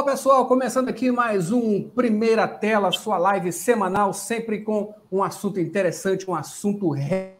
Olá, 0.00 0.12
pessoal, 0.12 0.46
começando 0.46 0.88
aqui 0.88 1.10
mais 1.10 1.52
um 1.52 1.82
Primeira 1.82 2.48
Tela, 2.48 2.90
sua 2.90 3.18
live 3.18 3.52
semanal, 3.52 4.14
sempre 4.14 4.62
com 4.62 4.94
um 5.12 5.22
assunto 5.22 5.60
interessante, 5.60 6.28
um 6.28 6.34
assunto 6.34 6.88
re 6.88 7.34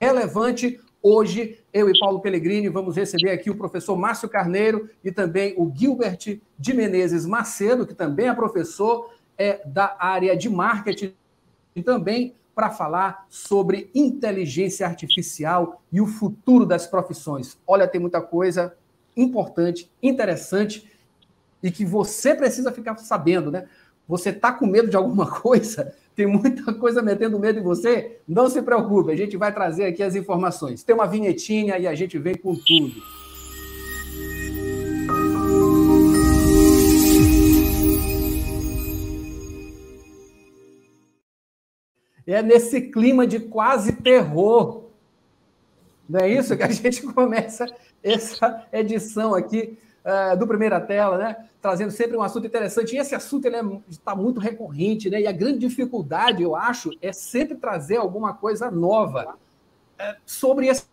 relevante. 0.00 0.80
Hoje, 1.02 1.58
eu 1.74 1.90
e 1.90 1.98
Paulo 1.98 2.20
Pellegrini 2.20 2.70
vamos 2.70 2.96
receber 2.96 3.32
aqui 3.32 3.50
o 3.50 3.54
professor 3.54 3.98
Márcio 3.98 4.30
Carneiro 4.30 4.88
e 5.04 5.12
também 5.12 5.52
o 5.58 5.70
Gilbert 5.76 6.40
de 6.58 6.72
Menezes 6.72 7.26
Macedo, 7.26 7.86
que 7.86 7.94
também 7.94 8.28
é 8.28 8.34
professor 8.34 9.10
é, 9.36 9.60
da 9.66 9.94
área 9.98 10.34
de 10.34 10.48
marketing 10.48 11.12
e 11.76 11.82
também 11.82 12.34
para 12.54 12.70
falar 12.70 13.26
sobre 13.28 13.90
inteligência 13.94 14.86
artificial 14.86 15.82
e 15.92 16.00
o 16.00 16.06
futuro 16.06 16.64
das 16.64 16.86
profissões. 16.86 17.58
Olha, 17.66 17.86
tem 17.86 18.00
muita 18.00 18.22
coisa 18.22 18.74
importante, 19.14 19.92
interessante 20.02 20.93
e 21.64 21.70
que 21.70 21.82
você 21.82 22.34
precisa 22.34 22.70
ficar 22.70 22.94
sabendo, 22.98 23.50
né? 23.50 23.66
Você 24.06 24.28
está 24.28 24.52
com 24.52 24.66
medo 24.66 24.90
de 24.90 24.96
alguma 24.96 25.26
coisa? 25.40 25.94
Tem 26.14 26.26
muita 26.26 26.74
coisa 26.74 27.00
metendo 27.00 27.40
medo 27.40 27.58
em 27.58 27.62
você? 27.62 28.18
Não 28.28 28.50
se 28.50 28.60
preocupe, 28.60 29.10
a 29.10 29.16
gente 29.16 29.34
vai 29.38 29.50
trazer 29.50 29.86
aqui 29.86 30.02
as 30.02 30.14
informações. 30.14 30.82
Tem 30.82 30.94
uma 30.94 31.06
vinhetinha 31.06 31.78
e 31.78 31.86
a 31.86 31.94
gente 31.94 32.18
vem 32.18 32.36
com 32.36 32.54
tudo. 32.54 32.92
É 42.26 42.42
nesse 42.42 42.82
clima 42.82 43.26
de 43.26 43.40
quase 43.40 43.92
terror. 43.92 44.84
Não 46.06 46.20
é 46.20 46.28
isso 46.28 46.54
que 46.54 46.62
a 46.62 46.68
gente 46.70 47.02
começa 47.04 47.64
essa 48.02 48.66
edição 48.70 49.34
aqui 49.34 49.78
uh, 50.04 50.36
do 50.36 50.46
Primeira 50.46 50.80
Tela, 50.80 51.18
né? 51.18 51.48
Trazendo 51.60 51.90
sempre 51.90 52.16
um 52.16 52.22
assunto 52.22 52.46
interessante. 52.46 52.94
E 52.94 52.98
esse 52.98 53.14
assunto 53.14 53.48
está 53.88 54.12
é, 54.12 54.14
muito 54.14 54.38
recorrente, 54.38 55.08
né? 55.08 55.20
E 55.20 55.26
a 55.26 55.32
grande 55.32 55.58
dificuldade, 55.58 56.42
eu 56.42 56.54
acho, 56.54 56.90
é 57.00 57.12
sempre 57.12 57.56
trazer 57.56 57.96
alguma 57.96 58.34
coisa 58.34 58.70
nova 58.70 59.34
uh, 59.34 60.16
sobre 60.26 60.66
esse, 60.66 60.84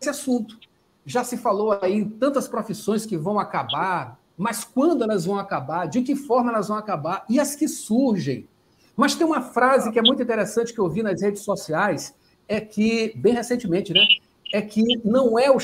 esse 0.00 0.10
assunto. 0.10 0.58
Já 1.04 1.22
se 1.22 1.36
falou 1.36 1.78
aí 1.80 1.92
em 1.92 2.08
tantas 2.08 2.48
profissões 2.48 3.06
que 3.06 3.16
vão 3.16 3.38
acabar, 3.38 4.18
mas 4.36 4.64
quando 4.64 5.02
elas 5.02 5.24
vão 5.24 5.38
acabar, 5.38 5.86
de 5.86 6.02
que 6.02 6.16
forma 6.16 6.50
elas 6.50 6.68
vão 6.68 6.76
acabar 6.76 7.24
e 7.28 7.38
as 7.38 7.54
que 7.54 7.68
surgem. 7.68 8.48
Mas 8.96 9.14
tem 9.14 9.26
uma 9.26 9.42
frase 9.42 9.92
que 9.92 9.98
é 9.98 10.02
muito 10.02 10.22
interessante 10.22 10.72
que 10.72 10.80
eu 10.80 10.88
vi 10.88 11.02
nas 11.02 11.20
redes 11.20 11.42
sociais, 11.42 12.14
é 12.48 12.60
que, 12.60 13.12
bem 13.16 13.34
recentemente, 13.34 13.92
né? 13.92 14.00
É 14.52 14.62
que 14.62 14.82
não 15.04 15.38
é 15.38 15.50
o 15.50 15.58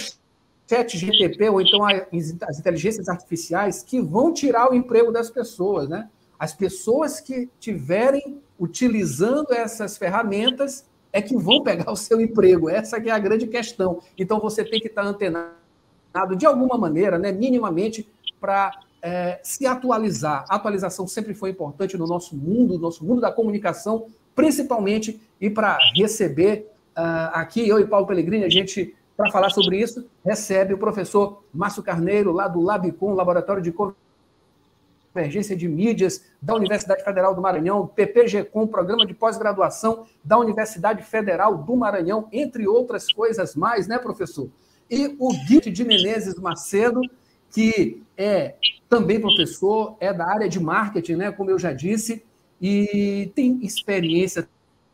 chat 0.68 0.96
GTP 0.96 1.48
ou 1.48 1.60
então 1.60 1.84
as 1.84 2.58
inteligências 2.58 3.08
artificiais 3.08 3.82
que 3.82 4.00
vão 4.00 4.32
tirar 4.32 4.70
o 4.70 4.74
emprego 4.74 5.12
das 5.12 5.30
pessoas, 5.30 5.88
né? 5.88 6.08
As 6.38 6.52
pessoas 6.52 7.20
que 7.20 7.48
tiverem 7.60 8.42
utilizando 8.58 9.52
essas 9.52 9.96
ferramentas 9.96 10.84
é 11.12 11.20
que 11.20 11.36
vão 11.36 11.62
pegar 11.62 11.92
o 11.92 11.96
seu 11.96 12.20
emprego. 12.20 12.68
Essa 12.68 13.00
que 13.00 13.10
é 13.10 13.12
a 13.12 13.18
grande 13.18 13.46
questão. 13.46 14.00
Então 14.18 14.40
você 14.40 14.64
tem 14.64 14.80
que 14.80 14.88
estar 14.88 15.04
antenado 15.04 15.52
de 16.36 16.46
alguma 16.46 16.76
maneira, 16.76 17.18
né, 17.18 17.30
minimamente, 17.30 18.08
para 18.40 18.72
é, 19.02 19.40
se 19.42 19.66
atualizar. 19.66 20.44
A 20.48 20.56
atualização 20.56 21.06
sempre 21.06 21.34
foi 21.34 21.50
importante 21.50 21.96
no 21.96 22.06
nosso 22.06 22.36
mundo, 22.36 22.74
no 22.74 22.80
nosso 22.80 23.04
mundo 23.04 23.20
da 23.20 23.30
comunicação, 23.30 24.06
principalmente, 24.34 25.20
e 25.40 25.50
para 25.50 25.78
receber 25.94 26.70
uh, 26.96 27.30
aqui, 27.32 27.68
eu 27.68 27.78
e 27.78 27.86
Paulo 27.86 28.06
Pellegrini, 28.06 28.44
a 28.44 28.48
gente 28.48 28.94
para 29.22 29.30
falar 29.30 29.50
sobre 29.50 29.78
isso, 29.80 30.04
recebe 30.24 30.74
o 30.74 30.78
professor 30.78 31.44
Márcio 31.54 31.80
Carneiro, 31.80 32.32
lá 32.32 32.48
do 32.48 32.60
Labicom, 32.60 33.14
Laboratório 33.14 33.62
de 33.62 33.72
Convergência 35.12 35.56
de 35.56 35.68
Mídias 35.68 36.24
da 36.40 36.56
Universidade 36.56 37.04
Federal 37.04 37.32
do 37.32 37.40
Maranhão, 37.40 37.86
PPG-Com, 37.86 38.66
Programa 38.66 39.06
de 39.06 39.14
Pós-Graduação 39.14 40.06
da 40.24 40.36
Universidade 40.38 41.04
Federal 41.04 41.56
do 41.56 41.76
Maranhão, 41.76 42.28
entre 42.32 42.66
outras 42.66 43.12
coisas 43.12 43.54
mais, 43.54 43.86
né, 43.86 43.96
professor? 43.96 44.48
E 44.90 45.14
o 45.20 45.32
Guide 45.46 45.70
de 45.70 45.84
Menezes 45.84 46.34
Macedo, 46.34 47.00
que 47.52 48.02
é 48.16 48.56
também 48.88 49.20
professor, 49.20 49.96
é 50.00 50.12
da 50.12 50.26
área 50.26 50.48
de 50.48 50.58
marketing, 50.58 51.14
né, 51.14 51.30
como 51.30 51.48
eu 51.48 51.60
já 51.60 51.72
disse, 51.72 52.24
e 52.60 53.30
tem 53.36 53.60
experiência 53.62 54.48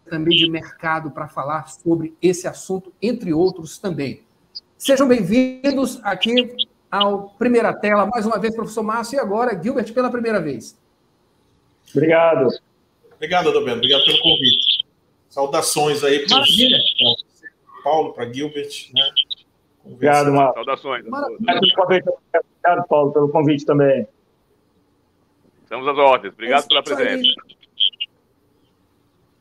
também 0.08 0.36
de 0.36 0.50
mercado 0.50 1.10
para 1.10 1.28
falar 1.28 1.68
sobre 1.68 2.16
esse 2.20 2.48
assunto, 2.48 2.92
entre 3.00 3.32
outros 3.32 3.78
também. 3.78 4.22
Sejam 4.76 5.06
bem-vindos 5.06 6.00
aqui 6.02 6.56
ao 6.90 7.30
Primeira 7.30 7.72
Tela, 7.72 8.06
mais 8.06 8.26
uma 8.26 8.38
vez, 8.38 8.54
professor 8.54 8.82
Márcio, 8.82 9.16
e 9.16 9.20
agora, 9.20 9.60
Gilbert, 9.62 9.92
pela 9.92 10.10
primeira 10.10 10.40
vez. 10.40 10.78
Obrigado. 11.94 12.48
Obrigado, 13.14 13.50
Adalberto, 13.50 13.78
obrigado 13.78 14.04
pelo 14.04 14.20
convite. 14.20 14.86
Saudações 15.28 16.02
aí 16.02 16.26
para 16.26 16.42
Paulo, 17.84 18.12
para 18.12 18.32
Gilbert, 18.32 18.90
né? 18.94 19.10
Obrigado, 19.84 20.32
Márcio. 20.32 20.54
Saudações. 20.54 21.04
Obrigado, 21.06 22.88
Paulo, 22.88 23.12
pelo 23.12 23.28
convite 23.28 23.64
também. 23.64 24.06
Estamos 25.62 25.86
às 25.86 25.98
ordens. 25.98 26.32
Obrigado 26.32 26.64
é 26.64 26.68
pela 26.68 26.82
presença 26.82 27.57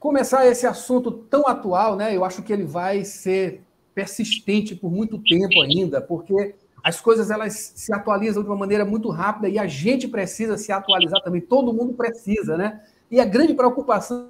começar 0.08 0.48
esse 0.48 0.66
assunto 0.66 1.12
tão 1.12 1.46
atual, 1.46 1.98
né? 1.98 2.16
Eu 2.16 2.24
acho 2.24 2.42
que 2.42 2.54
ele 2.54 2.64
vai 2.64 3.04
ser 3.04 3.62
persistente 3.94 4.74
por 4.74 4.90
muito 4.90 5.22
tempo 5.22 5.62
ainda, 5.62 6.00
porque 6.00 6.56
as 6.82 7.02
coisas 7.02 7.30
elas 7.30 7.74
se 7.76 7.94
atualizam 7.94 8.42
de 8.42 8.48
uma 8.48 8.56
maneira 8.56 8.86
muito 8.86 9.10
rápida 9.10 9.50
e 9.50 9.60
a 9.60 9.68
gente 9.68 10.08
precisa 10.08 10.58
se 10.58 10.72
atualizar 10.72 11.22
também, 11.22 11.42
todo 11.42 11.74
mundo 11.74 11.94
precisa, 11.94 12.56
né? 12.56 12.82
E 13.12 13.20
a 13.20 13.26
grande 13.26 13.54
preocupação 13.54 14.30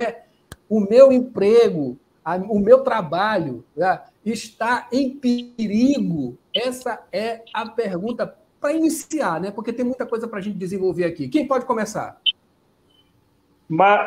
é 0.00 0.22
o 0.66 0.80
meu 0.80 1.12
emprego, 1.12 1.98
a, 2.24 2.36
o 2.36 2.58
meu 2.58 2.82
trabalho 2.82 3.62
né, 3.76 4.00
está 4.24 4.88
em 4.90 5.10
perigo? 5.10 6.38
Essa 6.54 6.98
é 7.12 7.42
a 7.52 7.68
pergunta 7.68 8.34
para 8.58 8.72
iniciar, 8.72 9.38
né? 9.38 9.50
Porque 9.50 9.70
tem 9.70 9.84
muita 9.84 10.06
coisa 10.06 10.26
para 10.26 10.38
a 10.38 10.42
gente 10.42 10.56
desenvolver 10.56 11.04
aqui. 11.04 11.28
Quem 11.28 11.46
pode 11.46 11.66
começar? 11.66 12.18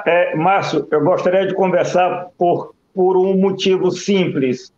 É, 0.06 0.36
Márcio, 0.36 0.88
eu 0.92 1.04
gostaria 1.04 1.48
de 1.48 1.54
conversar 1.54 2.28
por, 2.38 2.74
por 2.94 3.18
um 3.18 3.36
motivo 3.38 3.92
simples. 3.92 4.72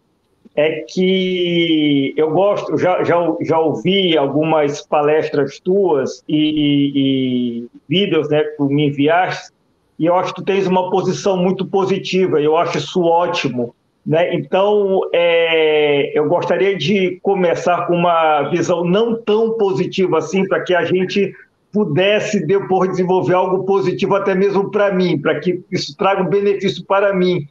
É 0.56 0.86
que 0.88 2.14
eu 2.16 2.32
gosto, 2.32 2.78
já, 2.78 3.04
já, 3.04 3.36
já 3.42 3.60
ouvi 3.60 4.18
algumas 4.18 4.82
palestras 4.88 5.60
tuas 5.60 6.24
e, 6.30 6.92
e 6.96 7.68
vídeos 7.90 8.30
né, 8.30 8.42
que 8.44 8.58
tu 8.58 8.66
me 8.66 8.88
enviaste, 8.88 9.52
e 10.00 10.06
eu 10.06 10.16
acho 10.16 10.34
que 10.34 10.42
tu 10.42 10.46
tens 10.46 10.68
uma 10.68 10.90
posição 10.90 11.36
muito 11.36 11.66
positiva, 11.66 12.40
eu 12.42 12.56
acho 12.56 12.78
isso 12.78 13.02
ótimo. 13.02 13.76
Né? 14.06 14.36
Então, 14.36 15.02
é, 15.12 16.18
eu 16.18 16.28
gostaria 16.30 16.78
de 16.78 17.20
começar 17.24 17.88
com 17.88 17.96
uma 17.96 18.44
visão 18.50 18.84
não 18.84 19.20
tão 19.20 19.58
positiva 19.58 20.20
assim, 20.20 20.48
para 20.48 20.62
que 20.62 20.76
a 20.76 20.86
gente 20.86 21.34
pudesse 21.76 22.46
depois 22.46 22.90
desenvolver 22.92 23.34
algo 23.34 23.66
positivo 23.66 24.16
até 24.16 24.34
mesmo 24.34 24.72
para 24.72 24.94
mim, 24.94 25.20
para 25.20 25.42
que 25.42 25.62
isso 25.70 25.94
traga 25.98 26.24
um 26.24 26.30
benefício 26.30 26.86
para 26.86 27.14
mim 27.14 27.46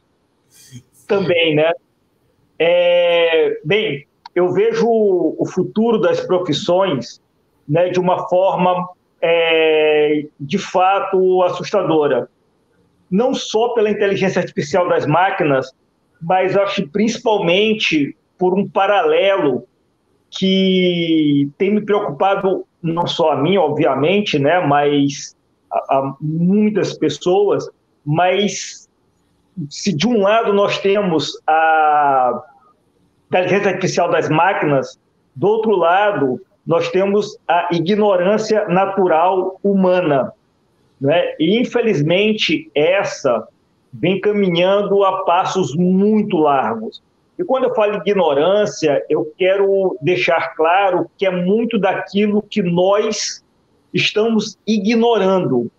também, 1.07 1.53
né? 1.53 1.71
É, 2.57 3.59
bem, 3.63 4.07
eu 4.33 4.51
vejo 4.51 4.87
o 4.87 5.45
futuro 5.45 5.99
das 6.01 6.21
profissões 6.21 7.21
né, 7.69 7.89
de 7.89 7.99
uma 7.99 8.27
forma 8.27 8.89
é, 9.21 10.25
de 10.39 10.57
fato 10.57 11.43
assustadora. 11.43 12.27
Não 13.11 13.31
só 13.31 13.75
pela 13.75 13.91
inteligência 13.91 14.41
artificial 14.41 14.89
das 14.89 15.05
máquinas, 15.05 15.71
mas 16.19 16.57
acho 16.57 16.87
principalmente 16.87 18.17
por 18.39 18.57
um 18.57 18.67
paralelo 18.67 19.67
que 20.31 21.47
tem 21.59 21.75
me 21.75 21.81
preocupado 21.85 22.65
não 22.93 23.07
só 23.07 23.31
a 23.31 23.35
mim, 23.37 23.57
obviamente, 23.57 24.37
né, 24.37 24.65
mas 24.65 25.35
a, 25.71 25.97
a 25.97 26.15
muitas 26.21 26.97
pessoas, 26.97 27.69
mas 28.05 28.87
se 29.69 29.93
de 29.93 30.07
um 30.07 30.21
lado 30.21 30.53
nós 30.53 30.77
temos 30.79 31.41
a 31.47 32.43
inteligência 33.27 33.71
artificial 33.71 34.09
das 34.09 34.29
máquinas, 34.29 34.99
do 35.35 35.47
outro 35.47 35.75
lado 35.75 36.39
nós 36.65 36.89
temos 36.89 37.37
a 37.47 37.69
ignorância 37.71 38.67
natural 38.67 39.59
humana. 39.63 40.33
Né? 40.99 41.35
E, 41.39 41.59
infelizmente, 41.59 42.71
essa 42.73 43.47
vem 43.93 44.19
caminhando 44.19 45.03
a 45.03 45.23
passos 45.23 45.75
muito 45.75 46.37
largos. 46.37 47.03
E 47.37 47.43
quando 47.43 47.65
eu 47.65 47.75
falo 47.75 47.97
ignorância, 47.97 49.03
eu 49.09 49.31
quero 49.37 49.97
deixar 50.01 50.55
claro 50.55 51.09
que 51.17 51.25
é 51.25 51.31
muito 51.31 51.77
daquilo 51.77 52.41
que 52.41 52.61
nós 52.61 53.43
estamos 53.93 54.57
ignorando. 54.65 55.69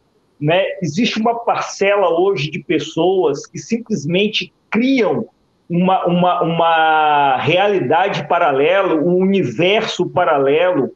Né? 0.41 0.64
Existe 0.82 1.19
uma 1.19 1.35
parcela 1.35 2.20
hoje 2.20 2.50
de 2.50 2.58
pessoas 2.58 3.47
que 3.47 3.58
simplesmente 3.58 4.53
criam 4.70 5.26
uma, 5.69 6.06
uma, 6.06 6.43
uma 6.43 7.37
realidade 7.38 8.29
paralela, 8.29 8.94
um 8.94 9.17
universo 9.17 10.06
paralelo 10.06 10.93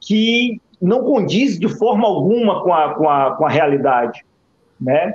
que 0.00 0.60
não 0.80 1.04
condiz 1.04 1.58
de 1.58 1.68
forma 1.68 2.06
alguma 2.06 2.62
com 2.62 2.72
a, 2.72 2.94
com 2.94 3.08
a, 3.08 3.36
com 3.36 3.46
a 3.46 3.48
realidade, 3.48 4.24
né? 4.80 5.14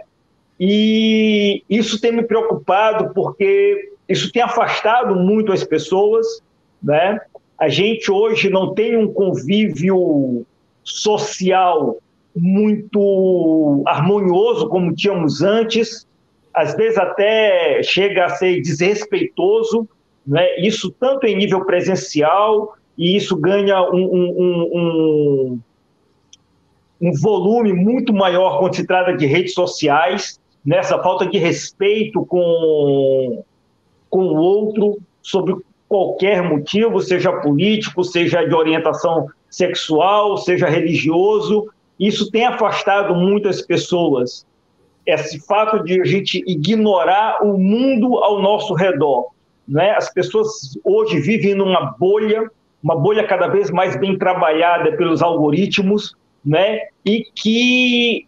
E 0.60 1.64
isso 1.70 2.00
tem 2.00 2.12
me 2.12 2.24
preocupado 2.24 3.14
porque 3.14 3.94
isso 4.08 4.32
tem 4.32 4.42
afastado 4.42 5.16
muito 5.16 5.52
as 5.52 5.64
pessoas, 5.64 6.26
né? 6.82 7.20
A 7.60 7.70
gente 7.70 8.12
hoje 8.12 8.50
não 8.50 8.74
tem 8.74 8.96
um 8.96 9.12
convívio 9.12 10.46
social 10.84 11.98
muito 12.36 13.84
harmonioso 13.88 14.70
como 14.70 14.94
tínhamos 14.94 15.42
antes, 15.42 16.08
às 16.54 16.76
vezes 16.76 16.98
até 16.98 17.82
chega 17.84 18.26
a 18.26 18.30
ser 18.30 18.62
desrespeitoso, 18.62 19.88
né? 20.26 20.60
isso 20.60 20.92
tanto 21.00 21.26
em 21.26 21.36
nível 21.36 21.66
presencial, 21.66 22.76
e 22.98 23.16
isso 23.16 23.36
ganha 23.36 23.82
um, 23.92 23.96
um, 23.96 24.70
um, 24.74 25.60
um 27.02 27.12
volume 27.14 27.74
muito 27.74 28.14
maior 28.14 28.60
quando 28.60 28.76
se 28.76 28.86
trata 28.86 29.16
de 29.16 29.26
redes 29.26 29.54
sociais, 29.54 30.40
nessa 30.66 31.02
falta 31.02 31.26
de 31.26 31.38
respeito 31.38 32.26
com, 32.26 33.44
com 34.10 34.20
o 34.20 34.36
outro, 34.36 34.98
sobre 35.22 35.56
qualquer 35.88 36.42
motivo, 36.42 37.00
seja 37.02 37.32
político, 37.32 38.04
seja 38.04 38.44
de 38.44 38.54
orientação 38.54 39.28
sexual, 39.50 40.38
seja 40.38 40.68
religioso. 40.68 41.70
Isso 42.00 42.30
tem 42.30 42.46
afastado 42.46 43.16
muitas 43.16 43.62
pessoas. 43.62 44.46
Esse 45.06 45.40
fato 45.46 45.84
de 45.84 46.02
a 46.02 46.06
gente 46.06 46.44
ignorar 46.46 47.44
o 47.44 47.58
mundo 47.58 48.18
ao 48.18 48.42
nosso 48.42 48.74
redor. 48.74 49.28
Né? 49.68 49.92
As 49.92 50.14
pessoas 50.14 50.78
hoje 50.84 51.20
vivem 51.20 51.56
numa 51.56 51.96
bolha, 51.98 52.50
uma 52.84 52.96
bolha 52.96 53.26
cada 53.26 53.48
vez 53.48 53.72
mais 53.72 53.98
bem 54.00 54.18
trabalhada 54.18 54.96
pelos 54.98 55.22
algoritmos, 55.22 56.16
né? 56.46 56.88
e 57.06 57.24
que 57.36 58.28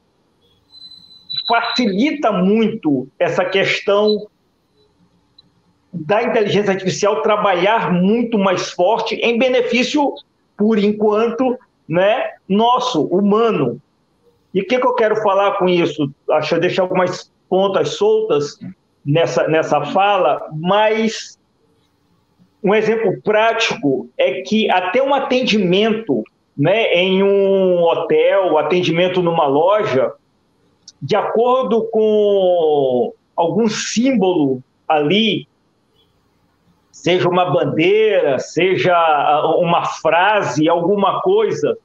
facilita 1.48 2.32
muito 2.32 3.08
essa 3.20 3.44
questão 3.46 4.28
da 5.92 6.24
inteligência 6.24 6.72
artificial 6.72 7.22
trabalhar 7.22 7.92
muito 7.92 8.38
mais 8.38 8.72
forte 8.72 9.16
em 9.16 9.38
benefício, 9.38 10.14
por 10.58 10.78
enquanto, 10.78 11.58
né, 11.88 12.32
nosso, 12.48 13.04
humano. 13.06 13.82
E 14.54 14.62
o 14.62 14.66
que, 14.66 14.80
que, 14.80 14.86
eu 14.86 14.94
quero 14.94 15.16
falar 15.18 15.54
com 15.58 15.68
isso? 15.68 16.12
Acho 16.32 16.56
que 16.56 16.62
deixar 16.62 16.84
algumas 16.84 17.32
pontas 17.48 17.90
soltas 17.96 18.60
nessa, 19.06 19.48
nessa 19.48 19.86
fala, 19.86 20.48
mas 20.54 21.40
um 22.64 22.76
exemplo 22.76 23.20
prático 23.22 24.10
é 24.18 24.42
que 24.42 24.70
até 24.70 25.02
um 25.02 25.14
atendimento 25.14 26.24
né, 26.58 26.94
em 26.94 27.24
um 27.24 27.82
hotel, 27.82 28.58
atendimento 28.58 29.22
numa 29.22 29.48
loja, 29.48 30.12
de 31.02 31.16
acordo 31.16 31.88
com 31.90 33.14
algum 33.36 33.70
símbolo 33.70 34.62
ali 34.86 35.48
seja 37.02 37.30
uma 37.30 37.46
bandeira, 37.46 38.38
seja 38.40 38.94
ah, 38.94 39.56
uma 39.58 39.86
frase, 39.86 40.68
alguma 40.68 41.22
coisa 41.22 41.78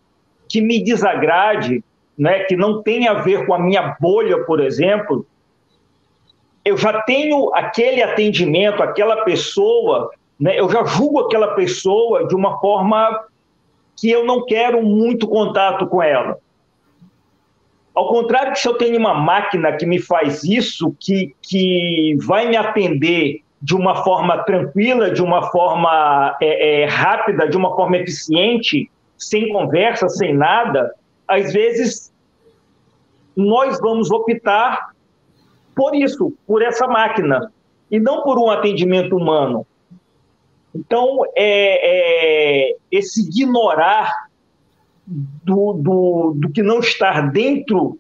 que 0.49 0.61
me 0.61 0.83
desagrade, 0.83 1.85
né, 2.19 2.41
que 2.41 2.57
não 2.57 2.83
tenha 2.83 3.13
a 3.13 3.23
ver 3.23 3.47
com 3.47 3.55
a 3.55 3.59
minha 3.59 3.97
bolha, 4.01 4.45
por 4.45 4.59
exemplo, 4.59 5.25
eu 6.65 6.77
já 6.77 7.01
tenho 7.03 7.55
aquele 7.55 8.03
atendimento, 8.03 8.83
aquela 8.83 9.23
pessoa, 9.23 10.11
né, 10.39 10.59
eu 10.59 10.69
já 10.69 10.85
julgo 10.85 11.21
aquela 11.21 11.55
pessoa 11.55 12.27
de 12.27 12.35
uma 12.35 12.59
forma 12.59 13.25
que 13.97 14.11
eu 14.11 14.25
não 14.25 14.45
quero 14.45 14.83
muito 14.83 15.29
contato 15.29 15.87
com 15.87 16.03
ela. 16.03 16.39
Ao 17.95 18.09
contrário 18.09 18.53
que 18.53 18.59
se 18.59 18.67
eu 18.67 18.75
tenho 18.75 18.99
uma 18.99 19.15
máquina 19.15 19.77
que 19.77 19.87
me 19.87 20.01
faz 20.01 20.43
isso, 20.43 20.93
que, 20.99 21.33
que 21.41 22.17
vai 22.21 22.49
me 22.49 22.57
atender 22.57 23.44
de 23.65 23.75
uma 23.75 24.05
forma 24.05 24.45
tranquila, 24.45 25.11
de 25.11 25.23
uma 25.23 25.51
forma 25.51 26.37
é, 26.39 26.83
é, 26.83 26.85
rápida, 26.85 27.49
de 27.49 27.57
uma 27.57 27.75
forma 27.75 27.97
eficiente, 27.97 28.91
sem 29.17 29.51
conversa, 29.51 30.07
sem 30.07 30.35
nada, 30.35 30.95
às 31.27 31.51
vezes 31.51 32.13
nós 33.35 33.81
vamos 33.81 34.11
optar 34.11 34.91
por 35.75 35.95
isso, 35.95 36.37
por 36.47 36.61
essa 36.61 36.87
máquina, 36.87 37.51
e 37.91 37.99
não 37.99 38.23
por 38.23 38.39
um 38.39 38.51
atendimento 38.51 39.17
humano. 39.17 39.67
Então, 40.75 41.25
é, 41.35 42.69
é 42.69 42.77
esse 42.91 43.23
ignorar 43.23 44.29
do, 45.07 45.73
do, 45.73 46.35
do, 46.37 46.51
que 46.51 46.63
não 46.63 46.81
estar 46.81 47.31
dentro 47.31 47.99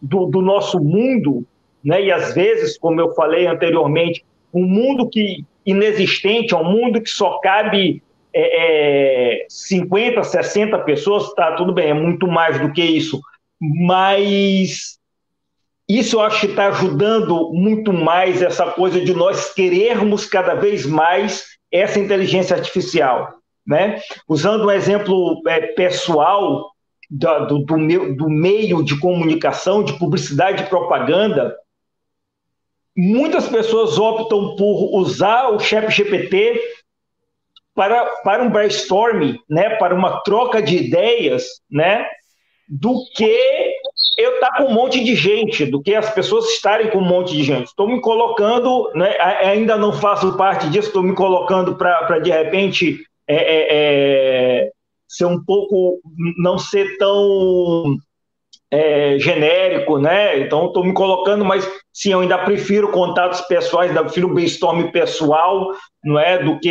do, 0.00 0.24
do 0.24 0.40
nosso 0.40 0.80
mundo, 0.80 1.44
né? 1.84 2.02
e 2.02 2.10
às 2.10 2.32
vezes, 2.32 2.78
como 2.78 2.98
eu 2.98 3.14
falei 3.14 3.46
anteriormente, 3.46 4.24
um 4.52 4.64
mundo 4.64 5.08
que 5.08 5.44
inexistente, 5.64 6.54
é 6.54 6.56
um 6.56 6.64
mundo 6.64 7.00
que 7.00 7.10
só 7.10 7.38
cabe 7.38 8.02
é, 8.34 9.42
é, 9.42 9.46
50, 9.48 10.22
60 10.22 10.78
pessoas, 10.80 11.32
tá, 11.34 11.52
tudo 11.52 11.72
bem, 11.72 11.90
é 11.90 11.94
muito 11.94 12.26
mais 12.26 12.60
do 12.60 12.72
que 12.72 12.82
isso, 12.82 13.20
mas 13.60 14.98
isso 15.88 16.16
eu 16.16 16.20
acho 16.20 16.40
que 16.40 16.46
está 16.46 16.68
ajudando 16.68 17.52
muito 17.52 17.92
mais 17.92 18.42
essa 18.42 18.66
coisa 18.66 19.00
de 19.00 19.12
nós 19.12 19.52
querermos 19.52 20.24
cada 20.24 20.54
vez 20.54 20.86
mais 20.86 21.44
essa 21.70 21.98
inteligência 21.98 22.56
artificial. 22.56 23.28
Né? 23.66 24.00
Usando 24.28 24.66
um 24.66 24.70
exemplo 24.70 25.40
é, 25.46 25.60
pessoal 25.68 26.72
do, 27.10 27.46
do, 27.46 27.58
do, 27.64 27.78
meu, 27.78 28.16
do 28.16 28.28
meio 28.28 28.82
de 28.82 28.98
comunicação, 28.98 29.84
de 29.84 29.92
publicidade 29.98 30.62
e 30.62 30.66
propaganda, 30.66 31.54
muitas 32.96 33.48
pessoas 33.48 33.98
optam 33.98 34.56
por 34.56 34.94
usar 34.96 35.48
o 35.48 35.58
Chat 35.58 35.90
GPT 35.90 36.60
para, 37.74 38.04
para 38.22 38.42
um 38.42 38.50
brainstorming, 38.50 39.38
né, 39.48 39.70
para 39.76 39.94
uma 39.94 40.20
troca 40.22 40.62
de 40.62 40.76
ideias, 40.76 41.44
né, 41.70 42.06
do 42.68 42.94
que 43.14 43.74
eu 44.18 44.34
estar 44.34 44.50
tá 44.50 44.56
com 44.58 44.64
um 44.70 44.74
monte 44.74 45.02
de 45.02 45.14
gente, 45.14 45.64
do 45.64 45.82
que 45.82 45.94
as 45.94 46.10
pessoas 46.10 46.50
estarem 46.50 46.90
com 46.90 46.98
um 46.98 47.04
monte 47.04 47.32
de 47.32 47.42
gente. 47.42 47.66
Estou 47.66 47.88
me 47.88 48.00
colocando, 48.00 48.90
né, 48.94 49.16
ainda 49.18 49.76
não 49.76 49.92
faço 49.92 50.36
parte 50.36 50.68
disso, 50.68 50.88
estou 50.88 51.02
me 51.02 51.14
colocando 51.14 51.76
para, 51.76 52.18
de 52.18 52.30
repente, 52.30 53.00
é, 53.26 53.36
é, 53.36 53.66
é, 53.70 54.70
ser 55.08 55.26
um 55.26 55.42
pouco, 55.42 56.00
não 56.38 56.58
ser 56.58 56.98
tão 56.98 57.96
é, 58.72 59.18
genérico, 59.18 59.98
né? 59.98 60.38
Então, 60.40 60.66
estou 60.66 60.82
me 60.82 60.94
colocando, 60.94 61.44
mas 61.44 61.70
sim, 61.92 62.12
eu 62.12 62.20
ainda 62.20 62.38
prefiro 62.38 62.90
contatos 62.90 63.42
pessoais, 63.42 63.90
ainda 63.90 64.02
prefiro 64.02 64.32
brainstorm 64.32 64.90
pessoal, 64.90 65.72
não 66.02 66.18
é? 66.18 66.42
Do 66.42 66.58
que 66.58 66.70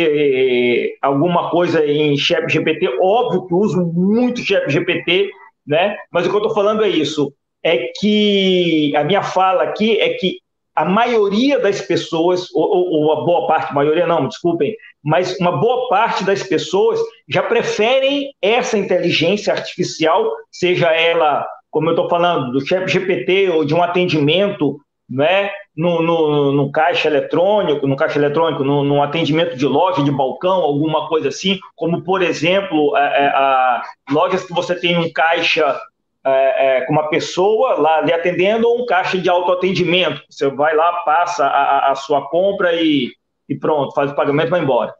é, 1.00 1.06
alguma 1.06 1.48
coisa 1.48 1.86
em 1.86 2.16
Chat 2.16 2.52
GPT. 2.52 2.98
Óbvio 3.00 3.46
que 3.46 3.54
uso 3.54 3.86
muito 3.86 4.44
Chat 4.44 4.68
GPT, 4.68 5.30
né? 5.64 5.96
Mas 6.10 6.26
o 6.26 6.30
que 6.30 6.34
eu 6.34 6.40
estou 6.40 6.54
falando 6.54 6.84
é 6.84 6.88
isso: 6.88 7.32
é 7.62 7.92
que 8.00 8.92
a 8.96 9.04
minha 9.04 9.22
fala 9.22 9.62
aqui 9.62 9.96
é 10.00 10.14
que 10.14 10.38
a 10.74 10.84
maioria 10.84 11.60
das 11.60 11.82
pessoas, 11.82 12.48
ou, 12.52 12.64
ou, 12.64 13.12
a 13.12 13.24
boa 13.24 13.46
parte, 13.46 13.74
maioria 13.74 14.06
não, 14.06 14.26
desculpem, 14.26 14.74
mas 15.04 15.38
uma 15.38 15.52
boa 15.52 15.86
parte 15.88 16.24
das 16.24 16.42
pessoas 16.42 16.98
já 17.28 17.42
preferem 17.42 18.34
essa 18.40 18.76
inteligência 18.76 19.52
artificial, 19.52 20.32
seja 20.50 20.90
ela 20.90 21.46
como 21.72 21.88
eu 21.88 21.92
estou 21.92 22.08
falando, 22.08 22.52
do 22.52 22.64
chefe 22.64 22.86
GPT 22.86 23.48
ou 23.48 23.64
de 23.64 23.74
um 23.74 23.82
atendimento 23.82 24.78
né, 25.08 25.50
no, 25.74 26.02
no, 26.02 26.52
no, 26.52 26.70
caixa 26.70 27.08
eletrônico, 27.08 27.86
no 27.86 27.96
caixa 27.96 28.18
eletrônico, 28.18 28.62
no, 28.62 28.84
no, 28.84 29.02
atendimento 29.02 29.56
de 29.56 29.66
loja, 29.66 30.04
de 30.04 30.10
balcão, 30.10 30.60
alguma 30.60 31.08
coisa 31.08 31.28
assim, 31.28 31.58
como 31.74 32.02
por 32.02 32.20
exemplo, 32.20 32.94
a, 32.94 33.00
é, 33.00 33.24
é, 33.24 33.26
a 33.28 33.82
lojas 34.10 34.44
que 34.44 34.52
você 34.52 34.78
tem 34.78 34.98
um 34.98 35.10
caixa 35.10 35.80
é, 36.24 36.82
com 36.82 36.92
uma 36.92 37.08
pessoa 37.08 37.80
lá 37.80 38.02
lhe 38.02 38.12
atendendo 38.12 38.68
ou 38.68 38.82
um 38.82 38.86
caixa 38.86 39.18
de 39.18 39.30
autoatendimento. 39.30 40.22
Você 40.28 40.48
vai 40.50 40.76
lá, 40.76 40.92
passa 41.04 41.46
a, 41.46 41.90
a 41.90 41.94
sua 41.94 42.28
compra 42.28 42.74
e, 42.74 43.12
e, 43.48 43.56
pronto, 43.58 43.94
faz 43.94 44.12
o 44.12 44.14
pagamento 44.14 44.48
e 44.48 44.50
vai 44.50 44.60
embora. 44.60 44.94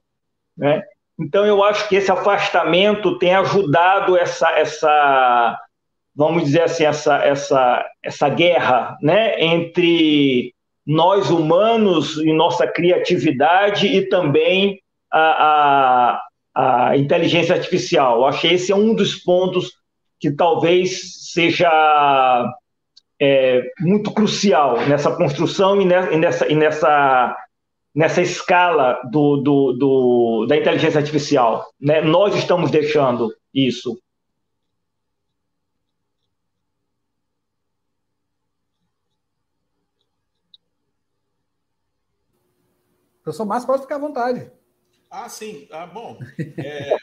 Né? 0.57 0.83
Então 1.21 1.47
eu 1.47 1.62
acho 1.62 1.87
que 1.88 1.97
esse 1.97 2.11
afastamento 2.11 3.19
tem 3.19 3.35
ajudado 3.35 4.17
essa, 4.17 4.50
essa 4.52 5.59
vamos 6.14 6.45
dizer 6.45 6.62
assim, 6.62 6.85
essa, 6.85 7.16
essa, 7.16 7.87
essa 8.02 8.28
guerra 8.28 8.97
né, 9.02 9.42
entre 9.42 10.54
nós 10.87 11.31
humanos 11.31 12.16
e 12.19 12.33
nossa 12.33 12.66
criatividade 12.66 13.87
e 13.87 14.09
também 14.09 14.81
a, 15.11 16.21
a, 16.54 16.90
a 16.90 16.97
inteligência 16.97 17.54
artificial. 17.54 18.26
Eu 18.26 18.38
que 18.38 18.49
esse 18.49 18.73
é 18.73 18.76
um 18.76 18.95
dos 18.95 19.16
pontos 19.16 19.73
que 20.19 20.31
talvez 20.31 21.33
seja 21.33 21.71
é, 23.21 23.62
muito 23.81 24.11
crucial 24.12 24.81
nessa 24.87 25.11
construção 25.14 25.81
e 25.81 25.85
nessa, 25.85 26.49
e 26.50 26.54
nessa, 26.54 27.37
nessa 27.95 28.21
escala 28.21 29.00
do, 29.11 29.37
do, 29.37 29.73
do, 29.73 30.47
da 30.49 30.57
inteligência 30.57 30.99
artificial. 30.99 31.66
Né? 31.81 32.00
Nós 32.00 32.35
estamos 32.35 32.71
deixando 32.71 33.33
isso. 33.54 33.99
Professor 43.23 43.45
Márcio 43.45 43.67
pode 43.67 43.83
ficar 43.83 43.97
à 43.97 43.99
vontade. 43.99 44.50
Ah, 45.11 45.29
sim. 45.29 45.69
Ah, 45.71 45.87
bom. 45.87 46.19
É, 46.59 46.97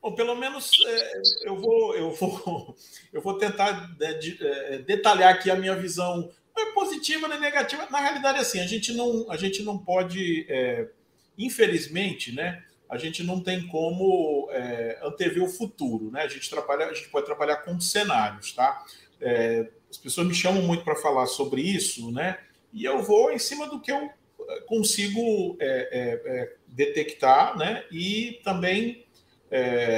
bom, 0.00 0.14
pelo 0.14 0.34
menos 0.36 0.70
é, 0.86 1.22
eu, 1.44 1.60
vou, 1.60 1.94
eu, 1.94 2.12
vou, 2.12 2.76
eu 3.12 3.20
vou 3.20 3.38
tentar 3.38 3.88
né, 3.98 4.18
é, 4.40 4.78
detalhar 4.78 5.34
aqui 5.34 5.50
a 5.50 5.56
minha 5.56 5.74
visão 5.76 6.30
não 6.56 6.68
é 6.68 6.72
positiva 6.72 7.28
nem 7.28 7.40
negativa. 7.40 7.86
Na 7.90 8.00
realidade, 8.00 8.38
assim, 8.38 8.60
a 8.60 8.66
gente 8.66 8.92
não, 8.92 9.30
a 9.30 9.36
gente 9.36 9.62
não 9.62 9.78
pode, 9.78 10.46
é, 10.48 10.88
infelizmente, 11.38 12.32
né? 12.34 12.62
A 12.88 12.98
gente 12.98 13.22
não 13.22 13.40
tem 13.40 13.66
como 13.68 14.48
é, 14.50 14.98
antever 15.02 15.42
o 15.42 15.48
futuro, 15.48 16.10
né? 16.10 16.22
A 16.22 16.28
gente 16.28 16.50
trabalha, 16.50 16.86
a 16.86 16.92
gente 16.92 17.08
pode 17.08 17.26
trabalhar 17.26 17.58
com 17.58 17.80
cenários, 17.80 18.52
tá? 18.52 18.84
É, 19.20 19.70
as 19.88 19.96
pessoas 19.96 20.26
me 20.26 20.34
chamam 20.34 20.62
muito 20.62 20.84
para 20.84 20.96
falar 20.96 21.26
sobre 21.26 21.62
isso, 21.62 22.10
né? 22.10 22.38
E 22.72 22.84
eu 22.84 23.02
vou 23.02 23.32
em 23.32 23.38
cima 23.38 23.68
do 23.68 23.80
que 23.80 23.92
eu 23.92 23.98
é, 23.98 24.14
consigo 24.66 25.56
é, 25.60 25.66
é, 25.66 26.32
é, 26.32 26.52
detectar, 26.68 27.56
né? 27.56 27.84
E 27.90 28.40
também 28.44 29.04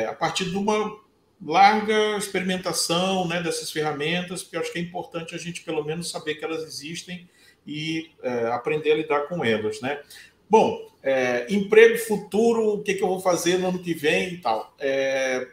a 0.08 0.14
partir 0.14 0.46
de 0.46 0.56
uma 0.56 0.98
larga 1.44 2.16
experimentação 2.16 3.28
né, 3.28 3.42
dessas 3.42 3.70
ferramentas, 3.70 4.42
porque 4.42 4.56
eu 4.56 4.60
acho 4.60 4.72
que 4.72 4.78
é 4.78 4.82
importante 4.82 5.34
a 5.34 5.38
gente, 5.38 5.62
pelo 5.62 5.84
menos, 5.84 6.10
saber 6.10 6.36
que 6.36 6.44
elas 6.44 6.62
existem 6.62 7.28
e 7.66 8.10
é, 8.22 8.46
aprender 8.46 8.92
a 8.92 8.96
lidar 8.96 9.20
com 9.28 9.44
elas. 9.44 9.80
Né? 9.80 10.00
Bom, 10.48 10.90
é, 11.02 11.46
emprego 11.52 11.98
futuro, 11.98 12.74
o 12.74 12.82
que, 12.82 12.94
que, 12.94 13.02
eu 13.02 13.08
vou 13.08 13.20
fazer 13.20 13.58
no 13.58 13.68
ano 13.68 13.82
que 13.82 13.92
vem 13.92 14.34
e 14.34 14.38
tal. 14.38 14.74
É, 14.78 15.48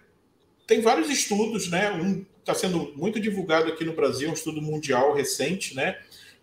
tem 0.67 0.81
vários 0.81 1.09
estudos, 1.09 1.69
né? 1.69 1.91
Um 1.91 2.25
está 2.39 2.53
sendo 2.53 2.91
muito 2.95 3.19
divulgado 3.19 3.71
aqui 3.71 3.83
no 3.83 3.93
Brasil, 3.93 4.29
um 4.29 4.33
estudo 4.33 4.61
mundial 4.61 5.13
recente, 5.13 5.75
né? 5.75 5.99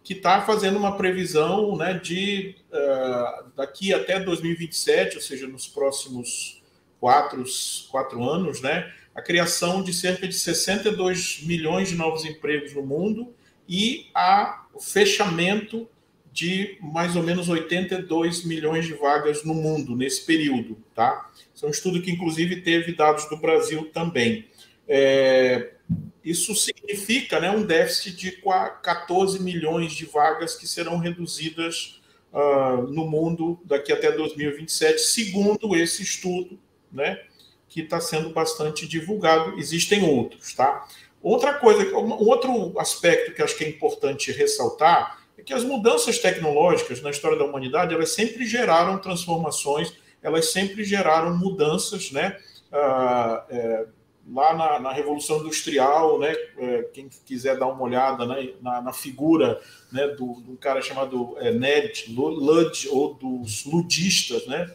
Que 0.07 0.13
está 0.13 0.41
fazendo 0.41 0.79
uma 0.79 0.97
previsão 0.97 1.77
né, 1.77 1.95
de 1.95 2.55
uh, 2.71 3.51
daqui 3.57 3.93
até 3.93 4.21
2027, 4.21 5.17
ou 5.17 5.23
seja, 5.23 5.49
nos 5.49 5.67
próximos 5.67 6.63
quatro, 7.01 7.43
quatro 7.91 8.23
anos, 8.23 8.61
né? 8.61 8.93
a 9.17 9.21
criação 9.21 9.83
de 9.83 9.93
cerca 9.93 10.29
de 10.29 10.35
62 10.35 11.43
milhões 11.43 11.89
de 11.89 11.97
novos 11.97 12.25
empregos 12.25 12.75
no 12.75 12.83
mundo 12.83 13.35
e 13.69 14.09
a, 14.15 14.67
o 14.75 14.81
fechamento 14.81 15.89
de 16.31 16.77
mais 16.83 17.17
ou 17.17 17.23
menos 17.23 17.49
82 17.49 18.45
milhões 18.45 18.85
de 18.85 18.93
vagas 18.93 19.43
no 19.43 19.55
mundo 19.55 19.97
nesse 19.97 20.25
período. 20.27 20.77
Tá? 20.95 21.31
Esse 21.55 21.65
é 21.65 21.69
um 21.69 21.71
estudo 21.71 22.03
que, 22.03 22.11
inclusive, 22.11 22.61
teve 22.61 22.93
dados 22.93 23.27
do 23.27 23.39
Brasil 23.39 23.91
também. 23.91 24.47
É, 24.87 25.73
isso 26.27 26.57
significa 26.57 27.39
né, 27.39 27.49
um 27.53 27.65
déficit 27.65 28.17
de 28.17 28.43
14 28.83 29.41
milhões 29.41 29.93
de 29.93 30.05
vagas 30.05 30.57
que 30.57 30.67
serão 30.67 30.99
reduzidas 30.99 32.03
uh, 32.33 32.83
no 32.83 33.07
mundo 33.09 33.61
daqui 33.65 33.93
até 33.93 34.11
2027, 34.11 34.99
segundo 35.01 35.77
esse 35.77 36.03
estudo, 36.03 36.59
né? 36.91 37.21
que 37.69 37.83
está 37.83 38.01
sendo 38.01 38.31
bastante 38.31 38.89
divulgado. 38.89 39.57
Existem 39.57 40.03
outros, 40.03 40.53
tá? 40.53 40.89
Outra 41.23 41.55
coisa, 41.55 41.97
um 41.97 42.29
outro 42.29 42.77
aspecto 42.79 43.33
que 43.33 43.43
acho 43.43 43.57
que 43.57 43.65
é 43.65 43.69
importante 43.69 44.33
ressaltar 44.33 45.21
é 45.39 45.43
que 45.43 45.55
as 45.55 45.63
mudanças 45.63 46.19
tecnológicas 46.19 47.01
na 47.03 47.11
história 47.11 47.39
da 47.39 47.45
humanidade 47.45 47.95
elas 47.95 48.11
sempre 48.11 48.47
geraram 48.47 48.99
transformações, 48.99 49.93
elas 50.23 50.53
sempre 50.53 50.83
geraram 50.83 51.37
mudanças, 51.37 52.11
né? 52.11 52.37
Ah, 52.73 53.45
é, 53.49 53.87
lá 54.29 54.55
na, 54.55 54.81
na, 54.81 54.93
Revolução 54.93 55.39
Industrial, 55.39 56.19
né? 56.19 56.35
É, 56.59 56.83
quem 56.93 57.09
quiser 57.25 57.57
dar 57.59 57.67
uma 57.67 57.83
olhada 57.83 58.27
né? 58.27 58.51
na, 58.61 58.81
na, 58.81 58.93
figura 58.93 59.61
né? 59.93 60.09
do, 60.09 60.41
do 60.41 60.57
cara 60.57 60.83
chamado 60.83 61.37
é, 61.39 61.53
Ned 61.53 62.13
Ludd 62.13 62.89
ou 62.91 63.15
dos 63.15 63.65
ludistas, 63.65 64.47
né? 64.47 64.75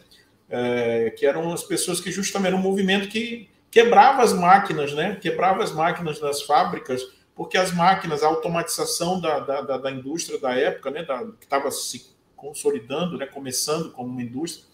é, 0.52 1.10
que 1.10 1.24
eram 1.24 1.50
as 1.50 1.62
pessoas 1.64 1.98
que 1.98 2.12
justamente 2.12 2.48
era 2.48 2.56
um 2.56 2.60
movimento 2.60 3.08
que 3.08 3.48
quebrava 3.70 4.22
as 4.22 4.34
máquinas, 4.34 4.92
né? 4.92 5.16
Quebrava 5.16 5.64
as 5.64 5.72
máquinas 5.72 6.20
das 6.20 6.42
fábricas, 6.42 7.02
porque 7.34 7.56
as 7.56 7.72
máquinas, 7.72 8.22
a 8.22 8.26
automatização 8.26 9.18
da, 9.18 9.40
da, 9.40 9.62
da, 9.62 9.78
da 9.78 9.90
indústria 9.90 10.38
da 10.38 10.54
época, 10.54 10.90
né? 10.90 11.02
Da, 11.04 11.24
que 11.24 11.44
estava 11.44 11.70
se 11.70 12.14
consolidando, 12.36 13.16
né? 13.16 13.24
Começando 13.24 13.90
como 13.92 14.10
uma 14.10 14.22
indústria, 14.22 14.66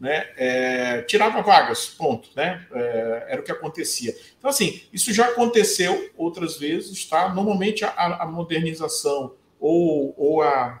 né? 0.00 0.30
É, 0.36 1.02
tirava 1.02 1.42
vagas, 1.42 1.86
ponto, 1.86 2.30
né? 2.34 2.66
É, 2.72 3.26
era 3.28 3.40
o 3.40 3.44
que 3.44 3.52
acontecia. 3.52 4.16
Então, 4.38 4.48
assim, 4.48 4.82
isso 4.90 5.12
já 5.12 5.26
aconteceu 5.26 6.10
outras 6.16 6.56
vezes, 6.56 7.04
tá? 7.04 7.28
Normalmente 7.34 7.84
a, 7.84 7.92
a 8.22 8.26
modernização 8.26 9.34
ou, 9.60 10.14
ou 10.16 10.42
a 10.42 10.80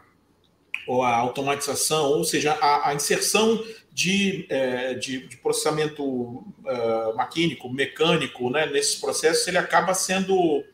ou 0.86 1.04
a 1.04 1.14
automatização, 1.14 2.06
ou 2.06 2.24
seja, 2.24 2.52
a, 2.60 2.88
a 2.88 2.94
inserção 2.94 3.62
de, 3.92 4.46
é, 4.48 4.94
de, 4.94 5.28
de, 5.28 5.36
processamento 5.36 6.02
uh, 6.04 7.14
maquínico, 7.14 7.68
mecânico, 7.72 8.50
né, 8.50 8.66
nesses 8.66 8.96
processos, 8.96 9.46
ele 9.46 9.58
acaba 9.58 9.94
sendo 9.94 10.64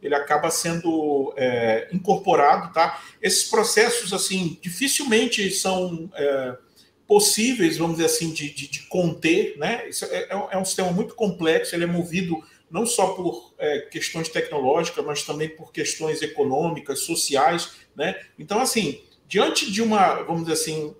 ele 0.00 0.14
acaba 0.14 0.50
sendo 0.50 1.32
é, 1.34 1.88
incorporado, 1.90 2.72
tá? 2.74 3.02
Esses 3.22 3.44
processos, 3.48 4.12
assim, 4.12 4.58
dificilmente 4.60 5.50
são 5.50 6.10
é, 6.14 6.56
possíveis, 7.06 7.76
vamos 7.76 7.96
dizer 7.96 8.06
assim, 8.06 8.32
de, 8.32 8.50
de, 8.50 8.68
de 8.68 8.82
conter, 8.88 9.56
né? 9.58 9.88
Isso 9.88 10.04
é, 10.06 10.24
é, 10.24 10.48
é, 10.52 10.58
um 10.58 10.64
sistema 10.64 10.90
muito 10.90 11.14
complexo, 11.14 11.74
ele 11.74 11.84
é 11.84 11.86
movido 11.86 12.42
não 12.70 12.86
só 12.86 13.08
por 13.08 13.54
é, 13.58 13.80
questões 13.90 14.28
tecnológicas, 14.28 15.04
mas 15.04 15.22
também 15.22 15.48
por 15.48 15.72
questões 15.72 16.22
econômicas, 16.22 17.00
sociais, 17.00 17.72
né? 17.94 18.18
Então, 18.38 18.58
assim, 18.58 19.00
diante 19.28 19.70
de 19.70 19.82
uma, 19.82 20.22
vamos 20.22 20.42
dizer 20.42 20.54
assim, 20.54 20.94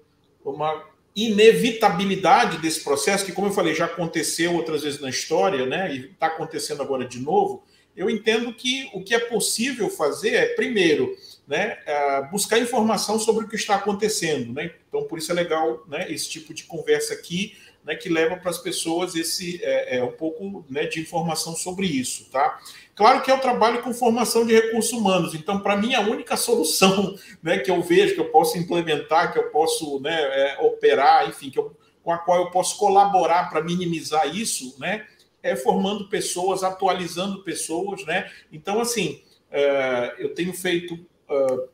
uma 0.45 0.85
inevitabilidade 1.17 2.59
desse 2.59 2.83
processo, 2.83 3.25
que, 3.25 3.33
como 3.33 3.47
eu 3.47 3.53
falei, 3.53 3.75
já 3.75 3.85
aconteceu 3.85 4.55
outras 4.55 4.83
vezes 4.83 5.01
na 5.01 5.09
história, 5.09 5.65
né, 5.65 5.95
e 5.95 6.11
está 6.11 6.27
acontecendo 6.27 6.83
agora 6.83 7.07
de 7.07 7.21
novo, 7.21 7.63
eu 7.97 8.11
entendo 8.11 8.53
que 8.53 8.91
o 8.93 9.03
que 9.03 9.15
é 9.15 9.21
possível 9.21 9.89
fazer 9.89 10.35
é, 10.35 10.47
primeiro, 10.47 11.17
né, 11.47 11.79
é, 11.87 12.23
buscar 12.23 12.59
informação 12.59 13.19
sobre 13.19 13.45
o 13.45 13.49
que 13.49 13.57
está 13.57 13.77
acontecendo. 13.77 14.53
Né? 14.53 14.73
Então, 14.89 15.05
por 15.05 15.19
isso 15.19 15.31
é 15.31 15.35
legal 15.35 15.85
né, 15.87 16.11
esse 16.11 16.29
tipo 16.29 16.55
de 16.55 16.65
conversa 16.65 17.15
aqui, 17.15 17.57
né, 17.85 17.95
que 17.95 18.09
leva 18.09 18.37
para 18.37 18.51
as 18.51 18.59
pessoas 18.59 19.15
esse 19.15 19.63
é, 19.63 19.99
é, 19.99 20.05
um 20.05 20.13
pouco 20.13 20.65
né, 20.71 20.87
de 20.87 21.01
informação 21.01 21.55
sobre 21.55 21.87
isso. 21.87 22.31
Tá? 22.31 22.59
Claro 22.95 23.23
que 23.23 23.31
eu 23.31 23.39
trabalho 23.39 23.83
com 23.83 23.93
formação 23.93 24.47
de 24.47 24.55
recursos 24.55 24.93
humanos, 24.93 25.35
então, 25.35 25.61
para 25.61 25.77
mim, 25.77 25.95
a 25.95 26.01
única 26.01 26.37
solução 26.37 27.15
né, 27.43 27.59
que 27.59 27.71
eu 27.71 27.83
vejo, 27.83 28.15
que 28.15 28.21
eu 28.21 28.31
posso 28.31 28.57
implementar, 28.57 29.33
que 29.33 29.39
eu 29.39 29.51
posso 29.51 30.01
né, 30.01 30.15
é, 30.15 30.59
operar, 30.63 31.29
enfim, 31.29 31.51
que 31.51 31.59
eu, 31.59 31.77
com 32.03 32.13
a 32.13 32.19
qual 32.19 32.41
eu 32.41 32.51
posso 32.51 32.79
colaborar 32.79 33.51
para 33.51 33.63
minimizar 33.63 34.35
isso, 34.35 34.77
né, 34.79 35.07
é 35.43 35.55
formando 35.55 36.09
pessoas, 36.09 36.63
atualizando 36.63 37.43
pessoas. 37.43 38.03
Né? 38.07 38.31
Então, 38.51 38.81
assim, 38.81 39.21
é, 39.51 40.15
eu 40.19 40.35
tenho 40.35 40.55
feito 40.55 40.99
é, 41.29 41.69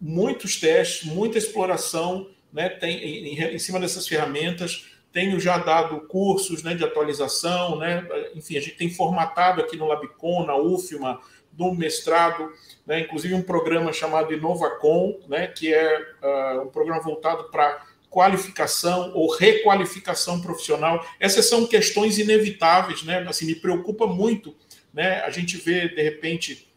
muitos 0.00 0.58
testes, 0.58 1.04
muita 1.04 1.38
exploração 1.38 2.30
né, 2.52 2.68
tem, 2.68 2.98
em, 2.98 3.54
em 3.54 3.58
cima 3.58 3.78
dessas 3.78 4.06
ferramentas 4.06 4.86
tenho 5.12 5.40
já 5.40 5.58
dado 5.58 6.00
cursos 6.02 6.62
né, 6.62 6.74
de 6.74 6.84
atualização, 6.84 7.76
né? 7.76 8.06
enfim, 8.34 8.56
a 8.56 8.60
gente 8.60 8.76
tem 8.76 8.90
formatado 8.90 9.60
aqui 9.60 9.76
no 9.76 9.86
Labicon, 9.86 10.44
na 10.44 10.56
UFMA, 10.56 11.18
no 11.58 11.74
mestrado, 11.74 12.52
né? 12.86 13.00
inclusive 13.00 13.34
um 13.34 13.42
programa 13.42 13.92
chamado 13.92 14.32
Inovacom, 14.32 15.18
né? 15.26 15.46
que 15.48 15.72
é 15.72 15.98
uh, 16.22 16.62
um 16.62 16.68
programa 16.68 17.02
voltado 17.02 17.50
para 17.50 17.84
qualificação 18.10 19.12
ou 19.14 19.34
requalificação 19.34 20.40
profissional. 20.40 21.04
Essas 21.18 21.48
são 21.48 21.66
questões 21.66 22.18
inevitáveis, 22.18 23.02
né? 23.02 23.18
Assim, 23.28 23.44
me 23.44 23.54
preocupa 23.54 24.06
muito, 24.06 24.56
né? 24.94 25.20
A 25.20 25.30
gente 25.30 25.58
vê 25.58 25.88
de 25.88 26.00
repente 26.00 26.67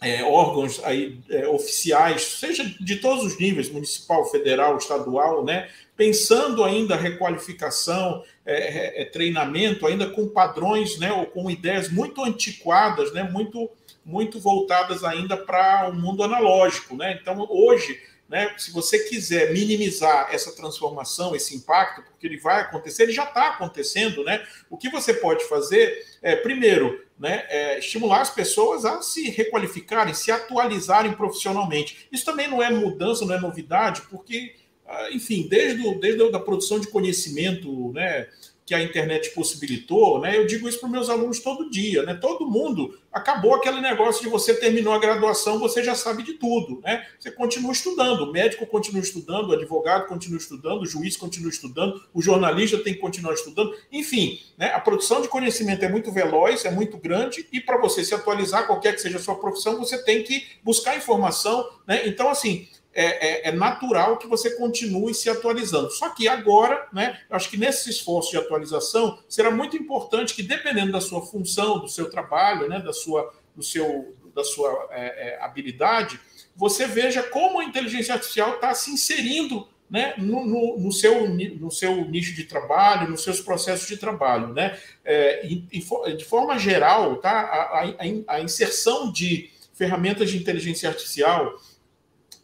é, 0.00 0.22
órgãos 0.22 0.80
aí 0.84 1.20
é, 1.28 1.48
oficiais, 1.48 2.22
seja 2.22 2.64
de 2.64 2.96
todos 2.96 3.24
os 3.24 3.38
níveis, 3.38 3.68
municipal, 3.68 4.24
federal, 4.30 4.76
estadual, 4.76 5.44
né? 5.44 5.68
pensando 5.98 6.62
ainda 6.62 6.94
requalificação, 6.94 8.22
é, 8.46 9.00
é, 9.00 9.02
é, 9.02 9.04
treinamento, 9.04 9.84
ainda 9.84 10.08
com 10.08 10.28
padrões, 10.28 10.96
né, 10.96 11.12
ou 11.12 11.26
com 11.26 11.50
ideias 11.50 11.90
muito 11.90 12.22
antiquadas, 12.22 13.12
né, 13.12 13.24
muito, 13.24 13.68
muito 14.04 14.38
voltadas 14.38 15.02
ainda 15.02 15.36
para 15.36 15.88
o 15.88 15.90
um 15.90 16.00
mundo 16.00 16.22
analógico. 16.22 16.94
Né? 16.94 17.18
Então, 17.20 17.44
hoje, 17.50 18.00
né, 18.28 18.54
se 18.56 18.70
você 18.70 19.00
quiser 19.08 19.52
minimizar 19.52 20.28
essa 20.32 20.54
transformação, 20.54 21.34
esse 21.34 21.56
impacto, 21.56 22.02
porque 22.02 22.28
ele 22.28 22.38
vai 22.38 22.60
acontecer, 22.60 23.02
ele 23.02 23.12
já 23.12 23.24
está 23.24 23.48
acontecendo, 23.48 24.22
né? 24.22 24.46
O 24.70 24.76
que 24.76 24.90
você 24.90 25.14
pode 25.14 25.48
fazer 25.48 26.06
é, 26.22 26.36
primeiro, 26.36 27.02
né, 27.18 27.44
é, 27.48 27.78
estimular 27.78 28.20
as 28.20 28.30
pessoas 28.30 28.84
a 28.84 29.02
se 29.02 29.30
requalificarem, 29.30 30.14
se 30.14 30.30
atualizarem 30.30 31.12
profissionalmente. 31.12 32.06
Isso 32.12 32.24
também 32.24 32.48
não 32.48 32.62
é 32.62 32.70
mudança, 32.70 33.24
não 33.24 33.34
é 33.34 33.40
novidade, 33.40 34.02
porque 34.10 34.54
ah, 34.88 35.10
enfim, 35.12 35.46
desde, 35.46 35.94
desde 35.96 36.34
a 36.34 36.40
produção 36.40 36.80
de 36.80 36.88
conhecimento, 36.88 37.92
né, 37.92 38.26
que 38.68 38.74
a 38.74 38.82
internet 38.82 39.30
possibilitou, 39.30 40.20
né? 40.20 40.36
Eu 40.36 40.46
digo 40.46 40.68
isso 40.68 40.78
para 40.78 40.90
meus 40.90 41.08
alunos 41.08 41.40
todo 41.40 41.70
dia, 41.70 42.02
né? 42.02 42.12
Todo 42.12 42.46
mundo 42.46 42.98
acabou 43.10 43.54
aquele 43.54 43.80
negócio 43.80 44.22
de 44.22 44.28
você 44.28 44.52
terminou 44.52 44.92
a 44.92 44.98
graduação, 44.98 45.58
você 45.58 45.82
já 45.82 45.94
sabe 45.94 46.22
de 46.22 46.34
tudo, 46.34 46.78
né? 46.84 47.06
Você 47.18 47.30
continua 47.30 47.72
estudando, 47.72 48.24
o 48.24 48.30
médico 48.30 48.66
continua 48.66 49.00
estudando, 49.00 49.48
o 49.48 49.52
advogado 49.54 50.06
continua 50.06 50.36
estudando, 50.36 50.82
o 50.82 50.86
juiz 50.86 51.16
continua 51.16 51.48
estudando, 51.48 51.98
o 52.12 52.20
jornalista 52.20 52.76
tem 52.76 52.92
que 52.92 53.00
continuar 53.00 53.32
estudando, 53.32 53.74
enfim, 53.90 54.38
né? 54.58 54.66
A 54.74 54.80
produção 54.80 55.22
de 55.22 55.28
conhecimento 55.28 55.82
é 55.82 55.88
muito 55.88 56.12
veloz, 56.12 56.66
é 56.66 56.70
muito 56.70 56.98
grande 56.98 57.48
e 57.50 57.62
para 57.62 57.80
você 57.80 58.04
se 58.04 58.14
atualizar, 58.14 58.66
qualquer 58.66 58.94
que 58.94 59.00
seja 59.00 59.16
a 59.16 59.20
sua 59.20 59.36
profissão, 59.36 59.78
você 59.78 59.96
tem 60.04 60.22
que 60.22 60.46
buscar 60.62 60.94
informação, 60.94 61.66
né? 61.86 62.06
Então, 62.06 62.28
assim, 62.28 62.68
é, 63.00 63.04
é, 63.04 63.48
é, 63.48 63.52
natural 63.52 64.16
que 64.16 64.26
você 64.26 64.56
continue 64.56 65.14
se 65.14 65.30
atualizando. 65.30 65.88
Só 65.92 66.08
que 66.08 66.26
agora, 66.26 66.88
né, 66.92 67.20
eu 67.30 67.36
acho 67.36 67.48
que 67.48 67.56
nesse 67.56 67.88
esforço 67.88 68.32
de 68.32 68.38
atualização, 68.38 69.20
será 69.28 69.52
muito 69.52 69.76
importante 69.76 70.34
que, 70.34 70.42
dependendo 70.42 70.90
da 70.90 71.00
sua 71.00 71.24
função, 71.24 71.78
do 71.78 71.86
seu 71.86 72.10
trabalho, 72.10 72.68
né, 72.68 72.80
da 72.80 72.92
sua, 72.92 73.32
do 73.54 73.62
seu, 73.62 74.16
da 74.34 74.42
sua 74.42 74.88
é, 74.90 75.28
é 75.28 75.44
habilidade, 75.44 76.18
você 76.56 76.88
veja 76.88 77.22
como 77.22 77.60
a 77.60 77.64
inteligência 77.64 78.14
artificial 78.14 78.56
está 78.56 78.74
se 78.74 78.90
inserindo 78.90 79.68
né, 79.88 80.14
no, 80.18 80.44
no, 80.44 80.78
no, 80.80 80.90
seu, 80.90 81.28
no 81.28 81.70
seu 81.70 82.04
nicho 82.04 82.34
de 82.34 82.46
trabalho, 82.46 83.08
nos 83.08 83.22
seus 83.22 83.40
processos 83.40 83.86
de 83.86 83.96
trabalho. 83.96 84.48
Né? 84.48 84.76
É, 85.04 85.46
de 85.46 86.24
forma 86.24 86.58
geral, 86.58 87.18
tá, 87.18 87.30
a, 87.30 87.84
a, 87.84 88.36
a 88.38 88.40
inserção 88.40 89.12
de 89.12 89.50
ferramentas 89.72 90.32
de 90.32 90.36
inteligência 90.36 90.88
artificial 90.88 91.54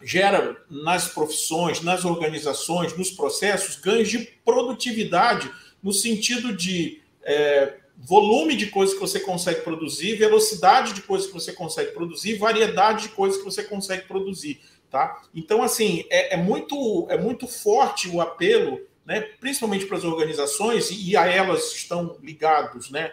gera 0.04 0.56
nas 0.70 1.08
profissões, 1.08 1.80
nas 1.80 2.04
organizações, 2.04 2.96
nos 2.96 3.10
processos, 3.10 3.76
ganhos 3.76 4.08
de 4.08 4.18
produtividade, 4.44 5.50
no 5.82 5.92
sentido 5.92 6.54
de 6.54 7.00
é, 7.22 7.74
volume 7.96 8.54
de 8.56 8.66
coisas 8.66 8.94
que 8.94 9.00
você 9.00 9.20
consegue 9.20 9.62
produzir, 9.62 10.16
velocidade 10.16 10.92
de 10.92 11.02
coisas 11.02 11.26
que 11.26 11.32
você 11.32 11.52
consegue 11.52 11.92
produzir, 11.92 12.36
variedade 12.36 13.04
de 13.04 13.08
coisas 13.10 13.38
que 13.38 13.44
você 13.44 13.62
consegue 13.62 14.06
produzir. 14.06 14.60
Tá? 14.90 15.22
Então, 15.34 15.62
assim, 15.62 16.04
é, 16.10 16.34
é 16.34 16.36
muito, 16.36 17.06
é 17.08 17.18
muito 17.18 17.48
forte 17.48 18.08
o 18.08 18.20
apelo, 18.20 18.80
né, 19.04 19.20
principalmente 19.40 19.86
para 19.86 19.96
as 19.96 20.04
organizações, 20.04 20.90
e 20.90 21.16
a 21.16 21.26
elas 21.26 21.72
estão 21.72 22.16
ligados 22.22 22.90
né, 22.90 23.10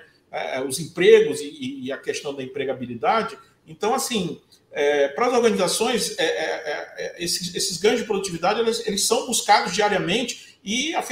os 0.68 0.80
empregos 0.80 1.42
e, 1.42 1.82
e 1.82 1.92
a 1.92 1.98
questão 1.98 2.34
da 2.34 2.44
empregabilidade. 2.44 3.38
Então, 3.68 3.94
assim, 3.94 4.40
é, 4.72 5.10
para 5.10 5.28
as 5.28 5.34
organizações, 5.34 6.18
é, 6.18 6.24
é, 6.24 6.94
é, 6.98 7.24
esses, 7.24 7.54
esses, 7.54 7.78
ganhos 7.78 8.00
de 8.00 8.06
produtividade 8.06 8.60
eles, 8.60 8.86
eles, 8.88 9.06
são 9.06 9.28
buscados 9.28 9.74
diariamente 9.74 10.58
e 10.64 10.96
a 10.96 11.04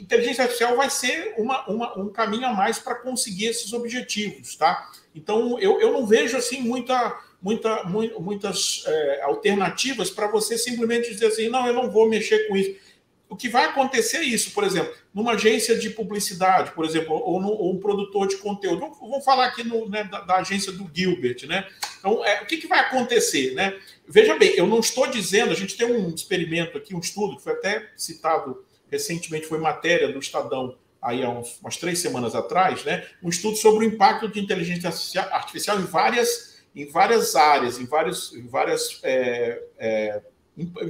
inteligência 0.00 0.42
artificial 0.42 0.76
vai 0.76 0.88
ser 0.88 1.34
uma, 1.36 1.66
uma, 1.68 1.98
um 1.98 2.08
caminho 2.10 2.46
a 2.46 2.52
mais 2.52 2.78
para 2.78 2.94
conseguir 2.94 3.46
esses 3.46 3.72
objetivos, 3.72 4.54
tá? 4.56 4.88
Então, 5.14 5.58
eu, 5.58 5.80
eu 5.80 5.92
não 5.92 6.06
vejo 6.06 6.36
assim 6.36 6.60
muita, 6.60 7.18
muita, 7.42 7.84
muitas 7.84 8.84
é, 8.86 9.22
alternativas 9.22 10.10
para 10.10 10.28
você 10.28 10.56
simplesmente 10.56 11.10
dizer 11.10 11.26
assim, 11.26 11.48
não, 11.48 11.66
eu 11.66 11.72
não 11.72 11.90
vou 11.90 12.08
mexer 12.08 12.46
com 12.46 12.56
isso 12.56 12.87
o 13.28 13.36
que 13.36 13.48
vai 13.48 13.66
acontecer 13.66 14.18
é 14.18 14.24
isso, 14.24 14.52
por 14.52 14.64
exemplo, 14.64 14.94
numa 15.12 15.32
agência 15.32 15.78
de 15.78 15.90
publicidade, 15.90 16.72
por 16.72 16.84
exemplo, 16.84 17.14
ou, 17.14 17.40
no, 17.40 17.48
ou 17.48 17.74
um 17.74 17.78
produtor 17.78 18.26
de 18.26 18.36
conteúdo. 18.38 18.80
Vamos, 19.00 19.24
falar 19.24 19.46
aqui 19.46 19.62
no, 19.62 19.88
né, 19.88 20.04
da, 20.04 20.20
da, 20.22 20.36
agência 20.36 20.72
do 20.72 20.90
Gilbert, 20.92 21.46
né? 21.46 21.66
Então, 21.98 22.24
é, 22.24 22.42
o 22.42 22.46
que, 22.46 22.56
que 22.56 22.66
vai 22.66 22.80
acontecer, 22.80 23.54
né? 23.54 23.78
Veja 24.06 24.36
bem, 24.38 24.54
eu 24.56 24.66
não 24.66 24.80
estou 24.80 25.06
dizendo, 25.06 25.52
a 25.52 25.54
gente 25.54 25.76
tem 25.76 25.86
um 25.86 26.08
experimento 26.08 26.78
aqui, 26.78 26.94
um 26.94 27.00
estudo 27.00 27.36
que 27.36 27.42
foi 27.42 27.52
até 27.52 27.90
citado 27.96 28.64
recentemente, 28.90 29.46
foi 29.46 29.58
matéria 29.58 30.10
do 30.10 30.18
Estadão 30.18 30.76
aí 31.00 31.22
há 31.22 31.30
uns, 31.30 31.58
umas 31.60 31.76
três 31.76 31.98
semanas 31.98 32.34
atrás, 32.34 32.84
né? 32.84 33.06
Um 33.22 33.28
estudo 33.28 33.56
sobre 33.56 33.84
o 33.84 33.88
impacto 33.88 34.28
de 34.28 34.40
inteligência 34.40 34.88
artificial 35.30 35.78
em 35.78 35.84
várias, 35.84 36.62
em 36.74 36.86
várias 36.86 37.36
áreas, 37.36 37.78
em 37.78 37.86
vários, 37.86 38.34
em 38.34 38.46
várias 38.46 39.00
é, 39.02 39.62
é, 39.78 40.22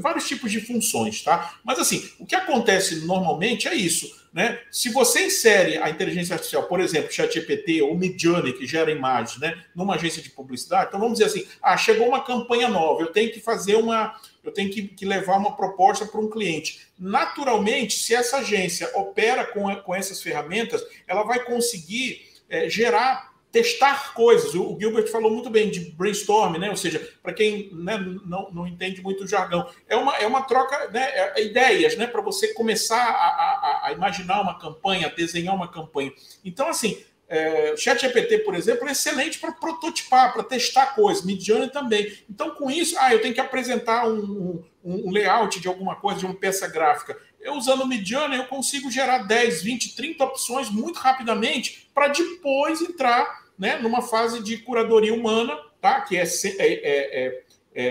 vários 0.00 0.26
tipos 0.26 0.50
de 0.50 0.60
funções, 0.60 1.22
tá? 1.22 1.58
Mas 1.64 1.78
assim, 1.78 2.08
o 2.18 2.26
que 2.26 2.34
acontece 2.34 3.04
normalmente 3.06 3.68
é 3.68 3.74
isso, 3.74 4.18
né? 4.32 4.60
Se 4.70 4.90
você 4.90 5.26
insere 5.26 5.78
a 5.78 5.90
inteligência 5.90 6.34
artificial, 6.34 6.64
por 6.64 6.80
exemplo, 6.80 7.12
ChatGPT 7.12 7.82
ou 7.82 7.96
Midjourney, 7.96 8.52
que 8.52 8.66
gera 8.66 8.90
imagens, 8.90 9.38
né, 9.40 9.62
numa 9.74 9.94
agência 9.94 10.22
de 10.22 10.30
publicidade, 10.30 10.88
então 10.88 11.00
vamos 11.00 11.18
dizer 11.18 11.30
assim, 11.30 11.46
ah, 11.62 11.76
chegou 11.76 12.08
uma 12.08 12.24
campanha 12.24 12.68
nova, 12.68 13.02
eu 13.02 13.12
tenho 13.12 13.32
que 13.32 13.40
fazer 13.40 13.76
uma, 13.76 14.14
eu 14.44 14.52
tenho 14.52 14.70
que, 14.70 14.82
que 14.82 15.04
levar 15.04 15.36
uma 15.36 15.56
proposta 15.56 16.06
para 16.06 16.20
um 16.20 16.30
cliente. 16.30 16.88
Naturalmente, 16.98 17.98
se 17.98 18.14
essa 18.14 18.38
agência 18.38 18.90
opera 18.94 19.44
com, 19.44 19.74
com 19.76 19.94
essas 19.94 20.22
ferramentas, 20.22 20.84
ela 21.06 21.22
vai 21.22 21.44
conseguir 21.44 22.26
é, 22.48 22.68
gerar 22.68 23.27
testar 23.50 24.12
coisas. 24.14 24.54
O 24.54 24.76
Gilbert 24.78 25.08
falou 25.08 25.30
muito 25.30 25.50
bem 25.50 25.70
de 25.70 25.80
brainstorm, 25.92 26.58
né? 26.58 26.70
Ou 26.70 26.76
seja, 26.76 27.00
para 27.22 27.32
quem 27.32 27.70
né, 27.72 27.98
não, 28.26 28.50
não 28.50 28.66
entende 28.66 29.02
muito 29.02 29.24
o 29.24 29.26
jargão, 29.26 29.68
é 29.88 29.96
uma, 29.96 30.16
é 30.16 30.26
uma 30.26 30.42
troca, 30.42 30.88
né? 30.90 31.02
É, 31.12 31.40
é 31.40 31.44
ideias, 31.44 31.96
né? 31.96 32.06
Para 32.06 32.20
você 32.20 32.52
começar 32.54 33.02
a, 33.02 33.08
a, 33.08 33.80
a, 33.86 33.92
imaginar 33.92 34.40
uma 34.42 34.58
campanha, 34.58 35.06
a 35.06 35.10
desenhar 35.10 35.54
uma 35.54 35.68
campanha. 35.68 36.12
Então, 36.44 36.68
assim, 36.68 37.02
é, 37.28 37.76
ChatGPT, 37.76 38.38
por 38.38 38.54
exemplo, 38.54 38.88
é 38.88 38.92
excelente 38.92 39.38
para 39.38 39.52
prototipar, 39.52 40.32
para 40.32 40.42
testar 40.42 40.94
coisas. 40.94 41.24
Midjourney 41.24 41.70
também. 41.70 42.12
Então, 42.28 42.50
com 42.50 42.70
isso, 42.70 42.96
ah, 42.98 43.12
eu 43.12 43.20
tenho 43.20 43.34
que 43.34 43.40
apresentar 43.40 44.08
um, 44.08 44.62
um, 44.82 45.08
um 45.08 45.10
layout 45.10 45.60
de 45.60 45.68
alguma 45.68 45.96
coisa, 45.96 46.20
de 46.20 46.26
uma 46.26 46.34
peça 46.34 46.66
gráfica. 46.68 47.18
Eu 47.40 47.54
usando 47.54 47.82
o 47.82 47.86
Midjourney, 47.86 48.38
eu 48.38 48.46
consigo 48.46 48.90
gerar 48.90 49.18
10, 49.18 49.62
20, 49.62 49.94
30 49.94 50.24
opções 50.24 50.70
muito 50.70 50.98
rapidamente 50.98 51.88
para 51.94 52.08
depois 52.08 52.80
entrar 52.80 53.46
né, 53.58 53.78
numa 53.78 54.02
fase 54.02 54.42
de 54.42 54.58
curadoria 54.58 55.14
humana, 55.14 55.58
tá? 55.80 56.00
que 56.00 56.16
é, 56.16 56.22
é, 56.22 57.42
é, 57.74 57.82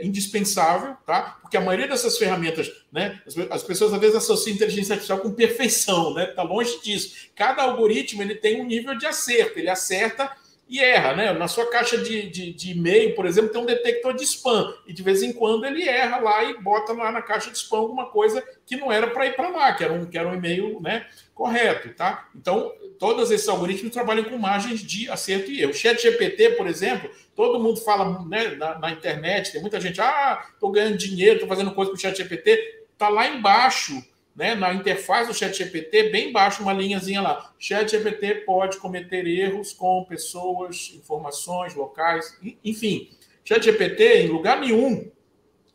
é, 0.00 0.06
indispensável, 0.06 0.96
tá? 1.06 1.38
porque 1.40 1.56
a 1.56 1.60
maioria 1.60 1.88
dessas 1.88 2.16
ferramentas, 2.18 2.70
né, 2.92 3.20
as, 3.26 3.36
as, 3.50 3.62
pessoas 3.62 3.92
às 3.92 4.00
vezes 4.00 4.16
associam 4.16 4.54
inteligência 4.54 4.94
artificial 4.94 5.18
com 5.18 5.32
perfeição, 5.32 6.14
né? 6.14 6.30
Está 6.30 6.42
longe 6.42 6.80
disso. 6.82 7.28
Cada 7.34 7.62
algoritmo 7.62 8.22
ele 8.22 8.34
tem 8.34 8.60
um 8.60 8.66
nível 8.66 8.96
de 8.96 9.06
acerto, 9.06 9.58
ele 9.58 9.68
acerta 9.68 10.30
e 10.68 10.80
erra, 10.80 11.14
né? 11.14 11.32
Na 11.32 11.46
sua 11.46 11.70
caixa 11.70 11.98
de, 11.98 12.28
de, 12.30 12.52
de, 12.52 12.72
e-mail, 12.72 13.14
por 13.14 13.26
exemplo, 13.26 13.50
tem 13.50 13.60
um 13.60 13.66
detector 13.66 14.14
de 14.14 14.24
spam, 14.24 14.74
e 14.86 14.92
de 14.92 15.02
vez 15.02 15.22
em 15.22 15.32
quando 15.32 15.64
ele 15.66 15.86
erra 15.86 16.18
lá 16.18 16.42
e 16.44 16.60
bota 16.60 16.92
lá 16.92 17.12
na 17.12 17.20
caixa 17.20 17.50
de 17.50 17.58
spam 17.58 17.78
alguma 17.78 18.06
coisa 18.06 18.42
que 18.64 18.76
não 18.76 18.90
era 18.90 19.06
para 19.06 19.26
ir 19.26 19.36
para 19.36 19.48
lá, 19.48 19.72
que 19.74 19.84
era 19.84 19.92
um, 19.92 20.06
que 20.06 20.16
era 20.16 20.28
um 20.28 20.34
e-mail 20.34 20.80
né, 20.80 21.06
correto, 21.34 21.92
tá? 21.94 22.28
Então, 22.34 22.72
todos 22.98 23.30
esses 23.30 23.48
algoritmos 23.48 23.92
trabalham 23.92 24.24
com 24.24 24.38
margens 24.38 24.80
de 24.80 25.10
acerto 25.10 25.50
e 25.50 25.60
erro. 25.60 25.72
O 25.72 25.74
chat 25.74 26.00
GPT, 26.00 26.50
por 26.50 26.66
exemplo, 26.66 27.10
todo 27.36 27.60
mundo 27.60 27.80
fala 27.80 28.24
né, 28.26 28.54
na, 28.56 28.78
na 28.78 28.90
internet, 28.90 29.52
tem 29.52 29.60
muita 29.60 29.80
gente, 29.80 30.00
ah, 30.00 30.46
estou 30.54 30.70
ganhando 30.70 30.96
dinheiro, 30.96 31.34
estou 31.34 31.48
fazendo 31.48 31.72
coisa 31.72 31.90
com 31.90 31.96
o 31.96 32.00
chat 32.00 32.16
GPT, 32.16 32.84
está 32.92 33.08
lá 33.08 33.28
embaixo, 33.28 34.02
né, 34.34 34.54
na 34.54 34.74
interface 34.74 35.28
do 35.28 35.34
chat 35.34 35.56
GPT, 35.56 36.10
bem 36.10 36.30
embaixo, 36.30 36.62
uma 36.62 36.72
linhazinha 36.72 37.20
lá. 37.20 37.52
Chat 37.58 37.90
GPT 37.90 38.42
pode 38.46 38.78
cometer 38.78 39.26
erros 39.26 39.72
com 39.72 40.04
pessoas, 40.04 40.92
informações, 40.94 41.74
locais, 41.74 42.38
enfim. 42.64 43.10
Chat 43.44 43.64
GPT, 43.64 44.22
em 44.22 44.28
lugar 44.28 44.60
nenhum, 44.60 45.10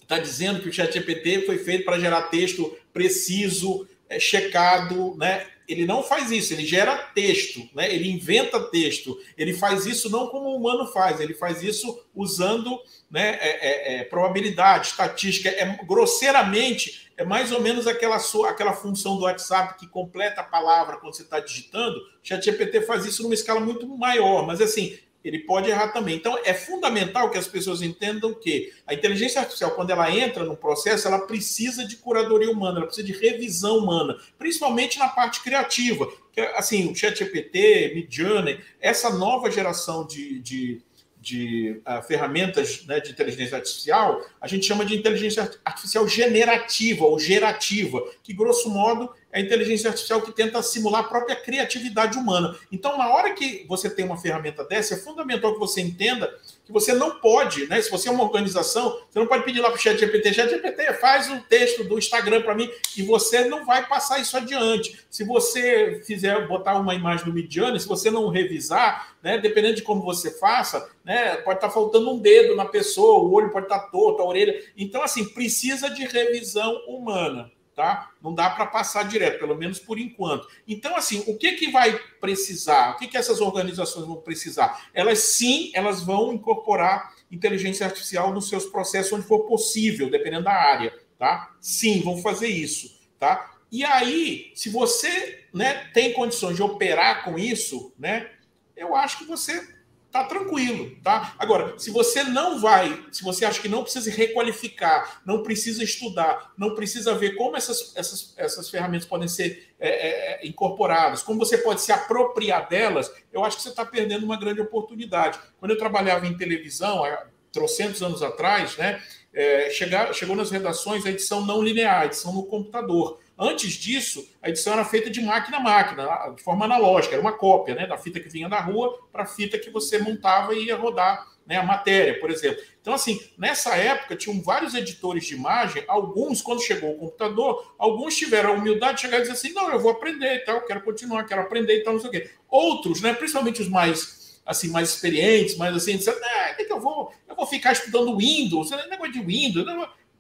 está 0.02 0.18
dizendo 0.18 0.62
que 0.62 0.70
o 0.70 0.74
chat 0.74 0.92
GPT 0.92 1.46
foi 1.46 1.58
feito 1.58 1.86
para 1.86 2.00
gerar 2.00 2.24
texto 2.24 2.76
preciso, 2.92 3.88
é, 4.10 4.20
checado, 4.20 5.16
né? 5.16 5.46
Ele 5.70 5.86
não 5.86 6.02
faz 6.02 6.32
isso, 6.32 6.52
ele 6.52 6.66
gera 6.66 6.98
texto, 6.98 7.70
né? 7.76 7.94
ele 7.94 8.10
inventa 8.10 8.60
texto. 8.60 9.20
Ele 9.38 9.54
faz 9.54 9.86
isso 9.86 10.10
não 10.10 10.28
como 10.28 10.50
o 10.50 10.56
humano 10.56 10.88
faz, 10.88 11.20
ele 11.20 11.36
faz 11.36 11.62
isso 11.62 12.04
usando 12.16 12.80
né, 13.10 13.38
é, 13.40 13.50
é, 13.50 14.00
é, 14.00 14.04
probabilidade, 14.04 14.88
estatística. 14.88 15.48
É, 15.48 15.78
grosseiramente, 15.86 17.12
é 17.16 17.24
mais 17.24 17.52
ou 17.52 17.62
menos 17.62 17.86
aquela, 17.86 18.18
sua, 18.18 18.50
aquela 18.50 18.74
função 18.74 19.16
do 19.16 19.26
WhatsApp 19.26 19.78
que 19.78 19.88
completa 19.88 20.42
a 20.42 20.44
palavra 20.44 20.98
quando 20.98 21.16
você 21.16 21.22
está 21.22 21.40
digitando. 21.40 22.00
O 22.00 22.04
ChatGPT 22.24 22.82
faz 22.82 23.06
isso 23.06 23.22
numa 23.22 23.36
escala 23.36 23.60
muito 23.60 23.88
maior, 23.88 24.48
mas 24.48 24.62
assim, 24.62 24.98
ele 25.24 25.40
pode 25.40 25.70
errar 25.70 25.90
também. 25.90 26.16
Então, 26.16 26.38
é 26.44 26.54
fundamental 26.54 27.30
que 27.30 27.38
as 27.38 27.48
pessoas 27.48 27.82
entendam 27.82 28.34
que 28.34 28.72
a 28.88 28.94
inteligência 28.94 29.42
artificial, 29.42 29.72
quando 29.72 29.90
ela 29.90 30.10
entra 30.16 30.44
no 30.46 30.56
processo, 30.56 31.08
ela 31.08 31.20
precisa 31.28 31.86
de 31.86 31.98
curadoria 31.98 32.50
humana, 32.50 32.78
ela 32.78 32.86
precisa 32.86 33.06
de 33.06 33.14
revisão 33.14 33.80
humana, 33.80 34.18
principalmente 34.38 34.98
na 34.98 35.10
parte 35.10 35.42
criativa. 35.42 36.08
Que, 36.32 36.42
assim, 36.42 36.90
o 36.90 36.96
ChatGPT, 36.96 37.92
Midjourney, 37.96 38.60
essa 38.80 39.10
nova 39.10 39.52
geração 39.52 40.08
de, 40.08 40.40
de, 40.40 40.82
de 41.20 41.82
uh, 41.86 42.02
ferramentas 42.04 42.86
né, 42.86 43.02
de 43.02 43.12
inteligência 43.12 43.58
artificial, 43.58 44.22
a 44.40 44.48
gente 44.48 44.66
chama 44.66 44.86
de 44.86 44.96
inteligência 44.96 45.52
artificial 45.66 46.08
generativa 46.08 47.06
ou 47.06 47.20
gerativa, 47.20 48.02
que, 48.24 48.34
grosso 48.34 48.70
modo, 48.70 49.14
é 49.32 49.40
a 49.40 49.42
inteligência 49.42 49.90
artificial 49.90 50.22
que 50.22 50.32
tenta 50.32 50.62
simular 50.62 51.02
a 51.02 51.08
própria 51.08 51.36
criatividade 51.36 52.18
humana. 52.18 52.56
Então, 52.72 52.98
na 52.98 53.10
hora 53.10 53.34
que 53.34 53.66
você 53.68 53.90
tem 53.90 54.06
uma 54.06 54.18
ferramenta 54.18 54.64
dessa, 54.64 54.96
é 54.96 54.98
fundamental 54.98 55.54
que 55.54 55.60
você 55.60 55.82
entenda 55.82 56.34
que 56.66 56.72
você 56.72 56.94
não 56.94 57.20
pode, 57.20 57.68
né? 57.68 57.82
Se 57.82 57.90
você 57.90 58.10
é 58.10 58.12
uma 58.12 58.24
organização, 58.24 59.02
você 59.10 59.18
não 59.18 59.26
pode 59.26 59.44
pedir 59.44 59.60
lá 59.60 59.70
para 59.70 59.78
o 59.78 59.82
chat 59.82 60.00
GPT, 60.00 60.34
chat 60.34 60.50
GPT 60.50 60.94
faz 60.94 61.28
um 61.30 61.40
texto 61.40 61.84
do 61.84 61.98
Instagram 61.98 62.44
para 62.44 62.54
mim 62.54 62.70
e 62.96 63.02
você 63.02 63.46
não 63.46 63.66
vai 63.66 63.88
passar 63.88 64.20
isso 64.20 64.38
adiante. 64.38 65.00
Se 65.10 65.24
você 65.24 66.02
fizer 66.06 66.48
botar 66.48 66.80
uma 66.80 66.94
imagem 66.94 67.26
do 67.26 67.34
Midjourney, 67.34 67.80
se 67.80 67.88
você 67.88 68.12
não 68.12 68.30
revisar, 68.30 69.16
né? 69.22 69.38
Dependendo 69.38 69.76
de 69.76 69.82
como 69.82 70.04
você 70.04 70.32
faça, 70.38 70.90
né? 71.04 71.38
Pode 71.38 71.58
estar 71.58 71.70
tá 71.70 71.74
faltando 71.74 72.12
um 72.12 72.20
dedo 72.20 72.56
na 72.56 72.66
pessoa, 72.66 73.24
o 73.24 73.34
olho 73.34 73.52
pode 73.52 73.66
estar 73.66 73.80
tá 73.80 73.88
torto, 73.88 74.22
a 74.22 74.26
orelha. 74.26 74.64
Então, 74.78 75.02
assim, 75.02 75.26
precisa 75.26 75.90
de 75.90 76.06
revisão 76.06 76.84
humana 76.88 77.52
tá? 77.80 78.12
Não 78.22 78.36
dá 78.36 78.50
para 78.50 78.66
passar 78.66 79.04
direto, 79.04 79.40
pelo 79.40 79.56
menos 79.56 79.80
por 79.80 79.98
enquanto. 79.98 80.46
Então, 80.68 80.98
assim, 80.98 81.24
o 81.28 81.38
que, 81.38 81.54
que 81.54 81.72
vai 81.72 81.98
precisar? 82.20 82.92
O 82.92 82.98
que, 82.98 83.08
que 83.08 83.16
essas 83.16 83.40
organizações 83.40 84.06
vão 84.06 84.18
precisar? 84.18 84.90
Elas 84.94 85.20
sim, 85.20 85.72
elas 85.74 86.04
vão 86.04 86.34
incorporar 86.34 87.14
inteligência 87.32 87.86
artificial 87.86 88.34
nos 88.34 88.50
seus 88.50 88.66
processos 88.66 89.14
onde 89.14 89.26
for 89.26 89.46
possível, 89.46 90.10
dependendo 90.10 90.44
da 90.44 90.52
área, 90.52 90.94
tá? 91.18 91.56
Sim, 91.62 92.02
vão 92.02 92.18
fazer 92.18 92.50
isso, 92.50 93.00
tá? 93.18 93.50
E 93.72 93.86
aí, 93.86 94.52
se 94.56 94.68
você 94.68 95.46
né, 95.54 95.90
tem 95.94 96.12
condições 96.12 96.58
de 96.58 96.62
operar 96.62 97.24
com 97.24 97.40
isso, 97.40 97.94
né? 97.98 98.30
Eu 98.76 98.94
acho 98.94 99.20
que 99.20 99.26
você 99.26 99.66
tá 100.12 100.24
tranquilo, 100.24 100.96
tá? 101.04 101.36
Agora, 101.38 101.78
se 101.78 101.92
você 101.92 102.24
não 102.24 102.60
vai, 102.60 103.06
se 103.12 103.24
você 103.24 103.46
acha 103.46 103.62
que 103.62 103.70
não 103.70 103.84
precisa 103.84 104.10
requalificar, 104.10 105.22
não 105.26 105.44
precisa 105.44 105.84
estudar, 105.84 106.52
não 106.58 106.74
precisa 106.74 107.14
ver 107.14 107.36
como 107.36 107.56
essas, 107.56 107.94
essas, 107.96 108.34
essas 108.38 108.70
ferramentas 108.70 109.08
podem 109.08 109.28
ser 109.28 109.74
é, 109.80 109.90
é, 109.90 110.46
é 110.46 110.48
incorporadas, 110.48 111.22
como 111.22 111.40
você 111.40 111.58
pode 111.58 111.82
se 111.82 111.92
apropriar 111.92 112.68
delas, 112.68 113.12
eu 113.32 113.44
acho 113.44 113.58
que 113.58 113.64
você 113.64 113.70
está 113.70 113.86
perdendo 113.86 114.26
uma 114.26 114.40
grande 114.40 114.62
oportunidade. 114.62 115.40
Quando 115.60 115.72
eu 115.72 115.78
trabalhava 115.78 116.26
em 116.26 116.36
televisão, 116.36 117.04
há 117.04 117.28
trocentos 117.52 118.02
anos 118.02 118.24
atrás, 118.24 118.78
né? 118.78 119.02
É, 119.32 119.70
chegar, 119.70 120.14
chegou 120.14 120.36
nas 120.36 120.50
redações 120.50 121.06
a 121.06 121.12
edição 121.12 121.46
não 121.46 121.62
linear, 121.62 122.02
a 122.02 122.06
edição 122.08 122.34
no 122.34 122.44
computador. 122.48 123.20
Antes 123.42 123.72
disso, 123.72 124.28
a 124.42 124.50
edição 124.50 124.74
era 124.74 124.84
feita 124.84 125.10
de 125.10 125.22
máquina 125.22 125.58
a 125.58 125.62
máquina, 125.62 126.34
de 126.36 126.44
forma 126.44 126.66
analógica, 126.66 127.16
era 127.16 127.22
uma 127.22 127.32
cópia 127.32 127.74
né, 127.74 127.88
da 127.88 127.98
fita 127.98 128.20
que 128.20 128.28
vinha 128.28 128.50
da 128.50 128.60
rua 128.60 129.00
para 129.14 129.24
a 129.24 129.26
fita 129.26 129.58
que 129.58 129.70
você 129.70 129.98
montava 129.98 130.54
e 130.54 130.66
ia 130.66 130.76
rodar 130.76 131.26
né, 131.48 131.56
a 131.56 131.64
matéria, 131.64 132.20
por 132.20 132.30
exemplo. 132.30 132.62
Então, 132.82 132.94
assim, 132.94 133.18
nessa 133.38 133.78
época, 133.78 134.18
tinham 134.18 134.42
vários 134.42 134.76
editores 134.76 135.26
de 135.26 135.36
imagem, 135.36 135.86
alguns, 135.88 136.42
quando 136.42 136.62
chegou 136.62 136.92
o 136.92 136.98
computador, 136.98 137.74
alguns 137.80 138.18
tiveram 138.18 138.50
a 138.50 138.54
humildade 138.54 138.96
de 138.96 139.02
chegar 139.02 139.20
e 139.20 139.22
dizer 139.22 139.34
assim: 139.34 139.54
não, 139.54 139.72
eu 139.72 139.80
vou 139.80 139.92
aprender 139.92 140.36
e 140.36 140.40
tal, 140.40 140.66
quero 140.66 140.82
continuar, 140.82 141.24
quero 141.24 141.42
aprender 141.42 141.78
e 141.78 141.84
tal, 141.84 141.94
não 141.94 142.02
sei 142.02 142.10
o 142.10 142.12
quê. 142.12 142.30
Outros, 142.50 143.02
né, 143.02 143.14
principalmente 143.14 143.62
os 143.62 143.70
mais 143.70 144.20
assim, 144.46 144.70
mais 144.70 144.90
experientes, 144.90 145.56
mais 145.58 145.76
assim, 145.76 145.96
disseram, 145.96 146.20
ah, 146.24 146.54
que, 146.56 146.66
que 146.66 146.74
eu 146.74 146.80
vou? 146.80 147.14
Eu 147.28 147.36
vou 147.36 147.46
ficar 147.46 147.72
estudando 147.72 148.18
Windows, 148.18 148.72
negócio 148.90 149.14
de 149.14 149.22
Windows. 149.22 149.66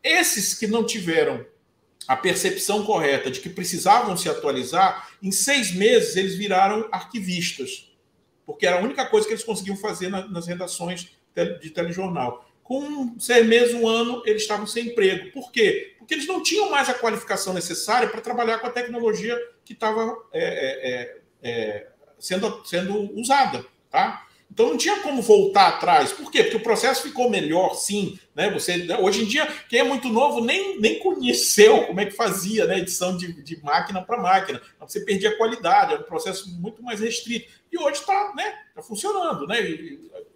Esses 0.03 0.53
que 0.53 0.67
não 0.67 0.85
tiveram 0.85 1.43
a 2.09 2.17
percepção 2.17 2.83
correta 2.83 3.29
de 3.29 3.39
que 3.39 3.49
precisavam 3.49 4.17
se 4.17 4.27
atualizar, 4.27 5.11
em 5.21 5.31
seis 5.31 5.71
meses 5.71 6.15
eles 6.15 6.33
viraram 6.33 6.89
arquivistas, 6.91 7.93
porque 8.47 8.65
era 8.65 8.79
a 8.79 8.81
única 8.81 9.05
coisa 9.05 9.27
que 9.27 9.33
eles 9.33 9.43
conseguiam 9.43 9.77
fazer 9.77 10.09
nas 10.09 10.47
redações 10.47 11.15
de 11.61 11.69
telejornal. 11.69 12.49
Com 12.63 13.15
seis 13.19 13.45
meses, 13.45 13.75
um 13.75 13.87
ano, 13.87 14.23
eles 14.25 14.41
estavam 14.41 14.65
sem 14.65 14.87
emprego. 14.87 15.31
Por 15.31 15.51
quê? 15.51 15.93
Porque 15.99 16.15
eles 16.15 16.25
não 16.25 16.41
tinham 16.41 16.71
mais 16.71 16.89
a 16.89 16.95
qualificação 16.95 17.53
necessária 17.53 18.09
para 18.09 18.21
trabalhar 18.21 18.57
com 18.57 18.65
a 18.65 18.71
tecnologia 18.71 19.39
que 19.63 19.73
estava 19.73 20.17
é, 20.33 20.41
é, 20.41 20.91
é, 20.91 21.17
é, 21.43 21.87
sendo, 22.17 22.65
sendo 22.65 23.15
usada. 23.19 23.63
Tá? 23.87 24.27
Então 24.51 24.69
não 24.69 24.77
tinha 24.77 24.99
como 24.99 25.21
voltar 25.21 25.67
atrás. 25.67 26.11
Por 26.11 26.31
quê? 26.31 26.43
Porque 26.43 26.57
o 26.57 26.63
processo 26.63 27.03
ficou 27.03 27.29
melhor, 27.29 27.75
sim. 27.75 28.19
Né? 28.35 28.49
Você, 28.51 28.77
né? 28.77 28.97
hoje 28.97 29.23
em 29.23 29.25
dia, 29.25 29.47
quem 29.69 29.79
é 29.79 29.83
muito 29.83 30.09
novo 30.09 30.43
nem, 30.43 30.79
nem 30.79 30.99
conheceu 30.99 31.85
como 31.85 31.99
é 31.99 32.05
que 32.05 32.11
fazia 32.11 32.65
né? 32.65 32.79
edição 32.79 33.15
de, 33.15 33.41
de 33.41 33.63
máquina 33.63 34.01
para 34.01 34.21
máquina. 34.21 34.61
Você 34.79 35.01
perdia 35.01 35.29
a 35.29 35.37
qualidade, 35.37 35.93
era 35.93 36.01
um 36.01 36.05
processo 36.05 36.49
muito 36.59 36.81
mais 36.81 36.99
restrito. 36.99 37.49
E 37.71 37.77
hoje 37.77 37.99
está 37.99 38.33
né? 38.35 38.53
tá 38.75 38.81
funcionando. 38.81 39.45
Né? 39.45 39.61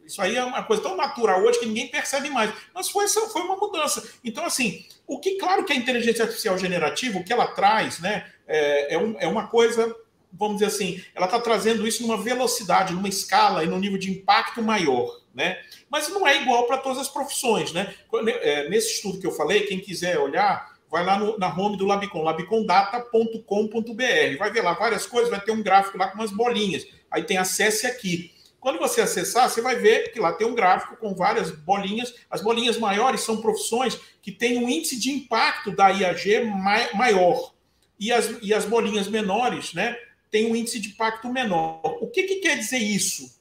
Isso 0.06 0.22
aí 0.22 0.36
é 0.36 0.44
uma 0.44 0.64
coisa 0.64 0.84
tão 0.84 0.96
natural 0.96 1.42
hoje 1.44 1.60
que 1.60 1.66
ninguém 1.66 1.88
percebe 1.88 2.30
mais. 2.30 2.54
Mas 2.74 2.90
foi, 2.90 3.08
foi 3.08 3.42
uma 3.42 3.58
mudança. 3.58 4.08
Então, 4.24 4.46
assim, 4.46 4.86
o 5.08 5.20
que, 5.20 5.38
claro 5.38 5.66
que 5.66 5.74
a 5.74 5.76
inteligência 5.76 6.24
artificial 6.24 6.58
generativa, 6.58 7.18
o 7.18 7.24
que 7.24 7.34
ela 7.34 7.48
traz, 7.48 8.00
né? 8.00 8.26
é, 8.48 8.96
é, 8.96 8.98
um, 8.98 9.16
é 9.20 9.28
uma 9.28 9.48
coisa 9.48 9.96
vamos 10.34 10.56
dizer 10.56 10.66
assim, 10.66 11.02
ela 11.14 11.28
está 11.28 11.40
trazendo 11.40 11.88
isso 11.88 12.02
numa 12.02 12.18
velocidade, 12.18 12.94
numa 12.94 13.08
escala 13.08 13.64
e 13.64 13.68
num 13.68 13.80
nível 13.80 14.00
de 14.00 14.12
impacto 14.12 14.62
maior, 14.62 15.22
né? 15.34 15.60
Mas 15.90 16.10
não 16.10 16.28
é 16.28 16.42
igual 16.42 16.66
para 16.66 16.78
todas 16.78 16.98
as 16.98 17.08
profissões, 17.08 17.72
né? 17.72 17.94
É, 18.42 18.68
nesse 18.70 18.94
estudo 18.94 19.20
que 19.20 19.28
eu 19.28 19.32
falei, 19.32 19.62
quem 19.62 19.80
quiser 19.80 20.18
olhar, 20.18 20.74
vai 20.90 21.06
lá 21.06 21.18
no, 21.18 21.38
na 21.38 21.48
home 21.48 21.78
do 21.78 21.86
Labicon, 21.86 22.24
labicondata.com.br, 22.24 24.38
vai 24.38 24.52
ver 24.52 24.62
lá 24.62 24.74
várias 24.74 25.06
coisas, 25.06 25.30
vai 25.30 25.42
ter 25.42 25.52
um 25.52 25.62
gráfico 25.62 25.98
lá 25.98 26.08
com 26.08 26.16
umas 26.16 26.32
bolinhas, 26.32 26.86
aí 27.10 27.24
tem 27.24 27.38
acesse 27.38 27.86
aqui. 27.86 28.34
Quando 28.60 28.80
você 28.80 29.02
acessar, 29.02 29.50
você 29.50 29.62
vai 29.62 29.76
ver 29.76 30.14
que 30.14 30.22
lá 30.22 30.32
tem 30.32 30.48
um 30.48 30.56
gráfico 30.56 30.96
com 30.96 31.14
várias 31.14 31.52
bolinhas. 31.52 32.16
As 32.30 32.42
bolinhas 32.42 32.78
maiores 32.78 33.20
são 33.20 33.42
profissões 33.42 34.00
que 34.22 34.32
têm 34.32 34.58
um 34.58 34.70
índice 34.70 34.98
de 34.98 35.12
impacto 35.12 35.70
da 35.70 35.90
IAG 35.90 36.46
maior. 36.94 37.52
E 38.00 38.10
as, 38.10 38.38
e 38.42 38.54
as 38.54 38.64
bolinhas 38.64 39.10
menores, 39.10 39.74
né, 39.74 39.98
tem 40.34 40.52
um 40.52 40.56
índice 40.56 40.80
de 40.80 40.90
impacto 40.90 41.32
menor. 41.32 41.80
O 42.02 42.08
que, 42.08 42.24
que 42.24 42.38
quer 42.38 42.58
dizer 42.58 42.80
isso 42.80 43.40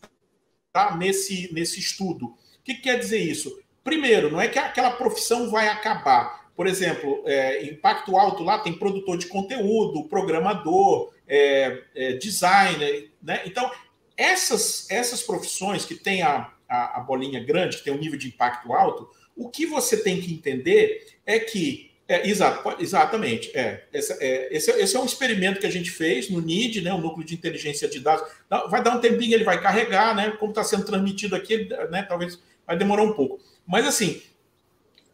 tá? 0.70 0.94
nesse, 0.94 1.50
nesse 1.50 1.80
estudo? 1.80 2.26
O 2.26 2.62
que, 2.62 2.74
que 2.74 2.82
quer 2.82 2.98
dizer 2.98 3.18
isso? 3.18 3.58
Primeiro, 3.82 4.30
não 4.30 4.38
é 4.38 4.46
que 4.46 4.58
aquela 4.58 4.90
profissão 4.90 5.50
vai 5.50 5.68
acabar. 5.68 6.52
Por 6.54 6.66
exemplo, 6.66 7.22
é, 7.24 7.64
impacto 7.64 8.14
alto 8.18 8.44
lá 8.44 8.58
tem 8.58 8.74
produtor 8.74 9.16
de 9.16 9.24
conteúdo, 9.24 10.04
programador, 10.04 11.14
é, 11.26 11.82
é, 11.94 12.12
designer. 12.12 13.10
Né? 13.22 13.40
Então, 13.46 13.70
essas, 14.14 14.86
essas 14.90 15.22
profissões 15.22 15.86
que 15.86 15.94
têm 15.94 16.20
a, 16.20 16.52
a, 16.68 16.98
a 16.98 17.00
bolinha 17.00 17.42
grande, 17.42 17.78
que 17.78 17.84
tem 17.84 17.94
um 17.94 17.98
nível 17.98 18.18
de 18.18 18.28
impacto 18.28 18.70
alto, 18.74 19.08
o 19.34 19.48
que 19.48 19.64
você 19.64 20.02
tem 20.02 20.20
que 20.20 20.30
entender 20.30 21.06
é 21.24 21.38
que 21.40 21.91
é, 22.08 22.28
exato, 22.28 22.76
exatamente. 22.80 23.50
É, 23.56 23.84
esse, 23.92 24.12
é, 24.14 24.48
esse, 24.54 24.70
esse, 24.72 24.96
é 24.96 25.00
um 25.00 25.04
experimento 25.04 25.60
que 25.60 25.66
a 25.66 25.70
gente 25.70 25.90
fez 25.90 26.28
no 26.28 26.40
NID, 26.40 26.82
né, 26.82 26.92
o 26.92 26.98
Núcleo 26.98 27.24
de 27.24 27.34
Inteligência 27.34 27.88
de 27.88 28.00
Dados. 28.00 28.28
Vai 28.68 28.82
dar 28.82 28.96
um 28.96 29.00
tempinho, 29.00 29.34
ele 29.34 29.44
vai 29.44 29.60
carregar, 29.60 30.14
né? 30.14 30.30
Como 30.32 30.50
está 30.50 30.64
sendo 30.64 30.84
transmitido 30.84 31.34
aqui, 31.34 31.68
né, 31.90 32.02
talvez 32.02 32.38
vai 32.66 32.76
demorar 32.76 33.02
um 33.02 33.12
pouco. 33.12 33.40
Mas 33.66 33.86
assim, 33.86 34.20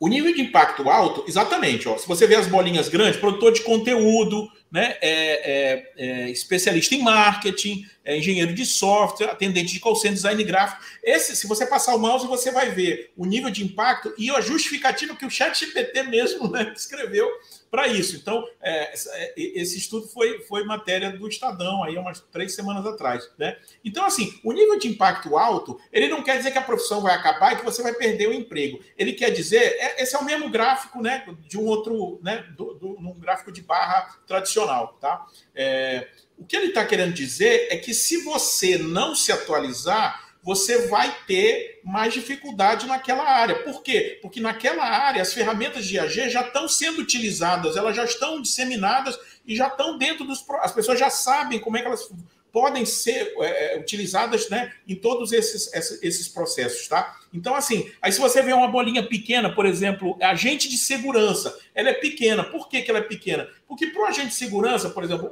o 0.01 0.07
nível 0.07 0.33
de 0.33 0.41
impacto 0.41 0.89
alto, 0.89 1.25
exatamente, 1.27 1.89
ó, 1.89 1.99
se 1.99 2.07
você 2.07 2.27
vê 2.27 2.37
as 2.37 2.47
bolinhas 2.47 2.89
grandes, 2.89 3.19
produtor 3.19 3.53
de 3.53 3.63
conteúdo, 3.63 4.49
né, 4.71 4.97
é, 5.01 5.91
é, 5.97 6.27
é 6.27 6.31
especialista 6.31 6.95
em 6.95 7.03
marketing, 7.03 7.85
é 8.05 8.17
engenheiro 8.17 8.55
de 8.55 8.65
software, 8.65 9.31
atendente 9.31 9.73
de 9.73 9.81
call 9.81 9.97
center, 9.97 10.15
design 10.15 10.45
gráfico. 10.45 10.83
Esse, 11.03 11.35
se 11.35 11.47
você 11.47 11.67
passar 11.67 11.95
o 11.95 11.99
mouse, 11.99 12.27
você 12.27 12.51
vai 12.51 12.71
ver 12.71 13.13
o 13.17 13.27
nível 13.27 13.51
de 13.51 13.65
impacto 13.65 14.15
e 14.17 14.31
a 14.31 14.41
justificativa 14.41 15.17
que 15.17 15.27
o 15.27 15.31
chat 15.31 15.59
GPT 15.59 16.05
mesmo 16.05 16.49
né, 16.49 16.73
escreveu 16.77 17.29
para 17.71 17.87
isso. 17.89 18.17
Então, 18.17 18.47
é, 18.61 18.93
é 18.93 19.35
esse 19.37 19.79
estudo 19.79 20.07
foi, 20.09 20.41
foi 20.43 20.65
matéria 20.65 21.11
do 21.11 21.29
Estadão, 21.29 21.85
aí 21.85 21.97
umas 21.97 22.21
três 22.21 22.55
semanas 22.55 22.87
atrás. 22.87 23.31
Né? 23.39 23.57
Então, 23.85 24.05
assim, 24.05 24.39
o 24.45 24.53
nível 24.53 24.79
de 24.79 24.89
impacto 24.89 25.37
alto, 25.37 25.81
ele 25.93 26.09
não 26.09 26.23
quer 26.23 26.37
dizer 26.39 26.51
que 26.51 26.59
a 26.59 26.63
profissão 26.63 27.01
vai 27.01 27.15
acabar 27.15 27.53
e 27.53 27.57
que 27.57 27.65
você 27.65 27.83
vai 27.83 27.95
perder 27.95 28.29
o 28.29 28.33
emprego. 28.33 28.81
Ele 28.97 29.13
quer 29.13 29.31
dizer, 29.31 29.77
é, 29.79 30.03
esse 30.03 30.15
é 30.15 30.19
o 30.19 30.25
mesmo 30.25 30.51
gráfico 30.51 31.03
né, 31.03 31.25
de 31.41 31.59
um 31.59 31.65
outro, 31.65 32.21
né, 32.23 32.45
do, 32.57 32.75
do, 32.75 32.97
num 33.01 33.19
gráfico 33.19 33.53
de 33.53 33.63
barra 33.63 34.19
tradicional. 34.27 34.99
Tá? 35.01 35.27
É, 35.55 36.09
o 36.39 36.45
que 36.45 36.57
ele 36.57 36.67
está 36.67 36.85
querendo 36.85 37.13
dizer 37.13 37.69
é 37.71 37.77
que 37.77 37.93
se 37.93 38.23
você 38.23 38.79
não 38.79 39.15
se 39.15 39.33
atualizar, 39.33 40.28
você 40.43 40.87
vai 40.87 41.15
ter 41.27 41.81
mais 41.85 42.15
dificuldade 42.15 42.87
naquela 42.87 43.25
área. 43.25 43.57
Por 43.63 43.83
quê? 43.83 44.19
Porque 44.23 44.41
naquela 44.41 44.85
área 44.85 45.23
as 45.23 45.33
ferramentas 45.33 45.85
de 45.85 45.99
AG 45.99 46.31
já 46.31 46.43
estão 46.43 46.69
sendo 46.69 47.01
utilizadas, 47.01 47.77
elas 47.77 47.97
já 47.97 48.05
estão 48.05 48.41
disseminadas 48.41 49.19
e 49.47 49.57
já 49.57 49.69
estão 49.69 49.99
dentro 49.99 50.25
dos. 50.25 50.45
As 50.61 50.73
pessoas 50.73 50.99
já 50.99 51.11
sabem 51.11 51.59
como 51.59 51.77
é 51.77 51.81
que 51.81 51.87
elas 51.87 52.09
podem 52.53 52.85
ser 52.85 53.35
é, 53.41 53.75
é 53.75 53.79
utilizadas 53.79 54.49
né, 54.49 54.73
em 54.87 54.95
todos 54.95 55.33
esses, 55.33 55.71
esses 56.03 56.29
processos, 56.29 56.89
tá? 56.89 57.17
Então, 57.33 57.55
assim, 57.55 57.91
aí 58.01 58.11
se 58.11 58.21
você 58.21 58.43
vê 58.43 58.53
uma 58.53 58.69
bolinha 58.69 59.07
pequena, 59.07 59.55
por 59.55 59.67
exemplo, 59.67 60.17
agente 60.21 60.69
de 60.69 60.79
segurança, 60.79 61.57
ela 61.75 61.91
é 61.91 61.95
pequena. 61.95 62.43
Por 62.43 62.69
que, 62.69 62.83
que 62.83 62.91
ela 62.91 63.01
é 63.01 63.03
pequena? 63.03 63.49
Porque 63.67 63.89
para 63.89 64.03
o 64.03 64.07
agente 64.07 64.29
de 64.29 64.35
segurança, 64.35 64.89
por 64.91 65.05
exemplo, 65.05 65.31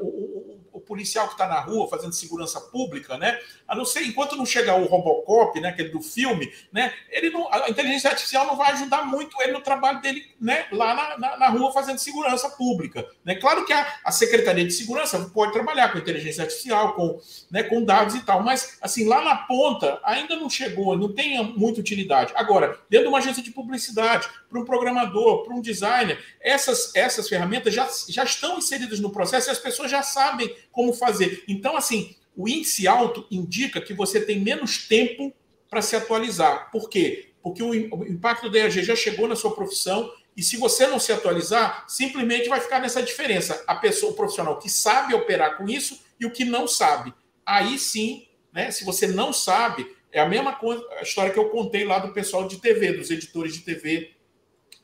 policial 0.87 1.27
que 1.27 1.35
está 1.35 1.47
na 1.47 1.61
rua 1.61 1.89
fazendo 1.89 2.13
segurança 2.13 2.61
pública, 2.61 3.19
né? 3.19 3.39
A 3.67 3.75
não 3.75 3.85
ser 3.85 4.03
enquanto 4.03 4.37
não 4.37 4.47
chegar 4.47 4.77
o 4.77 4.87
Robocop, 4.87 5.61
né, 5.61 5.69
aquele 5.69 5.91
do 5.91 6.01
filme, 6.01 6.53
né? 6.73 6.93
Ele 7.11 7.31
não, 7.31 7.53
a 7.53 7.69
inteligência 7.69 8.11
artificial 8.11 8.47
não 8.47 8.57
vai 8.57 8.73
ajudar 8.73 9.05
muito 9.05 9.41
ele 9.43 9.53
no 9.53 9.61
trabalho 9.61 10.01
dele, 10.01 10.25
né? 10.41 10.67
Lá 10.73 10.95
na, 10.95 11.19
na, 11.19 11.37
na 11.37 11.49
rua 11.49 11.73
fazendo 11.73 11.99
segurança 11.99 12.49
pública, 12.51 13.07
né? 13.25 13.35
Claro 13.35 13.65
que 13.65 13.73
a, 13.73 13.87
a 14.05 14.13
secretaria 14.13 14.65
de 14.65 14.73
segurança 14.73 15.19
pode 15.35 15.53
trabalhar 15.53 15.93
com 15.93 15.99
inteligência 15.99 16.43
artificial, 16.43 16.95
com, 16.95 17.21
né, 17.51 17.63
com 17.65 17.85
dados 17.85 18.15
e 18.15 18.25
tal, 18.25 18.43
mas 18.43 18.79
assim 18.81 19.07
lá 19.07 19.23
na 19.23 19.37
ponta 19.37 20.01
ainda 20.05 20.37
não 20.37 20.49
chegou, 20.49 20.97
não 20.97 21.13
tem 21.13 21.43
muita 21.57 21.81
utilidade. 21.81 22.33
Agora, 22.37 22.79
dentro 22.89 23.07
de 23.07 23.09
uma 23.09 23.19
agência 23.19 23.43
de 23.43 23.51
publicidade, 23.51 24.29
para 24.49 24.61
um 24.61 24.65
programador, 24.65 25.45
para 25.45 25.55
um 25.55 25.61
designer, 25.61 26.19
essas 26.41 26.95
essas 26.95 27.29
ferramentas 27.29 27.75
já, 27.75 27.89
já 28.09 28.25
estão 28.25 28.59
inseridas 28.59 29.01
no 29.01 29.11
processo 29.11 29.49
e 29.49 29.53
as 29.53 29.59
pessoas 29.59 29.91
já 29.91 30.03
sabem 30.03 30.55
como 30.77 30.93
fazer. 30.93 31.43
Então, 31.49 31.75
assim, 31.75 32.15
o 32.37 32.47
índice 32.47 32.87
alto 32.87 33.27
indica 33.31 33.81
que 33.81 33.95
você 33.95 34.21
tem 34.21 34.39
menos 34.39 34.87
tempo 34.87 35.33
para 35.71 35.81
se 35.81 35.97
atualizar. 35.97 36.71
Por 36.71 36.91
quê? 36.91 37.31
Porque 37.43 37.63
o 37.63 37.75
impacto 37.75 38.51
do 38.51 38.59
EAG 38.59 38.85
já 38.85 38.95
chegou 38.95 39.27
na 39.27 39.35
sua 39.35 39.55
profissão 39.55 40.13
e 40.37 40.43
se 40.43 40.59
você 40.59 40.87
não 40.87 40.99
se 40.99 41.11
atualizar, 41.13 41.87
simplesmente 41.89 42.47
vai 42.47 42.61
ficar 42.61 42.79
nessa 42.79 43.03
diferença. 43.03 43.65
A 43.67 43.75
pessoa, 43.75 44.13
o 44.13 44.15
profissional 44.15 44.59
que 44.59 44.69
sabe 44.69 45.15
operar 45.15 45.57
com 45.57 45.67
isso 45.67 45.99
e 46.21 46.27
o 46.27 46.31
que 46.31 46.45
não 46.45 46.69
sabe. 46.69 47.15
Aí 47.45 47.79
sim, 47.79 48.29
né, 48.53 48.71
se 48.71 48.85
você 48.85 49.07
não 49.07 49.33
sabe, 49.33 49.91
é 50.13 50.21
a 50.21 50.29
mesma 50.29 50.53
coisa, 50.53 50.85
a 50.99 51.03
história 51.03 51.33
que 51.33 51.39
eu 51.39 51.49
contei 51.49 51.87
lá 51.87 51.99
do 51.99 52.13
pessoal 52.13 52.47
de 52.47 52.59
TV, 52.59 52.93
dos 52.93 53.11
editores 53.11 53.55
de 53.55 53.61
TV 53.61 54.11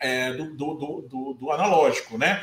é, 0.01 0.33
do, 0.33 0.55
do, 0.55 0.75
do, 1.03 1.35
do, 1.35 1.51
analógico, 1.53 2.17
né? 2.17 2.43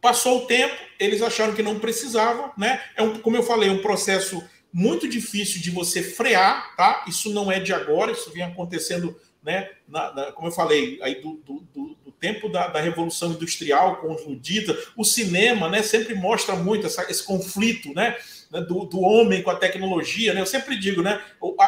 Passou 0.00 0.44
o 0.44 0.46
tempo, 0.46 0.74
eles 0.98 1.22
acharam 1.22 1.54
que 1.54 1.62
não 1.62 1.78
precisava, 1.78 2.52
né? 2.56 2.80
É 2.96 3.02
um, 3.02 3.18
como 3.18 3.36
eu 3.36 3.42
falei, 3.42 3.68
um 3.68 3.82
processo 3.82 4.42
muito 4.72 5.08
difícil 5.08 5.60
de 5.60 5.70
você 5.70 6.02
frear, 6.02 6.76
tá? 6.76 7.04
Isso 7.08 7.30
não 7.32 7.50
é 7.50 7.58
de 7.58 7.72
agora, 7.72 8.12
isso 8.12 8.30
vem 8.30 8.42
acontecendo, 8.42 9.18
né? 9.42 9.70
Na, 9.88 10.14
na, 10.14 10.32
como 10.32 10.48
eu 10.48 10.52
falei, 10.52 11.00
aí 11.02 11.20
do, 11.20 11.40
do, 11.44 11.66
do, 11.74 11.96
do 12.04 12.12
tempo 12.12 12.48
da, 12.48 12.68
da, 12.68 12.80
Revolução 12.80 13.32
Industrial 13.32 13.96
com 13.96 14.14
os 14.14 14.24
luditas, 14.24 14.88
o 14.96 15.04
cinema, 15.04 15.68
né? 15.68 15.82
Sempre 15.82 16.14
mostra 16.14 16.54
muito 16.54 16.86
essa, 16.86 17.10
esse 17.10 17.24
conflito, 17.24 17.92
né? 17.92 18.16
Do, 18.50 18.84
do, 18.84 19.00
homem 19.00 19.42
com 19.42 19.50
a 19.50 19.56
tecnologia, 19.56 20.32
né? 20.32 20.40
Eu 20.40 20.46
sempre 20.46 20.78
digo, 20.78 21.02
né? 21.02 21.20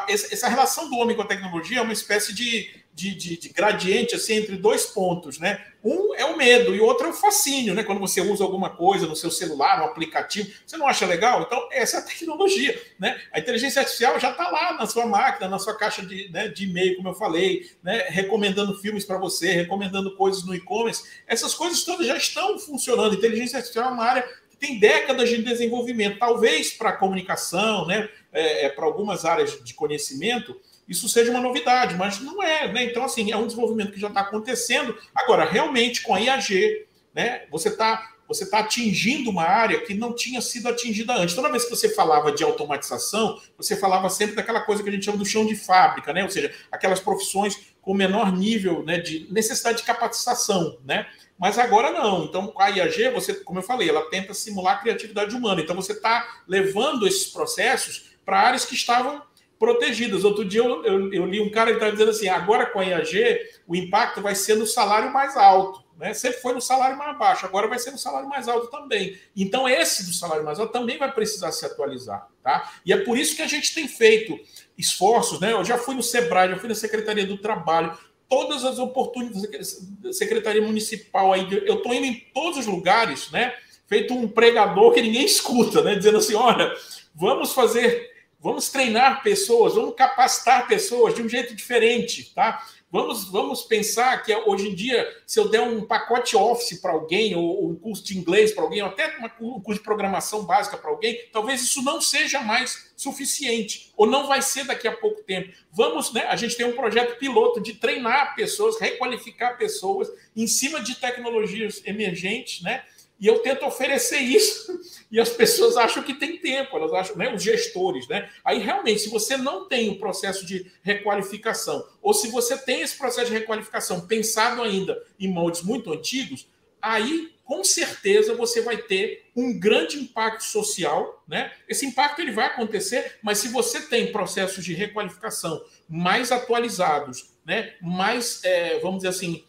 Essa 0.09 0.49
relação 0.49 0.89
do 0.89 0.97
homem 0.97 1.17
com 1.17 1.23
a 1.23 1.27
tecnologia 1.27 1.79
é 1.79 1.83
uma 1.83 1.93
espécie 1.93 2.33
de, 2.33 2.71
de, 3.01 3.15
de, 3.15 3.37
de, 3.39 3.49
gradiente 3.49 4.15
assim 4.15 4.35
entre 4.35 4.57
dois 4.57 4.85
pontos, 4.85 5.39
né? 5.39 5.65
Um 5.83 6.15
é 6.15 6.27
o 6.27 6.37
medo 6.37 6.75
e 6.75 6.81
o 6.81 6.85
outro 6.85 7.07
é 7.07 7.11
o 7.11 7.15
fascínio, 7.15 7.75
né? 7.75 7.83
Quando 7.83 7.99
você 7.99 8.21
usa 8.21 8.45
alguma 8.45 8.69
coisa 8.69 9.07
no 9.07 9.17
seu 9.17 9.31
celular, 9.31 9.81
um 9.81 9.87
aplicativo, 9.87 10.51
você 10.67 10.77
não 10.77 10.87
acha 10.87 11.07
legal? 11.07 11.41
Então, 11.41 11.67
essa 11.73 11.97
é 11.97 12.01
a 12.01 12.03
tecnologia, 12.05 12.79
né? 12.99 13.19
A 13.33 13.39
inteligência 13.39 13.81
artificial 13.81 14.21
já 14.21 14.33
está 14.33 14.51
lá 14.51 14.75
na 14.75 14.87
sua 14.87 15.07
máquina, 15.07 15.49
na 15.49 15.59
sua 15.59 15.75
caixa 15.75 16.05
de, 16.05 16.29
né, 16.31 16.49
de 16.49 16.69
e-mail, 16.69 16.97
como 16.97 17.09
eu 17.09 17.15
falei, 17.15 17.71
né? 17.83 18.05
Recomendando 18.09 18.79
filmes 18.79 19.07
para 19.07 19.17
você, 19.17 19.51
recomendando 19.53 20.15
coisas 20.17 20.45
no 20.45 20.55
e-commerce. 20.55 21.05
Essas 21.27 21.55
coisas 21.55 21.83
todas 21.83 22.07
já 22.07 22.17
estão 22.17 22.59
funcionando. 22.59 23.15
Inteligência 23.15 23.57
artificial 23.57 23.89
é 23.89 23.93
uma 23.93 24.05
área 24.05 24.23
que 24.51 24.59
tem 24.59 24.79
décadas 24.79 25.31
de 25.31 25.43
desenvolvimento, 25.43 26.19
talvez 26.19 26.71
para 26.75 26.93
comunicação, 26.93 27.87
né? 27.87 28.11
É, 28.33 28.67
é, 28.67 28.69
para 28.69 28.85
algumas 28.85 29.25
áreas 29.25 29.59
de 29.65 29.75
conhecimento 29.75 30.61
isso 30.91 31.09
seja 31.09 31.31
uma 31.31 31.41
novidade, 31.41 31.95
mas 31.95 32.21
não 32.21 32.43
é, 32.43 32.71
né? 32.71 32.83
Então, 32.83 33.05
assim, 33.05 33.31
é 33.31 33.37
um 33.37 33.47
desenvolvimento 33.47 33.93
que 33.93 34.01
já 34.01 34.09
está 34.09 34.23
acontecendo. 34.23 34.99
Agora, 35.15 35.45
realmente, 35.45 36.03
com 36.03 36.13
a 36.13 36.19
IAG, 36.21 36.85
né, 37.15 37.45
você 37.51 37.69
está 37.69 38.11
você 38.27 38.49
tá 38.49 38.61
atingindo 38.61 39.29
uma 39.29 39.43
área 39.43 39.81
que 39.81 39.93
não 39.93 40.15
tinha 40.15 40.41
sido 40.41 40.69
atingida 40.69 41.15
antes. 41.15 41.35
Toda 41.35 41.51
vez 41.51 41.65
que 41.65 41.71
você 41.71 41.93
falava 41.93 42.31
de 42.31 42.45
automatização, 42.45 43.41
você 43.57 43.77
falava 43.77 44.09
sempre 44.09 44.37
daquela 44.37 44.61
coisa 44.61 44.85
que 44.85 44.89
a 44.89 44.93
gente 44.93 45.05
chama 45.05 45.19
do 45.19 45.27
chão 45.27 45.45
de 45.45 45.57
fábrica, 45.57 46.13
né? 46.13 46.23
Ou 46.23 46.31
seja, 46.31 46.55
aquelas 46.71 47.01
profissões 47.01 47.59
com 47.83 47.93
menor 47.93 48.31
nível 48.31 48.85
né, 48.85 48.99
de 48.99 49.27
necessidade 49.33 49.79
de 49.79 49.85
capacitação, 49.85 50.79
né? 50.85 51.09
Mas 51.37 51.59
agora 51.59 51.91
não. 51.91 52.25
Então, 52.25 52.55
a 52.57 52.69
IAG, 52.69 53.11
você, 53.11 53.35
como 53.35 53.59
eu 53.59 53.65
falei, 53.65 53.89
ela 53.89 54.09
tenta 54.11 54.33
simular 54.33 54.77
a 54.77 54.79
criatividade 54.79 55.35
humana. 55.35 55.61
Então, 55.61 55.75
você 55.75 55.93
está 55.93 56.25
levando 56.47 57.09
esses 57.09 57.27
processos 57.27 58.11
para 58.25 58.39
áreas 58.39 58.65
que 58.65 58.77
estavam 58.77 59.21
protegidas. 59.61 60.25
Outro 60.25 60.43
dia 60.43 60.63
eu, 60.63 60.83
eu, 60.85 61.13
eu 61.13 61.27
li 61.27 61.39
um 61.39 61.51
cara 61.51 61.71
que 61.71 61.75
estava 61.75 61.93
dizendo 61.93 62.11
assim: 62.11 62.29
agora 62.29 62.65
com 62.65 62.81
a 62.81 62.85
IAG, 62.85 63.39
o 63.69 63.77
impacto 63.77 64.23
vai 64.23 64.35
ser 64.35 64.57
no 64.57 64.67
salário 64.67 65.13
mais 65.13 65.37
alto. 65.37 65.85
Né? 65.99 66.15
Sempre 66.15 66.41
foi 66.41 66.55
no 66.55 66.63
salário 66.63 66.97
mais 66.97 67.17
baixo, 67.19 67.45
agora 67.45 67.69
vai 67.69 67.79
ser 67.79 67.91
no 67.91 67.99
salário 67.99 68.27
mais 68.27 68.49
alto 68.49 68.69
também. 68.69 69.21
Então, 69.37 69.69
esse 69.69 70.07
do 70.07 70.15
salário 70.15 70.43
mais 70.43 70.59
alto 70.59 70.73
também 70.73 70.97
vai 70.97 71.13
precisar 71.13 71.53
se 71.53 71.67
atualizar. 71.67 72.27
Tá? 72.43 72.73
E 72.87 72.93
é 72.93 72.97
por 72.97 73.19
isso 73.19 73.37
que 73.37 73.43
a 73.43 73.47
gente 73.47 73.75
tem 73.75 73.87
feito 73.87 74.41
esforços. 74.79 75.39
Né? 75.41 75.53
Eu 75.53 75.63
já 75.63 75.77
fui 75.77 75.95
no 75.95 76.03
Sebrae, 76.03 76.49
já 76.49 76.57
fui 76.57 76.71
na 76.71 76.75
Secretaria 76.75 77.27
do 77.27 77.37
Trabalho, 77.37 77.99
todas 78.31 78.65
as 78.65 78.79
oportunidades, 78.79 79.87
Secretaria 80.13 80.63
Municipal, 80.63 81.35
aí, 81.35 81.47
eu 81.67 81.75
estou 81.75 81.93
indo 81.93 82.07
em 82.07 82.27
todos 82.33 82.61
os 82.61 82.67
lugares, 82.67 83.31
né? 83.31 83.53
feito 83.87 84.15
um 84.15 84.27
pregador 84.27 84.95
que 84.95 85.03
ninguém 85.03 85.27
escuta, 85.27 85.83
né? 85.83 85.97
dizendo 85.97 86.17
assim: 86.17 86.35
olha, 86.35 86.73
vamos 87.15 87.53
fazer 87.53 88.10
Vamos 88.43 88.71
treinar 88.71 89.23
pessoas, 89.23 89.75
vamos 89.75 89.95
capacitar 89.95 90.67
pessoas 90.67 91.15
de 91.15 91.23
um 91.23 91.29
jeito 91.29 91.55
diferente, 91.55 92.33
tá? 92.35 92.65
Vamos, 92.93 93.31
vamos 93.31 93.63
pensar 93.63 94.21
que 94.23 94.35
hoje 94.35 94.69
em 94.69 94.75
dia, 94.75 95.07
se 95.25 95.39
eu 95.39 95.49
der 95.49 95.61
um 95.61 95.87
pacote 95.87 96.37
Office 96.37 96.81
para 96.81 96.91
alguém, 96.91 97.37
ou 97.37 97.71
um 97.71 97.77
curso 97.77 98.03
de 98.03 98.19
inglês 98.19 98.51
para 98.53 98.65
alguém, 98.65 98.83
ou 98.83 98.89
até 98.89 99.17
uma, 99.19 99.31
um 99.41 99.61
curso 99.61 99.79
de 99.79 99.85
programação 99.85 100.45
básica 100.45 100.77
para 100.77 100.91
alguém, 100.91 101.29
talvez 101.31 101.63
isso 101.63 101.83
não 101.83 102.01
seja 102.01 102.41
mais 102.41 102.91
suficiente, 102.97 103.93
ou 103.97 104.07
não 104.07 104.27
vai 104.27 104.43
ser 104.43 104.65
daqui 104.65 104.89
a 104.89 104.97
pouco 104.97 105.23
tempo. 105.23 105.53
Vamos, 105.71 106.13
né? 106.13 106.23
A 106.23 106.35
gente 106.35 106.57
tem 106.57 106.67
um 106.67 106.75
projeto 106.75 107.17
piloto 107.19 107.61
de 107.61 107.75
treinar 107.75 108.35
pessoas, 108.35 108.81
requalificar 108.81 109.57
pessoas 109.57 110.11
em 110.35 110.47
cima 110.47 110.81
de 110.81 110.97
tecnologias 110.97 111.83
emergentes, 111.85 112.63
né? 112.63 112.83
E 113.21 113.27
eu 113.27 113.41
tento 113.41 113.67
oferecer 113.67 114.19
isso 114.19 114.81
e 115.13 115.21
as 115.21 115.29
pessoas 115.29 115.77
acham 115.77 116.03
que 116.03 116.15
tem 116.15 116.39
tempo, 116.39 116.77
elas 116.77 116.93
acham, 116.93 117.17
né, 117.17 117.33
os 117.33 117.43
gestores, 117.43 118.09
né? 118.09 118.31
Aí 118.45 118.59
realmente, 118.59 119.03
se 119.03 119.11
você 119.11 119.37
não 119.37 119.69
tem 119.69 119.91
o 119.91 119.99
processo 119.99 120.47
de 120.47 120.71
requalificação, 120.83 121.87
ou 122.01 122.15
se 122.15 122.29
você 122.29 122.57
tem 122.57 122.81
esse 122.81 122.97
processo 122.97 123.31
de 123.31 123.39
requalificação 123.39 124.07
pensado 124.07 124.63
ainda 124.63 125.01
em 125.19 125.29
moldes 125.29 125.63
muito 125.63 125.93
antigos, 125.93 126.49
aí 126.81 127.33
com 127.45 127.65
certeza 127.65 128.33
você 128.35 128.63
vai 128.63 128.77
ter 128.77 129.29
um 129.37 129.59
grande 129.59 129.99
impacto 129.99 130.45
social, 130.45 131.23
né? 131.27 131.53
Esse 131.69 131.85
impacto 131.85 132.23
ele 132.23 132.31
vai 132.31 132.47
acontecer, 132.47 133.19
mas 133.23 133.39
se 133.39 133.49
você 133.49 133.81
tem 133.83 134.13
processos 134.13 134.65
de 134.65 134.73
requalificação 134.73 135.63
mais 135.89 136.31
atualizados, 136.31 137.33
né? 137.45 137.75
Mais, 137.83 138.41
é, 138.45 138.79
vamos 138.79 138.99
dizer 138.99 139.09
assim, 139.09 139.45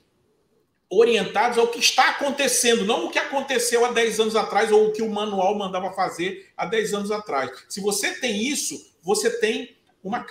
orientados 0.91 1.57
ao 1.57 1.69
que 1.69 1.79
está 1.79 2.09
acontecendo, 2.09 2.85
não 2.85 3.05
o 3.05 3.09
que 3.09 3.17
aconteceu 3.17 3.85
há 3.85 3.91
10 3.93 4.19
anos 4.19 4.35
atrás 4.35 4.71
ou 4.71 4.87
o 4.87 4.91
que 4.91 5.01
o 5.01 5.09
manual 5.09 5.57
mandava 5.57 5.93
fazer 5.93 6.51
há 6.57 6.65
10 6.65 6.93
anos 6.93 7.11
atrás. 7.11 7.49
Se 7.69 7.79
você 7.79 8.19
tem 8.19 8.45
isso, 8.45 8.93
você 9.01 9.29
tem 9.39 9.77
uma, 10.03 10.25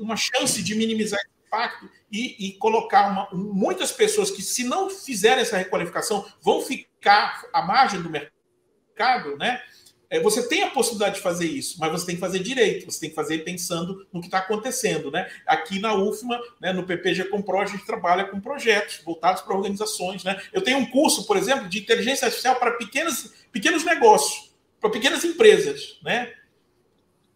uma 0.00 0.16
chance 0.16 0.62
de 0.62 0.74
minimizar 0.76 1.18
esse 1.18 1.46
impacto 1.46 1.90
e, 2.10 2.48
e 2.48 2.52
colocar 2.52 3.10
uma, 3.10 3.28
muitas 3.32 3.90
pessoas 3.90 4.30
que, 4.30 4.42
se 4.42 4.62
não 4.62 4.88
fizerem 4.88 5.42
essa 5.42 5.56
requalificação, 5.56 6.24
vão 6.40 6.62
ficar 6.62 7.44
à 7.52 7.62
margem 7.62 8.00
do 8.00 8.08
mercado, 8.08 9.36
né? 9.36 9.60
É, 10.08 10.20
você 10.20 10.46
tem 10.48 10.62
a 10.62 10.70
possibilidade 10.70 11.16
de 11.16 11.20
fazer 11.20 11.46
isso, 11.46 11.76
mas 11.80 11.90
você 11.90 12.06
tem 12.06 12.14
que 12.14 12.20
fazer 12.20 12.38
direito, 12.38 12.90
você 12.90 13.00
tem 13.00 13.08
que 13.10 13.16
fazer 13.16 13.38
pensando 13.38 14.06
no 14.12 14.20
que 14.20 14.26
está 14.26 14.38
acontecendo. 14.38 15.10
Né? 15.10 15.28
Aqui 15.46 15.80
na 15.80 15.94
UFMA, 15.94 16.40
né, 16.60 16.72
no 16.72 16.84
PPG 16.84 17.24
Compro, 17.24 17.58
a 17.58 17.66
gente 17.66 17.84
trabalha 17.84 18.24
com 18.24 18.40
projetos 18.40 19.00
voltados 19.04 19.42
para 19.42 19.54
organizações. 19.54 20.22
Né? 20.22 20.40
Eu 20.52 20.62
tenho 20.62 20.78
um 20.78 20.86
curso, 20.86 21.26
por 21.26 21.36
exemplo, 21.36 21.68
de 21.68 21.78
inteligência 21.80 22.26
artificial 22.26 22.56
para 22.56 22.72
pequenos, 22.72 23.32
pequenos 23.50 23.84
negócios, 23.84 24.52
para 24.80 24.90
pequenas 24.90 25.24
empresas. 25.24 25.98
Né? 26.02 26.32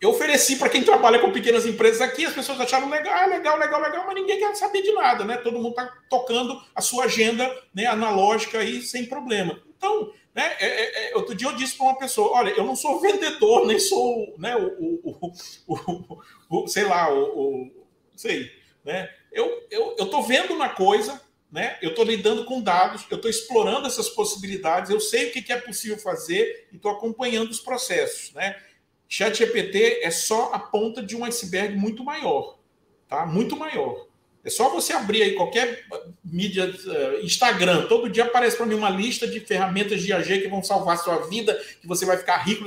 Eu 0.00 0.10
ofereci 0.10 0.56
para 0.56 0.70
quem 0.70 0.82
trabalha 0.82 1.18
com 1.18 1.30
pequenas 1.30 1.66
empresas 1.66 2.00
aqui, 2.00 2.24
as 2.24 2.32
pessoas 2.32 2.58
acharam 2.58 2.88
legal, 2.88 3.12
ah, 3.14 3.26
legal, 3.26 3.58
legal, 3.58 3.82
legal, 3.82 4.04
mas 4.06 4.14
ninguém 4.14 4.38
quer 4.38 4.54
saber 4.54 4.80
de 4.80 4.92
nada, 4.92 5.26
né? 5.26 5.36
Todo 5.36 5.58
mundo 5.58 5.70
está 5.70 5.92
tocando 6.08 6.58
a 6.74 6.80
sua 6.80 7.04
agenda 7.04 7.54
né, 7.74 7.84
analógica 7.84 8.60
aí 8.60 8.80
sem 8.80 9.04
problema. 9.04 9.60
Então, 9.76 10.10
né? 10.34 10.56
É, 10.60 10.66
é, 10.66 11.10
é, 11.10 11.16
outro 11.16 11.34
dia 11.34 11.48
eu 11.48 11.56
disse 11.56 11.76
para 11.76 11.86
uma 11.86 11.98
pessoa: 11.98 12.36
olha, 12.36 12.50
eu 12.50 12.64
não 12.64 12.76
sou 12.76 13.00
vendedor, 13.00 13.66
nem 13.68 13.78
sou 13.78 14.34
né, 14.38 14.56
o, 14.56 15.00
o, 15.02 15.32
o, 15.66 16.22
o 16.48 16.68
sei 16.68 16.84
lá, 16.84 17.12
o, 17.12 17.70
sei, 18.14 18.50
né? 18.84 19.08
Eu 19.32 19.46
estou 19.70 19.96
eu, 19.98 20.06
eu 20.06 20.22
vendo 20.22 20.52
uma 20.52 20.68
coisa, 20.68 21.20
né? 21.50 21.78
eu 21.80 21.90
estou 21.90 22.04
lidando 22.04 22.44
com 22.44 22.60
dados, 22.60 23.06
eu 23.10 23.16
estou 23.16 23.30
explorando 23.30 23.86
essas 23.86 24.08
possibilidades, 24.08 24.90
eu 24.90 25.00
sei 25.00 25.28
o 25.28 25.32
que, 25.32 25.42
que 25.42 25.52
é 25.52 25.60
possível 25.60 25.98
fazer 25.98 26.68
e 26.72 26.76
estou 26.76 26.90
acompanhando 26.90 27.50
os 27.50 27.60
processos. 27.60 28.32
Né? 28.34 28.60
Chat 29.08 29.38
GPT 29.38 30.00
é 30.02 30.10
só 30.10 30.52
a 30.52 30.58
ponta 30.58 31.02
de 31.02 31.16
um 31.16 31.24
iceberg 31.24 31.76
muito 31.76 32.02
maior, 32.02 32.58
tá? 33.08 33.24
muito 33.24 33.56
maior. 33.56 34.09
É 34.44 34.50
só 34.50 34.70
você 34.70 34.92
abrir 34.92 35.22
aí 35.22 35.34
qualquer 35.34 35.84
mídia, 36.24 36.66
uh, 36.66 37.24
Instagram, 37.24 37.86
todo 37.86 38.08
dia 38.08 38.24
aparece 38.24 38.56
para 38.56 38.66
mim 38.66 38.74
uma 38.74 38.88
lista 38.88 39.26
de 39.26 39.40
ferramentas 39.40 40.02
de 40.02 40.12
AG 40.12 40.40
que 40.40 40.48
vão 40.48 40.62
salvar 40.62 40.98
sua 40.98 41.26
vida, 41.28 41.54
que 41.80 41.86
você 41.86 42.06
vai 42.06 42.16
ficar 42.16 42.38
rico. 42.38 42.64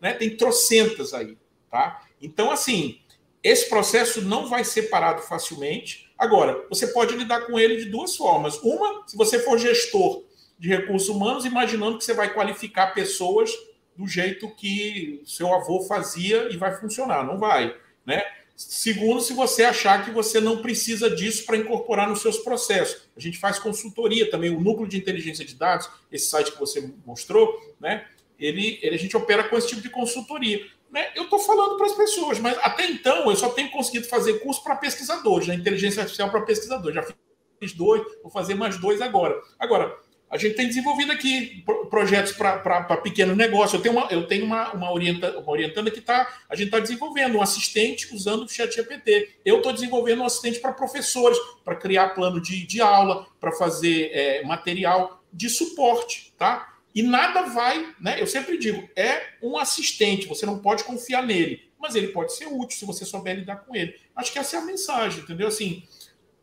né? 0.00 0.12
Tem 0.14 0.36
trocentas 0.36 1.12
aí, 1.12 1.36
tá? 1.70 2.02
Então, 2.22 2.50
assim, 2.50 3.00
esse 3.42 3.68
processo 3.68 4.22
não 4.22 4.48
vai 4.48 4.64
ser 4.64 4.84
parado 4.84 5.22
facilmente. 5.22 6.10
Agora, 6.18 6.66
você 6.68 6.86
pode 6.88 7.16
lidar 7.16 7.46
com 7.46 7.58
ele 7.58 7.76
de 7.76 7.86
duas 7.86 8.16
formas. 8.16 8.58
Uma, 8.62 9.02
se 9.06 9.16
você 9.16 9.38
for 9.38 9.58
gestor 9.58 10.22
de 10.58 10.68
recursos 10.68 11.08
humanos, 11.08 11.46
imaginando 11.46 11.96
que 11.96 12.04
você 12.04 12.12
vai 12.12 12.32
qualificar 12.32 12.88
pessoas 12.88 13.50
do 13.96 14.06
jeito 14.06 14.54
que 14.54 15.22
seu 15.24 15.52
avô 15.54 15.82
fazia 15.82 16.48
e 16.52 16.56
vai 16.56 16.78
funcionar. 16.78 17.24
Não 17.24 17.38
vai, 17.38 17.74
né? 18.04 18.22
Segundo, 18.68 19.22
se 19.22 19.32
você 19.32 19.64
achar 19.64 20.04
que 20.04 20.10
você 20.10 20.38
não 20.38 20.60
precisa 20.60 21.08
disso 21.08 21.46
para 21.46 21.56
incorporar 21.56 22.06
nos 22.06 22.20
seus 22.20 22.36
processos. 22.36 23.08
A 23.16 23.20
gente 23.20 23.38
faz 23.38 23.58
consultoria 23.58 24.30
também, 24.30 24.50
o 24.50 24.60
núcleo 24.60 24.86
de 24.86 24.98
inteligência 24.98 25.46
de 25.46 25.54
dados, 25.54 25.88
esse 26.12 26.28
site 26.28 26.52
que 26.52 26.60
você 26.60 26.92
mostrou, 27.06 27.58
né? 27.80 28.06
Ele, 28.38 28.78
ele 28.82 28.94
a 28.94 28.98
gente 28.98 29.16
opera 29.16 29.44
com 29.44 29.56
esse 29.56 29.68
tipo 29.68 29.80
de 29.80 29.88
consultoria. 29.88 30.66
Né? 30.90 31.10
Eu 31.16 31.24
estou 31.24 31.38
falando 31.38 31.78
para 31.78 31.86
as 31.86 31.94
pessoas, 31.94 32.38
mas 32.38 32.58
até 32.58 32.84
então 32.84 33.30
eu 33.30 33.36
só 33.36 33.48
tenho 33.48 33.70
conseguido 33.70 34.06
fazer 34.08 34.40
curso 34.40 34.62
para 34.62 34.76
pesquisadores, 34.76 35.48
né? 35.48 35.54
inteligência 35.54 36.02
artificial 36.02 36.30
para 36.30 36.42
pesquisadores. 36.42 36.94
Já 36.94 37.14
fiz 37.58 37.72
dois, 37.72 38.02
vou 38.22 38.30
fazer 38.30 38.54
mais 38.54 38.78
dois 38.78 39.00
agora. 39.00 39.40
Agora, 39.58 39.96
a 40.30 40.38
gente 40.38 40.54
tem 40.54 40.68
desenvolvido 40.68 41.10
aqui 41.10 41.64
projetos 41.90 42.32
para 42.32 42.96
pequenos 42.98 43.36
negócios. 43.36 43.74
Eu 43.74 43.80
tenho 43.80 43.96
uma, 43.96 44.06
eu 44.12 44.28
tenho 44.28 44.44
uma, 44.44 44.72
uma, 44.72 44.92
orienta, 44.92 45.36
uma 45.36 45.50
orientanda 45.50 45.90
que 45.90 45.98
está. 45.98 46.42
A 46.48 46.54
gente 46.54 46.66
está 46.66 46.78
desenvolvendo 46.78 47.36
um 47.36 47.42
assistente 47.42 48.14
usando 48.14 48.44
o 48.44 48.48
ChatGPT. 48.48 49.38
Eu 49.44 49.56
estou 49.56 49.72
desenvolvendo 49.72 50.20
um 50.20 50.24
assistente 50.24 50.60
para 50.60 50.72
professores, 50.72 51.36
para 51.64 51.74
criar 51.74 52.10
plano 52.10 52.40
de, 52.40 52.64
de 52.64 52.80
aula, 52.80 53.26
para 53.40 53.50
fazer 53.50 54.10
é, 54.12 54.44
material 54.44 55.20
de 55.32 55.48
suporte, 55.48 56.32
tá? 56.38 56.76
E 56.94 57.02
nada 57.02 57.42
vai, 57.42 57.92
né? 58.00 58.20
Eu 58.20 58.26
sempre 58.26 58.56
digo, 58.56 58.88
é 58.94 59.34
um 59.42 59.58
assistente, 59.58 60.28
você 60.28 60.46
não 60.46 60.60
pode 60.60 60.84
confiar 60.84 61.24
nele, 61.24 61.68
mas 61.78 61.96
ele 61.96 62.08
pode 62.08 62.34
ser 62.34 62.46
útil 62.46 62.78
se 62.78 62.84
você 62.84 63.04
souber 63.04 63.36
lidar 63.36 63.56
com 63.56 63.74
ele. 63.74 63.96
Acho 64.14 64.32
que 64.32 64.38
essa 64.38 64.56
é 64.56 64.60
a 64.60 64.64
mensagem, 64.64 65.22
entendeu? 65.22 65.48
Assim, 65.48 65.82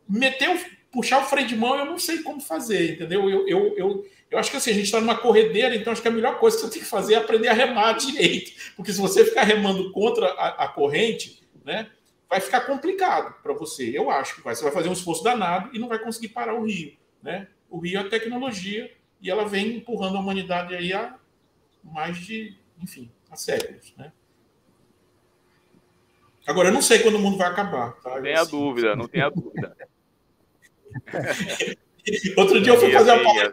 meter 0.08 0.77
puxar 0.92 1.20
o 1.20 1.26
freio 1.26 1.48
de 1.48 1.56
mão 1.56 1.78
eu 1.78 1.86
não 1.86 2.00
sei 2.00 2.24
como 2.24 2.42
fazer, 2.42 2.94
entendeu? 2.94 3.30
Eu, 3.30 3.48
eu, 3.48 3.78
eu, 3.78 4.06
eu 4.30 4.40
acho 4.40 4.52
que 4.52 4.58
assim, 4.58 4.72
a 4.72 4.74
gente 4.74 4.86
está 4.86 5.00
numa 5.00 5.18
corredeira, 5.18 5.76
então 5.76 5.94
acho 5.94 6.02
que 6.02 6.08
a 6.08 6.12
melhor 6.12 6.40
coisa 6.40 6.58
que 6.58 6.64
você 6.64 6.72
tem 6.72 6.82
que 6.82 6.88
fazer 6.88 7.16
é 7.16 7.18
aprender 7.18 7.48
a 7.48 7.54
remar 7.54 7.94
direito. 8.00 8.52
Porque 8.76 8.92
se 8.92 9.00
você 9.00 9.26
ficar 9.26 9.44
remando 9.44 9.92
contra 9.92 10.28
a, 10.28 10.66
a 10.66 10.68
corrente, 10.68 11.42
né, 11.64 11.90
vai 12.30 12.40
ficar 12.40 12.62
complicado 12.62 13.36
para 13.42 13.54
você. 13.54 13.98
Eu 13.98 14.10
acho 14.10 14.36
que 14.36 14.42
vai. 14.42 14.56
Você 14.56 14.64
vai 14.64 14.72
fazer 14.72 14.90
um 14.90 14.94
esforço 14.94 15.24
danado 15.24 15.70
e 15.74 15.80
não 15.80 15.88
vai 15.88 16.00
conseguir 16.00 16.30
parar 16.30 16.54
o 16.54 16.66
rio. 16.66 16.96
Né? 17.22 17.48
O 17.70 17.80
rio 17.80 18.00
é 18.00 18.04
tecnologia 18.04 18.92
e 19.22 19.30
ela 19.30 19.48
vem 19.48 19.78
empurrando 19.78 20.18
a 20.18 20.20
humanidade 20.20 20.76
aí 20.76 20.94
há 20.94 21.16
mais 21.84 22.18
de, 22.18 22.56
enfim, 22.82 23.10
há 23.32 23.36
séculos. 23.36 23.94
Né? 23.98 24.12
Agora, 26.46 26.70
eu 26.70 26.74
não 26.74 26.82
sei 26.82 27.00
quando 27.00 27.16
o 27.16 27.20
mundo 27.20 27.38
vai 27.38 27.48
acabar. 27.48 27.94
Tá? 28.02 28.16
Não 28.16 28.22
tenha 28.22 28.42
assim, 28.42 28.52
dúvida, 28.52 28.96
não 28.96 29.08
tenha 29.08 29.30
dúvida. 29.30 29.76
Outro 32.38 32.62
dia 32.62 32.74
eu 32.74 32.80
fui 32.80 32.92
fazer 32.92 33.12
a 33.12 33.20
palestra. 33.20 33.52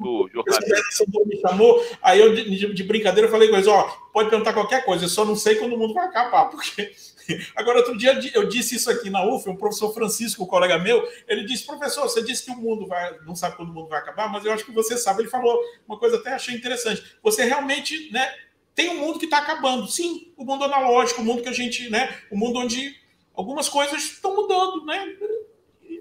O 0.00 1.26
me 1.26 1.40
chamou, 1.40 1.84
aí 2.00 2.20
eu, 2.20 2.34
de, 2.34 2.74
de 2.74 2.84
brincadeira, 2.84 3.28
falei 3.28 3.48
com 3.48 3.56
eles: 3.56 3.66
ó, 3.66 3.82
pode 4.12 4.30
perguntar 4.30 4.52
qualquer 4.52 4.84
coisa, 4.84 5.04
eu 5.04 5.08
só 5.08 5.24
não 5.24 5.36
sei 5.36 5.56
quando 5.56 5.74
o 5.74 5.78
mundo 5.78 5.94
vai 5.94 6.06
acabar, 6.06 6.46
porque. 6.46 6.92
Agora, 7.54 7.78
outro 7.78 7.96
dia 7.96 8.18
eu 8.34 8.48
disse 8.48 8.74
isso 8.74 8.90
aqui 8.90 9.08
na 9.08 9.24
UF, 9.24 9.48
o 9.48 9.56
professor 9.56 9.94
Francisco, 9.94 10.42
um 10.42 10.46
colega 10.46 10.78
meu, 10.78 11.06
ele 11.28 11.44
disse: 11.44 11.66
professor, 11.66 12.02
você 12.02 12.22
disse 12.22 12.44
que 12.44 12.50
o 12.50 12.56
mundo 12.56 12.86
vai, 12.86 13.16
não 13.26 13.36
sabe 13.36 13.56
quando 13.56 13.70
o 13.70 13.74
mundo 13.74 13.88
vai 13.88 14.00
acabar, 14.00 14.30
mas 14.30 14.44
eu 14.44 14.52
acho 14.52 14.64
que 14.64 14.72
você 14.72 14.96
sabe. 14.96 15.22
Ele 15.22 15.30
falou 15.30 15.60
uma 15.86 15.98
coisa 15.98 16.16
até 16.16 16.32
achei 16.32 16.54
interessante. 16.54 17.02
Você 17.22 17.44
realmente, 17.44 18.10
né, 18.10 18.28
tem 18.74 18.88
um 18.88 18.98
mundo 18.98 19.18
que 19.18 19.26
está 19.26 19.38
acabando. 19.38 19.86
Sim, 19.86 20.32
o 20.36 20.44
mundo 20.44 20.64
analógico, 20.64 21.20
o 21.20 21.24
mundo 21.24 21.42
que 21.42 21.48
a 21.48 21.52
gente, 21.52 21.88
né, 21.90 22.16
o 22.30 22.36
mundo 22.36 22.58
onde 22.58 22.94
algumas 23.34 23.68
coisas 23.68 24.02
estão 24.02 24.34
mudando, 24.34 24.84
né? 24.84 25.16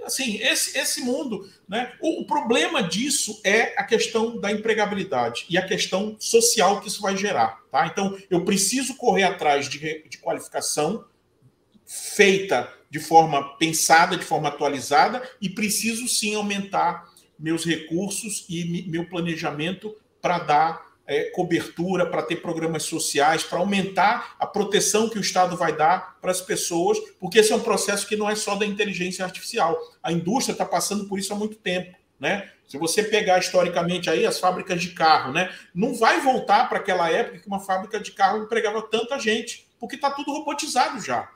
Assim, 0.05 0.37
esse, 0.37 0.77
esse 0.77 1.01
mundo, 1.01 1.49
né? 1.67 1.93
O, 2.01 2.21
o, 2.21 2.25
problema 2.25 2.83
disso 2.83 3.39
é 3.43 3.73
a 3.77 3.83
questão 3.83 4.39
da 4.39 4.51
empregabilidade 4.51 5.45
e 5.49 5.57
a 5.57 5.65
questão 5.65 6.15
social 6.19 6.81
que 6.81 6.87
isso 6.87 7.01
vai 7.01 7.15
gerar, 7.15 7.59
tá? 7.71 7.87
Então, 7.87 8.17
eu 8.29 8.43
preciso 8.43 8.95
correr 8.95 9.23
atrás 9.23 9.67
de, 9.67 9.79
de 10.07 10.17
qualificação 10.17 11.05
feita 11.85 12.71
de 12.89 12.99
forma 12.99 13.57
pensada, 13.57 14.17
de 14.17 14.25
forma 14.25 14.49
atualizada, 14.49 15.21
e 15.41 15.49
preciso 15.49 16.07
sim 16.07 16.35
aumentar 16.35 17.09
meus 17.39 17.65
recursos 17.65 18.45
e 18.49 18.85
meu 18.87 19.07
planejamento 19.07 19.95
para 20.21 20.39
dar 20.39 20.90
é, 21.11 21.25
cobertura, 21.25 22.05
para 22.05 22.21
ter 22.21 22.37
programas 22.37 22.83
sociais, 22.83 23.43
para 23.43 23.59
aumentar 23.59 24.33
a 24.39 24.47
proteção 24.47 25.09
que 25.09 25.17
o 25.17 25.21
Estado 25.21 25.57
vai 25.57 25.75
dar 25.75 26.17
para 26.21 26.31
as 26.31 26.39
pessoas, 26.39 26.97
porque 27.19 27.39
esse 27.39 27.51
é 27.51 27.55
um 27.55 27.59
processo 27.59 28.07
que 28.07 28.15
não 28.15 28.29
é 28.29 28.35
só 28.35 28.55
da 28.55 28.65
inteligência 28.65 29.25
artificial. 29.25 29.77
A 30.01 30.09
indústria 30.13 30.53
está 30.53 30.63
passando 30.63 31.09
por 31.09 31.19
isso 31.19 31.33
há 31.33 31.35
muito 31.35 31.57
tempo. 31.57 31.97
Né? 32.17 32.49
Se 32.65 32.77
você 32.77 33.03
pegar 33.03 33.39
historicamente 33.39 34.09
aí 34.09 34.25
as 34.25 34.39
fábricas 34.39 34.79
de 34.79 34.91
carro, 34.91 35.33
né, 35.33 35.53
não 35.75 35.93
vai 35.93 36.21
voltar 36.21 36.69
para 36.69 36.77
aquela 36.77 37.11
época 37.11 37.39
que 37.39 37.47
uma 37.47 37.59
fábrica 37.59 37.99
de 37.99 38.11
carro 38.13 38.43
empregava 38.43 38.81
tanta 38.83 39.19
gente, 39.19 39.67
porque 39.77 39.95
está 39.95 40.11
tudo 40.11 40.31
robotizado 40.31 41.01
já. 41.01 41.29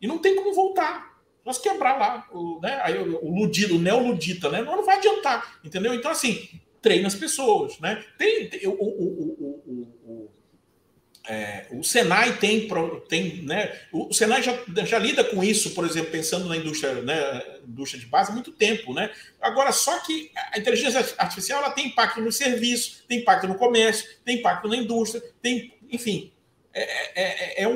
E 0.00 0.06
não 0.06 0.18
tem 0.18 0.36
como 0.36 0.54
voltar. 0.54 1.14
Nós 1.44 1.58
quebrar 1.58 1.98
lá 1.98 2.28
o, 2.30 2.60
né, 2.60 2.80
aí, 2.84 2.96
o, 2.96 3.24
o 3.24 3.34
ludita, 3.34 3.74
o 3.74 3.78
neoludita, 3.78 4.48
né? 4.50 4.62
Não, 4.62 4.76
não 4.76 4.86
vai 4.86 4.98
adiantar, 4.98 5.58
entendeu? 5.64 5.92
Então, 5.92 6.10
assim, 6.10 6.48
treina 6.84 7.08
as 7.08 7.14
pessoas. 7.14 7.80
Né? 7.80 8.04
Tem, 8.18 8.48
tem 8.48 8.68
o, 8.68 8.72
o, 8.72 9.94
o, 10.06 10.30
é, 11.26 11.66
o 11.70 11.82
Senai 11.82 12.36
tem, 12.36 12.68
tem 13.08 13.42
né? 13.42 13.80
o 13.90 14.12
Senai 14.12 14.42
já, 14.42 14.54
já 14.84 14.98
lida 14.98 15.24
com 15.24 15.42
isso, 15.42 15.70
por 15.70 15.86
exemplo, 15.86 16.10
pensando 16.12 16.46
na 16.46 16.56
indústria, 16.56 17.00
né, 17.00 17.42
indústria 17.66 17.98
de 17.98 18.06
base 18.06 18.30
há 18.30 18.34
muito 18.34 18.52
tempo. 18.52 18.92
Né? 18.92 19.10
Agora, 19.40 19.72
só 19.72 19.98
que 20.00 20.30
a 20.52 20.58
inteligência 20.58 21.00
artificial 21.16 21.62
ela 21.62 21.72
tem 21.72 21.86
impacto 21.86 22.20
no 22.20 22.30
serviço, 22.30 23.02
tem 23.08 23.20
impacto 23.20 23.48
no 23.48 23.54
comércio, 23.54 24.06
tem 24.22 24.38
impacto 24.38 24.68
na 24.68 24.76
indústria, 24.76 25.24
tem, 25.40 25.72
enfim, 25.90 26.30
é, 26.74 27.62
é 27.62 27.66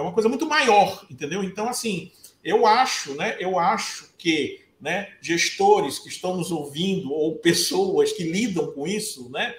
uma 0.00 0.12
coisa 0.12 0.28
muito 0.28 0.46
maior, 0.46 1.06
entendeu? 1.08 1.44
Então, 1.44 1.68
assim, 1.68 2.10
eu 2.42 2.66
acho, 2.66 3.14
né? 3.14 3.36
Eu 3.38 3.58
acho 3.58 4.10
que 4.16 4.67
né, 4.80 5.12
gestores 5.20 5.98
que 5.98 6.08
estão 6.08 6.36
nos 6.36 6.50
ouvindo 6.50 7.12
ou 7.12 7.36
pessoas 7.36 8.12
que 8.12 8.22
lidam 8.22 8.72
com 8.72 8.86
isso, 8.86 9.30
né, 9.30 9.54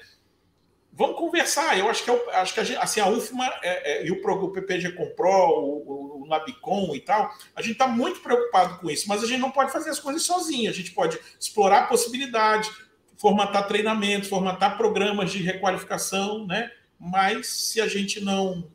vamos 1.00 1.18
conversar. 1.18 1.80
Eu 1.80 1.90
acho 1.90 2.04
que, 2.04 2.10
eu, 2.10 2.30
acho 2.32 2.54
que 2.54 2.60
a, 2.60 2.64
gente, 2.64 2.78
assim, 2.78 3.00
a 3.00 3.08
UFMA 3.08 3.46
é, 3.64 3.92
é, 3.92 4.06
e 4.06 4.12
o, 4.12 4.16
o 4.16 4.52
PPG 4.52 4.92
Compró, 4.92 5.50
o, 5.60 6.24
o, 6.24 6.26
Labicom 6.28 6.94
e 6.94 7.00
tal, 7.00 7.34
a 7.56 7.62
gente 7.62 7.72
está 7.72 7.88
muito 7.88 8.20
preocupado 8.20 8.78
com 8.78 8.90
isso, 8.90 9.08
mas 9.08 9.24
a 9.24 9.26
gente 9.26 9.40
não 9.40 9.50
pode 9.50 9.72
fazer 9.72 9.90
as 9.90 10.00
coisas 10.00 10.22
sozinho. 10.22 10.70
A 10.70 10.74
gente 10.74 10.92
pode 10.92 11.18
explorar 11.40 11.88
possibilidades, 11.88 12.70
formatar 13.18 13.68
treinamentos, 13.68 14.30
formatar 14.30 14.78
programas 14.78 15.32
de 15.32 15.42
requalificação, 15.42 16.46
né? 16.46 16.70
Mas 17.00 17.48
se 17.48 17.82
a 17.82 17.88
gente 17.88 18.22
não 18.22 18.70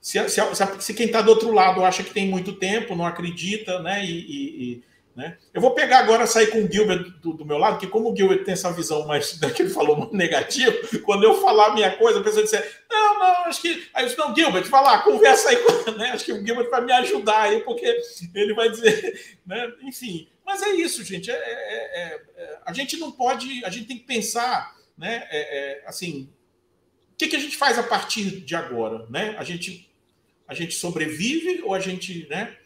se, 0.00 0.18
se, 0.30 0.40
se, 0.80 0.94
quem 0.94 1.06
está 1.06 1.20
do 1.20 1.30
outro 1.30 1.52
lado 1.52 1.84
acha 1.84 2.02
que 2.02 2.12
tem 2.12 2.26
muito 2.26 2.54
tempo, 2.54 2.96
não 2.96 3.04
acredita, 3.04 3.80
né? 3.80 4.04
E, 4.04 4.10
e, 4.10 4.82
né? 5.20 5.36
Eu 5.52 5.60
vou 5.60 5.74
pegar 5.74 5.98
agora, 5.98 6.26
sair 6.26 6.46
com 6.46 6.64
o 6.64 6.72
Gilbert 6.72 7.02
do, 7.20 7.34
do 7.34 7.44
meu 7.44 7.58
lado, 7.58 7.78
que 7.78 7.86
como 7.86 8.10
o 8.10 8.16
Gilbert 8.16 8.42
tem 8.42 8.54
essa 8.54 8.72
visão 8.72 9.06
mais 9.06 9.32
que 9.54 9.62
ele 9.62 9.68
falou 9.68 10.08
negativa, 10.14 10.74
quando 11.04 11.24
eu 11.24 11.34
falar 11.42 11.66
a 11.66 11.74
minha 11.74 11.94
coisa, 11.96 12.20
a 12.20 12.22
pessoa 12.22 12.42
disser, 12.42 12.82
não, 12.90 13.18
não, 13.18 13.44
acho 13.44 13.60
que. 13.60 13.86
Aí 13.92 14.04
eu 14.04 14.08
disse, 14.08 14.18
não, 14.18 14.34
Gilbert, 14.34 14.64
vai 14.64 14.82
lá, 14.82 15.02
conversa 15.02 15.50
aí 15.50 15.56
com. 15.56 15.90
Né? 16.00 16.12
Acho 16.12 16.24
que 16.24 16.32
o 16.32 16.46
Gilbert 16.46 16.70
vai 16.70 16.82
me 16.82 16.92
ajudar 16.92 17.42
aí, 17.42 17.60
porque 17.60 18.00
ele 18.34 18.54
vai 18.54 18.70
dizer. 18.70 19.38
Né? 19.44 19.70
Enfim. 19.82 20.28
Mas 20.46 20.62
é 20.62 20.70
isso, 20.70 21.04
gente. 21.04 21.30
É, 21.30 21.34
é, 21.34 22.02
é, 22.02 22.20
é 22.36 22.58
a 22.64 22.72
gente 22.72 22.96
não 22.96 23.12
pode. 23.12 23.64
A 23.64 23.70
gente 23.70 23.86
tem 23.86 23.98
que 23.98 24.04
pensar, 24.04 24.74
né? 24.96 25.26
É, 25.30 25.58
é, 25.58 25.84
assim, 25.86 26.30
o 27.12 27.16
que, 27.16 27.28
que 27.28 27.36
a 27.36 27.40
gente 27.40 27.56
faz 27.56 27.78
a 27.78 27.82
partir 27.82 28.40
de 28.40 28.54
agora? 28.54 29.06
Né? 29.10 29.34
A 29.38 29.44
gente, 29.44 29.90
a 30.46 30.54
gente 30.54 30.74
sobrevive 30.74 31.62
ou 31.62 31.74
a 31.74 31.80
gente. 31.80 32.26
Né? 32.28 32.56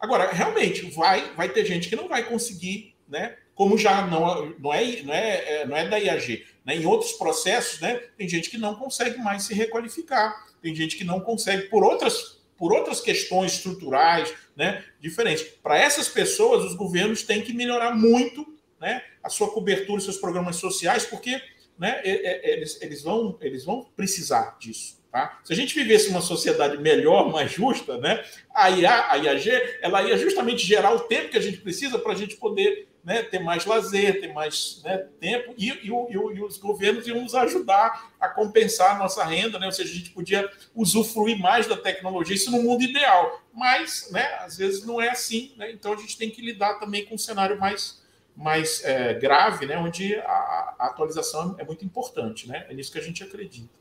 Agora, 0.00 0.30
realmente, 0.30 0.90
vai, 0.90 1.32
vai 1.34 1.48
ter 1.48 1.64
gente 1.64 1.88
que 1.88 1.96
não 1.96 2.08
vai 2.08 2.24
conseguir, 2.24 2.94
né? 3.08 3.36
Como 3.54 3.76
já 3.76 4.06
não, 4.06 4.54
não, 4.58 4.72
é, 4.72 5.02
não, 5.02 5.12
é, 5.12 5.52
é 5.62 5.66
não 5.66 5.76
é 5.76 5.88
da 5.88 5.98
IAG, 5.98 6.46
né? 6.64 6.76
em 6.76 6.86
outros 6.86 7.12
processos, 7.12 7.80
né? 7.80 7.96
Tem 8.16 8.28
gente 8.28 8.48
que 8.48 8.56
não 8.56 8.76
consegue 8.76 9.18
mais 9.18 9.44
se 9.44 9.54
requalificar, 9.54 10.46
tem 10.62 10.74
gente 10.74 10.96
que 10.96 11.02
não 11.02 11.20
consegue 11.20 11.68
por 11.68 11.82
outras, 11.82 12.40
por 12.56 12.72
outras 12.72 13.00
questões 13.00 13.54
estruturais, 13.54 14.32
né? 14.54 14.84
Diferentes. 15.00 15.42
Para 15.60 15.76
essas 15.76 16.08
pessoas, 16.08 16.64
os 16.64 16.76
governos 16.76 17.24
têm 17.24 17.42
que 17.42 17.52
melhorar 17.52 17.96
muito, 17.96 18.46
né? 18.80 19.02
A 19.22 19.28
sua 19.28 19.50
cobertura, 19.50 20.00
seus 20.00 20.18
programas 20.18 20.56
sociais, 20.56 21.04
porque, 21.04 21.40
né? 21.76 22.00
Eles, 22.04 22.80
eles 22.80 23.02
vão, 23.02 23.36
eles 23.40 23.64
vão 23.64 23.84
precisar 23.96 24.56
disso. 24.60 24.97
Tá? 25.18 25.40
Se 25.42 25.52
a 25.52 25.56
gente 25.56 25.74
vivesse 25.74 26.10
uma 26.10 26.20
sociedade 26.20 26.78
melhor, 26.78 27.30
mais 27.32 27.50
justa, 27.50 27.98
né, 27.98 28.24
a, 28.54 28.70
IA, 28.70 29.10
a 29.10 29.16
IAG 29.16 29.50
ela 29.82 30.02
ia 30.02 30.16
justamente 30.16 30.64
gerar 30.64 30.94
o 30.94 31.00
tempo 31.00 31.30
que 31.30 31.38
a 31.38 31.40
gente 31.40 31.58
precisa 31.58 31.98
para 31.98 32.12
a 32.12 32.14
gente 32.14 32.36
poder 32.36 32.86
né, 33.02 33.22
ter 33.22 33.38
mais 33.38 33.64
lazer, 33.64 34.20
ter 34.20 34.32
mais 34.32 34.80
né, 34.84 34.98
tempo, 35.18 35.54
e, 35.56 35.70
e, 35.70 35.86
e, 35.86 36.42
os 36.42 36.58
governos 36.58 37.06
iam 37.06 37.22
nos 37.22 37.34
ajudar 37.34 38.12
a 38.20 38.28
compensar 38.28 38.94
a 38.94 38.98
nossa 38.98 39.24
renda, 39.24 39.58
né? 39.58 39.66
ou 39.66 39.72
seja, 39.72 39.90
a 39.90 39.94
gente 39.94 40.10
podia 40.10 40.48
usufruir 40.74 41.38
mais 41.38 41.66
da 41.66 41.76
tecnologia, 41.76 42.36
isso 42.36 42.50
no 42.50 42.62
mundo 42.62 42.82
ideal. 42.82 43.42
Mas, 43.52 44.10
né, 44.12 44.24
às 44.40 44.56
vezes 44.56 44.84
não 44.84 45.00
é 45.00 45.08
assim, 45.08 45.52
né? 45.56 45.70
então 45.72 45.94
a 45.94 45.96
gente 45.96 46.16
tem 46.16 46.30
que 46.30 46.42
lidar 46.42 46.74
também 46.74 47.04
com 47.06 47.14
um 47.14 47.18
cenário 47.18 47.58
mais, 47.58 48.02
mais 48.36 48.84
é, 48.84 49.14
grave, 49.14 49.66
né, 49.66 49.78
onde 49.78 50.14
a, 50.16 50.74
a 50.78 50.86
atualização 50.86 51.56
é 51.58 51.64
muito 51.64 51.84
importante. 51.84 52.46
Né? 52.46 52.66
É 52.68 52.74
nisso 52.74 52.92
que 52.92 52.98
a 52.98 53.02
gente 53.02 53.24
acredita. 53.24 53.78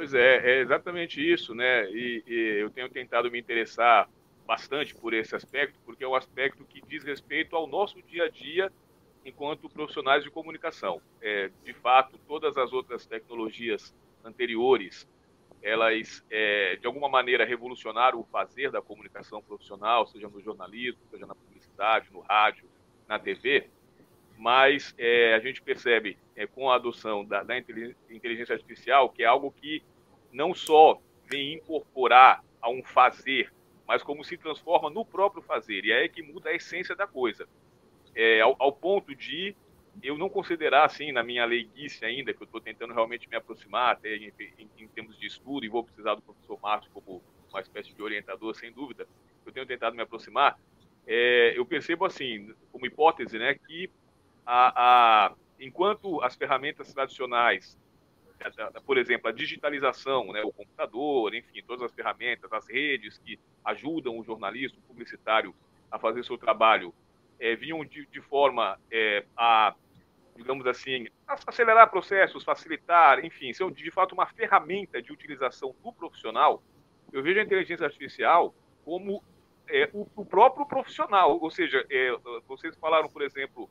Pois 0.00 0.14
é, 0.14 0.36
é 0.36 0.60
exatamente 0.60 1.20
isso, 1.20 1.54
né? 1.54 1.84
E, 1.90 2.24
e, 2.26 2.32
eu 2.62 2.70
tenho 2.70 2.88
tentado 2.88 3.30
me 3.30 3.38
interessar 3.38 4.08
bastante 4.46 4.94
por 4.94 5.12
esse 5.12 5.36
aspecto, 5.36 5.78
porque 5.84 6.02
é 6.02 6.08
um 6.08 6.14
aspecto 6.14 6.64
que 6.64 6.80
diz 6.80 7.04
respeito 7.04 7.54
ao 7.54 7.66
nosso 7.66 8.00
dia 8.04 8.24
a 8.24 8.28
dia 8.30 8.72
enquanto 9.26 9.68
profissionais 9.68 10.24
de 10.24 10.30
comunicação. 10.30 11.02
É, 11.20 11.50
de 11.62 11.74
fato, 11.74 12.18
todas 12.26 12.56
as 12.56 12.72
outras 12.72 13.04
tecnologias 13.04 13.94
anteriores, 14.24 15.06
elas 15.62 16.24
é, 16.30 16.76
de 16.76 16.86
alguma 16.86 17.10
maneira 17.10 17.44
revolucionaram 17.44 18.20
o 18.20 18.24
fazer 18.24 18.70
da 18.70 18.80
comunicação 18.80 19.42
profissional, 19.42 20.06
seja 20.06 20.30
no 20.30 20.40
jornalismo, 20.40 21.02
seja 21.10 21.26
na 21.26 21.34
publicidade, 21.34 22.08
no 22.10 22.20
rádio, 22.20 22.64
na 23.06 23.18
TV 23.18 23.68
mas 24.40 24.94
é, 24.96 25.34
a 25.34 25.38
gente 25.38 25.60
percebe 25.60 26.16
é, 26.34 26.46
com 26.46 26.70
a 26.70 26.76
adoção 26.76 27.26
da, 27.26 27.42
da, 27.42 27.58
inteligência 27.58 28.54
artificial 28.54 29.10
que 29.10 29.22
é 29.22 29.26
algo 29.26 29.52
que 29.52 29.82
não 30.32 30.54
só 30.54 30.98
vem 31.26 31.56
incorporar 31.56 32.42
a 32.58 32.70
um 32.70 32.82
fazer, 32.82 33.52
mas 33.86 34.02
como 34.02 34.24
se 34.24 34.38
transforma 34.38 34.88
no 34.88 35.04
próprio 35.04 35.42
fazer, 35.42 35.84
e 35.84 35.92
é 35.92 35.98
aí 35.98 36.08
que 36.08 36.22
muda 36.22 36.48
a 36.48 36.54
essência 36.54 36.96
da 36.96 37.06
coisa, 37.06 37.46
é, 38.14 38.40
ao, 38.40 38.56
ao, 38.58 38.72
ponto 38.72 39.14
de 39.14 39.54
eu 40.02 40.16
não 40.16 40.30
considerar 40.30 40.86
assim, 40.86 41.12
na 41.12 41.22
minha 41.22 41.44
leiguice 41.44 42.02
ainda, 42.02 42.32
que 42.32 42.42
eu 42.42 42.46
estou 42.46 42.62
tentando 42.62 42.94
realmente 42.94 43.28
me 43.28 43.36
aproximar, 43.36 43.92
até 43.92 44.16
em, 44.16 44.32
em, 44.58 44.70
em, 44.78 44.88
termos 44.88 45.18
de 45.18 45.26
estudo, 45.26 45.66
e 45.66 45.68
vou 45.68 45.84
precisar 45.84 46.14
do 46.14 46.22
professor 46.22 46.58
Márcio 46.62 46.90
como 46.94 47.22
uma 47.50 47.60
espécie 47.60 47.92
de 47.92 48.02
orientador, 48.02 48.54
sem 48.54 48.72
dúvida, 48.72 49.06
eu 49.44 49.52
tenho 49.52 49.66
tentado 49.66 49.94
me 49.94 50.02
aproximar, 50.02 50.58
é, 51.06 51.52
eu 51.58 51.66
percebo 51.66 52.06
assim, 52.06 52.54
como 52.72 52.86
hipótese, 52.86 53.38
né, 53.38 53.54
que 53.54 53.90
a, 54.44 55.26
a, 55.26 55.34
enquanto 55.58 56.22
as 56.22 56.34
ferramentas 56.36 56.92
tradicionais, 56.92 57.78
por 58.86 58.96
exemplo, 58.96 59.28
a 59.28 59.32
digitalização, 59.32 60.32
né, 60.32 60.42
o 60.42 60.52
computador, 60.52 61.34
enfim, 61.34 61.62
todas 61.66 61.82
as 61.82 61.94
ferramentas, 61.94 62.52
as 62.52 62.68
redes 62.68 63.18
que 63.18 63.38
ajudam 63.64 64.18
o 64.18 64.24
jornalista, 64.24 64.78
o 64.78 64.82
publicitário 64.82 65.54
a 65.90 65.98
fazer 65.98 66.24
seu 66.24 66.38
trabalho, 66.38 66.94
é, 67.38 67.54
vinham 67.54 67.84
de, 67.84 68.06
de 68.06 68.20
forma 68.20 68.78
é, 68.90 69.24
a, 69.36 69.74
digamos 70.36 70.66
assim, 70.66 71.06
acelerar 71.26 71.90
processos, 71.90 72.44
facilitar, 72.44 73.24
enfim, 73.24 73.52
ser 73.52 73.70
de 73.70 73.90
fato 73.90 74.12
uma 74.12 74.26
ferramenta 74.26 75.02
de 75.02 75.12
utilização 75.12 75.74
do 75.82 75.92
profissional, 75.92 76.62
eu 77.12 77.22
vejo 77.22 77.40
a 77.40 77.42
inteligência 77.42 77.84
artificial 77.84 78.54
como 78.84 79.22
é, 79.68 79.88
o, 79.92 80.06
o, 80.16 80.24
próprio 80.24 80.66
profissional. 80.66 81.38
Ou 81.40 81.50
seja, 81.50 81.84
é, 81.90 82.16
vocês 82.46 82.76
falaram, 82.76 83.08
por 83.08 83.22
exemplo, 83.22 83.68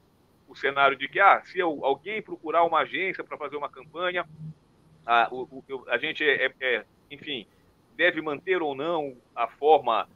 o 0.50 0.56
cenário 0.56 0.98
de 0.98 1.08
que, 1.08 1.20
ah, 1.20 1.42
se 1.46 1.62
alguém 1.62 2.24
procurar 2.24 2.64
uma 2.64 2.80
agência 2.80 3.24
para 3.24 3.38
fazer 3.38 3.56
uma 3.56 3.70
campanha, 3.70 4.28
a, 5.06 5.30
o, 5.32 5.44
o, 5.44 5.86
a 5.88 5.98
gente, 5.98 6.24
é, 6.24 6.48
é, 6.48 6.54
é, 6.60 6.86
enfim, 7.12 7.46
deve 7.96 8.20
manter 8.20 8.62
ou 8.62 8.74
não 8.74 9.16
a 9.36 9.48
forma 9.48 10.10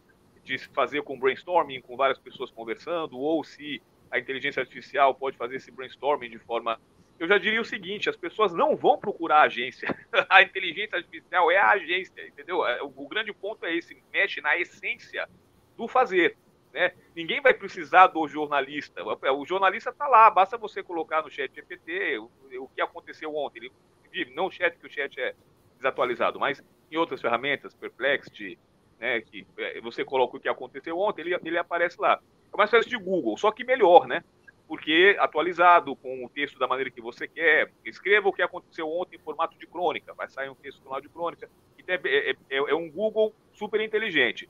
de 0.44 0.58
fazer 0.58 1.04
com 1.04 1.20
brainstorming, 1.20 1.82
com 1.82 1.96
várias 1.96 2.18
pessoas 2.18 2.50
conversando, 2.50 3.18
ou 3.18 3.44
se 3.44 3.80
a 4.10 4.18
inteligência 4.18 4.62
artificial 4.62 5.14
pode 5.14 5.38
fazer 5.38 5.58
esse 5.58 5.72
brainstorming 5.72 6.32
de 6.32 6.40
forma. 6.40 6.82
Eu 7.20 7.28
já 7.28 7.38
diria 7.38 7.62
o 7.62 7.66
seguinte: 7.66 8.10
as 8.10 8.16
pessoas 8.18 8.54
não 8.54 8.76
vão 8.76 8.98
procurar 8.98 9.42
a 9.42 9.44
agência. 9.44 9.88
a 10.30 10.42
inteligência 10.42 10.98
artificial 10.98 11.52
é 11.52 11.58
a 11.58 11.70
agência, 11.70 12.28
entendeu? 12.28 12.66
É, 12.66 12.82
o 12.82 13.08
grande 13.08 13.32
ponto 13.32 13.64
é 13.66 13.76
esse: 13.76 14.02
mexe 14.12 14.42
na 14.42 14.58
essência 14.58 15.30
do 15.78 15.88
fazer. 15.88 16.36
Né? 16.74 16.92
Ninguém 17.16 17.40
vai 17.40 17.54
precisar 17.54 18.08
do 18.08 18.28
jornalista. 18.28 19.04
O 19.04 19.46
jornalista 19.46 19.92
está 19.92 20.08
lá, 20.08 20.30
basta 20.32 20.58
você 20.58 20.82
colocar 20.82 21.22
no 21.22 21.30
chat 21.30 21.54
GPT 21.54 22.18
o, 22.18 22.32
o 22.64 22.68
que 22.68 22.82
aconteceu 22.82 23.34
ontem. 23.36 23.72
Ele, 24.12 24.34
não 24.34 24.48
o 24.48 24.52
chat, 24.52 24.76
que 24.78 24.88
o 24.88 24.92
chat 24.92 25.20
é 25.20 25.36
desatualizado, 25.78 26.40
mas 26.40 26.64
em 26.92 26.98
outras 26.98 27.22
ferramentas, 27.22 27.76
Perplexity, 27.76 28.58
né, 29.00 29.22
que 29.22 29.46
é, 29.58 29.80
você 29.82 30.04
coloca 30.04 30.38
o 30.38 30.40
que 30.40 30.50
aconteceu 30.50 30.98
ontem, 30.98 31.22
ele, 31.22 31.36
ele 31.44 31.58
aparece 31.58 32.02
lá. 32.02 32.20
É 32.52 32.56
uma 32.56 32.66
espécie 32.66 32.90
de 32.90 32.98
Google, 32.98 33.38
só 33.38 33.52
que 33.52 33.64
melhor, 33.64 34.08
né? 34.08 34.24
Porque 34.68 35.16
atualizado 35.20 35.96
com 35.96 36.26
o 36.26 36.30
texto 36.30 36.58
da 36.58 36.68
maneira 36.68 36.90
que 36.90 37.02
você 37.02 37.28
quer, 37.28 37.72
escreva 37.86 38.30
o 38.30 38.34
que 38.34 38.42
aconteceu 38.42 38.90
ontem 38.90 39.18
em 39.18 39.20
formato 39.20 39.58
de 39.58 39.68
crônica, 39.68 40.14
vai 40.14 40.28
sair 40.30 40.50
um 40.50 40.56
texto 40.56 40.84
no 40.84 40.92
lado 40.92 41.04
de 41.04 41.10
crônica. 41.10 41.50
É, 41.86 42.32
é, 42.32 42.36
é 42.50 42.74
um 42.74 42.90
Google 42.90 43.36
super 43.52 43.82
inteligente 43.82 44.50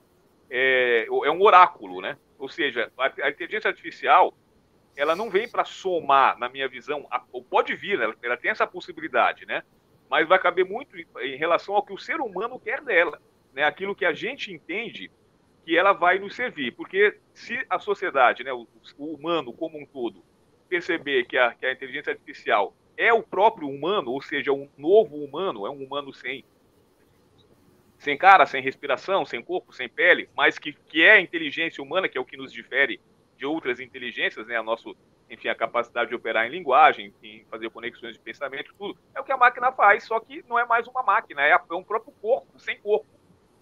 é, 0.56 1.08
é 1.08 1.32
um 1.32 1.42
oráculo, 1.42 2.00
né? 2.00 2.16
Ou 2.38 2.48
seja, 2.48 2.92
a, 2.98 3.30
inteligência 3.30 3.70
artificial 3.70 4.38
ela 4.96 5.16
não 5.16 5.28
vem 5.28 5.50
para 5.50 5.66
somar, 5.66 6.38
na 6.38 6.48
minha 6.48 6.68
visão, 6.68 7.08
a, 7.10 7.24
ou 7.32 7.44
pode 7.44 7.76
vir, 7.76 8.00
ela, 8.00 8.16
ela, 8.22 8.38
tem 8.38 8.52
essa 8.52 8.68
possibilidade, 8.68 9.48
né? 9.48 9.64
Mas 10.08 10.28
vai 10.28 10.38
caber 10.38 10.64
muito 10.64 10.96
em 10.96 11.36
relação 11.36 11.74
ao 11.74 11.84
que 11.84 11.92
o 11.92 11.98
ser 11.98 12.22
humano 12.22 12.60
quer 12.60 12.84
dela, 12.84 13.20
né? 13.52 13.64
Aquilo 13.64 13.96
que 13.96 14.06
a 14.06 14.14
gente 14.14 14.54
entende 14.54 15.10
que 15.66 15.76
ela 15.76 15.94
vai 15.94 16.20
nos 16.20 16.36
servir, 16.36 16.72
porque 16.74 17.18
se 17.34 17.66
a 17.68 17.80
sociedade, 17.80 18.44
né, 18.44 18.54
o, 18.54 18.68
o 18.98 19.06
humano 19.16 19.54
como 19.54 19.80
um 19.80 19.86
todo, 19.86 20.24
perceber 20.70 21.26
que 21.26 21.38
a, 21.38 21.56
que 21.56 21.66
a 21.66 21.72
inteligência 21.72 22.12
artificial 22.12 22.76
é 22.96 23.12
o 23.12 23.24
próprio 23.24 23.68
humano, 23.68 24.12
ou 24.12 24.22
seja, 24.22 24.52
um 24.52 24.70
novo 24.78 25.16
humano, 25.16 25.66
é 25.66 25.70
um 25.70 25.84
humano 25.84 26.14
sem 26.14 26.46
sem 28.04 28.18
cara, 28.18 28.46
sem 28.46 28.62
respiração, 28.62 29.26
sem 29.26 29.42
corpo, 29.42 29.72
sem 29.72 29.88
pele, 29.88 30.30
mas 30.36 30.60
que, 30.60 30.74
que 30.74 31.02
é 31.02 31.14
a 31.14 31.22
inteligência 31.22 31.82
humana, 31.82 32.10
que 32.10 32.18
é 32.18 32.22
o 32.22 32.26
que 32.26 32.36
nos 32.36 32.52
difere 32.52 33.00
de 33.38 33.46
outras 33.46 33.80
inteligências, 33.80 34.46
né? 34.46 34.58
A 34.58 34.64
nosso, 34.64 34.94
enfim, 35.30 35.48
a 35.48 35.56
capacidade 35.56 36.10
de 36.10 36.16
operar 36.16 36.46
em 36.46 36.50
linguagem, 36.50 37.14
em 37.24 37.46
fazer 37.50 37.70
conexões 37.70 38.14
de 38.14 38.20
pensamento, 38.20 38.76
tudo. 38.78 39.00
É 39.16 39.22
o 39.22 39.24
que 39.24 39.32
a 39.32 39.38
máquina 39.38 39.72
faz, 39.72 40.04
só 40.04 40.20
que 40.20 40.44
não 40.50 40.60
é 40.60 40.66
mais 40.66 40.86
uma 40.86 41.02
máquina, 41.02 41.42
é, 41.44 41.52
é 41.52 41.74
um 41.74 41.84
próprio 41.84 42.14
corpo, 42.22 42.60
sem 42.60 42.78
corpo. 42.78 43.08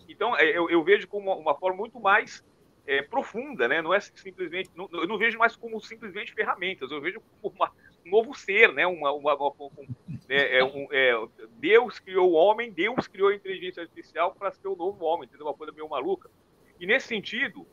Então, 0.09 0.35
é, 0.35 0.45
eu, 0.57 0.67
eu 0.71 0.83
vejo 0.83 1.07
como 1.07 1.31
uma, 1.37 1.53
forma 1.53 1.77
muito 1.77 1.99
mais 1.99 2.43
é, 2.87 3.03
profunda, 3.03 3.67
né? 3.67 3.79
Não 3.79 3.93
é 3.93 3.99
simplesmente, 3.99 4.71
não, 4.75 4.89
eu 4.91 5.07
não 5.07 5.19
vejo 5.19 5.37
mais 5.37 5.55
como 5.55 5.79
simplesmente 5.79 6.33
ferramentas, 6.33 6.89
eu 6.89 6.99
vejo 6.99 7.21
como 7.39 7.55
uma, 7.55 7.67
um 7.67 7.90
novo 8.05 8.33
ser, 8.33 8.73
né? 8.73 8.85
Uma, 8.87 9.11
uma, 9.11 9.35
uma 9.35 9.53
um, 9.59 9.87
é, 10.29 10.59
é, 10.59 10.63
um, 10.63 10.87
é, 10.91 11.27
Deus 11.59 11.99
criou 11.99 12.31
o 12.31 12.33
homem, 12.33 12.71
Deus 12.71 13.07
criou 13.07 13.29
a 13.29 13.35
inteligência 13.35 13.83
artificial 13.83 14.33
para 14.33 14.51
ser 14.51 14.67
o 14.67 14.75
novo 14.75 15.03
homem, 15.05 15.27
entendeu? 15.27 15.47
Uma 15.47 15.53
coisa 15.53 15.73
meio 15.73 15.89
maluca. 15.89 16.29
E 16.79 16.85
nesse 16.85 17.07
sentido, 17.07 17.65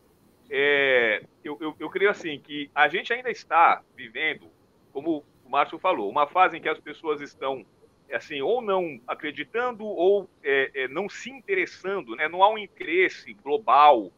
é, 0.50 1.22
eu, 1.42 1.56
eu, 1.60 1.74
eu 1.78 1.90
creio 1.90 2.10
assim 2.10 2.38
que 2.38 2.70
a 2.74 2.88
gente 2.88 3.12
ainda 3.12 3.30
está 3.30 3.82
vivendo, 3.96 4.48
como 4.92 5.24
o 5.44 5.50
Márcio 5.50 5.78
falou, 5.78 6.10
uma 6.10 6.26
fase 6.26 6.56
em 6.56 6.60
que 6.60 6.68
as 6.68 6.78
pessoas 6.78 7.20
estão 7.20 7.64
assim 8.12 8.40
ou 8.40 8.62
não 8.62 9.00
acreditando 9.06 9.84
ou 9.84 10.28
é, 10.42 10.70
é, 10.74 10.88
não 10.88 11.08
se 11.08 11.30
interessando, 11.30 12.16
né? 12.16 12.28
Não 12.28 12.42
há 12.42 12.50
um 12.50 12.58
interesse 12.58 13.34
global, 13.34 14.10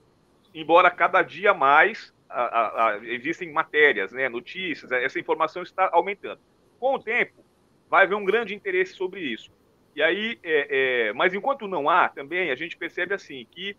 embora 0.55 0.91
cada 0.91 1.23
dia 1.23 1.53
mais 1.53 2.15
a, 2.31 2.87
a, 2.89 3.01
existem 3.05 3.53
matérias, 3.53 4.13
né? 4.13 4.29
Notícias, 4.29 4.91
essa 4.93 5.19
informação 5.19 5.63
está 5.63 5.91
aumentando. 5.93 6.41
Com 6.79 6.95
o 6.95 6.99
tempo, 6.99 7.45
vai 7.89 8.05
haver 8.05 8.15
um 8.15 8.25
grande 8.25 8.55
interesse 8.55 8.95
sobre 8.95 9.21
isso. 9.21 9.51
E 9.95 10.03
aí, 10.03 10.39
é, 10.43 11.09
é, 11.09 11.13
mas 11.13 11.35
enquanto 11.35 11.67
não 11.67 11.91
há, 11.91 12.09
também 12.09 12.51
a 12.51 12.55
gente 12.55 12.77
percebe 12.77 13.13
assim 13.13 13.47
que, 13.51 13.77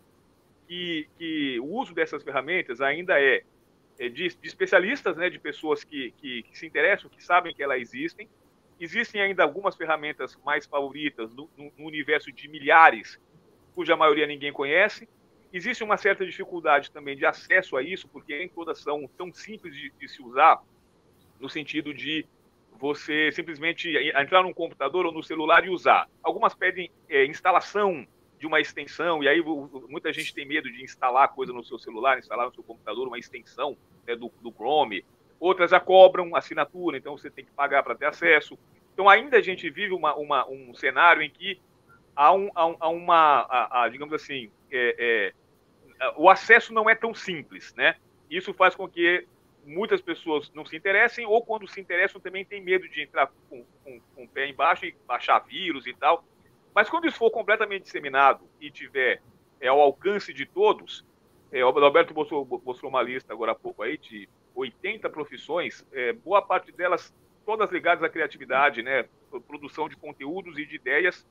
que, 0.68 1.08
que 1.18 1.60
o 1.60 1.66
uso 1.66 1.94
dessas 1.94 2.22
ferramentas 2.22 2.82
ainda 2.82 3.20
é, 3.20 3.44
é 3.98 4.10
de, 4.10 4.28
de, 4.28 4.48
especialistas, 4.48 5.16
né, 5.16 5.30
de 5.30 5.40
pessoas 5.40 5.84
que, 5.84 6.12
que, 6.18 6.44
que, 6.44 6.58
se 6.58 6.66
interessam, 6.66 7.10
que 7.10 7.24
sabem 7.24 7.54
que 7.54 7.64
elas 7.64 7.80
existem. 7.80 8.30
Existem 8.80 9.22
ainda 9.22 9.44
algumas 9.44 9.76
ferramentas 9.76 10.38
mais 10.44 10.66
favoritas 10.66 11.34
no, 11.34 11.50
no, 11.58 11.72
no 11.78 11.86
universo 11.86 12.32
de 12.32 12.48
milhares, 12.50 13.20
cuja 13.74 13.96
maioria 13.96 14.28
ninguém 14.28 14.52
conhece. 14.52 15.08
Existe 15.54 15.84
uma 15.84 15.98
certa 15.98 16.26
dificuldade 16.26 16.92
também 16.92 17.18
de 17.18 17.26
acesso 17.26 17.76
a 17.76 17.84
isso, 17.84 18.08
porque 18.08 18.38
nem 18.38 18.48
todas 18.48 18.80
são 18.80 19.10
tão 19.18 19.34
simples 19.34 19.76
de, 19.76 19.92
de 20.00 20.08
se 20.08 20.22
usar, 20.22 20.62
no 21.40 21.50
sentido 21.50 21.94
de 21.94 22.26
você 22.80 23.32
simplesmente 23.32 23.90
entrar 24.16 24.42
num 24.44 24.54
computador 24.54 25.06
ou 25.06 25.12
no 25.12 25.22
celular 25.22 25.66
e 25.66 25.70
usar. 25.70 26.10
Algumas 26.24 26.56
pedem 26.56 26.90
é, 27.10 27.26
instalação 27.26 28.08
de 28.40 28.48
uma 28.48 28.60
extensão, 28.60 29.24
e 29.24 29.28
aí 29.28 29.40
muita 29.88 30.12
gente 30.12 30.34
tem 30.34 30.48
medo 30.48 30.72
de 30.72 30.84
instalar 30.84 31.30
coisa 31.30 31.54
no 31.54 31.64
seu 31.64 31.78
celular, 31.78 32.18
instalar 32.18 32.48
no 32.48 32.54
seu 32.56 32.64
computador 32.64 33.08
uma 33.08 33.20
extensão 33.20 33.78
né, 34.08 34.16
do, 34.16 34.32
do 34.42 34.52
Chrome. 34.52 35.06
Outras 35.40 35.70
já 35.70 35.80
cobram 35.80 36.36
assinatura, 36.36 36.98
então 36.98 37.16
você 37.16 37.30
tem 37.30 37.46
que 37.46 37.52
pagar 37.52 37.84
para 37.84 37.94
ter 37.94 38.06
acesso. 38.06 38.58
Então 38.94 39.08
ainda 39.08 39.38
a 39.38 39.42
gente 39.42 39.70
vive 39.70 39.94
uma, 39.94 40.16
uma, 40.16 40.50
um 40.50 40.74
cenário 40.74 41.22
em 41.22 41.30
que 41.30 41.60
há, 42.16 42.34
um, 42.34 42.50
há, 42.56 42.90
uma, 42.90 43.42
há, 43.42 43.84
há, 43.84 43.90
digamos 43.90 44.14
assim, 44.14 44.50
é, 44.72 44.96
é, 44.98 45.34
o 46.16 46.30
acesso 46.30 46.74
não 46.74 46.90
é 46.90 46.96
tão 46.96 47.14
simples, 47.14 47.74
né? 47.76 47.96
Isso 48.30 48.54
faz 48.54 48.76
com 48.76 48.88
que 48.88 49.28
muitas 49.66 50.02
pessoas 50.02 50.52
não 50.54 50.66
se 50.66 50.76
interessem, 50.76 51.26
ou 51.26 51.44
quando 51.44 51.68
se 51.68 51.80
interessam 51.80 52.20
também 52.20 52.44
tem 52.44 52.62
medo 52.62 52.88
de 52.90 53.02
entrar 53.02 53.32
com, 53.50 53.64
com, 53.84 54.02
com 54.16 54.24
o 54.24 54.28
pé 54.28 54.48
embaixo 54.48 54.86
e 54.86 54.96
baixar 55.08 55.40
vírus 55.40 55.86
e 55.86 55.94
tal. 55.94 56.24
Mas 56.74 56.90
quando 56.90 57.08
isso 57.08 57.18
for 57.18 57.30
completamente 57.30 57.84
disseminado 57.84 58.44
e 58.60 58.72
tiver 58.72 59.22
é, 59.60 59.68
ao 59.68 59.80
alcance 59.80 60.34
de 60.34 60.46
todos, 60.46 61.06
é, 61.52 61.64
o 61.64 61.68
Alberto 61.68 62.14
mostrou, 62.14 62.48
mostrou 62.64 62.90
uma 62.90 63.02
lista 63.02 63.34
agora 63.34 63.52
há 63.52 63.56
pouco 63.56 63.84
aí 63.84 63.98
de 63.98 64.28
80 64.56 65.10
profissões, 65.10 65.86
é, 65.92 66.14
boa 66.14 66.42
parte 66.42 66.72
delas 66.72 67.14
todas 67.46 67.72
ligadas 67.72 68.04
à 68.04 68.10
criatividade, 68.10 68.82
né, 68.82 69.06
produção 69.48 69.90
de 69.90 69.98
conteúdos 69.98 70.58
e 70.58 70.66
de 70.66 70.76
ideias 70.76 71.28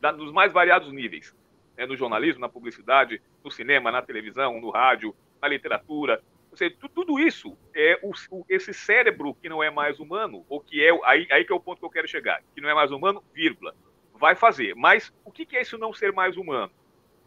da, 0.00 0.12
nos 0.12 0.32
mais 0.32 0.52
variados 0.52 0.92
níveis, 0.92 1.34
né, 1.76 1.86
no 1.86 1.96
jornalismo, 1.96 2.40
na 2.40 2.48
publicidade, 2.48 3.20
no 3.42 3.50
cinema, 3.50 3.90
na 3.90 4.02
televisão, 4.02 4.60
no 4.60 4.70
rádio, 4.70 5.14
na 5.40 5.48
literatura, 5.48 6.22
ou 6.54 6.56
seja, 6.56 6.76
tudo 6.94 7.18
isso 7.18 7.58
é 7.74 7.98
o, 8.00 8.12
o, 8.30 8.46
esse 8.48 8.72
cérebro 8.72 9.34
que 9.34 9.48
não 9.48 9.60
é 9.60 9.70
mais 9.70 9.98
humano, 9.98 10.46
ou 10.48 10.60
que 10.60 10.80
é 10.84 10.90
aí, 11.02 11.26
aí 11.32 11.44
que 11.44 11.52
é 11.52 11.54
o 11.54 11.58
ponto 11.58 11.80
que 11.80 11.84
eu 11.84 11.90
quero 11.90 12.06
chegar, 12.06 12.44
que 12.54 12.60
não 12.60 12.68
é 12.68 12.74
mais 12.74 12.92
humano, 12.92 13.24
vírgula, 13.34 13.74
vai 14.14 14.36
fazer. 14.36 14.72
Mas 14.76 15.12
o 15.24 15.32
que, 15.32 15.44
que 15.44 15.56
é 15.56 15.62
isso 15.62 15.76
não 15.76 15.92
ser 15.92 16.12
mais 16.12 16.36
humano? 16.36 16.70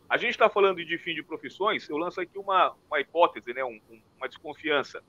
A 0.09 0.15
gente 0.15 0.31
está 0.31 0.49
falando 0.49 0.83
de 0.83 0.97
fim 0.97 1.13
de 1.13 1.21
profissões, 1.21 1.89
eu 1.89 1.97
lanço 1.97 2.21
aqui 2.21 2.39
uma, 2.39 2.73
uma 2.89 3.01
hipótese, 3.01 3.53
né, 3.53 3.65
um, 3.65 3.81
uma 4.15 4.29
desconfiança. 4.29 5.03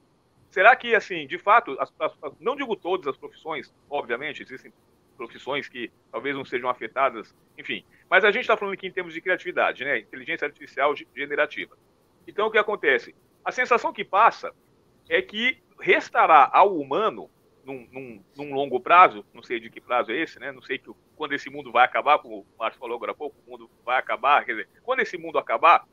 Será 0.50 0.74
que, 0.74 0.96
assim, 0.96 1.24
de 1.24 1.38
fato, 1.38 1.76
as, 1.78 1.94
as, 2.00 2.12
não 2.40 2.56
digo 2.56 2.74
todas 2.74 3.06
as 3.06 3.16
profissões, 3.16 3.72
obviamente, 3.88 4.42
existem 4.42 4.72
profissões 5.18 5.68
que 5.68 5.90
talvez 6.10 6.34
não 6.34 6.44
sejam 6.44 6.70
afetadas, 6.70 7.34
enfim, 7.58 7.84
mas 8.08 8.24
a 8.24 8.30
gente 8.30 8.42
está 8.42 8.56
falando 8.56 8.74
aqui 8.74 8.86
em 8.86 8.92
termos 8.92 9.12
de 9.12 9.20
criatividade, 9.20 9.84
né, 9.84 9.98
inteligência 9.98 10.46
artificial 10.46 10.94
generativa. 11.14 11.76
Então, 12.26 12.46
o 12.46 12.50
que 12.50 12.58
acontece? 12.58 13.14
A 13.44 13.50
sensação 13.50 13.92
que 13.92 14.04
passa 14.04 14.54
é 15.08 15.20
que 15.20 15.58
restará 15.80 16.48
ao 16.52 16.78
humano, 16.78 17.28
num, 17.64 17.86
num, 17.92 18.24
num 18.36 18.54
longo 18.54 18.80
prazo, 18.80 19.24
não 19.34 19.42
sei 19.42 19.60
de 19.60 19.68
que 19.68 19.80
prazo 19.80 20.12
é 20.12 20.16
esse, 20.16 20.38
né, 20.38 20.52
não 20.52 20.62
sei 20.62 20.78
que, 20.78 20.90
quando 21.16 21.32
esse 21.34 21.50
mundo 21.50 21.72
vai 21.72 21.84
acabar, 21.84 22.18
como 22.18 22.38
o 22.38 22.46
Márcio 22.58 22.80
falou 22.80 22.96
agora 22.96 23.12
há 23.12 23.14
pouco, 23.14 23.36
o 23.46 23.50
mundo 23.50 23.70
vai 23.84 23.98
acabar, 23.98 24.44
quer 24.44 24.52
dizer, 24.52 24.68
quando 24.82 25.00
esse 25.00 25.18
mundo 25.18 25.36
acabar, 25.36 25.84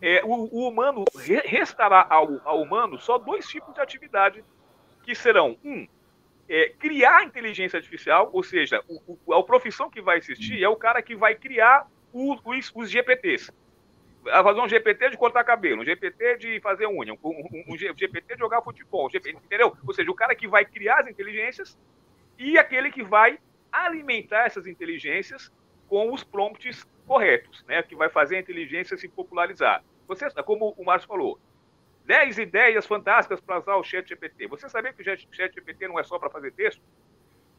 é, 0.00 0.22
o, 0.24 0.48
o, 0.50 0.68
humano 0.68 1.04
restará 1.44 2.06
ao, 2.08 2.40
ao, 2.44 2.62
humano 2.62 2.98
só 2.98 3.18
dois 3.18 3.46
tipos 3.46 3.74
de 3.74 3.80
atividade 3.80 4.42
que 5.02 5.14
serão 5.14 5.58
um 5.62 5.86
é, 6.50 6.68
criar 6.70 7.22
inteligência 7.22 7.76
artificial, 7.76 8.28
ou 8.32 8.42
seja, 8.42 8.82
o, 8.88 9.16
o, 9.24 9.34
a 9.34 9.42
profissão 9.44 9.88
que 9.88 10.02
vai 10.02 10.18
existir 10.18 10.60
é 10.60 10.68
o 10.68 10.74
cara 10.74 11.00
que 11.00 11.14
vai 11.14 11.36
criar 11.36 11.86
os, 12.12 12.72
os 12.74 12.90
GPTs. 12.90 13.52
Vai 14.24 14.42
fazer 14.42 14.60
um 14.60 14.68
GPT 14.68 15.10
de 15.10 15.16
cortar 15.16 15.44
cabelo, 15.44 15.80
um 15.80 15.84
GPT 15.84 16.38
de 16.38 16.60
fazer 16.60 16.88
unha, 16.88 17.14
um, 17.14 17.18
um, 17.22 17.64
um 17.68 17.78
GPT 17.78 18.34
de 18.34 18.38
jogar 18.40 18.62
futebol, 18.62 19.06
um 19.06 19.10
GPT, 19.10 19.38
entendeu? 19.46 19.76
Ou 19.86 19.94
seja, 19.94 20.10
o 20.10 20.14
cara 20.14 20.34
que 20.34 20.48
vai 20.48 20.64
criar 20.64 21.02
as 21.02 21.06
inteligências 21.06 21.78
e 22.36 22.58
aquele 22.58 22.90
que 22.90 23.04
vai 23.04 23.38
alimentar 23.70 24.46
essas 24.46 24.66
inteligências 24.66 25.52
com 25.88 26.12
os 26.12 26.24
prompts 26.24 26.84
corretos, 27.06 27.64
né? 27.68 27.80
Que 27.84 27.94
vai 27.94 28.08
fazer 28.08 28.36
a 28.36 28.40
inteligência 28.40 28.96
se 28.96 29.08
popularizar. 29.08 29.84
Você, 30.08 30.28
como 30.44 30.74
o 30.76 30.84
Márcio 30.84 31.08
falou, 31.08 31.38
10 32.04 32.38
ideias 32.38 32.86
fantásticas 32.86 33.40
para 33.40 33.58
usar 33.58 33.76
o 33.76 33.84
Chat 33.84 34.08
GPT. 34.08 34.46
Você 34.48 34.68
sabia 34.68 34.92
que 34.92 35.02
o 35.02 35.04
Chat 35.04 35.54
GPT 35.54 35.88
não 35.88 35.98
é 35.98 36.02
só 36.02 36.18
para 36.18 36.30
fazer 36.30 36.52
texto? 36.52 36.82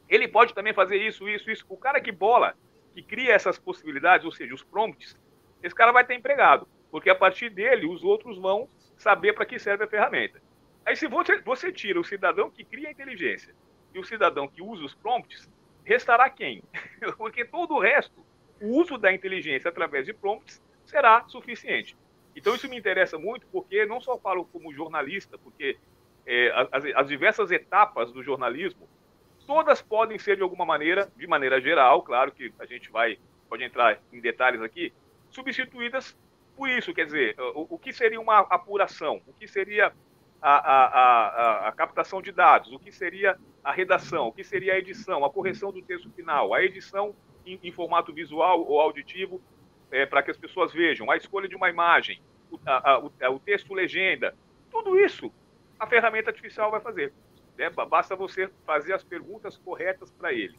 Ele 0.10 0.28
pode 0.28 0.54
também 0.54 0.74
fazer 0.74 0.98
isso, 0.98 1.28
isso, 1.30 1.50
isso. 1.50 1.66
O 1.70 1.78
cara 1.78 2.02
que 2.02 2.12
bola, 2.12 2.56
que 2.94 3.02
cria 3.02 3.34
essas 3.34 3.58
possibilidades, 3.58 4.26
ou 4.26 4.32
seja, 4.32 4.54
os 4.54 4.64
prompts, 4.64 5.18
esse 5.64 5.76
cara 5.76 5.92
vai 5.92 6.06
ter 6.06 6.16
empregado, 6.16 6.68
porque 6.90 7.10
a 7.10 7.16
partir 7.16 7.50
dele 7.50 7.86
os 7.86 8.04
outros 8.04 8.38
vão 8.38 8.68
saber 8.98 9.34
para 9.34 9.46
que 9.46 9.58
serve 9.58 9.86
a 9.86 9.88
ferramenta. 9.88 10.42
Aí 10.86 10.96
se 10.96 11.08
você, 11.08 11.40
você 11.42 11.72
tira 11.72 12.00
o 12.00 12.04
cidadão 12.04 12.50
que 12.50 12.64
cria 12.64 12.90
a 12.90 12.92
inteligência 12.92 13.56
e 13.94 14.00
o 14.00 14.04
cidadão 14.04 14.48
que 14.48 14.62
usa 14.62 14.84
os 14.84 14.96
prompts, 14.96 15.50
restará 15.86 16.30
quem? 16.30 16.64
porque 17.18 17.46
todo 17.46 17.76
o 17.76 17.80
resto, 17.80 18.26
o 18.62 18.80
uso 18.80 18.98
da 18.98 19.14
inteligência 19.14 19.70
através 19.70 20.06
de 20.06 20.14
prompts 20.14 20.62
será 20.86 21.24
suficiente. 21.28 21.96
Então 22.36 22.56
isso 22.56 22.70
me 22.70 22.78
interessa 22.78 23.18
muito 23.18 23.46
porque 23.48 23.86
não 23.86 24.00
só 24.00 24.18
falo 24.18 24.46
como 24.46 24.74
jornalista, 24.74 25.38
porque 25.38 25.78
é, 26.26 26.52
as, 26.72 26.86
as, 26.96 27.08
diversas 27.08 27.52
etapas 27.52 28.12
do 28.12 28.24
jornalismo, 28.24 28.88
todas 29.46 29.82
podem 29.82 30.18
ser 30.18 30.38
de 30.38 30.44
alguma 30.44 30.66
maneira, 30.66 31.12
de 31.18 31.28
maneira 31.28 31.60
geral, 31.60 32.04
claro 32.04 32.32
que 32.32 32.54
a 32.60 32.66
gente 32.66 32.92
vai 32.92 33.18
pode 33.50 33.66
entrar 33.66 34.00
em 34.14 34.22
detalhes 34.22 34.62
aqui, 34.62 34.94
substituídas 35.30 36.18
por 36.56 36.70
isso. 36.70 36.94
Quer 36.94 37.06
dizer, 37.06 37.36
o, 37.54 37.76
o 37.76 37.78
que 37.78 37.92
seria 37.92 38.20
uma 38.22 38.40
apuração? 38.40 39.22
O 39.28 39.34
que 39.34 39.46
seria 39.46 39.92
a, 40.42 40.56
a, 40.56 40.86
a, 40.86 41.68
a, 41.68 41.72
captação 41.74 42.22
de 42.22 42.32
dados? 42.32 42.72
O 42.72 42.80
que 42.80 42.94
seria 42.94 43.38
a 43.62 43.74
redação? 43.74 44.30
O 44.30 44.32
que 44.32 44.42
seria 44.42 44.74
a 44.74 44.78
edição? 44.78 45.26
A 45.26 45.30
correção 45.30 45.70
do 45.70 45.82
texto 45.82 46.10
final? 46.12 46.54
A 46.54 46.64
edição 46.64 47.14
em, 47.46 47.60
em 47.62 47.72
formato 47.74 48.14
visual 48.14 48.66
ou 48.66 48.80
auditivo 48.80 49.42
é, 49.92 50.06
para 50.06 50.24
que 50.24 50.32
as 50.32 50.38
pessoas 50.38 50.72
vejam, 50.72 51.12
a 51.12 51.18
escolha 51.18 51.48
de 51.48 51.56
uma 51.56 51.70
imagem, 51.70 52.22
o, 52.50 52.60
a, 52.66 53.00
o, 53.00 53.12
o, 53.36 53.40
texto 53.40 53.74
legenda, 53.74 54.36
tudo 54.70 54.98
isso 55.00 55.32
a 55.80 55.88
ferramenta 55.88 56.30
artificial 56.30 56.72
vai 56.72 56.80
fazer. 56.80 57.12
Né? 57.58 57.70
Basta 57.70 58.16
você 58.16 58.50
fazer 58.66 58.94
as 58.94 59.04
perguntas 59.04 59.58
corretas 59.58 60.12
para 60.12 60.32
ele. 60.32 60.58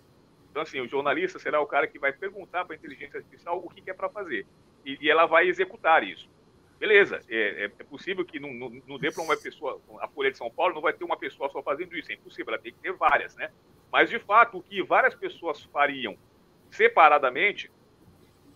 Então, 0.50 0.62
assim, 0.62 0.80
o 0.80 0.88
jornalista 0.88 1.38
será 1.38 1.60
o 1.60 1.66
cara 1.66 1.86
que 1.86 1.98
vai 1.98 2.12
perguntar 2.12 2.64
para 2.64 2.74
a 2.74 2.78
inteligência 2.78 3.18
artificial 3.18 3.58
o 3.58 3.70
que, 3.70 3.80
que 3.80 3.90
é 3.90 3.94
para 3.94 4.08
fazer. 4.10 4.46
E, 4.84 4.98
e, 5.00 5.10
ela 5.10 5.24
vai 5.24 5.48
executar 5.48 6.04
isso. 6.04 6.28
Beleza, 6.78 7.20
é, 7.28 7.36
é, 7.36 7.64
é 7.64 7.84
possível 7.84 8.24
que 8.24 8.38
não, 8.38 8.52
não, 8.52 8.82
não 8.86 8.98
dê 8.98 9.10
para 9.10 9.22
uma 9.22 9.36
pessoa, 9.36 9.80
a 10.00 10.08
Folha 10.08 10.30
de 10.30 10.36
São 10.36 10.50
Paulo 10.50 10.74
não 10.74 10.82
vai 10.82 10.92
ter 10.92 11.04
uma 11.04 11.16
pessoa 11.16 11.48
só 11.48 11.62
fazendo 11.62 11.96
isso, 11.96 12.10
é 12.10 12.14
impossível, 12.16 12.52
ela 12.52 12.62
tem 12.62 12.72
que 12.72 12.80
ter 12.80 12.92
várias, 12.92 13.34
né? 13.36 13.50
Mas, 13.90 14.10
de 14.10 14.18
fato, 14.18 14.58
o 14.58 14.62
que 14.62 14.82
várias 14.82 15.14
pessoas 15.14 15.62
fariam 15.64 16.18
separadamente, 16.70 17.70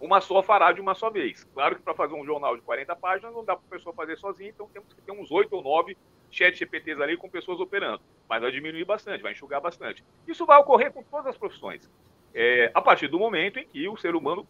uma 0.00 0.20
só 0.20 0.42
fará 0.42 0.72
de 0.72 0.80
uma 0.80 0.94
só 0.94 1.10
vez. 1.10 1.44
Claro 1.54 1.76
que 1.76 1.82
para 1.82 1.94
fazer 1.94 2.14
um 2.14 2.24
jornal 2.24 2.56
de 2.56 2.62
40 2.62 2.94
páginas 2.96 3.34
não 3.34 3.44
dá 3.44 3.56
para 3.56 3.64
a 3.66 3.70
pessoa 3.70 3.94
fazer 3.94 4.16
sozinha, 4.16 4.50
então 4.50 4.68
temos 4.68 4.92
que 4.92 5.00
ter 5.00 5.12
uns 5.12 5.30
8 5.30 5.54
ou 5.54 5.62
9 5.62 5.96
chat 6.30 6.56
GPTs 6.56 7.02
ali 7.02 7.16
com 7.16 7.28
pessoas 7.28 7.60
operando. 7.60 8.02
Mas 8.28 8.42
vai 8.42 8.50
diminuir 8.50 8.84
bastante, 8.84 9.22
vai 9.22 9.32
enxugar 9.32 9.60
bastante. 9.60 10.04
Isso 10.26 10.44
vai 10.44 10.58
ocorrer 10.58 10.92
com 10.92 11.02
todas 11.02 11.26
as 11.26 11.38
profissões. 11.38 11.90
É, 12.34 12.70
a 12.74 12.82
partir 12.82 13.08
do 13.08 13.18
momento 13.18 13.58
em 13.58 13.66
que 13.66 13.88
o 13.88 13.96
ser 13.96 14.14
humano 14.14 14.46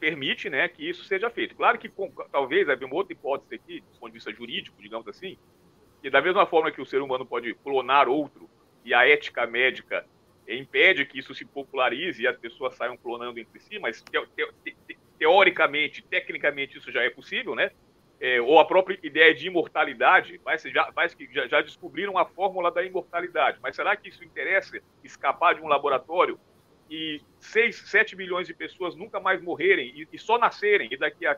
permite 0.00 0.48
né, 0.48 0.68
que 0.68 0.88
isso 0.88 1.04
seja 1.04 1.28
feito. 1.28 1.54
Claro 1.54 1.78
que 1.78 1.88
com, 1.88 2.10
talvez 2.30 2.68
haja 2.68 2.84
uma 2.84 2.94
outra 2.94 3.12
hipótese 3.12 3.54
aqui, 3.54 3.80
do 3.80 3.98
ponto 3.98 4.10
de 4.10 4.14
vista 4.14 4.32
jurídico, 4.32 4.80
digamos 4.80 5.06
assim, 5.08 5.36
que 6.00 6.10
da 6.10 6.20
mesma 6.20 6.46
forma 6.46 6.70
que 6.70 6.80
o 6.80 6.86
ser 6.86 7.02
humano 7.02 7.26
pode 7.26 7.54
clonar 7.54 8.08
outro 8.08 8.48
e 8.84 8.94
a 8.94 9.06
ética 9.08 9.46
médica 9.46 10.06
impede 10.48 11.04
que 11.04 11.18
isso 11.18 11.34
se 11.34 11.44
popularize 11.44 12.22
e 12.22 12.26
as 12.26 12.36
pessoas 12.36 12.76
saiam 12.76 12.96
clonando 12.96 13.38
entre 13.38 13.58
si, 13.58 13.78
mas 13.78 14.02
te, 14.02 14.26
te, 14.64 14.76
te, 14.86 14.98
teoricamente, 15.18 16.02
tecnicamente 16.02 16.78
isso 16.78 16.92
já 16.92 17.02
é 17.02 17.10
possível, 17.10 17.54
né? 17.54 17.70
É, 18.18 18.40
ou 18.40 18.58
a 18.58 18.64
própria 18.64 18.98
ideia 19.02 19.34
de 19.34 19.46
imortalidade, 19.46 20.40
mas 20.44 20.62
já, 20.62 20.90
já, 21.32 21.46
já, 21.48 21.60
descobriram 21.60 22.16
a 22.16 22.24
fórmula 22.24 22.70
da 22.70 22.82
imortalidade. 22.82 23.58
Mas 23.60 23.76
será 23.76 23.94
que 23.94 24.08
isso 24.08 24.24
interessa 24.24 24.80
escapar 25.04 25.54
de 25.54 25.60
um 25.60 25.68
laboratório 25.68 26.40
e 26.88 27.20
6, 27.40 27.76
7 27.76 28.16
milhões 28.16 28.46
de 28.46 28.54
pessoas 28.54 28.94
nunca 28.94 29.20
mais 29.20 29.42
morrerem 29.42 29.92
e, 29.94 30.08
e 30.12 30.18
só 30.18 30.38
nascerem, 30.38 30.88
e 30.90 30.96
daqui 30.96 31.26
a 31.26 31.36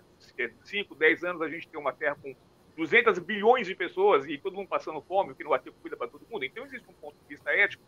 5, 0.63 0.95
10 0.95 1.25
anos 1.25 1.43
a 1.43 1.49
gente 1.49 1.67
tem 1.67 1.81
uma 1.81 1.93
Terra 1.93 2.17
com 2.23 2.35
200 2.77 3.19
bilhões 3.19 3.67
de 3.67 3.75
pessoas 3.75 4.27
e 4.27 4.39
todo 4.39 4.55
mundo 4.55 4.69
passando 4.69 5.03
fome, 5.03 5.33
o 5.33 5.35
que 5.35 5.43
não 5.43 5.51
vai 5.51 5.59
ter 5.59 5.73
comida 5.73 5.97
para 5.97 6.07
todo 6.07 6.25
mundo? 6.31 6.45
Então 6.45 6.65
existe 6.65 6.89
um 6.89 6.93
ponto 6.93 7.17
de 7.17 7.29
vista 7.29 7.51
ético 7.51 7.83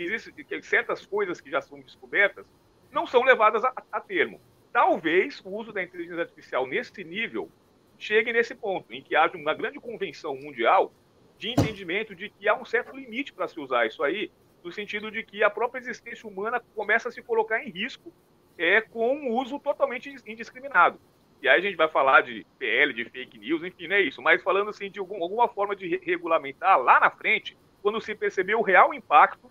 que 0.00 0.04
existe 0.04 0.32
que 0.32 0.62
certas 0.62 1.04
coisas 1.04 1.42
que 1.42 1.50
já 1.50 1.60
são 1.60 1.78
descobertas 1.78 2.46
não 2.90 3.06
são 3.06 3.22
levadas 3.22 3.62
a, 3.62 3.72
a 3.92 4.00
termo. 4.00 4.40
Talvez 4.72 5.42
o 5.44 5.50
uso 5.50 5.72
da 5.72 5.82
inteligência 5.82 6.22
artificial 6.22 6.66
nesse 6.66 7.04
nível 7.04 7.50
chegue 7.98 8.32
nesse 8.32 8.54
ponto, 8.54 8.90
em 8.94 9.02
que 9.02 9.14
haja 9.14 9.36
uma 9.36 9.52
grande 9.52 9.78
convenção 9.78 10.34
mundial 10.34 10.90
de 11.36 11.50
entendimento 11.50 12.14
de 12.14 12.30
que 12.30 12.48
há 12.48 12.56
um 12.56 12.64
certo 12.64 12.96
limite 12.96 13.32
para 13.32 13.46
se 13.46 13.60
usar 13.60 13.86
isso 13.86 14.02
aí, 14.02 14.30
no 14.64 14.72
sentido 14.72 15.10
de 15.10 15.22
que 15.22 15.42
a 15.42 15.50
própria 15.50 15.80
existência 15.80 16.26
humana 16.26 16.62
começa 16.74 17.10
a 17.10 17.12
se 17.12 17.20
colocar 17.20 17.62
em 17.62 17.68
risco 17.68 18.10
é, 18.56 18.80
com 18.80 19.14
um 19.14 19.34
uso 19.36 19.58
totalmente 19.58 20.08
indiscriminado. 20.26 20.98
E 21.42 21.48
aí 21.48 21.58
a 21.58 21.62
gente 21.62 21.76
vai 21.76 21.88
falar 21.88 22.22
de 22.22 22.46
PL, 22.58 22.94
de 22.94 23.04
fake 23.04 23.38
news, 23.38 23.62
enfim, 23.64 23.86
não 23.86 23.96
é 23.96 24.00
isso. 24.00 24.22
Mas 24.22 24.42
falando 24.42 24.70
assim 24.70 24.90
de 24.90 24.98
algum, 24.98 25.22
alguma 25.22 25.48
forma 25.48 25.76
de 25.76 25.98
regulamentar 25.98 26.78
lá 26.78 27.00
na 27.00 27.10
frente, 27.10 27.56
quando 27.82 28.00
se 28.00 28.14
perceber 28.14 28.54
o 28.54 28.62
real 28.62 28.94
impacto 28.94 29.50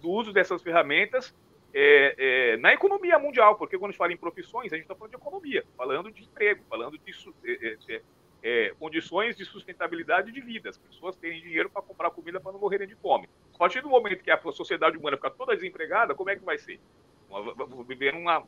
do 0.00 0.10
uso 0.10 0.32
dessas 0.32 0.62
ferramentas 0.62 1.34
é, 1.72 2.14
é, 2.18 2.56
na 2.56 2.72
economia 2.72 3.18
mundial, 3.18 3.56
porque 3.56 3.78
quando 3.78 3.90
a 3.90 3.92
gente 3.92 3.98
fala 3.98 4.12
em 4.12 4.16
profissões, 4.16 4.72
a 4.72 4.76
gente 4.76 4.84
está 4.84 4.94
falando 4.94 5.12
de 5.12 5.16
economia, 5.16 5.64
falando 5.76 6.10
de 6.10 6.22
emprego, 6.22 6.64
falando 6.68 6.98
de 6.98 7.14
é, 7.44 7.52
é, 7.52 7.76
é, 7.88 8.02
é, 8.42 8.74
condições 8.78 9.36
de 9.36 9.44
sustentabilidade 9.44 10.32
de 10.32 10.40
vida, 10.40 10.70
as 10.70 10.78
pessoas 10.78 11.16
terem 11.16 11.40
dinheiro 11.40 11.70
para 11.70 11.82
comprar 11.82 12.10
comida 12.10 12.40
para 12.40 12.52
não 12.52 12.58
morrerem 12.58 12.88
de 12.88 12.96
fome. 12.96 13.28
A 13.54 13.58
partir 13.58 13.82
do 13.82 13.88
momento 13.88 14.22
que 14.22 14.30
a 14.30 14.40
sociedade 14.52 14.96
humana 14.96 15.16
ficar 15.16 15.30
toda 15.30 15.54
desempregada, 15.54 16.14
como 16.14 16.30
é 16.30 16.36
que 16.36 16.44
vai 16.44 16.58
ser? 16.58 16.80
Viver 17.86 18.14
numa, 18.14 18.44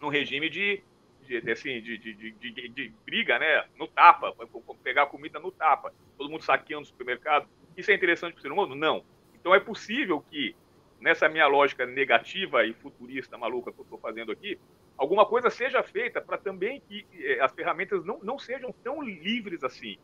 num 0.00 0.08
regime 0.08 0.48
de, 0.48 0.82
de, 1.26 1.50
assim, 1.50 1.82
de, 1.82 1.98
de, 1.98 2.14
de, 2.14 2.68
de, 2.68 2.92
briga, 3.04 3.38
né? 3.38 3.64
No 3.76 3.86
tapa, 3.86 4.34
pegar 4.82 5.06
comida 5.06 5.38
no 5.38 5.50
tapa, 5.50 5.92
todo 6.16 6.30
mundo 6.30 6.42
saqueando 6.42 6.84
o 6.84 6.86
supermercado. 6.86 7.48
Isso 7.76 7.90
é 7.90 7.94
interessante 7.94 8.32
para 8.32 8.38
o 8.38 8.42
ser 8.42 8.52
humano? 8.52 8.74
Não. 8.74 9.04
Então 9.34 9.54
é 9.54 9.60
possível 9.60 10.24
que, 10.30 10.56
nessa 11.00 11.28
minha 11.28 11.46
lógica 11.46 11.86
negativa 11.86 12.64
e 12.64 12.72
futurista 12.74 13.38
maluca 13.38 13.72
que 13.72 13.78
eu 13.78 13.84
estou 13.84 13.98
fazendo 13.98 14.32
aqui, 14.32 14.58
alguma 14.96 15.24
coisa 15.24 15.50
seja 15.50 15.82
feita 15.82 16.20
para 16.20 16.38
também 16.38 16.80
que 16.80 17.06
eh, 17.14 17.38
as 17.40 17.52
ferramentas 17.52 18.04
não, 18.04 18.18
não 18.22 18.38
sejam 18.38 18.72
tão 18.82 19.02
livres 19.02 19.62
assim, 19.62 19.96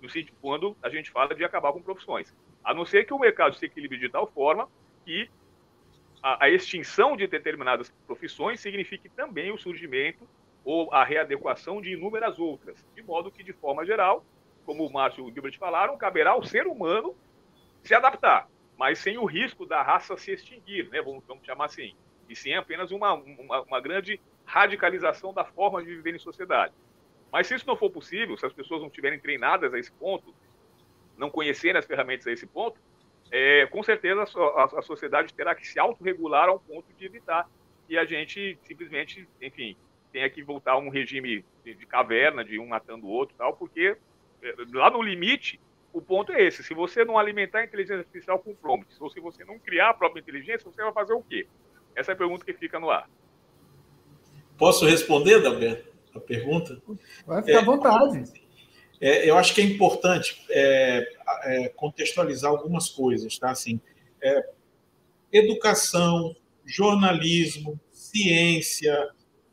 no 0.00 0.08
sentido 0.08 0.36
quando 0.40 0.76
a 0.82 0.88
gente 0.88 1.10
fala 1.10 1.34
de 1.34 1.44
acabar 1.44 1.72
com 1.72 1.82
profissões. 1.82 2.34
A 2.64 2.72
não 2.72 2.84
ser 2.84 3.04
que 3.04 3.12
o 3.12 3.18
mercado 3.18 3.54
se 3.56 3.66
equilibre 3.66 3.98
de 3.98 4.08
tal 4.08 4.26
forma 4.26 4.68
que 5.04 5.30
a, 6.22 6.46
a 6.46 6.50
extinção 6.50 7.16
de 7.16 7.26
determinadas 7.26 7.90
profissões 8.06 8.60
signifique 8.60 9.08
também 9.08 9.52
o 9.52 9.58
surgimento 9.58 10.26
ou 10.64 10.92
a 10.92 11.04
readequação 11.04 11.80
de 11.80 11.92
inúmeras 11.92 12.38
outras, 12.38 12.84
de 12.94 13.02
modo 13.02 13.30
que, 13.30 13.42
de 13.42 13.52
forma 13.52 13.86
geral, 13.86 14.24
como 14.66 14.84
o 14.84 14.92
Márcio 14.92 15.26
e 15.26 15.30
o 15.30 15.32
Gilbert 15.32 15.56
falaram, 15.58 15.96
caberá 15.96 16.32
ao 16.32 16.42
ser 16.42 16.66
humano 16.66 17.16
se 17.82 17.94
adaptar, 17.94 18.48
mas 18.78 19.00
sem 19.00 19.18
o 19.18 19.24
risco 19.24 19.66
da 19.66 19.82
raça 19.82 20.16
se 20.16 20.30
extinguir, 20.30 20.88
né? 20.88 21.02
vamos, 21.02 21.24
vamos 21.26 21.44
chamar 21.44 21.64
assim, 21.64 21.94
e 22.28 22.36
sim 22.36 22.54
apenas 22.54 22.92
uma, 22.92 23.12
uma, 23.12 23.62
uma 23.62 23.80
grande 23.80 24.20
radicalização 24.44 25.34
da 25.34 25.44
forma 25.44 25.82
de 25.82 25.88
viver 25.88 26.14
em 26.14 26.18
sociedade. 26.18 26.72
Mas 27.32 27.48
se 27.48 27.54
isso 27.54 27.66
não 27.66 27.76
for 27.76 27.90
possível, 27.90 28.36
se 28.36 28.46
as 28.46 28.52
pessoas 28.52 28.80
não 28.80 28.88
estiverem 28.88 29.18
treinadas 29.18 29.74
a 29.74 29.78
esse 29.78 29.90
ponto, 29.92 30.32
não 31.16 31.28
conhecerem 31.28 31.76
as 31.76 31.84
ferramentas 31.84 32.26
a 32.26 32.32
esse 32.32 32.46
ponto, 32.46 32.80
é, 33.30 33.66
com 33.66 33.82
certeza 33.82 34.22
a, 34.22 34.62
a, 34.62 34.64
a, 34.78 34.82
sociedade 34.82 35.34
terá 35.34 35.54
que 35.54 35.66
se 35.66 35.78
autorregular 35.78 36.48
ao 36.48 36.60
ponto 36.60 36.86
de 36.94 37.04
evitar 37.04 37.46
que 37.86 37.98
a 37.98 38.04
gente 38.04 38.58
simplesmente, 38.62 39.28
enfim, 39.42 39.76
tenha 40.12 40.30
que 40.30 40.42
voltar 40.42 40.72
a 40.72 40.78
um 40.78 40.88
regime 40.88 41.44
de, 41.64 41.74
de 41.74 41.86
caverna, 41.86 42.44
de 42.44 42.58
um 42.58 42.68
matando 42.68 43.06
o 43.06 43.10
outro 43.10 43.34
tal, 43.36 43.54
porque 43.54 43.96
é, 44.42 44.54
lá 44.72 44.90
no 44.90 45.02
limite, 45.02 45.60
o 45.92 46.00
ponto 46.00 46.32
é 46.32 46.42
esse. 46.42 46.62
Se 46.62 46.74
você 46.74 47.04
não 47.04 47.18
alimentar 47.18 47.60
a 47.60 47.64
inteligência 47.64 48.00
artificial 48.00 48.38
com 48.38 48.54
prompts, 48.54 49.00
ou 49.00 49.10
se 49.10 49.20
você 49.20 49.44
não 49.44 49.58
criar 49.58 49.90
a 49.90 49.94
própria 49.94 50.20
inteligência, 50.20 50.70
você 50.70 50.82
vai 50.82 50.92
fazer 50.92 51.14
o 51.14 51.22
quê? 51.22 51.46
Essa 51.94 52.12
é 52.12 52.14
a 52.14 52.16
pergunta 52.16 52.44
que 52.44 52.52
fica 52.52 52.78
no 52.78 52.90
ar. 52.90 53.08
Posso 54.56 54.86
responder, 54.86 55.40
Dalberto, 55.40 55.88
a 56.14 56.20
pergunta? 56.20 56.80
Vai 57.26 57.42
ficar 57.42 57.58
é, 57.58 57.60
à 57.60 57.64
vontade. 57.64 58.24
É, 59.00 59.30
eu 59.30 59.36
acho 59.38 59.54
que 59.54 59.60
é 59.60 59.64
importante 59.64 60.44
é, 60.50 61.08
é, 61.44 61.68
contextualizar 61.70 62.50
algumas 62.50 62.88
coisas, 62.88 63.38
tá? 63.38 63.50
Assim, 63.50 63.80
é, 64.20 64.48
educação, 65.32 66.34
jornalismo, 66.64 67.80
ciência, 67.90 69.10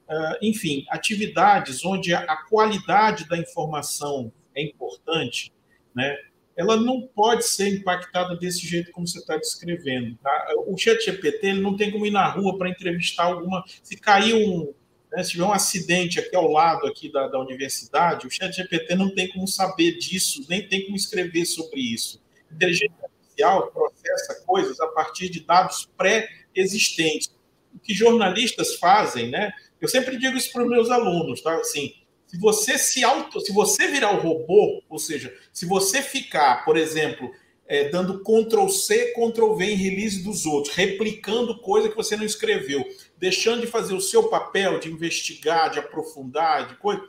uh, 0.09 0.37
enfim, 0.41 0.85
atividades 0.89 1.83
onde 1.85 2.13
a, 2.13 2.37
qualidade 2.49 3.27
da 3.27 3.37
informação 3.37 4.31
é 4.53 4.63
importante, 4.63 5.51
né? 5.95 6.17
Ela 6.55 6.77
não 6.77 7.07
pode 7.07 7.45
ser 7.45 7.67
impactada 7.67 8.35
desse 8.35 8.65
jeito 8.65 8.91
como 8.91 9.07
você 9.07 9.19
está 9.19 9.35
descrevendo. 9.37 10.17
Tá? 10.21 10.47
O 10.67 10.77
chat 10.77 11.03
GPT 11.03 11.47
ele 11.47 11.61
não 11.61 11.75
tem 11.75 11.91
como 11.91 12.05
ir 12.05 12.11
na 12.11 12.27
rua 12.29 12.57
para 12.57 12.69
entrevistar 12.69 13.25
alguma. 13.25 13.63
Se 13.83 13.97
cair 13.97 14.33
um, 14.33 14.73
né, 15.11 15.23
se 15.23 15.31
tiver 15.31 15.43
um 15.43 15.51
acidente 15.51 16.19
aqui 16.19 16.35
ao 16.35 16.49
lado 16.49 16.87
aqui 16.87 17.11
da, 17.11 17.27
da 17.27 17.39
universidade, 17.39 18.25
o 18.25 18.31
chat 18.31 18.53
GPT 18.53 18.95
não 18.95 19.13
tem 19.13 19.27
como 19.29 19.47
saber 19.47 19.97
disso, 19.97 20.45
nem 20.49 20.67
tem 20.67 20.85
como 20.85 20.95
escrever 20.95 21.45
sobre 21.45 21.81
isso. 21.81 22.21
Inteligência 22.51 22.95
artificial 23.03 23.71
processa 23.71 24.43
coisas 24.45 24.79
a 24.79 24.87
partir 24.87 25.29
de 25.29 25.41
dados 25.41 25.89
pré-existentes. 25.97 27.35
O 27.73 27.79
que 27.79 27.93
jornalistas 27.93 28.75
fazem, 28.75 29.29
né? 29.29 29.51
Eu 29.81 29.89
sempre 29.89 30.17
digo 30.17 30.37
isso 30.37 30.53
para 30.53 30.63
os 30.63 30.69
meus 30.69 30.89
alunos, 30.89 31.41
tá? 31.41 31.53
Assim, 31.57 31.93
se 32.35 32.41
você 32.41 32.77
se 32.77 33.03
auto, 33.03 33.39
se 33.39 33.53
você 33.53 33.87
virar 33.87 34.13
o 34.13 34.19
robô, 34.19 34.83
ou 34.89 34.99
seja, 34.99 35.33
se 35.53 35.65
você 35.65 36.01
ficar, 36.01 36.65
por 36.65 36.75
exemplo, 36.75 37.31
é, 37.65 37.87
dando 37.87 38.21
Ctrl 38.21 38.67
C, 38.67 39.13
Ctrl 39.13 39.55
V 39.55 39.65
em 39.65 39.75
release 39.75 40.21
dos 40.21 40.45
outros, 40.45 40.75
replicando 40.75 41.61
coisa 41.61 41.87
que 41.89 41.95
você 41.95 42.17
não 42.17 42.25
escreveu, 42.25 42.85
deixando 43.17 43.61
de 43.61 43.67
fazer 43.67 43.93
o 43.93 44.01
seu 44.01 44.23
papel 44.23 44.79
de 44.79 44.91
investigar, 44.91 45.71
de 45.71 45.79
aprofundar, 45.79 46.67
de 46.67 46.75
coisa, 46.75 47.07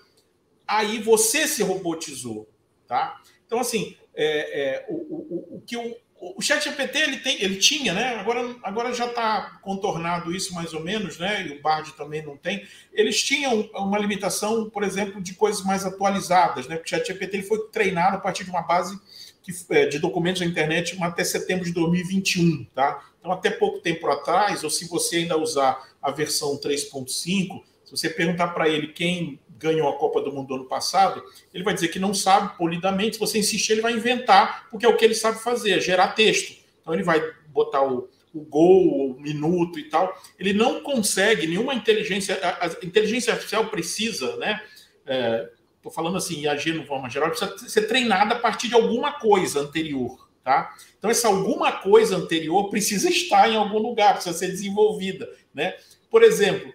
aí 0.66 0.98
você 1.02 1.48
se 1.48 1.62
robotizou, 1.62 2.48
tá? 2.86 3.20
Então, 3.46 3.58
assim, 3.58 3.96
é, 4.14 4.60
é, 4.60 4.86
o, 4.88 4.94
o, 4.94 5.56
o, 5.56 5.60
que 5.66 5.76
o, 5.76 5.96
o 6.20 6.40
chat 6.40 6.64
GPT 6.64 6.98
ele, 6.98 7.16
tem, 7.18 7.42
ele 7.42 7.56
tinha, 7.56 7.92
né? 7.92 8.16
Agora, 8.16 8.56
agora 8.62 8.94
já 8.94 9.06
está 9.06 9.58
contornado 9.62 10.34
isso 10.34 10.54
mais 10.54 10.72
ou 10.72 10.82
menos, 10.82 11.18
né? 11.18 11.46
E 11.46 11.52
o 11.52 11.62
Bard 11.62 11.92
também 11.92 12.24
não 12.24 12.36
tem. 12.36 12.66
Eles 12.92 13.22
tinham 13.22 13.68
uma 13.74 13.98
limitação, 13.98 14.68
por 14.70 14.82
exemplo, 14.82 15.22
de 15.22 15.34
coisas 15.34 15.62
mais 15.62 15.84
atualizadas, 15.84 16.66
né? 16.66 16.76
Porque 16.76 16.94
o 16.94 16.98
chat 16.98 17.06
GPT 17.06 17.36
ele 17.36 17.46
foi 17.46 17.68
treinado 17.68 18.16
a 18.16 18.20
partir 18.20 18.44
de 18.44 18.50
uma 18.50 18.62
base 18.62 18.98
que, 19.42 19.52
é, 19.70 19.86
de 19.86 19.98
documentos 19.98 20.40
da 20.40 20.46
internet 20.46 20.96
até 21.00 21.22
setembro 21.22 21.64
de 21.64 21.72
2021, 21.72 22.66
tá? 22.74 23.02
Então, 23.20 23.30
até 23.30 23.50
pouco 23.50 23.80
tempo 23.80 24.06
atrás, 24.08 24.64
ou 24.64 24.70
se 24.70 24.88
você 24.88 25.16
ainda 25.16 25.36
usar 25.36 25.80
a 26.02 26.10
versão 26.10 26.58
3.5, 26.58 27.62
se 27.84 27.90
você 27.90 28.08
perguntar 28.08 28.48
para 28.48 28.68
ele 28.68 28.88
quem 28.88 29.38
ganhou 29.58 29.88
a 29.88 29.98
Copa 29.98 30.20
do 30.20 30.32
Mundo 30.32 30.48
do 30.48 30.54
ano 30.56 30.64
passado, 30.66 31.22
ele 31.52 31.64
vai 31.64 31.74
dizer 31.74 31.88
que 31.88 31.98
não 31.98 32.12
sabe 32.12 32.56
polidamente. 32.56 33.14
Se 33.14 33.20
você 33.20 33.38
insistir, 33.38 33.72
ele 33.72 33.80
vai 33.80 33.92
inventar, 33.92 34.68
porque 34.70 34.86
é 34.86 34.88
o 34.88 34.96
que 34.96 35.04
ele 35.04 35.14
sabe 35.14 35.42
fazer, 35.42 35.72
é 35.72 35.80
gerar 35.80 36.08
texto. 36.08 36.56
Então, 36.80 36.94
ele 36.94 37.02
vai 37.02 37.22
botar 37.48 37.82
o, 37.82 38.08
o 38.34 38.40
gol, 38.40 39.10
o 39.10 39.20
minuto 39.20 39.78
e 39.78 39.84
tal. 39.84 40.16
Ele 40.38 40.52
não 40.52 40.80
consegue 40.82 41.46
nenhuma 41.46 41.74
inteligência. 41.74 42.38
A, 42.42 42.66
a 42.66 42.70
inteligência 42.82 43.32
artificial 43.32 43.66
precisa, 43.68 44.36
né? 44.36 44.62
É, 45.06 45.48
estou 45.76 45.92
falando 45.92 46.16
assim, 46.16 46.42
IAG 46.42 46.72
no 46.72 46.84
forma 46.84 47.08
geral, 47.08 47.30
precisa 47.30 47.56
ser 47.68 47.82
treinada 47.82 48.34
a 48.34 48.38
partir 48.38 48.68
de 48.68 48.74
alguma 48.74 49.12
coisa 49.12 49.60
anterior, 49.60 50.28
tá? 50.42 50.74
Então, 50.98 51.10
essa 51.10 51.28
alguma 51.28 51.72
coisa 51.72 52.16
anterior 52.16 52.68
precisa 52.68 53.08
estar 53.08 53.48
em 53.48 53.56
algum 53.56 53.78
lugar, 53.78 54.14
precisa 54.14 54.36
ser 54.36 54.48
desenvolvida, 54.48 55.30
né? 55.54 55.76
Por 56.10 56.22
exemplo, 56.22 56.72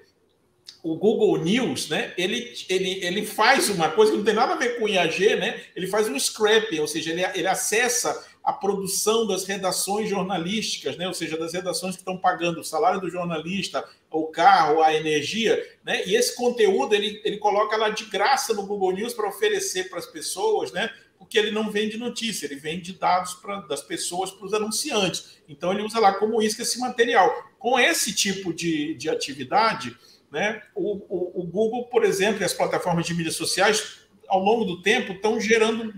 o 0.84 0.96
Google 0.96 1.38
News, 1.38 1.90
né, 1.90 2.14
ele, 2.18 2.54
ele, 2.68 3.06
ele 3.06 3.26
faz 3.26 3.70
uma 3.70 3.90
coisa 3.90 4.12
que 4.12 4.18
não 4.18 4.26
tem 4.26 4.34
nada 4.34 4.54
a 4.54 4.58
ver 4.58 4.80
com 4.80 4.90
IAG, 4.90 5.36
né? 5.36 5.62
Ele 5.76 5.86
faz 5.86 6.08
um 6.08 6.18
scraping, 6.18 6.80
ou 6.80 6.88
seja, 6.88 7.12
ele, 7.12 7.24
ele 7.36 7.48
acessa 7.48 8.26
a 8.44 8.52
produção 8.52 9.28
das 9.28 9.46
redações 9.46 10.10
jornalísticas, 10.10 10.98
né? 10.98 11.08
ou 11.08 11.14
seja, 11.14 11.38
das 11.38 11.54
redações 11.54 11.96
que 11.96 12.02
estão 12.02 12.18
pagando 12.18 12.60
o 12.60 12.64
salário 12.64 13.00
do 13.00 13.10
jornalista, 13.10 13.88
o 14.10 14.26
carro, 14.28 14.82
a 14.82 14.94
energia, 14.96 15.64
né? 15.84 16.04
e 16.08 16.16
esse 16.16 16.36
conteúdo 16.36 16.96
ele, 16.96 17.22
ele 17.24 17.38
coloca 17.38 17.78
lá 17.78 17.90
de 17.90 18.06
graça 18.06 18.54
no 18.54 18.66
Google 18.66 18.94
News 18.94 19.14
para 19.14 19.30
oferecer 19.30 19.90
para 19.90 20.00
as 20.00 20.08
pessoas, 20.08 20.72
né? 20.72 20.90
porque 21.20 21.38
ele 21.38 21.52
não 21.52 21.70
vende 21.70 21.98
notícia, 21.98 22.48
ele 22.48 22.56
vende 22.56 22.94
dados 22.94 23.36
pra, 23.36 23.62
das 23.62 23.84
pessoas 23.84 24.32
para 24.32 24.46
os 24.46 24.56
anunciantes. 24.56 25.38
Então 25.48 25.72
ele 25.72 25.84
usa 25.84 26.00
lá 26.00 26.14
como 26.16 26.42
isca 26.42 26.64
esse 26.64 26.80
material. 26.80 27.32
Com 27.60 27.80
esse 27.80 28.12
tipo 28.12 28.52
de, 28.52 28.96
de 28.96 29.08
atividade, 29.08 29.96
né? 30.32 30.62
o, 30.74 30.96
o, 31.10 31.42
o 31.42 31.44
Google, 31.44 31.86
por 31.88 32.04
exemplo, 32.06 32.42
e 32.42 32.46
as 32.46 32.54
plataformas 32.54 33.06
de 33.06 33.14
mídias 33.14 33.36
sociais, 33.36 34.00
ao 34.28 34.40
longo 34.40 34.64
do 34.64 34.82
tempo, 34.82 35.14
estão 35.14 35.40
gerando 35.40 35.94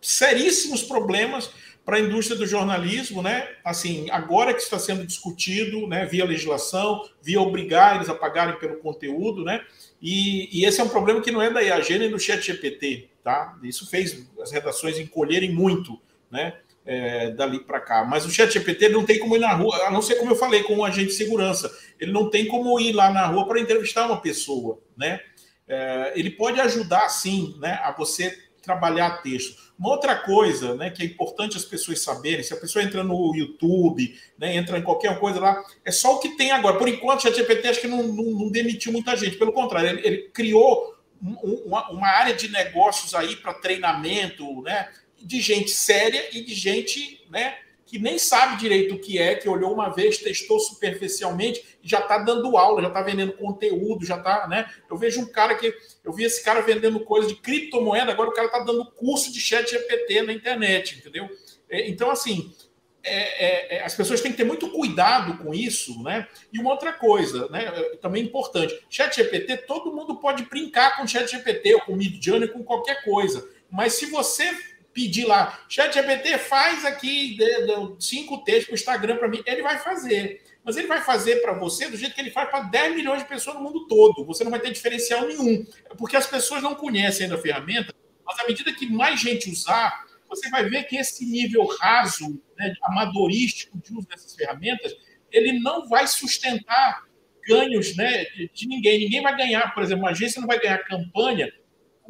seríssimos 0.00 0.82
problemas 0.82 1.50
para 1.84 1.96
a 1.96 2.00
indústria 2.00 2.38
do 2.38 2.46
jornalismo, 2.46 3.22
né? 3.22 3.48
Assim, 3.64 4.08
agora 4.10 4.54
que 4.54 4.60
está 4.60 4.78
sendo 4.78 5.04
discutido, 5.06 5.86
né, 5.86 6.06
via 6.06 6.24
legislação, 6.24 7.02
via 7.22 7.40
obrigar 7.40 7.96
eles 7.96 8.08
a 8.08 8.14
pagarem 8.14 8.58
pelo 8.58 8.76
conteúdo, 8.76 9.44
né? 9.44 9.64
E, 10.00 10.48
e 10.56 10.64
esse 10.64 10.80
é 10.80 10.84
um 10.84 10.88
problema 10.88 11.20
que 11.20 11.30
não 11.30 11.42
é 11.42 11.50
da 11.50 11.60
IAG 11.60 11.98
nem 11.98 12.10
do 12.10 12.18
ChatGPT, 12.18 13.08
tá? 13.24 13.58
Isso 13.62 13.88
fez 13.90 14.26
as 14.40 14.52
redações 14.52 14.98
encolherem 14.98 15.52
muito, 15.52 16.00
né? 16.30 16.58
É, 16.84 17.30
dali 17.32 17.60
para 17.60 17.78
cá. 17.78 18.04
Mas 18.04 18.24
o 18.24 18.30
ChatGPT 18.30 18.88
não 18.88 19.04
tem 19.04 19.18
como 19.18 19.36
ir 19.36 19.38
na 19.38 19.52
rua, 19.52 19.76
a 19.86 19.90
não 19.90 20.00
ser 20.00 20.14
como 20.16 20.32
eu 20.32 20.36
falei 20.36 20.62
com 20.62 20.76
um 20.76 20.84
agente 20.84 21.08
de 21.08 21.14
segurança, 21.14 21.70
ele 22.00 22.10
não 22.10 22.30
tem 22.30 22.46
como 22.46 22.80
ir 22.80 22.92
lá 22.92 23.12
na 23.12 23.26
rua 23.26 23.46
para 23.46 23.60
entrevistar 23.60 24.06
uma 24.06 24.20
pessoa, 24.20 24.80
né? 24.96 25.20
É, 25.68 26.12
ele 26.16 26.30
pode 26.30 26.58
ajudar, 26.60 27.08
sim, 27.10 27.54
né, 27.60 27.78
a 27.84 27.92
você 27.92 28.36
trabalhar 28.62 29.22
texto. 29.22 29.70
Uma 29.78 29.90
outra 29.90 30.14
coisa 30.16 30.74
né, 30.74 30.90
que 30.90 31.02
é 31.02 31.06
importante 31.06 31.56
as 31.56 31.64
pessoas 31.64 32.00
saberem, 32.00 32.42
se 32.42 32.52
a 32.52 32.56
pessoa 32.56 32.84
entra 32.84 33.02
no 33.02 33.34
YouTube, 33.34 34.14
né, 34.38 34.54
entra 34.56 34.78
em 34.78 34.82
qualquer 34.82 35.18
coisa 35.18 35.40
lá, 35.40 35.62
é 35.84 35.90
só 35.90 36.16
o 36.16 36.18
que 36.18 36.36
tem 36.36 36.50
agora. 36.50 36.76
Por 36.76 36.88
enquanto, 36.88 37.20
o 37.20 37.22
ChatGPT 37.22 37.68
acho 37.68 37.80
que 37.80 37.88
não, 37.88 38.02
não, 38.02 38.24
não, 38.24 38.50
demitiu 38.50 38.92
muita 38.92 39.16
gente, 39.16 39.36
pelo 39.36 39.52
contrário, 39.52 39.90
ele, 39.90 40.06
ele 40.06 40.18
criou 40.34 40.96
uma, 41.20 41.90
uma, 41.90 42.08
área 42.08 42.34
de 42.34 42.48
negócios 42.48 43.14
aí 43.14 43.36
para 43.36 43.54
treinamento, 43.54 44.62
né, 44.62 44.88
de 45.20 45.40
gente 45.40 45.70
séria 45.70 46.28
e 46.32 46.42
de 46.42 46.54
gente 46.54 47.24
né, 47.30 47.56
que 47.86 47.98
nem 47.98 48.18
sabe 48.18 48.56
direito 48.56 48.94
o 48.94 48.98
que 49.00 49.18
é, 49.18 49.34
que 49.34 49.48
olhou 49.48 49.72
uma 49.74 49.88
vez, 49.88 50.18
testou 50.18 50.60
superficialmente 50.60 51.78
já 51.82 52.00
está 52.00 52.18
dando 52.18 52.56
aula, 52.56 52.82
já 52.82 52.88
está 52.88 53.02
vendendo 53.02 53.32
conteúdo, 53.32 54.04
já 54.04 54.16
está, 54.16 54.46
né? 54.46 54.70
Eu 54.88 54.96
vejo 54.96 55.20
um 55.20 55.26
cara 55.26 55.54
que 55.54 55.74
eu 56.04 56.12
vi 56.12 56.24
esse 56.24 56.44
cara 56.44 56.60
vendendo 56.60 57.00
coisa 57.00 57.26
de 57.26 57.34
criptomoeda, 57.34 58.12
agora 58.12 58.30
o 58.30 58.34
cara 58.34 58.46
está 58.46 58.60
dando 58.60 58.84
curso 58.92 59.32
de 59.32 59.40
chat 59.40 59.70
GPT 59.70 60.22
na 60.22 60.32
internet, 60.32 60.98
entendeu? 60.98 61.28
É, 61.68 61.88
então, 61.88 62.10
assim, 62.10 62.54
é, 63.02 63.76
é, 63.76 63.84
as 63.84 63.94
pessoas 63.94 64.20
têm 64.20 64.30
que 64.30 64.36
ter 64.36 64.44
muito 64.44 64.68
cuidado 64.70 65.38
com 65.38 65.54
isso, 65.54 66.02
né? 66.02 66.28
E 66.52 66.58
uma 66.58 66.70
outra 66.70 66.92
coisa, 66.92 67.48
né? 67.48 67.70
Também 68.00 68.24
importante. 68.24 68.78
Chat 68.90 69.16
GPT, 69.16 69.58
todo 69.58 69.94
mundo 69.94 70.16
pode 70.16 70.44
brincar 70.44 70.96
com 70.96 71.06
Chat 71.06 71.30
GPT 71.30 71.74
ou 71.74 71.80
com 71.80 71.96
Mid 71.96 72.22
Journey, 72.22 72.48
com 72.48 72.62
qualquer 72.62 73.02
coisa. 73.02 73.48
Mas 73.70 73.94
se 73.94 74.06
você 74.06 74.50
pedir 74.92 75.24
lá, 75.24 75.64
Chat 75.68 75.92
GPT 75.92 76.38
faz 76.38 76.84
aqui 76.84 77.36
de, 77.36 77.66
de, 77.66 78.04
cinco 78.04 78.42
textos 78.44 78.66
para 78.66 78.72
o 78.72 78.74
Instagram 78.74 79.16
para 79.16 79.28
mim, 79.28 79.42
ele 79.46 79.62
vai 79.62 79.78
fazer. 79.78 80.42
Mas 80.64 80.76
ele 80.76 80.86
vai 80.86 81.00
fazer 81.00 81.36
para 81.36 81.52
você 81.54 81.88
do 81.88 81.96
jeito 81.96 82.14
que 82.14 82.20
ele 82.20 82.30
faz 82.30 82.50
para 82.50 82.64
10 82.64 82.96
milhões 82.96 83.22
de 83.22 83.28
pessoas 83.28 83.56
no 83.56 83.62
mundo 83.62 83.86
todo. 83.86 84.24
Você 84.26 84.44
não 84.44 84.50
vai 84.50 84.60
ter 84.60 84.70
diferencial 84.70 85.26
nenhum. 85.26 85.64
Porque 85.96 86.16
as 86.16 86.26
pessoas 86.26 86.62
não 86.62 86.74
conhecem 86.74 87.24
ainda 87.24 87.36
a 87.36 87.40
ferramenta, 87.40 87.94
mas 88.26 88.38
à 88.38 88.46
medida 88.46 88.72
que 88.72 88.86
mais 88.86 89.18
gente 89.18 89.50
usar, 89.50 90.04
você 90.28 90.50
vai 90.50 90.68
ver 90.68 90.84
que 90.84 90.96
esse 90.96 91.24
nível 91.24 91.66
raso, 91.80 92.40
né, 92.58 92.74
amadorístico 92.84 93.78
de 93.78 93.92
uso 93.92 94.06
dessas 94.06 94.34
ferramentas, 94.34 94.94
ele 95.32 95.58
não 95.60 95.88
vai 95.88 96.06
sustentar 96.06 97.04
ganhos 97.46 97.96
né, 97.96 98.24
de, 98.26 98.50
de, 98.52 98.68
ninguém. 98.68 99.00
Ninguém 99.00 99.22
vai 99.22 99.36
ganhar, 99.36 99.72
por 99.72 99.82
exemplo, 99.82 100.04
uma 100.04 100.10
agência 100.10 100.40
não 100.40 100.48
vai 100.48 100.60
ganhar 100.60 100.78
campanha 100.78 101.50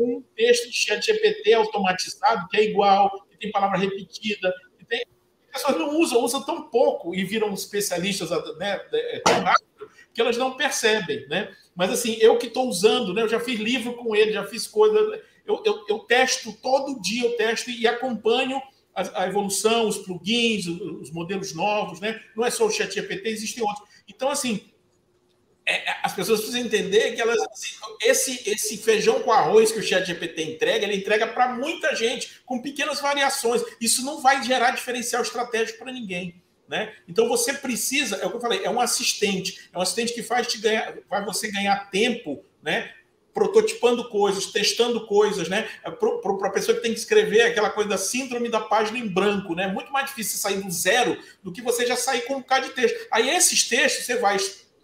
um 0.02 0.22
texto 0.34 0.70
de 0.70 0.76
chat 0.76 1.04
GPT 1.04 1.52
automatizado 1.52 2.48
que 2.48 2.56
é 2.56 2.64
igual, 2.64 3.10
que 3.30 3.38
tem 3.38 3.50
palavra 3.50 3.78
repetida, 3.78 4.52
que 4.78 4.84
tem... 4.84 5.04
as 5.52 5.62
pessoas 5.62 5.78
não 5.78 5.98
usam, 5.98 6.20
usam 6.20 6.42
tão 6.42 6.68
pouco 6.70 7.14
e 7.14 7.24
viram 7.24 7.52
especialistas 7.52 8.30
né, 8.58 8.80
é, 8.92 9.20
tão 9.20 9.40
rápido 9.40 9.90
que 10.12 10.20
elas 10.20 10.36
não 10.36 10.56
percebem, 10.56 11.26
né? 11.28 11.54
Mas 11.74 11.90
assim, 11.90 12.16
eu 12.20 12.36
que 12.36 12.46
estou 12.46 12.68
usando, 12.68 13.14
né? 13.14 13.22
Eu 13.22 13.28
já 13.28 13.38
fiz 13.38 13.60
livro 13.60 13.94
com 13.94 14.14
ele, 14.16 14.32
já 14.32 14.44
fiz 14.44 14.66
coisa 14.66 15.22
eu, 15.50 15.62
eu, 15.64 15.84
eu 15.88 15.98
testo 16.00 16.52
todo 16.52 17.00
dia, 17.00 17.24
eu 17.24 17.36
testo 17.36 17.70
e 17.70 17.86
acompanho 17.86 18.60
a, 18.94 19.22
a, 19.22 19.26
evolução, 19.26 19.88
os 19.88 19.98
plugins, 19.98 20.66
os 20.66 21.10
modelos 21.10 21.54
novos, 21.54 22.00
né? 22.00 22.20
Não 22.36 22.44
é 22.44 22.50
só 22.50 22.66
o 22.66 22.70
chat 22.70 22.94
GPT, 22.94 23.28
existem 23.28 23.62
outros. 23.62 23.88
Então, 24.08 24.30
assim, 24.30 24.60
é, 25.70 25.88
é, 25.88 25.96
as 26.02 26.12
pessoas 26.12 26.40
precisam 26.40 26.66
entender 26.66 27.12
que 27.12 27.20
elas, 27.20 27.40
assim, 27.40 27.76
esse, 28.02 28.50
esse 28.50 28.76
feijão 28.78 29.20
com 29.20 29.30
arroz 29.30 29.70
que 29.70 29.78
o 29.78 29.82
chat 29.82 30.04
GPT 30.04 30.42
entrega, 30.42 30.84
ele 30.84 30.96
entrega 30.96 31.28
para 31.28 31.52
muita 31.52 31.94
gente, 31.94 32.40
com 32.44 32.60
pequenas 32.60 33.00
variações. 33.00 33.62
Isso 33.80 34.04
não 34.04 34.20
vai 34.20 34.42
gerar 34.42 34.72
diferencial 34.72 35.22
estratégico 35.22 35.78
para 35.78 35.92
ninguém. 35.92 36.42
Né? 36.68 36.92
Então 37.08 37.28
você 37.28 37.52
precisa, 37.52 38.16
é 38.16 38.26
o 38.26 38.30
que 38.30 38.36
eu 38.36 38.40
falei, 38.40 38.64
é 38.64 38.70
um 38.70 38.80
assistente, 38.80 39.68
é 39.72 39.78
um 39.78 39.80
assistente 39.80 40.12
que 40.12 40.22
faz 40.22 40.46
te 40.46 40.58
ganhar, 40.58 40.98
vai 41.08 41.24
você 41.24 41.50
ganhar 41.50 41.90
tempo, 41.90 42.44
né? 42.62 42.92
prototipando 43.32 44.08
coisas, 44.08 44.46
testando 44.46 45.06
coisas, 45.06 45.48
né? 45.48 45.68
Para 45.82 46.48
a 46.48 46.50
pessoa 46.50 46.76
que 46.76 46.82
tem 46.82 46.92
que 46.92 46.98
escrever 46.98 47.42
aquela 47.42 47.70
coisa 47.70 47.90
da 47.90 47.96
síndrome 47.96 48.48
da 48.48 48.60
página 48.60 48.98
em 48.98 49.06
branco, 49.06 49.54
né? 49.54 49.68
Muito 49.68 49.92
mais 49.92 50.06
difícil 50.06 50.36
sair 50.36 50.60
do 50.60 50.70
zero 50.70 51.16
do 51.42 51.52
que 51.52 51.62
você 51.62 51.86
já 51.86 51.96
sair 51.96 52.22
com 52.22 52.34
um 52.34 52.40
bocado 52.40 52.66
de 52.66 52.74
texto. 52.74 53.06
Aí 53.10 53.30
esses 53.30 53.68
textos 53.68 54.04
você 54.04 54.16
vai 54.16 54.36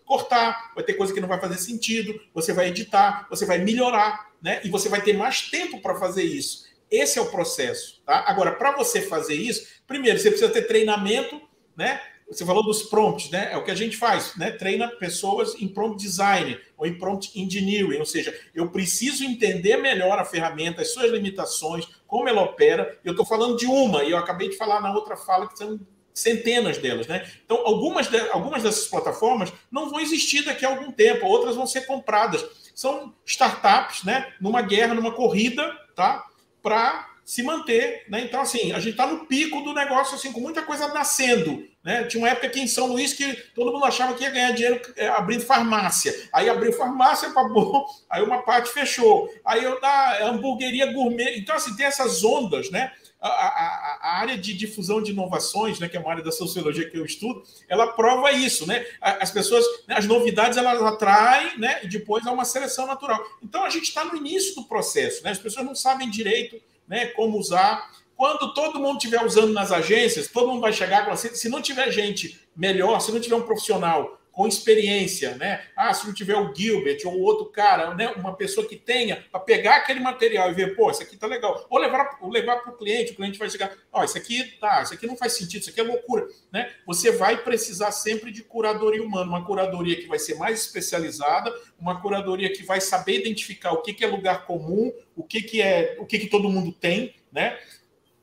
cortar, 0.06 0.72
vai 0.74 0.84
ter 0.84 0.94
coisa 0.94 1.12
que 1.12 1.20
não 1.20 1.28
vai 1.28 1.40
fazer 1.40 1.58
sentido, 1.58 2.18
você 2.32 2.52
vai 2.52 2.68
editar, 2.68 3.26
você 3.28 3.44
vai 3.44 3.58
melhorar, 3.58 4.30
né? 4.40 4.60
E 4.64 4.70
você 4.70 4.88
vai 4.88 5.02
ter 5.02 5.12
mais 5.12 5.42
tempo 5.42 5.82
para 5.82 5.96
fazer 5.96 6.22
isso. 6.22 6.64
Esse 6.90 7.18
é 7.18 7.22
o 7.22 7.30
processo, 7.30 8.00
tá? 8.06 8.24
Agora, 8.28 8.52
para 8.52 8.74
você 8.76 9.02
fazer 9.02 9.34
isso, 9.34 9.66
primeiro 9.86 10.18
você 10.18 10.30
precisa 10.30 10.50
ter 10.50 10.62
treinamento, 10.62 11.40
né? 11.76 12.00
Você 12.28 12.44
falou 12.44 12.64
dos 12.64 12.82
prompts, 12.84 13.30
né? 13.30 13.50
É 13.52 13.56
o 13.56 13.64
que 13.64 13.70
a 13.70 13.74
gente 13.74 13.96
faz, 13.96 14.34
né? 14.36 14.50
Treina 14.50 14.88
pessoas 14.88 15.54
em 15.60 15.68
prompt 15.68 16.02
design 16.02 16.58
ou 16.76 16.86
em 16.86 16.98
prompt 16.98 17.30
engineering, 17.40 17.98
ou 17.98 18.06
seja, 18.06 18.36
eu 18.54 18.68
preciso 18.70 19.24
entender 19.24 19.76
melhor 19.76 20.18
a 20.18 20.24
ferramenta, 20.24 20.82
as 20.82 20.92
suas 20.92 21.10
limitações, 21.10 21.86
como 22.06 22.28
ela 22.28 22.42
opera. 22.42 22.98
Eu 23.04 23.12
estou 23.12 23.24
falando 23.24 23.56
de 23.56 23.66
uma 23.66 24.02
e 24.02 24.10
eu 24.10 24.18
acabei 24.18 24.48
de 24.48 24.56
falar 24.56 24.80
na 24.80 24.92
outra 24.92 25.16
fala 25.16 25.48
que 25.48 25.56
são 25.56 25.78
centenas 26.16 26.78
delas, 26.78 27.06
né? 27.06 27.30
Então, 27.44 27.58
algumas, 27.58 28.08
de, 28.08 28.18
algumas 28.30 28.62
dessas 28.62 28.86
plataformas 28.86 29.52
não 29.70 29.90
vão 29.90 30.00
existir 30.00 30.42
daqui 30.42 30.64
a 30.64 30.70
algum 30.70 30.90
tempo, 30.90 31.26
outras 31.26 31.54
vão 31.54 31.66
ser 31.66 31.82
compradas. 31.82 32.42
São 32.74 33.14
startups, 33.24 34.02
né? 34.02 34.32
Numa 34.40 34.62
guerra, 34.62 34.94
numa 34.94 35.12
corrida, 35.12 35.70
tá? 35.94 36.24
Para 36.62 37.06
se 37.22 37.42
manter, 37.42 38.06
né? 38.08 38.22
Então, 38.22 38.40
assim, 38.40 38.72
a 38.72 38.78
gente 38.78 38.92
está 38.92 39.06
no 39.06 39.26
pico 39.26 39.60
do 39.60 39.74
negócio, 39.74 40.14
assim, 40.14 40.32
com 40.32 40.40
muita 40.40 40.62
coisa 40.62 40.88
nascendo, 40.88 41.68
né? 41.84 42.04
Tinha 42.04 42.22
uma 42.22 42.30
época 42.30 42.46
aqui 42.46 42.60
em 42.60 42.66
São 42.66 42.86
Luís 42.86 43.12
que 43.12 43.34
todo 43.54 43.72
mundo 43.72 43.84
achava 43.84 44.14
que 44.14 44.22
ia 44.24 44.30
ganhar 44.30 44.52
dinheiro 44.52 44.80
é, 44.96 45.08
abrindo 45.08 45.42
farmácia. 45.42 46.14
Aí 46.32 46.48
abriu 46.48 46.72
farmácia, 46.72 47.28
acabou, 47.28 47.84
aí 48.08 48.22
uma 48.22 48.42
parte 48.42 48.70
fechou. 48.70 49.28
Aí 49.44 49.62
eu 49.62 49.78
da 49.80 50.28
hamburgueria 50.28 50.92
gourmet. 50.92 51.38
Então, 51.38 51.56
assim, 51.56 51.76
tem 51.76 51.84
essas 51.84 52.24
ondas, 52.24 52.70
né? 52.70 52.90
A, 53.26 53.98
a, 54.02 54.18
área 54.18 54.36
de 54.36 54.54
difusão 54.54 55.02
de 55.02 55.12
inovações, 55.12 55.78
né, 55.78 55.88
que 55.88 55.96
é 55.96 56.00
uma 56.00 56.10
área 56.10 56.22
da 56.22 56.32
sociologia 56.32 56.88
que 56.88 56.96
eu 56.96 57.04
estudo, 57.04 57.42
ela 57.68 57.88
prova 57.88 58.32
isso, 58.32 58.66
né? 58.66 58.86
As 59.00 59.30
pessoas, 59.30 59.64
né, 59.86 59.96
as 59.96 60.06
novidades 60.06 60.56
elas 60.56 60.80
atraem, 60.82 61.58
né? 61.58 61.80
E 61.82 61.88
depois 61.88 62.26
há 62.26 62.32
uma 62.32 62.44
seleção 62.44 62.86
natural. 62.86 63.22
Então 63.42 63.64
a 63.64 63.70
gente 63.70 63.84
está 63.84 64.04
no 64.04 64.16
início 64.16 64.54
do 64.54 64.64
processo, 64.64 65.22
né? 65.22 65.30
As 65.30 65.38
pessoas 65.38 65.66
não 65.66 65.74
sabem 65.74 66.10
direito 66.10 66.60
né, 66.86 67.06
como 67.06 67.38
usar. 67.38 67.90
Quando 68.16 68.54
todo 68.54 68.80
mundo 68.80 68.96
estiver 68.96 69.22
usando 69.24 69.52
nas 69.52 69.70
agências, 69.70 70.28
todo 70.28 70.48
mundo 70.48 70.60
vai 70.60 70.72
chegar 70.72 71.04
com 71.04 71.10
assim, 71.10 71.34
se 71.34 71.48
não 71.48 71.60
tiver 71.60 71.90
gente 71.90 72.40
melhor, 72.56 73.00
se 73.00 73.12
não 73.12 73.20
tiver 73.20 73.36
um 73.36 73.42
profissional 73.42 74.15
com 74.36 74.46
experiência, 74.46 75.34
né? 75.36 75.62
Ah, 75.74 75.94
se 75.94 76.06
não 76.06 76.12
tiver 76.12 76.36
o 76.36 76.54
Gilbert 76.54 77.00
ou 77.06 77.18
outro 77.22 77.46
cara, 77.46 77.94
né? 77.94 78.08
Uma 78.08 78.36
pessoa 78.36 78.68
que 78.68 78.76
tenha 78.76 79.24
para 79.32 79.40
pegar 79.40 79.76
aquele 79.76 79.98
material 79.98 80.50
e 80.50 80.54
ver, 80.54 80.76
pô, 80.76 80.90
isso 80.90 81.02
aqui 81.02 81.16
tá 81.16 81.26
legal. 81.26 81.66
Ou 81.70 81.78
levar, 81.78 82.18
levar 82.22 82.56
para 82.56 82.70
o 82.70 82.76
cliente, 82.76 83.12
o 83.12 83.16
cliente 83.16 83.38
vai 83.38 83.48
chegar, 83.48 83.74
ó, 83.90 84.04
isso 84.04 84.18
aqui 84.18 84.44
tá, 84.60 84.82
isso 84.82 84.92
aqui 84.92 85.06
não 85.06 85.16
faz 85.16 85.32
sentido, 85.32 85.62
isso 85.62 85.70
aqui 85.70 85.80
é 85.80 85.84
loucura, 85.84 86.28
né? 86.52 86.70
Você 86.86 87.12
vai 87.12 87.38
precisar 87.38 87.92
sempre 87.92 88.30
de 88.30 88.42
curadoria 88.42 89.02
humana, 89.02 89.26
uma 89.26 89.46
curadoria 89.46 89.96
que 89.96 90.06
vai 90.06 90.18
ser 90.18 90.34
mais 90.34 90.60
especializada, 90.60 91.50
uma 91.80 92.02
curadoria 92.02 92.52
que 92.52 92.62
vai 92.62 92.78
saber 92.78 93.20
identificar 93.20 93.72
o 93.72 93.80
que, 93.80 93.94
que 93.94 94.04
é 94.04 94.06
lugar 94.06 94.44
comum, 94.44 94.92
o 95.16 95.24
que, 95.24 95.40
que 95.40 95.62
é, 95.62 95.96
o 95.98 96.04
que, 96.04 96.18
que 96.18 96.26
todo 96.26 96.50
mundo 96.50 96.72
tem, 96.72 97.14
né? 97.32 97.58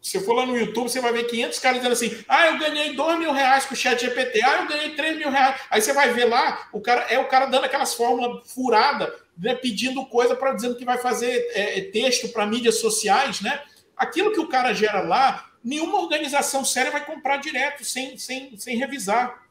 Se 0.03 0.19
for 0.19 0.33
lá 0.33 0.45
no 0.45 0.57
YouTube, 0.57 0.89
você 0.89 0.99
vai 0.99 1.13
ver 1.13 1.23
500 1.23 1.59
caras 1.59 1.77
dizendo 1.77 1.93
assim: 1.93 2.25
ah, 2.27 2.47
eu 2.47 2.59
ganhei 2.59 2.93
2 2.93 3.19
mil 3.19 3.31
reais 3.31 3.65
com 3.65 3.73
o 3.73 3.77
chat 3.77 4.01
GPT, 4.01 4.43
ah, 4.43 4.61
eu 4.61 4.67
ganhei 4.67 4.89
3 4.89 5.17
mil 5.17 5.29
reais. 5.29 5.61
Aí 5.69 5.81
você 5.81 5.93
vai 5.93 6.13
ver 6.13 6.25
lá, 6.25 6.67
o 6.73 6.81
cara 6.81 7.03
é 7.09 7.17
o 7.17 7.27
cara 7.29 7.45
dando 7.45 7.63
aquelas 7.63 7.93
fórmulas 7.93 8.51
furadas, 8.51 9.09
né, 9.37 9.55
pedindo 9.55 10.05
coisa 10.05 10.35
para 10.35 10.51
dizendo 10.51 10.75
que 10.75 10.83
vai 10.83 10.97
fazer 10.97 11.49
é, 11.53 11.79
é 11.79 11.81
texto 11.83 12.27
para 12.29 12.45
mídias 12.45 12.79
sociais, 12.79 13.39
né? 13.39 13.63
Aquilo 13.95 14.33
que 14.33 14.41
o 14.41 14.49
cara 14.49 14.73
gera 14.73 15.01
lá, 15.01 15.49
nenhuma 15.63 16.01
organização 16.01 16.65
séria 16.65 16.91
vai 16.91 17.05
comprar 17.05 17.37
direto, 17.37 17.85
sem, 17.85 18.17
sem, 18.17 18.57
sem 18.57 18.77
revisar. 18.77 19.41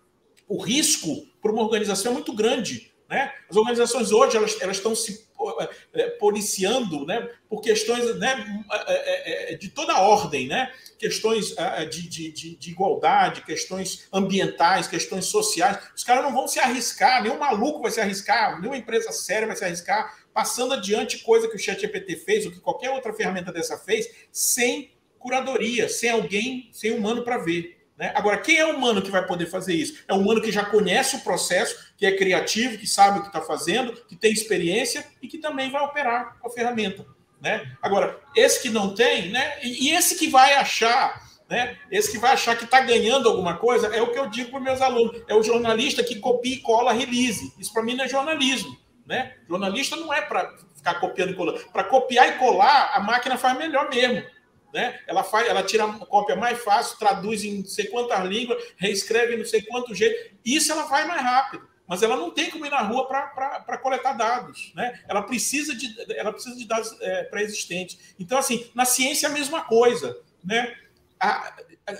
O 0.46 0.62
risco 0.62 1.26
para 1.40 1.50
uma 1.50 1.62
organização 1.62 2.12
é 2.12 2.14
muito 2.14 2.34
grande. 2.34 2.92
Né? 3.08 3.32
As 3.48 3.56
organizações 3.56 4.12
hoje 4.12 4.36
elas, 4.36 4.60
elas 4.60 4.76
estão 4.76 4.94
se 4.94 5.26
policiando 6.18 7.04
né, 7.06 7.28
por 7.48 7.60
questões 7.60 8.18
né, 8.18 8.64
é, 8.86 9.54
de 9.56 9.68
toda 9.68 10.00
ordem, 10.00 10.48
né? 10.48 10.72
questões 10.98 11.54
de, 11.90 12.08
de, 12.08 12.56
de, 12.56 12.70
igualdade, 12.70 13.42
questões 13.42 14.06
ambientais, 14.12 14.86
questões 14.86 15.26
sociais. 15.26 15.78
Os 15.96 16.04
caras 16.04 16.22
não 16.22 16.32
vão 16.32 16.46
se 16.46 16.60
arriscar, 16.60 17.22
nenhum 17.22 17.38
maluco 17.38 17.82
vai 17.82 17.90
se 17.90 18.00
arriscar, 18.00 18.60
nenhuma 18.60 18.76
empresa 18.76 19.10
séria 19.10 19.46
vai 19.46 19.56
se 19.56 19.64
arriscar, 19.64 20.16
passando 20.32 20.74
adiante 20.74 21.18
coisa 21.18 21.48
que 21.48 21.56
o 21.56 21.58
ChatGPT 21.58 22.16
fez, 22.16 22.46
ou 22.46 22.52
que 22.52 22.60
qualquer 22.60 22.90
outra 22.90 23.12
ferramenta 23.12 23.52
dessa 23.52 23.76
fez, 23.76 24.08
sem 24.30 24.92
curadoria, 25.18 25.88
sem 25.88 26.10
alguém, 26.10 26.68
sem 26.72 26.92
humano 26.92 27.22
para 27.22 27.38
ver. 27.38 27.81
Né? 28.02 28.10
Agora, 28.16 28.36
quem 28.36 28.56
é 28.56 28.66
o 28.66 28.76
humano 28.76 29.00
que 29.00 29.12
vai 29.12 29.24
poder 29.24 29.46
fazer 29.46 29.74
isso? 29.74 30.02
É 30.08 30.12
um 30.12 30.22
humano 30.22 30.42
que 30.42 30.50
já 30.50 30.64
conhece 30.64 31.14
o 31.14 31.20
processo, 31.20 31.92
que 31.96 32.04
é 32.04 32.10
criativo, 32.10 32.76
que 32.76 32.84
sabe 32.84 33.20
o 33.20 33.22
que 33.22 33.28
está 33.28 33.40
fazendo, 33.40 33.92
que 33.92 34.16
tem 34.16 34.32
experiência 34.32 35.06
e 35.22 35.28
que 35.28 35.38
também 35.38 35.70
vai 35.70 35.80
operar 35.84 36.36
com 36.40 36.48
a 36.48 36.50
ferramenta. 36.50 37.06
Né? 37.40 37.64
Agora, 37.80 38.18
esse 38.34 38.60
que 38.60 38.70
não 38.70 38.92
tem, 38.92 39.30
né? 39.30 39.56
e 39.62 39.90
esse 39.90 40.16
que 40.16 40.26
vai 40.26 40.54
achar 40.54 41.30
né? 41.48 41.76
Esse 41.90 42.10
que 42.10 42.18
vai 42.18 42.32
achar 42.32 42.56
que 42.56 42.64
está 42.64 42.80
ganhando 42.80 43.28
alguma 43.28 43.58
coisa 43.58 43.88
é 43.88 44.00
o 44.00 44.10
que 44.10 44.18
eu 44.18 44.26
digo 44.30 44.50
para 44.50 44.58
meus 44.58 44.80
alunos. 44.80 45.22
É 45.28 45.34
o 45.34 45.42
jornalista 45.42 46.02
que 46.02 46.18
copia 46.18 46.54
e 46.54 46.60
cola 46.60 46.94
release. 46.94 47.52
Isso 47.58 47.70
para 47.74 47.82
mim 47.82 47.94
não 47.94 48.04
é 48.04 48.08
jornalismo. 48.08 48.74
Né? 49.06 49.34
Jornalista 49.46 49.94
não 49.94 50.10
é 50.14 50.22
para 50.22 50.50
ficar 50.74 50.94
copiando 50.94 51.32
e 51.32 51.34
colando. 51.34 51.60
Para 51.70 51.84
copiar 51.84 52.26
e 52.26 52.38
colar, 52.38 52.92
a 52.94 53.00
máquina 53.00 53.36
faz 53.36 53.58
melhor 53.58 53.90
mesmo. 53.90 54.26
Né? 54.72 54.98
Ela, 55.06 55.22
faz, 55.22 55.46
ela 55.48 55.62
tira 55.62 55.84
a 55.84 56.06
cópia 56.06 56.34
mais 56.34 56.58
fácil, 56.62 56.98
traduz 56.98 57.44
em 57.44 57.58
não 57.58 57.66
sei 57.66 57.86
quantas 57.86 58.24
línguas, 58.24 58.62
reescreve 58.76 59.34
em 59.34 59.38
não 59.38 59.44
sei 59.44 59.62
quanto 59.62 59.94
jeito. 59.94 60.34
Isso 60.44 60.72
ela 60.72 60.88
faz 60.88 61.06
mais 61.06 61.20
rápido. 61.20 61.68
Mas 61.86 62.02
ela 62.02 62.16
não 62.16 62.30
tem 62.30 62.48
como 62.48 62.64
ir 62.64 62.70
na 62.70 62.80
rua 62.80 63.06
para 63.06 63.78
coletar 63.78 64.14
dados. 64.14 64.72
Né? 64.74 64.98
Ela, 65.06 65.22
precisa 65.22 65.74
de, 65.74 65.94
ela 66.16 66.32
precisa 66.32 66.56
de 66.56 66.64
dados 66.64 66.96
é, 67.00 67.24
pré-existentes. 67.24 68.14
Então, 68.18 68.38
assim, 68.38 68.70
na 68.74 68.86
ciência 68.86 69.26
é 69.26 69.30
a 69.30 69.32
mesma 69.32 69.62
coisa. 69.62 70.16
Né? 70.42 70.74
A, 71.20 71.54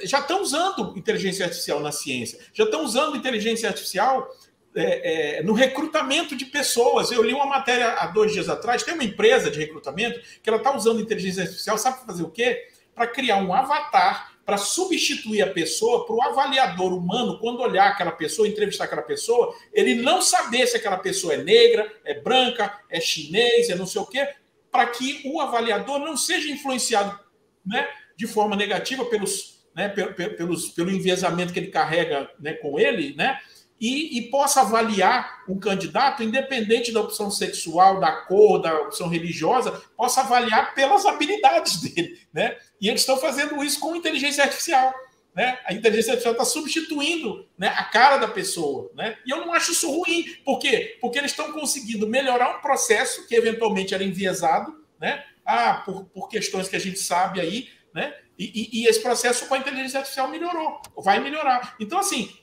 já 0.05 0.20
estão 0.20 0.41
usando 0.41 0.97
inteligência 0.97 1.45
artificial 1.45 1.81
na 1.81 1.93
ciência. 1.93 2.39
Já 2.55 2.64
estão 2.64 2.85
usando 2.85 3.16
inteligência 3.16 3.68
artificial 3.68 4.31
é, 4.75 5.39
é, 5.39 5.43
no 5.43 5.53
recrutamento 5.53 6.35
de 6.37 6.47
pessoas. 6.47 7.11
Eu 7.11 7.23
li 7.23 7.33
uma 7.33 7.47
matéria 7.47 7.93
há 7.93 8.07
dois 8.07 8.33
dias 8.33 8.49
atrás, 8.49 8.83
tem 8.83 8.95
uma 8.95 9.05
empresa 9.05 9.51
de 9.51 9.59
recrutamento 9.59 10.20
que 10.43 10.49
ela 10.49 10.59
está 10.59 10.75
usando 10.75 11.01
inteligência 11.01 11.43
artificial, 11.43 11.79
sabe 11.79 12.05
fazer 12.07 12.23
o 12.23 12.31
quê? 12.31 12.68
Para 12.95 13.07
criar 13.07 13.37
um 13.37 13.53
avatar 13.53 14.33
para 14.45 14.57
substituir 14.57 15.43
a 15.43 15.53
pessoa 15.53 16.05
para 16.05 16.16
o 16.16 16.23
avaliador 16.23 16.93
humano, 16.93 17.39
quando 17.39 17.61
olhar 17.61 17.89
aquela 17.89 18.11
pessoa, 18.11 18.49
entrevistar 18.49 18.85
aquela 18.85 19.03
pessoa, 19.03 19.55
ele 19.73 19.95
não 19.95 20.20
saber 20.20 20.66
se 20.66 20.77
aquela 20.77 20.99
pessoa 20.99 21.35
é 21.35 21.37
negra, 21.37 21.91
é 22.05 22.20
branca, 22.20 22.81
é 22.91 23.01
chinês, 23.01 23.70
é 23.70 23.75
não 23.75 23.87
sei 23.87 24.03
o 24.03 24.07
quê, 24.07 24.29
para 24.70 24.87
que 24.87 25.23
o 25.27 25.41
avaliador 25.41 25.99
não 26.01 26.16
seja 26.16 26.51
influenciado 26.51 27.18
né, 27.64 27.89
de 28.16 28.27
forma 28.27 28.57
negativa 28.57 29.05
pelos, 29.05 29.64
né, 29.77 29.89
pelos, 29.89 30.70
pelo 30.70 30.91
enviesamento 30.91 31.53
que 31.53 31.61
ele 31.61 31.68
carrega 31.68 32.29
né, 32.41 32.55
com 32.55 32.79
ele, 32.79 33.14
né? 33.14 33.39
E, 33.83 34.16
e, 34.16 34.30
possa 34.30 34.61
avaliar 34.61 35.43
um 35.49 35.59
candidato, 35.59 36.22
independente 36.22 36.93
da 36.93 37.01
opção 37.01 37.33
sexual, 37.33 37.99
da 37.99 38.12
cor, 38.12 38.61
da 38.61 38.80
opção 38.83 39.09
religiosa, 39.09 39.83
possa 39.97 40.20
avaliar 40.20 40.72
pelas 40.72 41.05
habilidades 41.05 41.80
dele. 41.83 42.16
Né? 42.33 42.57
E 42.80 42.89
eles 42.89 43.01
estão 43.01 43.16
fazendo 43.16 43.61
isso 43.64 43.80
com 43.80 43.97
inteligência 43.97 44.45
artificial. 44.45 44.95
Né? 45.35 45.59
A 45.66 45.74
inteligência 45.74 46.12
artificial 46.12 46.33
está 46.33 46.45
substituindo 46.45 47.49
né, 47.59 47.74
a 47.76 47.83
cara 47.83 48.18
da 48.18 48.28
pessoa. 48.28 48.89
Né? 48.95 49.18
E 49.26 49.30
eu 49.30 49.39
não 49.39 49.53
acho 49.53 49.72
isso 49.72 49.91
ruim. 49.91 50.26
Por 50.45 50.61
quê? 50.61 50.97
Porque 51.01 51.18
eles 51.18 51.33
estão 51.33 51.51
conseguindo 51.51 52.07
melhorar 52.07 52.57
um 52.57 52.61
processo 52.61 53.26
que 53.26 53.35
eventualmente 53.35 53.93
era 53.93 54.05
enviesado, 54.05 54.72
né? 55.01 55.24
ah, 55.45 55.83
por, 55.85 56.05
por 56.05 56.28
questões 56.28 56.68
que 56.68 56.76
a 56.76 56.80
gente 56.80 57.01
sabe 57.01 57.41
aí, 57.41 57.68
né? 57.93 58.14
E, 58.39 58.45
e, 58.45 58.83
e, 58.83 58.87
esse 58.87 59.01
processo 59.01 59.47
com 59.47 59.55
a 59.55 59.59
inteligência 59.59 59.99
artificial 59.99 60.28
melhorou, 60.28 60.80
vai 60.97 61.20
melhorar. 61.20 61.76
Então, 61.78 61.99
assim, 61.99 62.35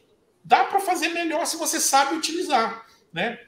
dá 0.44 0.66
para 0.66 0.80
fazer 0.80 1.10
melhor 1.10 1.46
se 1.46 1.58
você 1.58 1.80
sabe 1.80 2.16
utilizar, 2.16 2.86
né? 3.14 3.40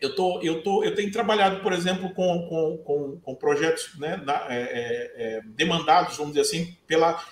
Eu, 0.00 0.14
tô, 0.14 0.40
eu, 0.42 0.62
tô, 0.62 0.84
eu 0.84 0.94
tenho 0.94 1.10
trabalhado, 1.10 1.62
por 1.62 1.72
exemplo, 1.72 2.12
com, 2.12 2.48
com, 2.48 2.78
com, 2.84 3.20
com 3.20 3.34
projetos 3.36 3.98
né, 3.98 4.22
é, 4.48 4.56
é, 4.56 5.36
é 5.36 5.40
demandados, 5.46 6.16
vamos 6.16 6.34
dizer 6.34 6.42
assim, 6.42 6.76
pela, 6.86 7.24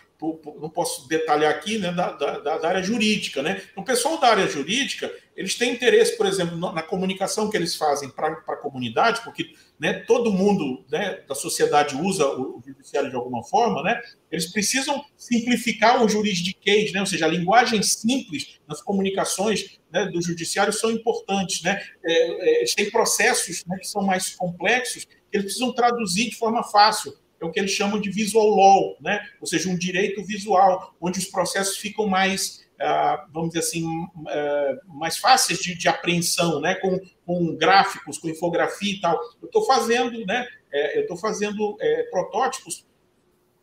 não 0.60 0.70
posso 0.70 1.08
detalhar 1.08 1.50
aqui, 1.50 1.78
né, 1.78 1.90
da, 1.90 2.12
da, 2.12 2.58
da, 2.58 2.68
área 2.68 2.82
jurídica. 2.82 3.42
Né? 3.42 3.60
Então, 3.72 3.82
o 3.82 3.86
pessoal 3.86 4.20
da 4.20 4.28
área 4.28 4.46
jurídica, 4.46 5.12
eles 5.36 5.56
têm 5.56 5.72
interesse, 5.72 6.16
por 6.16 6.26
exemplo, 6.26 6.56
na 6.56 6.82
comunicação 6.82 7.50
que 7.50 7.56
eles 7.56 7.74
fazem 7.74 8.08
para 8.08 8.28
a 8.28 8.56
comunidade, 8.56 9.22
porque 9.22 9.52
né, 9.80 9.94
todo 10.06 10.32
mundo 10.32 10.84
né, 10.90 11.22
da 11.26 11.34
sociedade 11.34 11.96
usa 11.96 12.24
o, 12.28 12.58
o, 12.58 12.62
judiciário 12.64 13.10
de 13.10 13.16
alguma 13.16 13.42
forma, 13.42 13.82
né? 13.82 14.00
eles 14.30 14.46
precisam 14.46 15.04
simplificar 15.16 16.04
o 16.04 16.08
juridiquês, 16.08 16.92
né? 16.92 17.00
ou 17.00 17.06
seja, 17.06 17.26
a 17.26 17.28
linguagem 17.28 17.82
simples 17.82 18.60
nas 18.68 18.80
comunicações 18.80 19.80
né, 19.90 20.06
do 20.06 20.22
judiciário 20.22 20.72
são 20.72 20.90
importantes. 20.90 21.62
Né? 21.62 21.82
É, 22.04 22.12
é, 22.12 22.58
eles 22.58 22.74
têm 22.74 22.90
processos 22.90 23.64
né, 23.66 23.76
que 23.78 23.88
são 23.88 24.02
mais 24.02 24.36
complexos, 24.36 25.06
eles 25.32 25.46
precisam 25.46 25.72
traduzir 25.72 26.30
de 26.30 26.36
forma 26.36 26.62
fácil 26.62 27.12
é 27.43 27.47
o 27.47 27.51
que 27.51 27.61
eles 27.61 27.72
chamam 27.72 28.01
de 28.01 28.11
visual 28.11 28.49
law, 28.49 28.97
né? 29.01 29.20
ou 29.40 29.47
seja, 29.47 29.68
um 29.68 29.76
direito 29.76 30.24
visual, 30.24 30.95
onde 31.01 31.18
os 31.18 31.26
processos 31.26 31.76
ficam 31.76 32.07
mais, 32.07 32.64
ah, 32.80 33.26
vamos 33.32 33.51
dizer 33.51 33.61
assim, 33.61 33.86
ah, 34.28 34.78
mais 34.86 35.18
fáceis 35.18 35.59
de, 35.59 35.76
de 35.76 35.88
apreensão, 35.88 36.61
né? 36.61 36.74
com, 36.76 37.01
com 37.26 37.57
gráficos, 37.57 38.18
com 38.18 38.28
infografia 38.28 38.95
e 38.95 39.01
tal. 39.01 39.18
Eu 39.40 39.47
estou 39.47 39.64
fazendo, 39.64 40.24
né? 40.26 40.47
É, 40.72 40.99
eu 40.99 41.03
estou 41.03 41.16
fazendo 41.16 41.76
é, 41.80 42.05
protótipos 42.05 42.86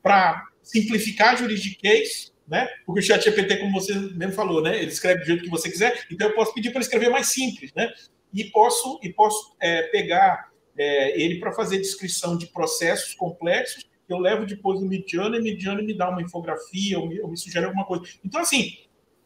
para 0.02 0.46
simplificar 0.62 1.34
a 1.34 1.36
juridiquês, 1.36 2.32
né? 2.48 2.68
Porque 2.86 3.00
o 3.00 3.04
chat 3.04 3.24
GPT, 3.24 3.58
como 3.58 3.72
você 3.72 3.94
mesmo 3.94 4.34
falou, 4.34 4.62
né? 4.62 4.78
Ele 4.78 4.92
escreve 4.92 5.22
do 5.22 5.26
jeito 5.26 5.44
que 5.44 5.50
você 5.50 5.70
quiser, 5.70 6.06
então 6.12 6.28
eu 6.28 6.36
posso 6.36 6.54
pedir 6.54 6.70
para 6.70 6.80
ele 6.80 6.86
escrever 6.86 7.10
mais 7.10 7.28
simples, 7.28 7.72
né? 7.74 7.92
E 8.34 8.46
posso, 8.46 9.00
e 9.04 9.12
posso 9.12 9.56
é, 9.60 9.84
pegar 9.84 10.49
é, 10.78 11.20
ele 11.22 11.40
para 11.40 11.52
fazer 11.52 11.78
descrição 11.78 12.38
de 12.38 12.48
processos 12.48 13.14
complexos, 13.14 13.88
eu 14.08 14.18
levo 14.18 14.46
depois 14.46 14.82
no 14.82 14.88
Midjourney, 14.88 15.40
e 15.40 15.44
Midjourney 15.44 15.86
me 15.86 15.94
dá 15.94 16.10
uma 16.10 16.22
infografia, 16.22 17.00
ou 17.00 17.08
me, 17.08 17.22
ou 17.22 17.30
me 17.30 17.38
sugere 17.38 17.66
alguma 17.66 17.86
coisa. 17.86 18.04
Então, 18.26 18.42
assim, 18.42 18.74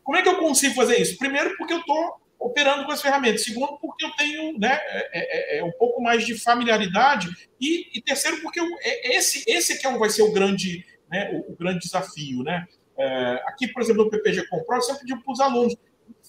como 0.04 0.18
é 0.18 0.22
que 0.22 0.28
eu 0.28 0.38
consigo 0.38 0.76
fazer 0.76 1.00
isso? 1.00 1.18
Primeiro, 1.18 1.56
porque 1.58 1.74
eu 1.74 1.80
estou 1.80 2.22
operando 2.38 2.86
com 2.86 2.91
as 2.91 3.02
ferramentas. 3.02 3.44
Segundo, 3.44 3.78
porque 3.80 4.06
eu 4.06 4.12
tenho 4.18 4.60
né, 4.60 4.78
é, 4.84 5.56
é, 5.56 5.60
é 5.60 5.64
um 5.64 5.72
pouco 5.72 6.02
mais 6.02 6.26
de 6.26 6.38
familiaridade. 6.38 7.30
E, 7.60 7.98
e 7.98 8.02
terceiro, 8.02 8.41
porque 8.41 8.60
eu, 8.60 8.68
é, 8.82 9.16
esse, 9.16 9.44
esse 9.48 9.80
que 9.80 9.88
é, 9.88 9.98
vai 9.98 10.10
ser 10.10 10.24
o 10.24 10.34
grande, 10.34 10.86
né, 11.10 11.32
o, 11.32 11.54
o 11.54 11.56
grande 11.56 11.80
desafio. 11.80 12.44
Né? 12.44 12.68
É, 12.98 13.41
aqui, 13.46 13.68
por 13.70 13.82
exemplo, 13.82 14.04
no 14.04 14.10
PPG 14.10 14.48
Compro, 14.48 14.76
eu 14.76 14.82
sempre 14.82 15.06
digo 15.06 15.24
para 15.24 15.32
os 15.32 15.39
alunos, 15.39 15.76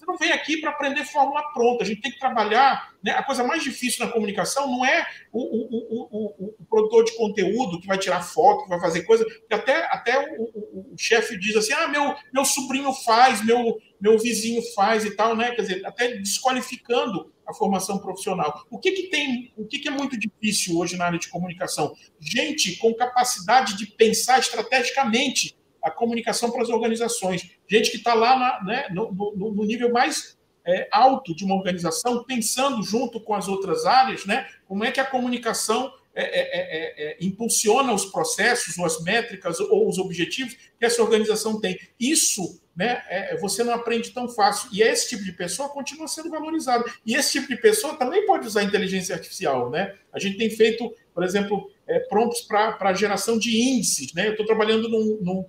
não 0.05 0.17
vem 0.17 0.31
aqui 0.31 0.57
para 0.57 0.71
aprender 0.71 1.05
fórmula 1.05 1.41
pronta. 1.53 1.83
A 1.83 1.87
gente 1.87 2.01
tem 2.01 2.11
que 2.11 2.19
trabalhar. 2.19 2.93
Né? 3.03 3.11
A 3.11 3.23
coisa 3.23 3.43
mais 3.43 3.63
difícil 3.63 4.05
na 4.05 4.11
comunicação 4.11 4.67
não 4.67 4.85
é 4.85 5.05
o, 5.31 5.39
o, 5.39 6.07
o, 6.11 6.55
o, 6.59 6.65
produtor 6.65 7.03
de 7.03 7.15
conteúdo 7.15 7.79
que 7.79 7.87
vai 7.87 7.97
tirar 7.97 8.21
foto, 8.21 8.63
que 8.63 8.69
vai 8.69 8.79
fazer 8.79 9.03
coisa. 9.03 9.25
Até, 9.51 9.85
até 9.91 10.35
o, 10.37 10.93
chefe 10.97 11.37
diz 11.37 11.55
assim: 11.55 11.73
ah, 11.73 11.87
meu, 11.87 12.15
meu 12.33 12.45
sobrinho 12.45 12.93
faz, 12.93 13.43
meu, 13.43 13.77
meu 13.99 14.17
vizinho 14.17 14.61
faz 14.73 15.05
e 15.05 15.15
tal, 15.15 15.35
né? 15.35 15.51
Quer 15.51 15.61
dizer, 15.61 15.85
até 15.85 16.15
desqualificando 16.17 17.33
a 17.47 17.53
formação 17.53 17.99
profissional. 17.99 18.65
O 18.69 18.79
que, 18.79 18.91
que 18.91 19.03
tem, 19.03 19.53
o 19.55 19.65
que, 19.65 19.79
que 19.79 19.87
é 19.87 19.91
muito 19.91 20.17
difícil 20.17 20.77
hoje 20.77 20.97
na 20.97 21.05
área 21.05 21.19
de 21.19 21.29
comunicação? 21.29 21.95
Gente 22.19 22.77
com 22.77 22.93
capacidade 22.93 23.77
de 23.77 23.85
pensar 23.85 24.39
estrategicamente 24.39 25.55
a 25.85 25.91
comunicação 25.91 26.49
para 26.49 26.63
as 26.63 26.69
organizações. 26.69 27.51
Gente 27.69 27.91
que 27.91 27.97
está 27.97 28.13
lá 28.13 28.37
na, 28.37 28.63
né, 28.63 28.87
no, 28.91 29.11
no, 29.13 29.53
no, 29.53 29.63
nível 29.63 29.91
mais 29.91 30.35
é, 30.65 30.87
alto 30.91 31.35
de 31.35 31.45
uma 31.45 31.55
organização, 31.55 32.23
pensando 32.23 32.81
junto 32.81 33.19
com 33.19 33.35
as 33.35 33.47
outras 33.47 33.85
áreas, 33.85 34.25
né, 34.25 34.47
como 34.67 34.83
é 34.83 34.91
que 34.91 34.99
a 34.99 35.05
comunicação 35.05 35.93
é 36.17 36.23
é, 36.23 36.39
é, 36.39 37.11
é, 37.11 37.17
impulsiona 37.19 37.93
os 37.93 38.05
processos, 38.05 38.77
ou 38.77 38.85
as 38.85 39.01
métricas, 39.01 39.59
ou 39.59 39.87
os 39.89 39.97
objetivos 39.97 40.55
que 40.79 40.85
essa 40.85 41.03
organização 41.03 41.59
tem. 41.59 41.77
Isso 41.99 42.61
né, 42.73 43.03
você 43.41 43.65
não 43.65 43.73
aprende 43.73 44.11
tão 44.11 44.29
fácil. 44.29 44.69
E 44.71 44.81
esse 44.81 45.09
tipo 45.09 45.25
de 45.25 45.33
pessoa 45.33 45.67
continua 45.67 46.07
sendo 46.07 46.29
valorizado. 46.29 46.85
E 47.05 47.15
esse 47.15 47.33
tipo 47.33 47.49
de 47.49 47.57
pessoa 47.57 47.97
também 47.97 48.25
pode 48.25 48.47
usar 48.47 48.63
inteligência 48.63 49.13
artificial. 49.13 49.69
Né? 49.69 49.93
A 50.13 50.19
gente 50.19 50.37
tem 50.37 50.49
feito, 50.49 50.93
por 51.13 51.23
exemplo, 51.23 51.69
prompts 52.09 52.41
para 52.41 52.93
geração 52.93 53.37
de 53.37 53.57
índices. 53.57 54.13
Né? 54.13 54.27
Eu 54.27 54.31
estou 54.31 54.45
trabalhando 54.45 54.87
num, 54.87 55.19
num, 55.21 55.45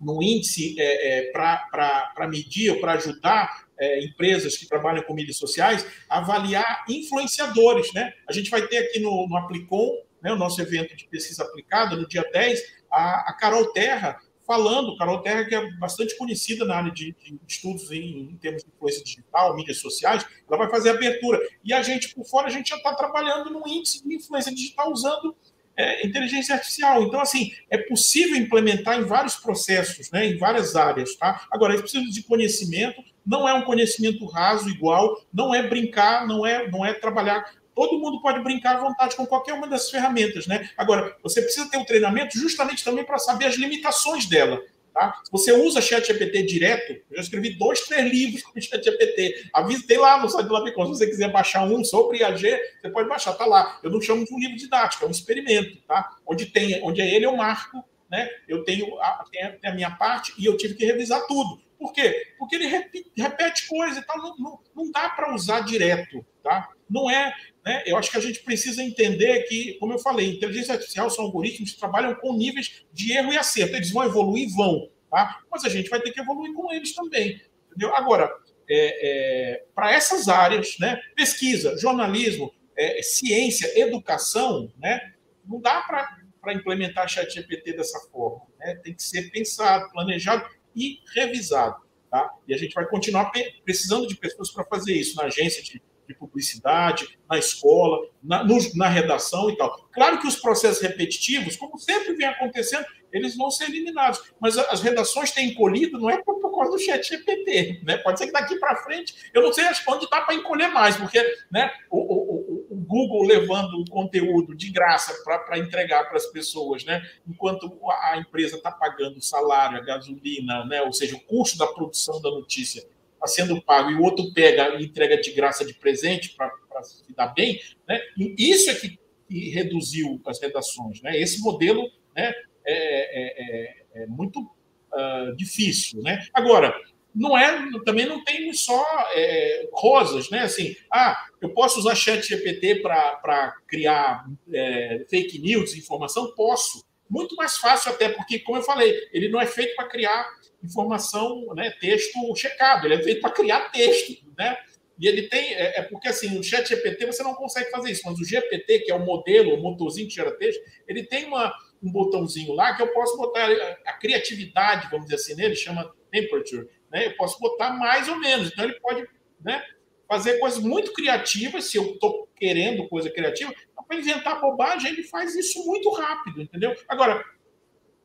no 0.00 0.22
índice 0.22 0.76
é, 0.78 1.18
é, 1.18 1.32
para 1.32 2.28
medir 2.28 2.70
ou 2.70 2.80
para 2.80 2.92
ajudar 2.92 3.66
é, 3.78 4.04
empresas 4.04 4.56
que 4.56 4.66
trabalham 4.66 5.02
com 5.02 5.14
mídias 5.14 5.36
sociais 5.36 5.86
avaliar 6.08 6.84
influenciadores. 6.88 7.92
Né? 7.92 8.12
A 8.28 8.32
gente 8.32 8.50
vai 8.50 8.66
ter 8.66 8.78
aqui 8.78 9.00
no, 9.00 9.26
no 9.28 9.36
Aplicom, 9.36 9.90
né, 10.22 10.32
o 10.32 10.36
nosso 10.36 10.60
evento 10.60 10.96
de 10.96 11.06
pesquisa 11.08 11.44
aplicada, 11.44 11.96
no 11.96 12.06
dia 12.08 12.24
10, 12.32 12.60
a, 12.90 13.30
a 13.30 13.36
Carol 13.38 13.72
Terra 13.72 14.18
falando, 14.48 14.96
Carol 14.96 15.20
Terra, 15.20 15.44
que 15.44 15.54
é 15.54 15.70
bastante 15.72 16.16
conhecida 16.16 16.64
na 16.64 16.76
área 16.76 16.90
de, 16.90 17.14
de 17.22 17.38
estudos 17.46 17.92
em, 17.92 18.30
em, 18.30 18.36
termos 18.38 18.64
de 18.64 18.70
influência 18.70 19.04
digital, 19.04 19.54
mídias 19.54 19.76
sociais, 19.78 20.26
ela 20.48 20.56
vai 20.56 20.70
fazer 20.70 20.88
abertura. 20.88 21.38
E 21.62 21.74
a 21.74 21.82
gente, 21.82 22.14
por 22.14 22.24
fora, 22.24 22.46
a 22.46 22.50
gente 22.50 22.70
já 22.70 22.76
está 22.76 22.94
trabalhando 22.94 23.50
no 23.50 23.68
índice 23.68 24.02
de 24.02 24.14
influência 24.16 24.50
digital 24.50 24.90
usando 24.90 25.36
é, 25.78 26.04
inteligência 26.04 26.56
artificial. 26.56 27.04
Então, 27.04 27.20
assim, 27.20 27.52
é 27.70 27.78
possível 27.78 28.36
implementar 28.36 28.98
em 28.98 29.04
vários 29.04 29.36
processos, 29.36 30.10
né, 30.10 30.26
em 30.26 30.36
várias 30.36 30.74
áreas. 30.74 31.14
Tá? 31.14 31.46
Agora, 31.52 31.74
é 31.74 31.80
preciso 31.80 32.10
de 32.10 32.22
conhecimento, 32.24 33.00
não 33.24 33.48
é 33.48 33.54
um 33.54 33.62
conhecimento 33.62 34.26
raso, 34.26 34.68
igual, 34.68 35.22
não 35.32 35.54
é 35.54 35.62
brincar, 35.62 36.26
não 36.26 36.44
é, 36.44 36.68
não 36.68 36.84
é 36.84 36.92
trabalhar. 36.92 37.44
Todo 37.74 38.00
mundo 38.00 38.20
pode 38.20 38.42
brincar 38.42 38.76
à 38.76 38.80
vontade 38.80 39.14
com 39.14 39.24
qualquer 39.24 39.52
uma 39.52 39.68
dessas 39.68 39.88
ferramentas, 39.88 40.48
né? 40.48 40.68
Agora, 40.76 41.16
você 41.22 41.40
precisa 41.40 41.70
ter 41.70 41.76
um 41.76 41.84
treinamento 41.84 42.36
justamente 42.36 42.82
também 42.82 43.04
para 43.04 43.18
saber 43.18 43.44
as 43.44 43.54
limitações 43.54 44.26
dela. 44.26 44.60
Tá? 44.98 45.14
Se 45.22 45.30
você 45.30 45.52
usa 45.52 45.80
ChatGPT 45.80 46.42
direto, 46.42 46.92
eu 47.08 47.16
já 47.18 47.22
escrevi 47.22 47.50
dois, 47.50 47.82
três 47.82 48.10
livros 48.10 48.42
com 48.42 48.60
ChatGPT. 48.60 49.48
Avisei 49.54 49.96
lá 49.96 50.20
no 50.20 50.28
site 50.28 50.48
do 50.48 50.52
Labicon. 50.52 50.86
Se 50.86 50.98
você 50.98 51.06
quiser 51.06 51.30
baixar 51.30 51.62
um 51.62 51.84
sobre 51.84 52.18
IAG, 52.18 52.42
você 52.80 52.90
pode 52.90 53.08
baixar, 53.08 53.34
tá 53.34 53.46
lá. 53.46 53.78
Eu 53.84 53.92
não 53.92 54.00
chamo 54.00 54.24
de 54.24 54.34
um 54.34 54.38
livro 54.40 54.56
didático, 54.56 55.04
é 55.04 55.06
um 55.06 55.12
experimento, 55.12 55.80
tá? 55.86 56.16
Onde 56.26 56.46
tem, 56.46 56.82
onde 56.82 57.00
é 57.00 57.14
ele, 57.14 57.26
eu 57.26 57.36
marco, 57.36 57.84
né? 58.10 58.28
Eu 58.48 58.64
tenho 58.64 58.98
a, 58.98 59.24
a 59.66 59.72
minha 59.72 59.92
parte 59.92 60.34
e 60.36 60.44
eu 60.46 60.56
tive 60.56 60.74
que 60.74 60.84
revisar 60.84 61.24
tudo. 61.28 61.62
Por 61.78 61.92
quê? 61.92 62.34
Porque 62.36 62.56
ele 62.56 62.66
repete, 62.66 63.12
repete 63.16 63.68
coisa 63.68 64.00
e 64.00 64.02
tal, 64.02 64.18
não, 64.18 64.36
não, 64.36 64.58
não 64.74 64.90
dá 64.90 65.10
para 65.10 65.32
usar 65.32 65.60
direto, 65.60 66.26
tá? 66.48 66.70
Não 66.88 67.10
é, 67.10 67.34
né? 67.64 67.82
Eu 67.84 67.98
acho 67.98 68.10
que 68.10 68.16
a 68.16 68.20
gente 68.20 68.42
precisa 68.42 68.82
entender 68.82 69.42
que, 69.42 69.74
como 69.74 69.92
eu 69.92 69.98
falei, 69.98 70.30
inteligência 70.30 70.72
artificial 70.72 71.10
são 71.10 71.26
algoritmos 71.26 71.72
que 71.72 71.78
trabalham 71.78 72.14
com 72.14 72.32
níveis 72.32 72.86
de 72.90 73.12
erro 73.12 73.30
e 73.30 73.36
acerto. 73.36 73.76
Eles 73.76 73.90
vão 73.90 74.04
evoluir? 74.04 74.48
Vão. 74.56 74.88
Tá? 75.10 75.40
Mas 75.50 75.64
a 75.64 75.68
gente 75.68 75.90
vai 75.90 76.00
ter 76.00 76.10
que 76.10 76.20
evoluir 76.20 76.54
com 76.54 76.72
eles 76.72 76.94
também. 76.94 77.42
Entendeu? 77.66 77.94
Agora, 77.94 78.32
é, 78.70 79.56
é, 79.56 79.64
para 79.74 79.92
essas 79.92 80.28
áreas, 80.28 80.78
né, 80.78 80.98
pesquisa, 81.14 81.76
jornalismo, 81.76 82.50
é, 82.76 83.02
ciência, 83.02 83.78
educação, 83.78 84.72
né, 84.78 85.12
não 85.46 85.60
dá 85.60 85.82
para 85.82 86.54
implementar 86.54 87.08
chat 87.08 87.30
GPT 87.30 87.74
dessa 87.74 87.98
forma. 88.10 88.46
Né? 88.58 88.74
Tem 88.76 88.94
que 88.94 89.02
ser 89.02 89.30
pensado, 89.30 89.90
planejado 89.92 90.48
e 90.74 91.00
revisado. 91.14 91.86
Tá? 92.10 92.30
E 92.46 92.54
a 92.54 92.56
gente 92.56 92.72
vai 92.72 92.86
continuar 92.86 93.30
precisando 93.62 94.06
de 94.06 94.16
pessoas 94.16 94.50
para 94.50 94.64
fazer 94.64 94.94
isso 94.94 95.14
na 95.16 95.24
agência 95.24 95.62
de 95.62 95.82
de 96.08 96.14
publicidade, 96.14 97.18
na 97.28 97.38
escola, 97.38 97.98
na, 98.22 98.42
no, 98.42 98.56
na 98.74 98.88
redação 98.88 99.50
e 99.50 99.56
tal. 99.56 99.88
Claro 99.92 100.18
que 100.18 100.26
os 100.26 100.36
processos 100.36 100.82
repetitivos, 100.82 101.56
como 101.56 101.78
sempre 101.78 102.14
vem 102.14 102.26
acontecendo, 102.26 102.86
eles 103.12 103.36
vão 103.36 103.50
ser 103.50 103.64
eliminados. 103.64 104.20
Mas 104.40 104.56
as 104.56 104.80
redações 104.80 105.30
têm 105.30 105.50
encolhido, 105.50 105.98
não 105.98 106.10
é 106.10 106.22
por 106.22 106.40
causa 106.54 106.72
do 106.72 106.78
chat 106.78 107.06
GPT, 107.06 107.82
né? 107.84 107.98
Pode 107.98 108.18
ser 108.18 108.26
que 108.26 108.32
daqui 108.32 108.58
para 108.58 108.76
frente, 108.76 109.14
eu 109.32 109.42
não 109.42 109.52
sei 109.52 109.64
onde 109.86 110.08
dá 110.10 110.22
para 110.22 110.34
encolher 110.34 110.68
mais, 110.68 110.96
porque 110.96 111.20
né, 111.50 111.70
o, 111.90 111.98
o, 111.98 112.66
o 112.70 112.76
Google 112.76 113.26
levando 113.26 113.74
o 113.74 113.90
conteúdo 113.90 114.54
de 114.54 114.70
graça 114.70 115.14
para 115.24 115.58
entregar 115.58 116.04
para 116.04 116.16
as 116.16 116.26
pessoas, 116.26 116.84
né? 116.84 117.02
Enquanto 117.26 117.78
a 118.02 118.18
empresa 118.18 118.56
está 118.56 118.72
pagando 118.72 119.18
o 119.18 119.22
salário, 119.22 119.78
a 119.78 119.84
gasolina, 119.84 120.64
né? 120.64 120.82
Ou 120.82 120.92
seja, 120.92 121.16
o 121.16 121.20
custo 121.20 121.58
da 121.58 121.66
produção 121.66 122.20
da 122.20 122.30
notícia 122.30 122.82
está 123.18 123.26
sendo 123.26 123.60
pago 123.60 123.90
e 123.90 123.94
o 123.94 124.02
outro 124.02 124.32
pega 124.32 124.76
e 124.76 124.84
entrega 124.84 125.20
de 125.20 125.32
graça 125.32 125.64
de 125.64 125.74
presente 125.74 126.34
para 126.36 126.82
se 126.82 127.12
dar 127.14 127.28
bem, 127.28 127.60
né? 127.86 128.00
Isso 128.16 128.70
é 128.70 128.74
que, 128.74 128.98
que 129.28 129.50
reduziu 129.50 130.20
as 130.24 130.40
redações, 130.40 131.02
né? 131.02 131.18
Esse 131.18 131.40
modelo, 131.40 131.82
né? 132.16 132.32
É, 132.64 132.74
é, 132.74 134.00
é, 134.00 134.02
é 134.02 134.06
muito 134.06 134.40
uh, 134.40 135.34
difícil, 135.36 136.02
né? 136.02 136.24
Agora, 136.32 136.74
não 137.14 137.36
é, 137.36 137.68
também 137.84 138.06
não 138.06 138.22
tem 138.22 138.52
só 138.52 138.84
é, 139.14 139.68
rosas, 139.72 140.30
né? 140.30 140.40
Assim, 140.40 140.76
ah, 140.92 141.26
eu 141.40 141.50
posso 141.50 141.80
usar 141.80 141.94
chat 141.94 142.22
GPT 142.22 142.76
para 142.76 143.56
criar 143.66 144.24
é, 144.52 145.04
fake 145.08 145.38
news, 145.40 145.74
informação? 145.74 146.32
Posso. 146.34 146.86
Muito 147.10 147.34
mais 147.36 147.56
fácil 147.56 147.90
até, 147.90 148.10
porque, 148.10 148.38
como 148.40 148.58
eu 148.58 148.62
falei, 148.62 148.94
ele 149.12 149.28
não 149.28 149.40
é 149.40 149.46
feito 149.46 149.74
para 149.74 149.88
criar 149.88 150.28
informação, 150.62 151.46
né, 151.54 151.70
texto 151.80 152.18
checado, 152.36 152.86
ele 152.86 152.94
é 152.94 153.02
feito 153.02 153.20
para 153.20 153.30
criar 153.30 153.70
texto, 153.70 154.24
né? 154.36 154.56
E 154.98 155.06
ele 155.06 155.28
tem, 155.28 155.54
é, 155.54 155.78
é, 155.78 155.82
porque 155.82 156.08
assim, 156.08 156.28
no 156.30 156.42
chat 156.42 156.68
GPT 156.68 157.06
você 157.06 157.22
não 157.22 157.34
consegue 157.34 157.70
fazer 157.70 157.92
isso, 157.92 158.02
mas 158.04 158.18
o 158.18 158.24
GPT, 158.24 158.80
que 158.80 158.90
é 158.90 158.94
o 158.94 159.04
modelo, 159.04 159.54
o 159.54 159.62
motorzinho 159.62 160.08
que 160.08 160.14
gera 160.14 160.36
texto, 160.36 160.60
ele 160.88 161.04
tem 161.04 161.26
uma, 161.26 161.54
um 161.80 161.90
botãozinho 161.90 162.52
lá 162.52 162.74
que 162.74 162.82
eu 162.82 162.92
posso 162.92 163.16
botar 163.16 163.48
a, 163.48 163.76
a 163.86 163.92
criatividade, 163.92 164.88
vamos 164.90 165.06
dizer 165.06 165.14
assim, 165.14 165.34
nele, 165.36 165.54
chama 165.54 165.94
temperature, 166.10 166.68
né? 166.90 167.06
Eu 167.06 167.16
posso 167.16 167.38
botar 167.38 167.70
mais 167.70 168.08
ou 168.08 168.18
menos. 168.18 168.50
Então, 168.50 168.64
ele 168.64 168.80
pode 168.80 169.06
né, 169.40 169.62
fazer 170.08 170.38
coisas 170.38 170.58
muito 170.58 170.92
criativas, 170.92 171.66
se 171.66 171.76
eu 171.76 171.92
estou 171.92 172.28
querendo 172.34 172.88
coisa 172.88 173.08
criativa. 173.08 173.54
Então, 173.70 173.84
para 173.84 173.98
inventar 173.98 174.40
bobagem, 174.40 174.90
ele 174.90 175.04
faz 175.04 175.36
isso 175.36 175.64
muito 175.64 175.90
rápido, 175.90 176.42
entendeu? 176.42 176.74
Agora, 176.88 177.24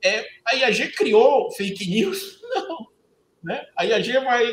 é, 0.04 0.26
a 0.46 0.56
IAG 0.56 0.92
criou 0.94 1.52
fake 1.52 1.90
news? 1.90 2.40
Não. 2.54 2.88
Né? 3.44 3.66
A 3.78 3.86
IAG 3.86 4.12
vai, 4.24 4.46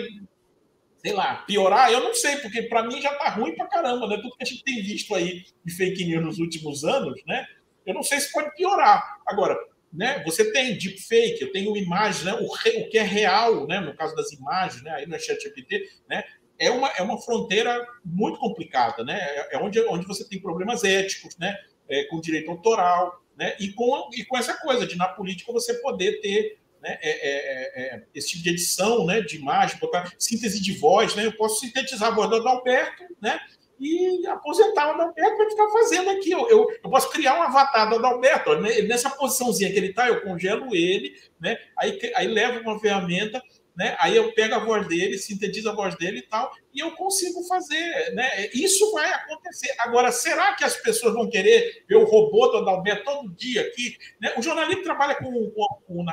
sei 0.99 1.13
lá, 1.13 1.37
piorar? 1.47 1.93
Eu 1.93 2.01
não 2.01 2.13
sei, 2.13 2.37
porque 2.39 2.63
para 2.63 2.83
mim 2.83 3.01
já 3.01 3.13
está 3.13 3.29
ruim 3.29 3.55
para 3.55 3.69
caramba, 3.69 4.09
né? 4.09 4.17
Tudo 4.17 4.37
que 4.37 4.43
a 4.43 4.47
gente 4.47 4.65
tem 4.65 4.83
visto 4.83 5.15
aí 5.15 5.45
de 5.65 5.75
fake 5.75 6.05
news 6.05 6.25
nos 6.25 6.39
últimos 6.39 6.83
anos, 6.83 7.21
né? 7.25 7.47
Eu 7.87 7.95
não 7.95 8.03
sei 8.03 8.19
se 8.19 8.33
pode 8.33 8.53
piorar. 8.57 9.19
Agora, 9.27 9.57
né? 9.93 10.23
Você 10.25 10.53
tem 10.53 10.77
deepfake, 10.77 11.41
eu 11.41 11.53
tenho 11.53 11.77
imagens, 11.77 12.25
né? 12.25 12.35
o, 12.35 12.53
re, 12.53 12.83
o 12.83 12.89
que 12.89 12.99
é 12.99 13.03
real, 13.03 13.67
né? 13.67 13.81
no 13.81 13.95
caso 13.95 14.15
das 14.15 14.33
imagens, 14.33 14.83
né? 14.83 14.93
aí 14.93 15.07
no 15.07 15.19
ChatGPT, 15.19 15.89
né? 16.09 16.25
é, 16.61 16.71
uma, 16.71 16.89
é 16.89 17.03
uma 17.03 17.19
fronteira 17.19 17.85
muito 18.05 18.39
complicada, 18.39 19.03
né? 19.03 19.19
é, 19.19 19.57
é 19.57 19.59
onde, 19.59 19.81
onde 19.87 20.07
você 20.07 20.29
tem 20.29 20.41
problemas 20.41 20.85
éticos, 20.85 21.37
né? 21.39 21.57
É, 21.89 22.05
com 22.05 22.21
direito 22.21 22.51
autoral, 22.51 23.21
né? 23.41 23.57
e, 23.59 23.73
com, 23.73 24.11
e 24.13 24.23
com 24.23 24.37
essa 24.37 24.53
coisa 24.53 24.87
de 24.87 24.99
na 24.99 25.09
política 25.09 25.51
você 25.51 25.73
poder 25.81 26.21
ter 26.21 26.59
né, 26.83 26.99
é, 27.01 27.11
é, 27.11 27.97
é, 27.97 28.03
esse 28.15 28.29
tipo 28.29 28.43
de 28.43 28.51
edição 28.51 29.07
né, 29.07 29.23
de 29.23 29.37
imagem, 29.37 29.79
botar 29.79 30.13
síntese 30.19 30.61
de 30.61 30.73
voz, 30.73 31.15
né, 31.15 31.25
eu 31.25 31.33
posso 31.33 31.61
sintetizar 31.61 32.09
a 32.09 32.15
voz 32.15 32.29
do 32.29 32.37
Adalberto 32.37 33.03
né, 33.19 33.41
e 33.79 34.27
aposentar 34.27 34.89
o 34.89 34.91
Adalberto 34.91 35.37
para 35.39 35.51
ficar 35.51 35.69
fazendo 35.71 36.11
aqui. 36.11 36.31
Eu, 36.31 36.47
eu, 36.51 36.67
eu, 36.85 36.91
posso 36.91 37.11
criar 37.11 37.39
um 37.39 37.43
avatar 37.43 37.89
do 37.89 37.97
Adalberto. 37.97 38.55
Nessa 38.87 39.09
posiçãozinha 39.09 39.73
que 39.73 39.79
ele 39.79 39.89
está, 39.89 40.07
eu 40.07 40.21
congelo 40.21 40.77
ele, 40.77 41.15
né? 41.41 41.57
aí, 41.79 41.99
aí 42.15 42.29
levo 42.29 42.61
uma 42.61 42.79
ferramenta 42.79 43.43
né? 43.81 43.97
Aí 43.99 44.15
eu 44.15 44.31
pego 44.33 44.55
a 44.55 44.59
voz 44.59 44.87
dele, 44.87 45.17
sintetizo 45.17 45.71
a 45.71 45.75
voz 45.75 45.97
dele 45.97 46.19
e 46.19 46.23
tal, 46.23 46.53
e 46.73 46.81
eu 46.81 46.93
consigo 46.93 47.43
fazer, 47.45 48.15
né? 48.15 48.49
Isso 48.55 48.93
vai 48.93 49.11
acontecer. 49.13 49.75
Agora, 49.79 50.13
será 50.13 50.55
que 50.55 50.65
as 50.65 50.77
pessoas 50.77 51.15
vão 51.15 51.29
querer 51.29 51.85
ver 51.89 51.97
o 51.97 52.05
robô 52.05 52.47
do 52.49 52.59
Adalberto 52.59 53.05
todo 53.05 53.35
dia 53.35 53.63
aqui? 53.63 53.97
Né? 54.21 54.35
O 54.37 54.43
jornalismo 54.43 54.83
trabalha 54.83 55.17
com, 55.17 55.51
com, 55.51 55.67
com 55.87 56.05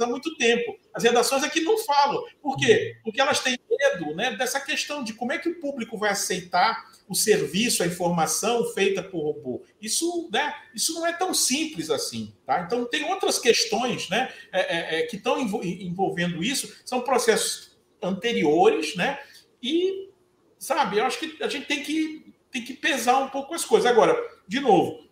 há 0.00 0.06
muito 0.06 0.36
tempo. 0.36 0.76
As 0.94 1.02
redações 1.02 1.42
aqui 1.42 1.60
não 1.60 1.78
falam. 1.78 2.22
Por 2.40 2.56
quê? 2.56 2.96
Porque 3.02 3.20
elas 3.20 3.40
têm 3.40 3.58
medo 3.68 4.14
né, 4.14 4.36
dessa 4.36 4.60
questão 4.60 5.02
de 5.02 5.14
como 5.14 5.32
é 5.32 5.38
que 5.38 5.48
o 5.48 5.60
público 5.60 5.98
vai 5.98 6.10
aceitar 6.10 6.92
o 7.08 7.14
serviço, 7.14 7.82
a 7.82 7.86
informação 7.86 8.64
feita 8.72 9.02
por 9.02 9.22
robô. 9.22 9.62
Isso, 9.80 10.28
né, 10.32 10.54
isso 10.74 10.94
não 10.94 11.06
é 11.06 11.12
tão 11.12 11.34
simples 11.34 11.90
assim. 11.90 12.32
Tá? 12.46 12.62
Então, 12.62 12.84
tem 12.84 13.04
outras 13.04 13.38
questões 13.38 14.08
né, 14.08 14.32
é, 14.52 14.60
é, 14.60 15.00
é 15.00 15.06
que 15.06 15.16
estão 15.16 15.38
envolvendo 15.40 16.42
isso, 16.42 16.72
são 16.84 17.00
processos 17.00 17.72
anteriores, 18.02 18.96
né? 18.96 19.18
E, 19.62 20.10
sabe, 20.58 20.98
eu 20.98 21.04
acho 21.04 21.18
que 21.18 21.42
a 21.42 21.48
gente 21.48 21.66
tem 21.66 21.82
que, 21.82 22.34
tem 22.50 22.64
que 22.64 22.74
pesar 22.74 23.18
um 23.18 23.28
pouco 23.28 23.54
as 23.54 23.64
coisas. 23.64 23.90
Agora, 23.90 24.16
de 24.46 24.60
novo, 24.60 25.06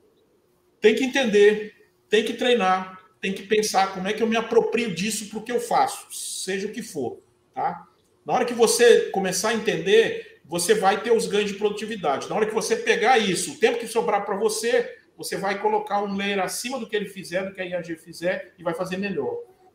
tem 0.81 0.95
que 0.95 1.05
entender, 1.05 1.75
tem 2.09 2.25
que 2.25 2.35
treinar, 2.35 3.01
tem 3.21 3.33
que 3.33 3.43
pensar 3.43 3.93
como 3.95 4.09
é 4.09 4.13
que 4.13 4.23
eu 4.23 4.27
me 4.27 4.37
aproprio 4.37 4.95
disso 4.95 5.29
para 5.29 5.39
o 5.39 5.43
que 5.43 5.53
eu 5.53 5.61
faço, 5.61 6.13
seja 6.13 6.67
o 6.67 6.73
que 6.73 6.83
for. 6.83 7.23
Tá? 7.55 7.87
Na 8.25 8.35
hora 8.35 8.45
que 8.45 8.55
você 8.55 9.11
começar 9.11 9.51
a 9.51 9.55
entender 9.55 10.31
você 10.51 10.75
vai 10.75 11.01
ter 11.01 11.13
os 11.13 11.29
ganhos 11.29 11.53
de 11.53 11.57
produtividade. 11.57 12.29
Na 12.29 12.35
hora 12.35 12.45
que 12.45 12.53
você 12.53 12.75
pegar 12.75 13.19
isso, 13.19 13.53
o 13.53 13.57
tempo 13.57 13.79
que 13.79 13.87
sobrar 13.87 14.27
para 14.27 14.37
você, 14.37 14.99
você 15.17 15.37
vai 15.37 15.61
colocar 15.63 16.03
um 16.03 16.17
layer 16.17 16.41
acima 16.41 16.77
do 16.77 16.89
que 16.89 16.97
ele 16.97 17.07
fizer, 17.07 17.45
do 17.45 17.55
que 17.55 17.61
a 17.61 17.65
IAG 17.65 17.95
fizer, 17.95 18.53
e 18.59 18.63
vai 18.65 18.75
fazer 18.75 18.97
melhor. 18.97 19.33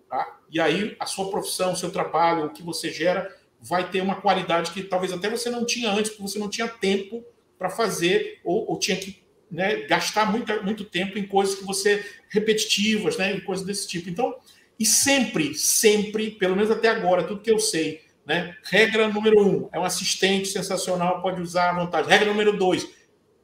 Tá? 0.09 0.37
E 0.51 0.59
aí 0.59 0.93
a 0.99 1.05
sua 1.05 1.29
profissão, 1.29 1.71
o 1.71 1.77
seu 1.77 1.89
trabalho, 1.91 2.47
o 2.47 2.49
que 2.49 2.61
você 2.61 2.91
gera, 2.91 3.33
vai 3.67 3.89
ter 3.89 4.01
uma 4.01 4.21
qualidade 4.21 4.71
que 4.71 4.83
talvez 4.83 5.11
até 5.11 5.29
você 5.29 5.49
não 5.49 5.65
tinha 5.65 5.89
antes, 5.89 6.11
porque 6.11 6.21
você 6.21 6.37
não 6.37 6.49
tinha 6.49 6.67
tempo 6.67 7.25
para 7.57 7.69
fazer, 7.69 8.39
ou, 8.43 8.69
ou, 8.69 8.77
tinha 8.77 8.95
que 8.95 9.23
né, 9.49 9.87
gastar 9.87 10.31
muito, 10.31 10.63
muito 10.63 10.83
tempo 10.83 11.17
em 11.17 11.25
coisas 11.25 11.55
que 11.55 11.63
você 11.63 12.05
repetitivas, 12.29 13.17
né, 13.17 13.33
em 13.33 13.39
coisas 13.39 13.65
desse 13.65 13.87
tipo. 13.87 14.09
Então, 14.09 14.35
e 14.79 14.85
sempre, 14.85 15.55
sempre, 15.55 16.31
pelo 16.31 16.55
menos 16.55 16.69
até 16.69 16.89
agora, 16.89 17.23
tudo 17.23 17.41
que 17.41 17.49
eu 17.49 17.59
sei, 17.59 18.01
né? 18.25 18.55
Regra 18.63 19.07
número 19.07 19.41
um: 19.41 19.69
é 19.71 19.79
um 19.79 19.85
assistente 19.85 20.49
sensacional, 20.49 21.21
pode 21.21 21.41
usar 21.41 21.69
à 21.69 21.73
vontade. 21.73 22.09
Regra 22.09 22.29
número 22.29 22.57
dois: 22.57 22.87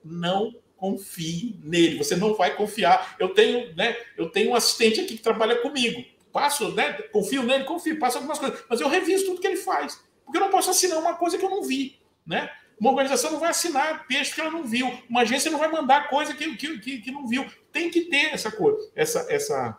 não 0.04 0.54
confie 0.76 1.58
nele. 1.64 1.98
Você 1.98 2.16
não 2.16 2.34
vai 2.34 2.56
confiar. 2.56 3.16
Eu 3.20 3.30
tenho, 3.30 3.74
né? 3.76 3.96
Eu 4.18 4.30
tenho 4.30 4.52
um 4.52 4.56
assistente 4.56 5.00
aqui 5.00 5.16
que 5.16 5.24
trabalha 5.24 5.62
comigo. 5.62 6.04
Passo, 6.34 6.74
né? 6.74 6.94
Confio 7.12 7.44
nele, 7.44 7.66
confio, 7.66 8.00
passo 8.00 8.18
algumas 8.18 8.40
coisas, 8.40 8.64
mas 8.70 8.82
eu 8.82 8.88
reviso 8.88 9.26
tudo 9.26 9.42
que 9.42 9.48
ele 9.48 9.58
faz, 9.58 10.02
porque 10.32 10.38
eu 10.38 10.46
não 10.46 10.50
posso 10.50 10.70
assinar 10.70 10.98
uma 10.98 11.16
coisa 11.16 11.38
que 11.38 11.44
eu 11.44 11.50
não 11.50 11.62
vi, 11.62 12.00
né? 12.26 12.50
Uma 12.80 12.92
organização 12.92 13.34
não 13.34 13.40
vai 13.40 13.50
assinar 13.50 14.08
texto 14.08 14.34
que 14.34 14.40
ela 14.40 14.50
não 14.50 14.64
viu. 14.64 14.90
Uma 15.10 15.22
agência 15.24 15.52
não 15.52 15.60
vai 15.60 15.70
mandar 15.70 16.08
coisa 16.10 16.34
que, 16.34 16.56
que, 16.56 16.80
que, 16.80 17.02
que 17.02 17.12
não 17.12 17.28
viu. 17.28 17.46
Tem 17.70 17.92
que 17.92 18.06
ter 18.06 18.34
essa 18.34 18.50
coisa, 18.50 18.90
essa, 18.96 19.28
essa, 19.30 19.78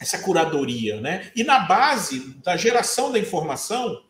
essa 0.00 0.18
curadoria, 0.20 1.02
né? 1.02 1.30
E 1.36 1.44
na 1.44 1.58
base 1.58 2.34
da 2.42 2.56
geração 2.56 3.12
da 3.12 3.18
informação, 3.18 4.02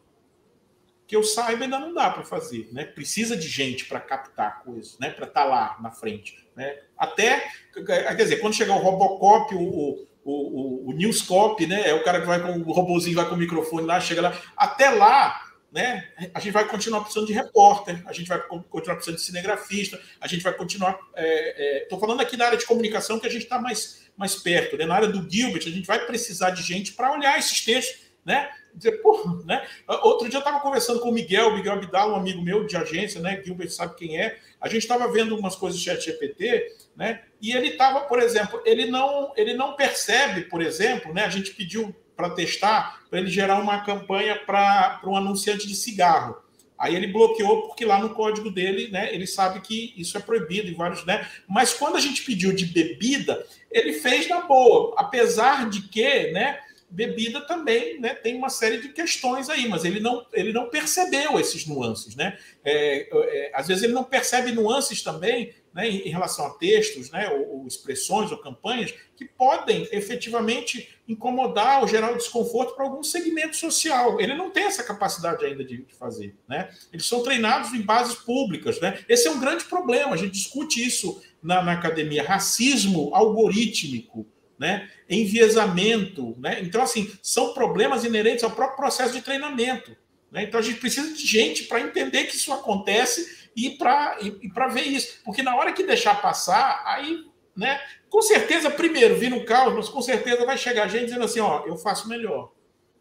que 1.09 1.17
eu 1.17 1.25
saiba 1.25 1.65
ainda 1.65 1.81
não 1.81 1.93
dá 1.93 2.09
para 2.09 2.23
fazer, 2.23 2.69
né? 2.73 2.85
Precisa 2.85 3.37
de 3.37 3.49
gente 3.49 3.87
para 3.87 3.99
captar 3.99 4.63
coisas, 4.63 4.97
né? 5.01 5.11
Para 5.11 5.27
estar 5.27 5.43
tá 5.43 5.49
lá 5.49 5.77
na 5.83 5.91
frente, 5.91 6.49
né? 6.55 6.79
Até, 6.97 7.51
quer 7.85 8.15
dizer, 8.15 8.37
quando 8.37 8.55
chegar 8.55 8.77
o 8.77 8.79
Robocop, 8.79 9.53
o, 9.57 9.61
o, 9.61 10.07
o, 10.25 10.91
o 10.91 10.93
Newscop, 10.93 11.67
né? 11.67 11.89
É 11.89 11.95
o 11.95 12.05
cara 12.05 12.21
que 12.21 12.27
vai 12.29 12.41
com 12.41 12.61
o 12.61 12.73
robôzinho, 12.73 13.17
vai 13.17 13.29
com 13.29 13.35
o 13.35 13.39
microfone 13.39 13.87
lá, 13.87 14.01
chega 14.01 14.23
lá. 14.23 14.41
Até 14.57 14.89
lá, 14.91 15.50
né? 15.73 16.09
A 16.35 16.41
gente 16.41 16.53
vai 16.53 16.67
continuar 16.67 17.01
precisando 17.01 17.27
de 17.27 17.33
repórter, 17.33 18.03
a 18.07 18.13
gente 18.13 18.29
vai 18.29 18.41
continuar 18.41 18.97
precisando 18.97 19.17
de 19.17 19.23
cinegrafista, 19.23 20.01
a 20.21 20.27
gente 20.27 20.43
vai 20.43 20.53
continuar. 20.53 20.93
Estou 20.93 21.15
é, 21.17 21.87
é, 21.93 22.01
falando 22.01 22.21
aqui 22.21 22.37
da 22.37 22.47
área 22.47 22.59
de 22.59 22.67
comunicação 22.67 23.19
que 23.19 23.27
a 23.27 23.31
gente 23.31 23.45
está 23.45 23.61
mais, 23.61 24.03
mais 24.17 24.35
perto, 24.35 24.77
né? 24.77 24.85
Na 24.85 24.95
área 24.95 25.09
do 25.09 25.29
Gilbert, 25.31 25.63
a 25.67 25.71
gente 25.71 25.87
vai 25.87 26.05
precisar 26.07 26.51
de 26.51 26.63
gente 26.63 26.93
para 26.93 27.13
olhar 27.13 27.39
esses 27.39 27.65
textos, 27.65 28.11
né? 28.25 28.51
dizer, 28.75 29.03
porra, 29.03 29.43
né? 29.45 29.67
Outro 30.03 30.29
dia 30.29 30.37
eu 30.39 30.41
estava 30.41 30.61
conversando 30.61 31.01
com 31.01 31.11
o 31.11 31.13
Miguel, 31.13 31.55
Miguel 31.57 31.75
Abdal, 31.75 32.13
um 32.13 32.17
amigo 32.17 32.43
meu 32.43 32.67
de 32.67 32.77
agência, 32.77 33.21
né? 33.21 33.43
Gilbert 33.45 33.71
sabe 33.71 33.97
quem 33.97 34.21
é. 34.21 34.39
A 34.61 34.69
gente 34.69 34.83
estava 34.83 35.11
vendo 35.11 35.37
umas 35.37 35.57
coisas 35.57 35.79
do 35.79 35.85
chat 35.85 36.05
GPT, 36.05 36.77
né? 36.97 37.23
E 37.41 37.53
ele 37.53 37.69
estava, 37.69 38.03
por 38.03 38.21
exemplo, 38.21 38.63
ele 38.65 38.87
não, 38.87 39.33
ele 39.37 39.55
não 39.55 39.75
percebe, 39.75 40.43
por 40.43 40.63
exemplo, 40.63 41.13
né? 41.13 41.25
A 41.25 41.31
gente 41.31 41.53
pediu 41.53 41.95
para 42.21 42.31
testar, 42.31 43.03
para 43.09 43.19
ele 43.19 43.31
gerar 43.31 43.59
uma 43.61 43.83
campanha 43.83 44.37
para 44.37 45.01
um 45.05 45.17
anunciante 45.17 45.67
de 45.67 45.75
cigarro. 45.75 46.37
Aí 46.79 46.95
ele 46.95 47.09
bloqueou 47.09 47.63
porque 47.63 47.85
lá 47.85 47.99
no 47.99 48.11
código 48.11 48.51
dele, 48.51 48.89
né, 48.89 49.15
ele 49.15 49.27
sabe 49.27 49.61
que 49.61 49.93
isso 49.97 50.17
é 50.17 50.21
proibido 50.21 50.69
em 50.69 50.75
vários, 50.75 51.05
né? 51.05 51.29
Mas 51.47 51.75
quando 51.75 51.97
a 51.97 52.01
gente 52.01 52.23
pediu 52.23 52.55
de 52.55 52.67
bebida, 52.67 53.45
ele 53.71 53.95
fez 53.95 54.29
na 54.29 54.43
boa, 54.43 54.95
apesar 54.97 55.69
de 55.69 55.83
que, 55.89 56.31
né, 56.31 56.59
bebida 56.91 57.41
também 57.43 58.01
né, 58.01 58.15
tem 58.15 58.35
uma 58.35 58.49
série 58.49 58.79
de 58.79 58.89
questões 58.89 59.49
aí, 59.49 59.69
mas 59.69 59.85
ele 59.85 60.01
não, 60.01 60.27
ele 60.33 60.53
não 60.53 60.69
percebeu 60.69 61.39
esses 61.39 61.67
nuances. 61.67 62.17
Né? 62.17 62.37
É, 62.65 63.09
é, 63.13 63.53
às 63.55 63.69
vezes 63.69 63.83
ele 63.83 63.93
não 63.93 64.05
percebe 64.05 64.51
nuances 64.53 65.03
também 65.03 65.55
né, 65.73 65.89
em, 65.89 66.09
relação 66.09 66.47
a 66.47 66.51
textos, 66.51 67.11
né, 67.11 67.29
ou, 67.31 67.61
ou, 67.61 67.67
expressões 67.67 68.31
ou 68.33 68.39
campanhas 68.39 68.93
que 69.17 69.25
podem 69.25 69.89
efetivamente 69.93 70.89
incomodar 71.07 71.81
ou 71.81 71.89
gerar 71.89 72.13
desconforto 72.13 72.75
para 72.75 72.85
algum 72.85 73.03
segmento 73.03 73.57
social. 73.57 74.21
Ele 74.21 74.35
não 74.35 74.51
tem 74.51 74.65
essa 74.65 74.83
capacidade 74.83 75.45
ainda 75.45 75.65
de, 75.65 75.85
de 75.85 75.95
fazer. 75.95 76.35
Né? 76.49 76.71
Eles 76.93 77.07
são 77.07 77.23
treinados 77.23 77.73
em 77.73 77.83
bases 77.83 78.15
públicas. 78.15 78.81
Né? 78.81 79.05
Esse 79.09 79.29
é 79.29 79.31
um 79.31 79.41
grande 79.41 79.65
problema, 79.65 80.13
a 80.13 80.17
gente 80.17 80.33
discute 80.33 80.85
isso 80.85 81.23
na, 81.43 81.63
na 81.63 81.73
academia. 81.73 82.23
Racismo 82.23 83.11
algorítmico 83.15 84.27
né? 84.59 84.91
enviesamento. 85.09 86.37
Né? 86.39 86.61
Então, 86.63 86.83
assim, 86.83 87.11
são 87.23 87.55
problemas 87.55 88.05
inerentes 88.05 88.45
ao 88.45 88.51
próprio 88.51 88.77
processo 88.77 89.13
de 89.13 89.23
treinamento. 89.23 89.97
Né? 90.31 90.45
Então, 90.45 90.61
a 90.61 90.63
gente 90.63 90.79
precisa 90.79 91.13
de 91.13 91.27
gente 91.27 91.65
para 91.65 91.81
entender 91.81 92.25
que 92.25 92.37
isso 92.37 92.53
acontece 92.53 93.40
e 93.55 93.71
para 93.71 94.19
e, 94.21 94.39
e 94.43 94.73
ver 94.73 94.83
isso. 94.83 95.21
Porque 95.25 95.43
na 95.43 95.57
hora 95.57 95.73
que 95.73 95.83
deixar 95.83 96.21
passar, 96.21 96.83
aí, 96.85 97.25
né? 97.57 97.81
Com 98.09 98.23
certeza, 98.23 98.71
primeiro, 98.71 99.17
vira 99.17 99.35
um 99.35 99.45
caos, 99.45 99.75
mas 99.75 99.89
com 99.89 100.03
certeza 100.03 100.45
vai 100.45 100.57
chegar 100.57 100.89
gente 100.89 101.07
dizendo 101.07 101.25
assim: 101.25 101.41
ó, 101.41 101.65
eu 101.67 101.77
faço 101.77 102.09
melhor. 102.09 102.53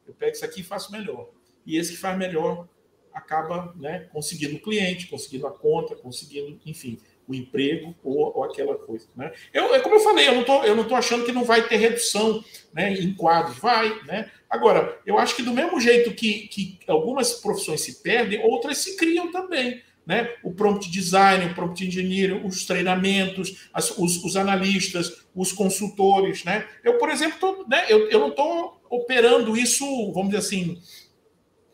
Eu 0.07 0.13
pego 0.13 0.31
isso 0.31 0.45
aqui 0.45 0.61
e 0.61 0.63
faço 0.63 0.91
melhor. 0.91 1.29
E 1.65 1.77
esse 1.77 1.91
que 1.91 1.97
faz 1.97 2.17
melhor 2.17 2.67
acaba 3.13 3.73
né, 3.75 4.07
conseguindo 4.11 4.55
o 4.55 4.61
cliente, 4.61 5.07
conseguindo 5.07 5.45
a 5.45 5.51
conta, 5.51 5.95
conseguindo, 5.95 6.59
enfim, 6.65 6.99
o 7.27 7.35
emprego 7.35 7.95
ou, 8.03 8.35
ou 8.35 8.43
aquela 8.43 8.75
coisa. 8.75 9.07
Né? 9.15 9.31
Eu, 9.53 9.75
é 9.75 9.79
como 9.79 9.95
eu 9.95 9.99
falei, 9.99 10.27
eu 10.27 10.35
não 10.35 10.43
tô, 10.43 10.63
eu 10.63 10.75
não 10.75 10.83
estou 10.83 10.97
achando 10.97 11.25
que 11.25 11.31
não 11.31 11.43
vai 11.43 11.67
ter 11.67 11.77
redução 11.77 12.43
né, 12.73 12.91
em 12.93 13.13
quadros, 13.13 13.57
vai. 13.59 14.03
Né? 14.03 14.31
Agora, 14.49 14.99
eu 15.05 15.19
acho 15.19 15.35
que 15.35 15.43
do 15.43 15.53
mesmo 15.53 15.79
jeito 15.79 16.13
que, 16.13 16.47
que 16.47 16.79
algumas 16.87 17.33
profissões 17.33 17.81
se 17.81 18.01
perdem, 18.01 18.43
outras 18.43 18.79
se 18.79 18.97
criam 18.97 19.31
também. 19.31 19.83
Né? 20.09 20.27
O 20.41 20.51
prompt 20.51 20.89
design, 20.89 21.45
o 21.45 21.53
prompt 21.53 21.85
engineering, 21.85 22.41
os 22.43 22.65
treinamentos, 22.65 23.69
as, 23.71 23.95
os, 23.95 24.23
os, 24.23 24.35
analistas, 24.35 25.27
os 25.35 25.51
consultores. 25.51 26.43
Né? 26.43 26.65
Eu, 26.83 26.97
por 26.97 27.11
exemplo, 27.11 27.37
tô, 27.37 27.67
né, 27.67 27.85
eu, 27.87 28.09
eu 28.09 28.19
não 28.19 28.29
estou 28.29 28.81
operando 28.89 29.55
isso, 29.55 29.85
vamos 30.11 30.31
dizer 30.31 30.39
assim, 30.39 30.81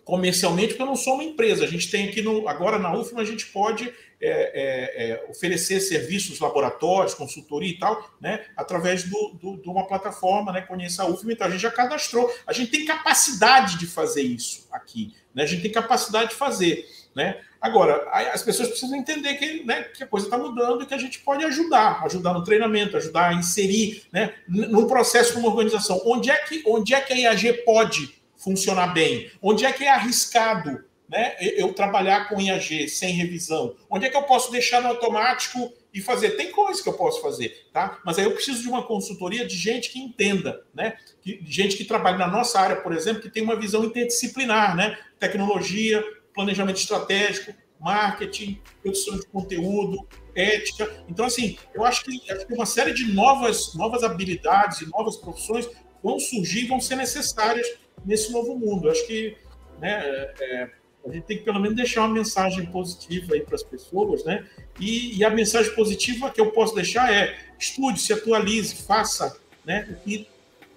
comercialmente, 0.04 0.68
porque 0.68 0.82
eu 0.82 0.86
não 0.86 0.98
sou 0.98 1.14
uma 1.14 1.24
empresa. 1.24 1.64
A 1.64 1.68
gente 1.68 1.90
tem 1.90 2.10
aqui 2.10 2.22
no, 2.22 2.46
agora 2.50 2.78
na 2.78 2.94
UFMA, 2.94 3.22
a 3.22 3.26
gente 3.26 3.46
pode 3.46 3.86
é, 4.20 4.28
é, 4.28 5.12
é, 5.12 5.26
oferecer 5.30 5.80
serviços, 5.80 6.42
laboratórios, 6.42 7.14
consultoria 7.14 7.70
e 7.70 7.80
tal, 7.80 8.12
né, 8.20 8.44
através 8.58 9.04
do, 9.04 9.30
do, 9.42 9.62
de 9.62 9.70
uma 9.70 9.88
plataforma, 9.88 10.52
né, 10.52 10.60
Conheça 10.60 11.04
a 11.04 11.08
UFM, 11.08 11.32
então 11.32 11.48
a 11.48 11.50
gente 11.50 11.62
já 11.62 11.72
cadastrou. 11.72 12.30
A 12.46 12.52
gente 12.52 12.70
tem 12.70 12.84
capacidade 12.84 13.78
de 13.78 13.88
fazer 13.88 14.24
isso 14.24 14.68
aqui, 14.74 15.16
né, 15.34 15.44
a 15.44 15.46
gente 15.46 15.62
tem 15.62 15.72
capacidade 15.72 16.32
de 16.32 16.36
fazer. 16.36 16.86
Né? 17.16 17.40
Agora, 17.62 18.08
as 18.34 18.44
pessoas 18.44 18.68
precisam 18.68 18.98
entender 18.98 19.36
que, 19.36 19.64
né, 19.64 19.84
que 19.84 20.04
a 20.04 20.08
coisa 20.08 20.28
está 20.28 20.38
mudando 20.38 20.84
e 20.84 20.86
que 20.86 20.94
a 20.94 20.98
gente 20.98 21.20
pode 21.20 21.46
ajudar, 21.46 22.04
ajudar 22.04 22.34
no 22.34 22.44
treinamento, 22.44 22.98
ajudar 22.98 23.30
a 23.30 23.34
inserir 23.34 24.04
né, 24.12 24.34
no 24.48 24.86
processo, 24.86 25.36
numa 25.36 25.48
organização. 25.48 26.02
Onde 26.06 26.30
é, 26.30 26.36
que, 26.36 26.62
onde 26.68 26.94
é 26.94 27.00
que 27.00 27.14
a 27.14 27.16
IAG 27.16 27.64
pode 27.64 28.22
funcionar 28.36 28.88
bem? 28.88 29.32
Onde 29.42 29.66
é 29.66 29.72
que 29.72 29.86
é 29.86 29.90
arriscado 29.90 30.84
né, 31.08 31.36
eu 31.40 31.72
trabalhar 31.74 32.28
com 32.28 32.42
IAG 32.42 32.90
sem 32.90 33.14
revisão? 33.14 33.76
Onde 33.90 34.06
é 34.06 34.10
que 34.10 34.18
eu 34.18 34.24
posso 34.24 34.52
deixar 34.52 34.82
no 34.82 34.90
automático 34.90 35.72
e 35.94 36.02
fazer? 36.02 36.32
Tem 36.32 36.52
coisas 36.52 36.84
que 36.84 36.90
eu 36.90 36.94
posso 36.94 37.22
fazer, 37.22 37.66
tá? 37.72 37.98
Mas 38.06 38.20
aí 38.20 38.26
eu 38.26 38.32
preciso 38.32 38.62
de 38.62 38.68
uma 38.68 38.84
consultoria 38.84 39.48
de 39.48 39.56
gente 39.56 39.90
que 39.90 40.00
entenda, 40.00 40.64
né? 40.74 40.98
Que, 41.22 41.42
gente 41.48 41.78
que 41.78 41.86
trabalha 41.86 42.18
na 42.18 42.28
nossa 42.28 42.60
área, 42.60 42.76
por 42.76 42.94
exemplo, 42.94 43.22
que 43.22 43.30
tem 43.30 43.42
uma 43.42 43.56
visão 43.56 43.86
interdisciplinar, 43.86 44.76
né? 44.76 44.98
Tecnologia, 45.18 46.04
planejamento 46.36 46.78
estratégico, 46.78 47.54
marketing, 47.80 48.62
produção 48.82 49.18
de 49.18 49.26
conteúdo, 49.28 50.08
ética. 50.36 51.04
Então, 51.08 51.26
assim, 51.26 51.58
eu 51.74 51.84
acho 51.84 52.04
que, 52.04 52.32
acho 52.32 52.46
que 52.46 52.54
uma 52.54 52.66
série 52.66 52.94
de 52.94 53.14
novas, 53.14 53.74
novas 53.76 54.04
habilidades 54.04 54.82
e 54.82 54.90
novas 54.90 55.18
profissões 55.18 55.68
vão 56.04 56.20
surgir, 56.20 56.68
vão 56.68 56.80
ser 56.80 56.96
necessárias 56.96 57.68
nesse 58.06 58.32
novo 58.32 58.58
mundo. 58.58 58.88
Eu 58.88 58.92
acho 58.92 59.08
que 59.08 59.36
né, 59.80 60.34
é, 60.40 60.70
a 61.06 61.12
gente 61.12 61.24
tem 61.24 61.38
que 61.38 61.44
pelo 61.44 61.60
menos 61.60 61.76
deixar 61.76 62.02
uma 62.02 62.14
mensagem 62.14 62.66
positiva 62.66 63.34
aí 63.34 63.42
para 63.42 63.56
as 63.56 63.64
pessoas, 63.64 64.24
né? 64.24 64.46
E, 64.80 65.18
e, 65.18 65.24
a 65.24 65.30
mensagem 65.30 65.74
positiva 65.76 66.32
que 66.32 66.42
eu 66.42 66.52
posso 66.52 66.74
deixar 66.74 67.14
é 67.14 67.38
estude, 67.60 68.00
se 68.00 68.12
atualize, 68.12 68.76
faça, 68.76 69.40
né? 69.64 69.88
O 69.92 70.04
que 70.04 70.28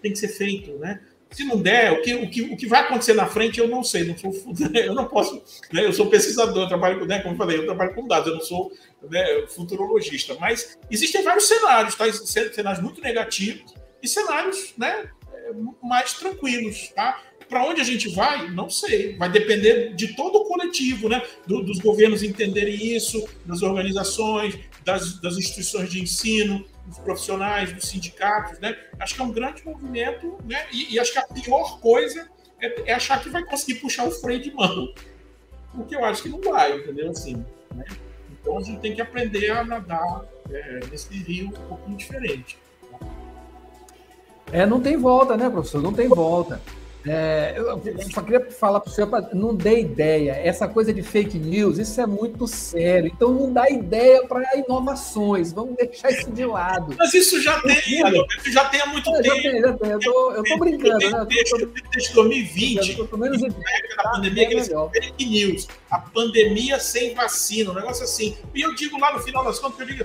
tem 0.03 0.13
que 0.13 0.19
ser 0.19 0.29
feito, 0.29 0.73
né? 0.79 1.01
Se 1.31 1.45
não 1.45 1.61
der, 1.61 1.93
o 1.93 2.03
que, 2.03 2.15
o 2.15 2.31
que, 2.31 2.43
o 2.43 2.57
que 2.57 2.67
vai 2.67 2.81
acontecer 2.81 3.15
na 3.15 3.27
frente 3.27 3.61
eu 3.61 3.69
não 3.69 3.85
sei, 3.85 4.05
não 4.05 4.17
sou, 4.17 4.33
eu 4.75 4.95
não 4.95 5.05
posso, 5.05 5.43
né? 5.73 5.85
Eu 5.85 5.93
sou 5.93 6.07
pesquisador, 6.07 6.65
eu 6.65 6.69
trabalho, 6.69 7.05
né, 7.05 7.21
como 7.21 7.35
eu 7.35 7.39
falei, 7.39 7.59
eu 7.59 7.67
trabalho 7.67 7.95
com 7.95 8.07
dados, 8.07 8.29
eu 8.29 8.35
não 8.35 8.41
sou 8.41 8.73
né, 9.11 9.47
futurologista, 9.49 10.37
mas 10.41 10.79
existem 10.91 11.23
vários 11.23 11.47
cenários, 11.47 11.95
tá? 11.95 12.11
Cenários 12.13 12.83
muito 12.83 13.01
negativos 13.01 13.75
e 14.03 14.09
cenários, 14.09 14.73
né? 14.77 15.11
Mais 15.83 16.15
tranquilos, 16.15 16.89
tá? 16.95 17.23
Para 17.49 17.65
onde 17.65 17.81
a 17.81 17.85
gente 17.85 18.09
vai, 18.11 18.51
não 18.51 18.69
sei. 18.69 19.17
Vai 19.17 19.31
depender 19.31 19.95
de 19.95 20.15
todo 20.15 20.37
o 20.37 20.45
coletivo, 20.45 21.09
né? 21.09 21.23
Do, 21.47 21.63
dos 21.63 21.79
governos 21.79 22.23
entenderem 22.23 22.95
isso, 22.95 23.27
das 23.47 23.63
organizações, 23.63 24.59
das, 24.85 25.19
das 25.21 25.37
instituições 25.37 25.91
de 25.91 26.01
ensino, 26.03 26.65
dos 26.89 26.99
profissionais, 26.99 27.73
dos 27.73 27.89
sindicatos, 27.89 28.59
né? 28.59 28.77
Acho 28.99 29.15
que 29.15 29.21
é 29.21 29.25
um 29.25 29.31
grande 29.31 29.65
movimento, 29.65 30.39
né? 30.45 30.67
E, 30.73 30.95
e 30.95 30.99
acho 30.99 31.13
que 31.13 31.19
a 31.19 31.27
pior 31.27 31.79
coisa 31.81 32.29
é, 32.61 32.91
é, 32.91 32.95
achar 32.95 33.23
que 33.23 33.29
vai 33.29 33.45
conseguir 33.45 33.81
puxar 33.81 34.05
o 34.05 34.11
freio 34.11 34.41
de 34.41 34.53
mão. 34.53 34.93
Porque 35.75 35.95
eu 35.95 36.05
acho 36.05 36.23
que 36.23 36.29
não 36.29 36.41
vai, 36.41 36.77
entendeu? 36.79 37.11
Assim, 37.11 37.45
né? 37.75 37.85
Então 38.33 38.57
a 38.57 38.63
gente 38.63 38.81
tem 38.81 38.95
que 38.95 39.03
aprender 39.03 39.51
a 39.51 39.63
nadar 39.63 40.25
é, 40.51 40.81
nesse 40.91 41.15
rio 41.15 41.49
um 41.49 41.69
pouquinho 41.69 41.97
diferente. 41.97 42.59
É, 44.51 44.65
não 44.65 44.81
tem 44.81 44.97
volta, 44.97 45.37
né, 45.37 45.51
professor? 45.51 45.83
Não 45.83 45.93
tem 45.93 46.09
volta. 46.09 46.61
É, 47.07 47.55
eu 47.57 47.81
só 48.13 48.23
queria 48.23 48.51
falar 48.51 48.81
para 48.81 48.91
o 48.91 48.93
senhor, 48.93 49.29
não 49.33 49.55
dê 49.55 49.81
ideia. 49.81 50.33
Essa 50.33 50.67
coisa 50.67 50.93
de 50.93 51.03
fake 51.03 51.39
news, 51.39 51.79
isso 51.79 52.01
é 52.01 52.07
muito 52.07 52.47
sério. 52.47 53.11
Então 53.15 53.33
não 53.33 53.53
dá 53.53 53.71
ideia 53.71 54.27
para 54.27 54.57
inovações. 54.57 55.53
Vamos 55.53 55.77
deixar 55.77 56.11
isso 56.11 56.31
de 56.31 56.45
lado. 56.45 56.95
Mas 56.99 57.15
isso 57.15 57.41
já 57.41 57.61
tem, 57.61 57.79
isso 57.79 58.53
já 58.53 58.65
tem 58.67 58.81
há 58.81 58.87
muito 58.87 59.09
é, 59.11 59.23
tempo. 59.23 59.37
Já 59.37 59.43
tem, 59.43 59.61
já 59.61 59.73
tem. 59.75 59.91
Eu 59.91 60.01
tô, 60.01 60.33
eu 60.33 60.43
tô 60.43 60.59
brincando, 60.59 61.11
né? 61.11 61.27
Desde, 61.29 62.15
2020, 62.15 62.99
eu 62.99 63.07
tô, 63.07 63.17
menos 63.17 63.41
na 63.41 63.49
época 63.49 63.97
da 63.97 64.11
pandemia, 64.11 64.59
é 64.59 65.03
fake 65.03 65.27
news. 65.27 65.69
A 65.91 65.99
pandemia 65.99 66.79
sem 66.81 67.15
vacina, 67.15 67.71
um 67.71 67.75
negócio 67.75 68.05
assim. 68.05 68.37
E 68.55 68.61
eu 68.61 68.75
digo 68.75 68.99
lá 68.99 69.13
no 69.13 69.21
final 69.21 69.45
das 69.45 69.59
contas, 69.59 69.81
eu 69.81 69.87
digo, 69.87 70.05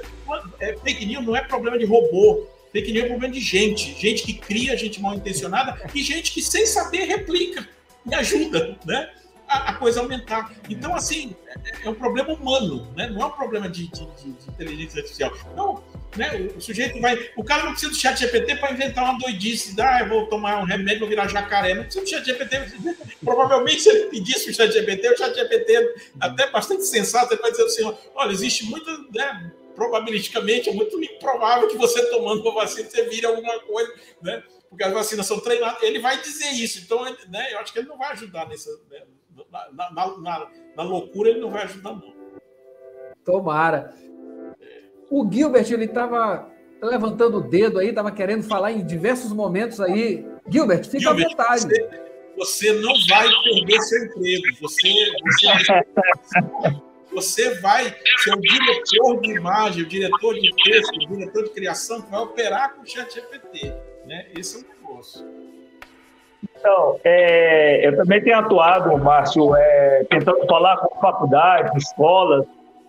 é, 0.60 0.76
fake 0.78 1.06
news 1.06 1.26
não 1.26 1.36
é 1.36 1.42
problema 1.42 1.78
de 1.78 1.86
robô 1.86 2.48
Fake 2.74 2.92
news 2.92 3.04
é 3.04 3.06
um 3.06 3.10
problema 3.12 3.34
de 3.36 3.40
gente. 3.40 3.96
Gente 4.02 4.24
que 4.24 4.34
cria, 4.34 4.76
gente 4.76 5.00
mal 5.00 5.14
intencionada 5.14 5.80
e 5.94 6.02
gente 6.02 6.32
que, 6.32 6.42
sem 6.42 6.66
saber, 6.66 7.06
replica 7.06 7.70
e 8.10 8.16
ajuda, 8.16 8.76
né? 8.84 9.12
A, 9.48 9.70
a 9.70 9.74
coisa 9.76 10.00
aumentar. 10.00 10.52
Então, 10.68 10.96
assim, 10.96 11.36
é, 11.46 11.86
é, 11.86 11.90
um 11.90 11.94
problema 11.94 12.34
humano, 12.34 12.92
né? 12.96 13.08
Não 13.08 13.22
é 13.22 13.26
um 13.28 13.32
problema 13.32 13.70
de, 13.70 13.88
de, 13.90 14.06
de, 14.06 14.32
de 14.32 14.50
inteligência 14.50 15.02
artificial. 15.02 15.32
Então, 15.52 15.84
né, 16.18 16.50
o 16.56 16.60
sujeito 16.60 17.00
vai. 17.00 17.30
O 17.38 17.44
cara 17.44 17.64
não 17.64 17.72
precisa 17.74 17.92
do 17.92 17.98
chat 17.98 18.20
GPT 18.20 18.56
para 18.56 18.72
inventar 18.72 19.04
uma 19.04 19.20
doidice. 19.20 19.80
Ah, 19.80 20.00
eu 20.02 20.10
vou 20.10 20.26
tomar 20.26 20.60
um 20.60 20.66
remédio, 20.66 21.02
vou 21.02 21.10
virar 21.10 21.28
jacaré. 21.28 21.76
Não 21.76 21.84
precisa 21.84 22.04
do 22.04 22.10
chat 22.10 22.26
GPT. 22.26 22.58
Provavelmente, 23.24 23.82
se 23.82 23.90
ele 23.90 24.06
pedisse 24.06 24.50
o 24.50 24.54
chat 24.54 24.72
GPT, 24.72 25.10
o 25.10 25.18
chat 25.18 25.36
GPT, 25.36 25.94
até 26.20 26.50
bastante 26.50 26.86
sensato, 26.86 27.34
ele 27.34 27.42
vai 27.42 27.52
dizer 27.52 27.66
assim: 27.66 27.94
olha, 28.16 28.32
existe 28.32 28.66
muita. 28.66 28.92
Né, 29.14 29.52
probabilisticamente 29.76 30.70
é 30.70 30.74
muito 30.74 31.02
improvável 31.04 31.68
que 31.68 31.78
você 31.78 32.06
tomando 32.10 32.42
uma 32.42 32.54
vacina 32.54 32.90
você 32.90 33.10
vire 33.10 33.26
alguma 33.26 33.60
coisa, 33.62 33.94
né? 34.22 34.44
Porque 34.70 34.84
as 34.84 34.94
vacinas 34.94 35.26
são 35.28 35.40
treinadas. 35.40 35.84
Ele 35.84 36.00
vai 36.00 36.20
dizer 36.22 36.50
isso. 36.52 36.82
Então, 36.84 37.04
né, 37.30 37.54
eu 37.54 37.60
acho 37.60 37.72
que 37.72 37.80
ele 37.80 37.88
não 37.88 37.98
vai 37.98 38.12
ajudar 38.14 38.48
nessa. 38.48 38.72
Né, 38.90 39.04
na, 39.52 39.92
na, 39.92 40.18
na, 40.18 40.52
na, 40.76 40.84
loucura, 40.84 41.30
ele 41.30 41.40
não 41.40 41.52
vai 41.52 41.64
ajudar, 41.64 41.92
não. 41.92 42.14
Tomara. 43.24 43.94
O 45.10 45.30
Gilbert, 45.32 45.72
ele 45.72 45.86
estava 45.86 46.52
levantando 46.82 47.38
o 47.38 47.42
dedo 47.42 47.80
aí, 47.80 47.90
estava 47.90 48.12
querendo 48.12 48.44
falar 48.44 48.72
em 48.72 48.86
diversos 48.86 49.32
momentos 49.32 49.80
aí. 49.80 50.26
Gilbert, 50.50 50.86
fica 50.86 51.00
Gilbert, 51.00 51.26
à 51.26 51.30
vontade. 51.30 51.64
Você, 52.36 52.72
você, 52.72 52.74
não 52.74 52.94
vai 53.08 53.28
perder 53.44 53.82
seu 53.82 54.06
emprego. 54.06 54.44
Você, 54.60 54.90
você 55.24 55.48
você 57.14 57.60
vai 57.60 57.96
ser 58.18 58.34
o 58.34 58.42
diretor 58.42 59.22
de 59.22 59.32
imagem, 59.32 59.84
o 59.84 59.88
diretor 59.88 60.34
de 60.34 60.54
texto, 60.64 60.96
o 60.96 61.16
diretor 61.16 61.44
de 61.44 61.50
criação 61.52 62.02
que 62.02 62.12
vai 62.12 62.20
operar 62.22 62.74
com 62.74 62.82
o 62.82 62.88
chat 62.88 63.14
GPT. 63.14 63.74
Né? 64.06 64.28
Esse 64.36 64.58
é 64.58 64.60
o 64.60 64.82
negócio. 64.82 65.26
Então, 66.58 67.00
é, 67.04 67.88
eu 67.88 67.96
também 67.96 68.22
tenho 68.22 68.38
atuado, 68.38 68.98
Márcio, 68.98 69.56
é, 69.56 70.06
tentando 70.10 70.46
falar 70.48 70.78
com 70.78 71.00
faculdades, 71.00 71.84
escolas, 71.84 72.46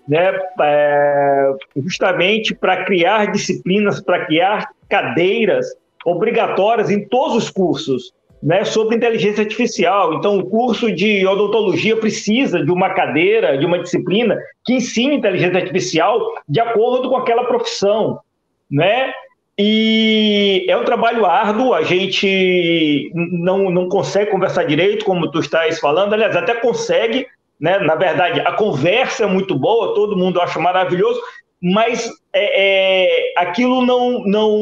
né, 0.09 0.38
é, 0.60 1.52
justamente 1.76 2.55
para 2.55 2.84
criar 2.84 3.30
disciplinas, 3.32 4.01
para 4.01 4.26
criar 4.26 4.70
cadeiras 4.88 5.66
obrigatórias 6.05 6.90
em 6.90 7.09
todos 7.09 7.36
os 7.36 7.51
cursos 7.51 8.12
né, 8.45 8.62
sobre 8.62 8.95
inteligência 8.95 9.43
artificial. 9.43 10.12
Então, 10.12 10.37
o 10.37 10.51
curso 10.51 10.93
de 10.93 11.27
odontologia 11.27 11.97
precisa 11.97 12.62
de 12.62 12.71
uma 12.71 12.91
cadeira, 12.91 13.57
de 13.57 13.65
uma 13.65 13.79
disciplina 13.79 14.39
que 14.62 14.75
ensine 14.75 15.16
inteligência 15.16 15.59
artificial 15.59 16.21
de 16.47 16.61
acordo 16.61 17.09
com 17.09 17.16
aquela 17.16 17.45
profissão, 17.45 18.21
né? 18.71 19.15
E 19.57 20.66
é 20.69 20.77
um 20.77 20.85
trabalho 20.85 21.25
árduo, 21.25 21.73
a 21.73 21.83
gente 21.83 23.11
não, 23.15 23.71
não 23.71 23.89
consegue 23.89 24.31
conversar 24.31 24.65
direito, 24.65 25.07
como 25.07 25.31
tu 25.31 25.39
estás 25.39 25.81
falando, 25.81 26.12
aliás, 26.12 26.37
até 26.37 26.55
consegue, 26.55 27.27
né? 27.59 27.79
Na 27.79 27.95
verdade, 27.95 28.41
a 28.41 28.53
conversa 28.53 29.25
é 29.25 29.27
muito 29.27 29.59
boa, 29.59 29.95
todo 29.95 30.19
mundo 30.19 30.39
acha 30.39 30.59
maravilhoso, 30.59 31.19
mas 31.62 32.11
é, 32.35 33.31
é, 33.31 33.33
aquilo 33.39 33.87
não, 33.87 34.23
não, 34.25 34.61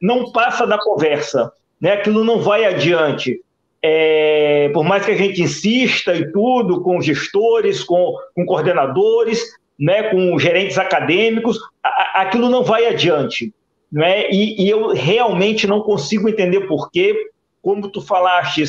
não 0.00 0.32
passa 0.32 0.66
da 0.66 0.78
conversa, 0.78 1.52
né? 1.80 1.92
aquilo 1.92 2.24
não 2.24 2.40
vai 2.40 2.64
adiante. 2.64 3.40
É, 3.82 4.68
por 4.74 4.84
mais 4.84 5.04
que 5.04 5.12
a 5.12 5.16
gente 5.16 5.42
insista 5.42 6.14
e 6.14 6.30
tudo, 6.30 6.82
com 6.82 7.00
gestores, 7.00 7.82
com, 7.82 8.14
com 8.34 8.44
coordenadores, 8.44 9.42
né, 9.78 10.10
com 10.10 10.38
gerentes 10.38 10.76
acadêmicos, 10.76 11.58
a, 11.82 12.22
aquilo 12.22 12.50
não 12.50 12.62
vai 12.62 12.86
adiante. 12.86 13.54
Né? 13.90 14.30
E, 14.30 14.64
e, 14.64 14.68
eu 14.68 14.88
realmente 14.88 15.66
não 15.66 15.80
consigo 15.80 16.28
entender 16.28 16.66
por 16.66 16.90
quê. 16.90 17.30
Como 17.62 17.88
tu 17.88 18.00
falaste, 18.00 18.62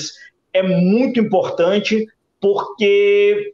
é 0.54 0.64
muito 0.64 1.20
importante, 1.20 2.08
porque 2.40 3.54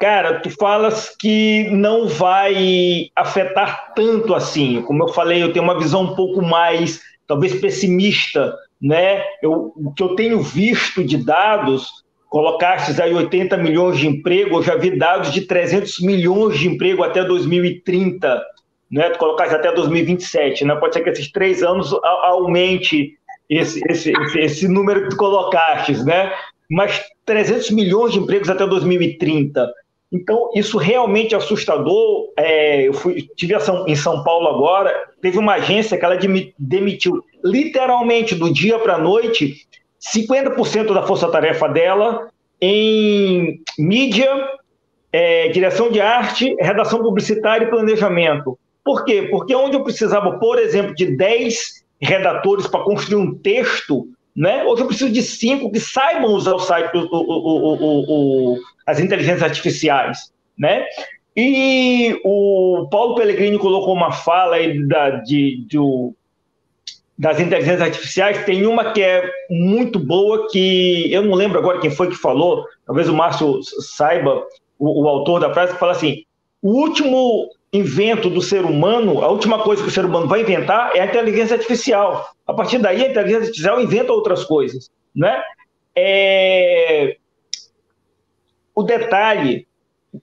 Cara, 0.00 0.40
tu 0.40 0.48
falas 0.48 1.14
que 1.14 1.68
não 1.70 2.08
vai 2.08 3.10
afetar 3.14 3.92
tanto 3.94 4.34
assim. 4.34 4.80
Como 4.80 5.04
eu 5.04 5.08
falei, 5.08 5.42
eu 5.42 5.52
tenho 5.52 5.62
uma 5.62 5.78
visão 5.78 6.04
um 6.04 6.14
pouco 6.14 6.40
mais, 6.40 7.02
talvez 7.30 7.54
pessimista, 7.60 8.52
né? 8.82 9.22
Eu, 9.40 9.72
o 9.76 9.92
que 9.94 10.02
eu 10.02 10.16
tenho 10.16 10.42
visto 10.42 11.04
de 11.04 11.16
dados, 11.16 11.88
colocastes 12.28 12.98
aí 12.98 13.14
80 13.14 13.56
milhões 13.56 14.00
de 14.00 14.08
emprego, 14.08 14.56
eu 14.56 14.62
já 14.64 14.74
vi 14.74 14.98
dados 14.98 15.32
de 15.32 15.42
300 15.42 16.00
milhões 16.00 16.58
de 16.58 16.66
emprego 16.66 17.04
até 17.04 17.22
2030, 17.22 18.42
né? 18.90 19.10
Tu 19.10 19.18
colocaste 19.20 19.54
até 19.54 19.72
2027, 19.72 20.64
né? 20.64 20.74
Pode 20.74 20.92
ser 20.92 21.04
que 21.04 21.10
esses 21.10 21.30
três 21.30 21.62
anos 21.62 21.94
aumente 22.02 23.12
esse, 23.48 23.80
esse, 23.88 24.12
esse, 24.12 24.38
esse 24.40 24.68
número 24.68 25.04
que 25.04 25.10
tu 25.10 25.16
colocastes, 25.16 26.04
né? 26.04 26.32
Mas 26.68 27.00
300 27.24 27.70
milhões 27.70 28.12
de 28.12 28.18
empregos 28.18 28.50
até 28.50 28.66
2030. 28.66 29.72
Então, 30.12 30.50
isso 30.54 30.76
realmente 30.76 31.34
é 31.34 31.38
assustador. 31.38 32.32
É, 32.36 32.88
eu 32.88 32.92
fui, 32.92 33.28
tive 33.36 33.54
ação 33.54 33.86
em 33.86 33.94
São 33.94 34.24
Paulo 34.24 34.48
agora, 34.48 34.92
teve 35.20 35.38
uma 35.38 35.54
agência 35.54 35.96
que 35.96 36.04
ela 36.04 36.18
demitiu 36.58 37.22
literalmente 37.44 38.34
do 38.34 38.52
dia 38.52 38.78
para 38.78 38.94
a 38.94 38.98
noite 38.98 39.66
50% 40.14 40.92
da 40.92 41.02
força-tarefa 41.02 41.68
dela 41.68 42.28
em 42.60 43.60
mídia, 43.78 44.28
é, 45.12 45.48
direção 45.48 45.90
de 45.90 46.00
arte, 46.00 46.54
redação 46.60 47.00
publicitária 47.02 47.64
e 47.66 47.70
planejamento. 47.70 48.58
Por 48.84 49.04
quê? 49.04 49.28
Porque 49.30 49.54
onde 49.54 49.76
eu 49.76 49.84
precisava, 49.84 50.38
por 50.38 50.58
exemplo, 50.58 50.94
de 50.94 51.16
10 51.16 51.84
redatores 52.00 52.66
para 52.66 52.82
construir 52.82 53.16
um 53.16 53.34
texto, 53.34 54.08
né? 54.34 54.64
Hoje 54.64 54.82
eu 54.82 54.86
preciso 54.86 55.12
de 55.12 55.22
cinco 55.22 55.70
que 55.70 55.78
saibam 55.78 56.32
usar 56.32 56.54
o 56.54 56.58
site, 56.58 56.96
o, 56.96 57.06
o, 57.10 58.54
o, 58.54 58.58
as 58.90 59.00
inteligências 59.00 59.42
artificiais, 59.42 60.32
né? 60.58 60.84
E 61.36 62.20
o 62.24 62.88
Paulo 62.90 63.14
Pellegrini 63.14 63.58
colocou 63.58 63.94
uma 63.94 64.12
fala 64.12 64.56
aí 64.56 64.86
da, 64.86 65.10
de, 65.10 65.64
de, 65.66 65.78
das 67.16 67.38
inteligências 67.38 67.80
artificiais. 67.80 68.44
Tem 68.44 68.66
uma 68.66 68.92
que 68.92 69.00
é 69.00 69.22
muito 69.48 69.98
boa, 69.98 70.48
que 70.50 71.12
eu 71.12 71.22
não 71.22 71.34
lembro 71.34 71.58
agora 71.58 71.80
quem 71.80 71.90
foi 71.90 72.08
que 72.08 72.16
falou, 72.16 72.66
talvez 72.84 73.08
o 73.08 73.14
Márcio 73.14 73.60
saiba, 73.62 74.44
o, 74.78 75.04
o 75.04 75.08
autor 75.08 75.40
da 75.40 75.54
frase, 75.54 75.72
que 75.72 75.78
fala 75.78 75.92
assim: 75.92 76.24
o 76.60 76.72
último 76.72 77.48
invento 77.72 78.28
do 78.28 78.42
ser 78.42 78.64
humano, 78.64 79.22
a 79.22 79.28
última 79.28 79.60
coisa 79.60 79.82
que 79.82 79.88
o 79.88 79.92
ser 79.92 80.04
humano 80.04 80.26
vai 80.26 80.40
inventar 80.40 80.90
é 80.94 81.00
a 81.00 81.06
inteligência 81.06 81.54
artificial. 81.54 82.28
A 82.46 82.52
partir 82.52 82.78
daí, 82.78 83.04
a 83.04 83.08
inteligência 83.08 83.46
artificial 83.46 83.80
inventa 83.80 84.12
outras 84.12 84.44
coisas, 84.44 84.90
né? 85.14 85.40
É... 85.94 87.16
O 88.80 88.82
detalhe 88.82 89.66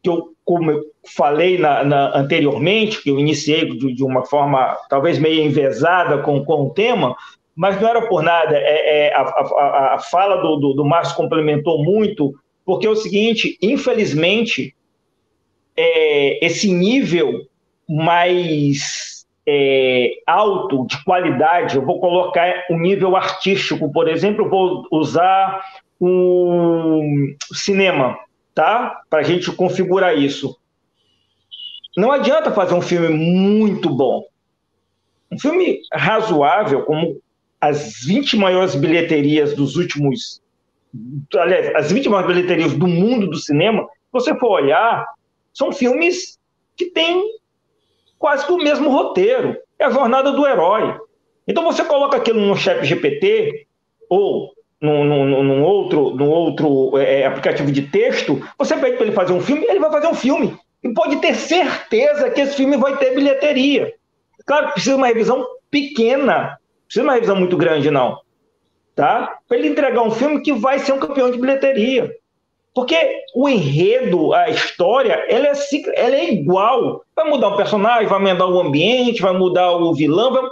que 0.01 0.09
eu, 0.09 0.33
como 0.43 0.71
eu 0.71 0.81
falei 1.15 1.59
na, 1.59 1.83
na, 1.83 2.17
anteriormente, 2.17 3.03
que 3.03 3.11
eu 3.11 3.19
iniciei 3.19 3.69
de, 3.69 3.93
de, 3.93 4.03
uma 4.03 4.25
forma 4.25 4.75
talvez 4.89 5.19
meio 5.19 5.43
envezada 5.43 6.17
com, 6.23 6.43
com 6.43 6.63
o 6.63 6.69
tema, 6.71 7.15
mas 7.55 7.79
não 7.79 7.87
era 7.87 8.07
por 8.07 8.23
nada. 8.23 8.57
É, 8.57 9.09
é 9.09 9.13
a, 9.13 9.21
a, 9.21 9.93
a, 9.93 9.99
fala 9.99 10.41
do, 10.41 10.55
do, 10.55 10.73
do 10.73 10.83
Márcio 10.83 11.15
complementou 11.15 11.83
muito, 11.83 12.33
porque 12.65 12.87
é 12.87 12.89
o 12.89 12.95
seguinte: 12.95 13.59
infelizmente, 13.61 14.75
é, 15.77 16.43
esse 16.43 16.71
nível 16.71 17.45
mais 17.87 19.27
é, 19.47 20.13
alto 20.25 20.87
de 20.87 21.03
qualidade, 21.03 21.75
eu 21.75 21.85
vou 21.85 21.99
colocar 21.99 22.65
um 22.71 22.79
nível 22.79 23.15
artístico, 23.15 23.91
por 23.91 24.07
exemplo, 24.07 24.49
vou 24.49 24.87
usar 24.91 25.63
um 26.01 27.35
cinema, 27.53 28.17
tá? 28.57 29.03
Para 29.07 29.19
a 29.19 29.23
gente 29.23 29.51
configurar 29.51 30.17
isso. 30.17 30.57
Não 31.95 32.11
adianta 32.11 32.51
fazer 32.51 32.73
um 32.73 32.81
filme 32.81 33.09
muito 33.09 33.87
bom. 33.87 34.25
Um 35.31 35.37
filme 35.37 35.81
razoável, 35.93 36.83
como 36.83 37.21
as 37.61 38.03
20 38.03 38.35
maiores 38.35 38.73
bilheterias 38.73 39.53
dos 39.53 39.75
últimos. 39.75 40.41
Aliás, 41.35 41.75
as 41.75 41.91
20 41.91 42.09
maiores 42.09 42.35
bilheterias 42.35 42.73
do 42.73 42.87
mundo 42.87 43.27
do 43.27 43.37
cinema, 43.37 43.83
se 43.83 44.11
você 44.11 44.35
for 44.39 44.49
olhar, 44.49 45.05
são 45.53 45.71
filmes 45.71 46.39
que 46.75 46.85
têm 46.85 47.23
quase 48.17 48.43
que 48.43 48.51
o 48.51 48.57
mesmo 48.57 48.89
roteiro. 48.89 49.55
É 49.77 49.85
a 49.85 49.91
jornada 49.91 50.31
do 50.31 50.47
herói. 50.47 50.97
Então 51.47 51.63
você 51.63 51.85
coloca 51.85 52.17
aquilo 52.17 52.41
no 52.41 52.57
chat 52.57 52.83
GPT 52.83 53.67
ou 54.09 54.51
num, 54.81 55.03
num, 55.03 55.43
num 55.43 55.63
outro, 55.63 56.11
num 56.11 56.29
outro 56.29 56.97
é, 56.97 57.21
é, 57.21 57.25
aplicativo 57.25 57.71
de 57.71 57.83
texto, 57.83 58.41
você 58.57 58.75
pede 58.77 58.97
para 58.97 59.05
ele 59.05 59.15
fazer 59.15 59.33
um 59.33 59.41
filme, 59.41 59.65
ele 59.65 59.79
vai 59.79 59.91
fazer 59.91 60.07
um 60.07 60.13
filme. 60.13 60.57
E 60.83 60.93
pode 60.93 61.17
ter 61.17 61.35
certeza 61.35 62.29
que 62.29 62.41
esse 62.41 62.55
filme 62.55 62.77
vai 62.77 62.97
ter 62.97 63.15
bilheteria. 63.15 63.93
Claro 64.45 64.67
que 64.67 64.73
precisa 64.73 64.95
de 64.95 65.01
uma 65.01 65.07
revisão 65.07 65.45
pequena, 65.71 66.57
precisa 66.85 67.03
de 67.03 67.07
uma 67.07 67.13
revisão 67.13 67.35
muito 67.35 67.57
grande, 67.57 67.89
não. 67.89 68.19
Tá? 68.95 69.39
Para 69.47 69.57
ele 69.57 69.67
entregar 69.69 70.01
um 70.01 70.11
filme 70.11 70.41
que 70.41 70.53
vai 70.53 70.79
ser 70.79 70.93
um 70.93 70.99
campeão 70.99 71.31
de 71.31 71.37
bilheteria. 71.37 72.11
Porque 72.73 73.23
o 73.33 73.49
enredo, 73.49 74.33
a 74.33 74.49
história, 74.49 75.25
ela 75.27 75.47
é, 75.47 75.53
ela 75.95 76.15
é 76.15 76.31
igual. 76.31 77.03
Vai 77.15 77.27
mudar 77.27 77.47
o 77.47 77.57
personagem, 77.57 78.07
vai 78.07 78.19
mudar 78.19 78.45
o 78.45 78.59
ambiente, 78.59 79.21
vai 79.21 79.33
mudar 79.33 79.71
o 79.71 79.95
vilão, 79.95 80.31
vai... 80.31 80.43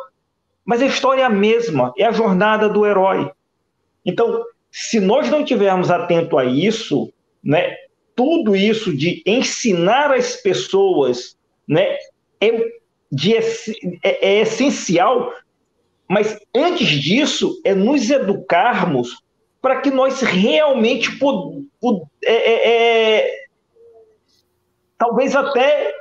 mas 0.65 0.81
a 0.81 0.87
história 0.87 1.21
é 1.21 1.25
a 1.25 1.29
mesma, 1.29 1.93
é 1.95 2.03
a 2.03 2.11
jornada 2.11 2.67
do 2.67 2.83
herói. 2.83 3.31
Então, 4.05 4.43
se 4.71 4.99
nós 4.99 5.29
não 5.29 5.43
tivermos 5.43 5.89
atento 5.89 6.37
a 6.37 6.45
isso, 6.45 7.11
né, 7.43 7.75
tudo 8.15 8.55
isso 8.55 8.95
de 8.95 9.23
ensinar 9.25 10.11
as 10.11 10.35
pessoas 10.35 11.37
né, 11.67 11.97
é, 12.39 12.51
de, 13.11 13.35
é, 13.35 13.41
é 14.03 14.41
essencial, 14.41 15.33
mas 16.07 16.39
antes 16.55 16.87
disso 16.87 17.59
é 17.63 17.73
nos 17.73 18.09
educarmos 18.09 19.23
para 19.61 19.81
que 19.81 19.89
nós 19.89 20.21
realmente 20.21 21.17
pod, 21.17 21.67
pod, 21.81 22.03
é, 22.23 22.33
é, 22.33 23.17
é, 23.17 23.45
talvez 24.97 25.35
até 25.35 25.91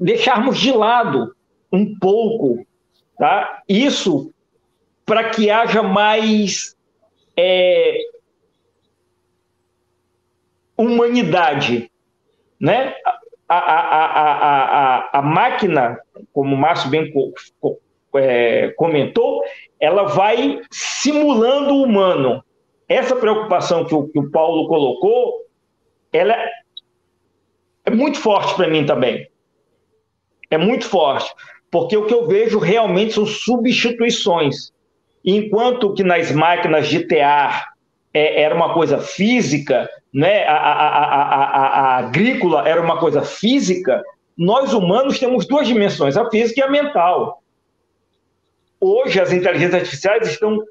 deixarmos 0.00 0.58
de 0.58 0.72
lado 0.72 1.36
um 1.72 1.96
pouco 1.98 2.66
tá? 3.22 3.62
isso 3.68 4.34
para 5.06 5.30
que 5.30 5.48
haja 5.48 5.80
mais 5.80 6.76
é, 7.36 7.96
humanidade. 10.76 11.88
Né? 12.58 12.96
A, 13.48 13.58
a, 13.58 14.06
a, 15.06 15.18
a, 15.20 15.22
máquina, 15.22 16.00
como 16.32 16.56
o 16.56 16.58
Márcio 16.58 16.90
bem 16.90 17.12
é, 18.16 18.70
comentou, 18.70 19.44
ela 19.78 20.02
vai 20.02 20.60
simulando 20.72 21.74
o 21.74 21.84
humano. 21.84 22.44
Essa 22.88 23.14
preocupação 23.14 23.84
que 23.84 23.94
o, 23.94 24.08
que 24.08 24.18
o 24.18 24.32
Paulo 24.32 24.66
colocou, 24.66 25.46
ela 26.12 26.34
é 27.84 27.90
muito 27.92 28.18
forte 28.18 28.56
para 28.56 28.66
mim 28.66 28.84
também. 28.84 29.28
É 30.50 30.58
muito 30.58 30.86
forte, 30.86 31.32
porque 31.72 31.96
o 31.96 32.04
que 32.04 32.12
eu 32.12 32.28
vejo 32.28 32.58
realmente 32.58 33.14
são 33.14 33.24
substituições. 33.24 34.70
Enquanto 35.24 35.94
que 35.94 36.04
nas 36.04 36.30
máquinas 36.30 36.86
de 36.86 37.06
tear 37.06 37.72
é, 38.12 38.42
era 38.42 38.54
uma 38.54 38.74
coisa 38.74 38.98
física, 38.98 39.88
né? 40.12 40.44
A, 40.44 40.54
a, 40.54 40.88
a, 40.88 41.66
a, 41.66 41.96
agrícola 41.96 42.68
era 42.68 42.82
uma 42.82 42.98
coisa 42.98 43.22
física, 43.22 44.02
nós 44.36 44.74
humanos 44.74 45.18
temos 45.18 45.46
duas 45.46 45.66
dimensões, 45.66 46.14
a 46.14 46.28
física 46.28 46.60
e 46.60 46.62
a 46.62 46.70
mental. 46.70 47.42
hoje 48.78 49.18
as 49.18 49.32
inteligências 49.32 49.74
artificiais 49.74 50.28
estão 50.28 50.62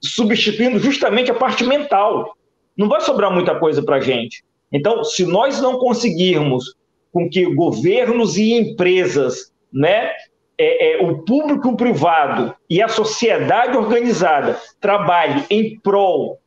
substituindo 0.00 0.78
justamente 0.78 1.32
a 1.32 1.34
parte 1.34 1.64
mental. 1.64 2.36
Não 2.76 2.88
vai 2.88 3.00
sobrar 3.00 3.32
muita 3.32 3.58
coisa 3.58 3.82
para 3.82 3.96
a 3.96 4.00
gente. 4.00 4.44
Então, 4.70 5.02
se 5.02 5.26
nós 5.26 5.60
não 5.60 5.78
conseguirmos 5.78 6.76
com 7.10 7.28
que 7.28 7.44
governos 7.46 8.36
e 8.36 8.52
empresas, 8.52 9.50
né, 9.72 10.10
é, 10.58 10.94
é, 10.94 11.04
o 11.04 11.18
público 11.18 11.76
privado 11.76 12.54
e 12.68 12.82
a 12.82 12.88
sociedade 12.88 13.76
organizada 13.76 14.58
trabalhe 14.80 15.44
em 15.50 15.78
prol 15.80 16.38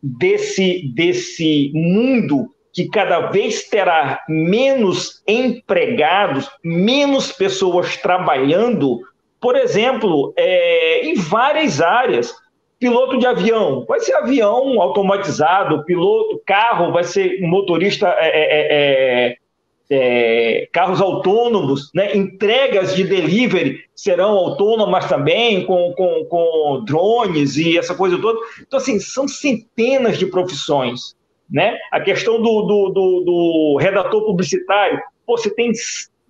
desse, 0.00 0.92
desse 0.94 1.72
mundo 1.74 2.54
que 2.72 2.88
cada 2.88 3.30
vez 3.30 3.68
terá 3.68 4.20
menos 4.28 5.22
empregados, 5.26 6.48
menos 6.62 7.32
pessoas 7.32 7.96
trabalhando, 7.96 9.00
por 9.40 9.56
exemplo, 9.56 10.32
é, 10.36 11.04
em 11.04 11.14
várias 11.16 11.80
áreas. 11.80 12.32
Piloto 12.78 13.18
de 13.18 13.26
avião, 13.26 13.84
vai 13.88 13.98
ser 13.98 14.14
avião 14.14 14.80
automatizado, 14.80 15.84
piloto, 15.84 16.40
carro, 16.46 16.92
vai 16.92 17.02
ser 17.02 17.40
motorista 17.40 18.06
é, 18.20 19.36
é, 19.90 20.68
carros 20.72 21.00
autônomos, 21.00 21.90
né? 21.94 22.16
entregas 22.16 22.94
de 22.94 23.04
delivery 23.04 23.84
serão 23.94 24.30
autônomas 24.30 25.06
também, 25.08 25.64
com, 25.64 25.92
com, 25.94 26.24
com 26.26 26.84
drones 26.84 27.56
e 27.56 27.78
essa 27.78 27.94
coisa 27.94 28.20
toda. 28.20 28.38
Então, 28.60 28.78
assim, 28.78 29.00
são 29.00 29.26
centenas 29.26 30.18
de 30.18 30.26
profissões. 30.26 31.16
Né? 31.50 31.78
A 31.90 32.00
questão 32.00 32.40
do, 32.42 32.62
do, 32.62 32.88
do, 32.90 33.20
do 33.24 33.78
redator 33.80 34.24
publicitário, 34.24 35.00
Pô, 35.28 35.36
você 35.36 35.54
tem 35.54 35.70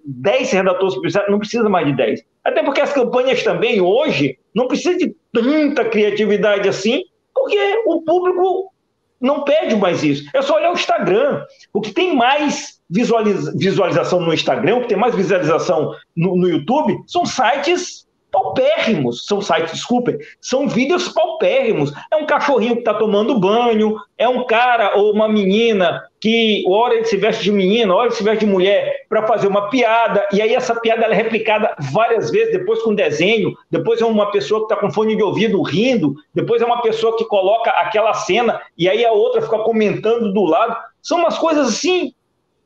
10 0.04 0.50
redatores 0.50 0.96
publicitários, 0.96 1.30
não 1.30 1.38
precisa 1.38 1.68
mais 1.68 1.86
de 1.86 1.92
10. 1.92 2.24
Até 2.44 2.64
porque 2.64 2.80
as 2.80 2.92
campanhas 2.92 3.44
também, 3.44 3.80
hoje, 3.80 4.36
não 4.52 4.66
precisa 4.66 4.98
de 4.98 5.14
tanta 5.32 5.84
criatividade 5.84 6.68
assim, 6.68 7.04
porque 7.32 7.56
o 7.86 8.02
público 8.02 8.72
não 9.20 9.44
pede 9.44 9.76
mais 9.76 10.02
isso. 10.02 10.28
É 10.34 10.42
só 10.42 10.56
olhar 10.56 10.70
o 10.70 10.74
Instagram. 10.74 11.44
O 11.72 11.80
que 11.80 11.92
tem 11.92 12.16
mais 12.16 12.77
visualiza 12.88 13.52
visualização 13.56 14.20
no 14.20 14.32
Instagram, 14.32 14.76
o 14.76 14.80
que 14.82 14.88
tem 14.88 14.98
mais 14.98 15.14
visualização 15.14 15.94
no, 16.16 16.36
no 16.36 16.48
YouTube, 16.48 16.98
são 17.06 17.24
sites 17.26 18.08
paupérrimos, 18.30 19.24
são 19.24 19.40
sites, 19.40 19.72
desculpem, 19.72 20.18
são 20.40 20.68
vídeos 20.68 21.08
paupérrimos. 21.08 21.92
É 22.10 22.16
um 22.16 22.26
cachorrinho 22.26 22.74
que 22.74 22.80
está 22.80 22.94
tomando 22.94 23.38
banho, 23.38 23.96
é 24.16 24.28
um 24.28 24.44
cara 24.44 24.96
ou 24.96 25.12
uma 25.12 25.28
menina 25.28 26.02
que 26.20 26.64
hora 26.68 26.94
ele 26.94 27.04
se 27.04 27.16
veste 27.16 27.44
de 27.44 27.52
menina, 27.52 27.94
hora 27.94 28.06
ele 28.06 28.14
se 28.14 28.24
veste 28.24 28.44
de 28.44 28.50
mulher 28.50 29.06
para 29.08 29.26
fazer 29.26 29.46
uma 29.46 29.70
piada, 29.70 30.26
e 30.32 30.42
aí 30.42 30.52
essa 30.52 30.74
piada 30.74 31.06
é 31.06 31.14
replicada 31.14 31.74
várias 31.92 32.30
vezes, 32.30 32.52
depois 32.52 32.82
com 32.82 32.94
desenho, 32.94 33.54
depois 33.70 34.00
é 34.00 34.04
uma 34.04 34.30
pessoa 34.30 34.60
que 34.60 34.72
está 34.72 34.76
com 34.76 34.90
fone 34.90 35.16
de 35.16 35.22
ouvido 35.22 35.62
rindo, 35.62 36.14
depois 36.34 36.60
é 36.60 36.66
uma 36.66 36.82
pessoa 36.82 37.16
que 37.16 37.24
coloca 37.24 37.70
aquela 37.70 38.12
cena 38.14 38.60
e 38.76 38.88
aí 38.88 39.04
a 39.04 39.12
outra 39.12 39.40
fica 39.40 39.58
comentando 39.60 40.32
do 40.32 40.44
lado. 40.44 40.76
São 41.00 41.18
umas 41.18 41.38
coisas 41.38 41.68
assim 41.68 42.12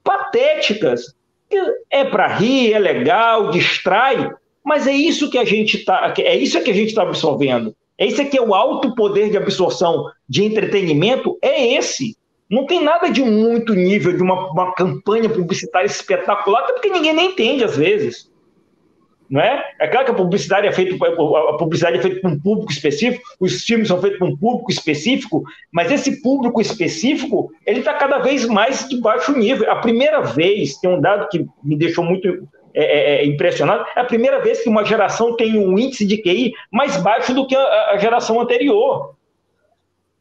patéticas. 0.02 1.14
É 1.90 2.04
para 2.04 2.26
rir, 2.26 2.72
é 2.72 2.78
legal, 2.78 3.50
distrai, 3.50 4.30
mas 4.64 4.86
é 4.86 4.92
isso 4.92 5.30
que 5.30 5.38
a 5.38 5.44
gente 5.44 5.76
está, 5.76 6.14
é 6.18 6.36
isso 6.36 6.62
que 6.62 6.70
a 6.70 6.74
gente 6.74 6.88
está 6.88 7.02
absorvendo. 7.02 7.74
É 7.98 8.06
isso 8.06 8.24
que 8.24 8.38
é 8.38 8.42
o 8.42 8.54
alto 8.54 8.94
poder 8.94 9.30
de 9.30 9.36
absorção 9.36 10.06
de 10.28 10.44
entretenimento, 10.44 11.38
é 11.42 11.74
esse. 11.74 12.16
Não 12.50 12.66
tem 12.66 12.82
nada 12.82 13.08
de 13.08 13.22
muito 13.22 13.74
nível 13.74 14.16
de 14.16 14.22
uma, 14.22 14.50
uma 14.50 14.74
campanha 14.74 15.28
publicitária 15.28 15.86
espetacular, 15.86 16.64
até 16.64 16.72
porque 16.72 16.90
ninguém 16.90 17.12
nem 17.12 17.30
entende 17.30 17.64
às 17.64 17.76
vezes. 17.76 18.30
Não 19.32 19.40
é? 19.40 19.64
é 19.80 19.88
claro 19.88 20.04
que 20.04 20.10
a 20.10 20.14
publicidade 20.14 20.66
é 20.66 20.72
feita 20.72 20.94
a 20.94 21.56
publicidade 21.56 21.96
é 21.96 22.02
feita 22.02 22.20
para 22.20 22.30
um 22.30 22.38
público 22.38 22.70
específico, 22.70 23.24
os 23.40 23.62
filmes 23.62 23.88
são 23.88 23.98
feitos 23.98 24.18
para 24.18 24.28
um 24.28 24.36
público 24.36 24.70
específico, 24.70 25.42
mas 25.72 25.90
esse 25.90 26.20
público 26.20 26.60
específico 26.60 27.50
ele 27.66 27.78
está 27.78 27.94
cada 27.94 28.18
vez 28.18 28.44
mais 28.44 28.86
de 28.86 29.00
baixo 29.00 29.32
nível. 29.32 29.70
A 29.70 29.76
primeira 29.76 30.20
vez 30.20 30.76
tem 30.76 30.90
um 30.90 31.00
dado 31.00 31.30
que 31.30 31.46
me 31.64 31.78
deixou 31.78 32.04
muito 32.04 32.46
é, 32.74 32.84
é, 32.84 33.22
é, 33.22 33.26
impressionado. 33.26 33.86
É 33.96 34.00
a 34.00 34.04
primeira 34.04 34.38
vez 34.42 34.62
que 34.62 34.68
uma 34.68 34.84
geração 34.84 35.34
tem 35.34 35.59
um 35.59 35.78
índice 35.78 36.04
de 36.04 36.18
QI 36.18 36.52
mais 36.70 36.98
baixo 36.98 37.32
do 37.32 37.46
que 37.46 37.56
a, 37.56 37.92
a 37.92 37.96
geração 37.96 38.38
anterior. 38.38 39.14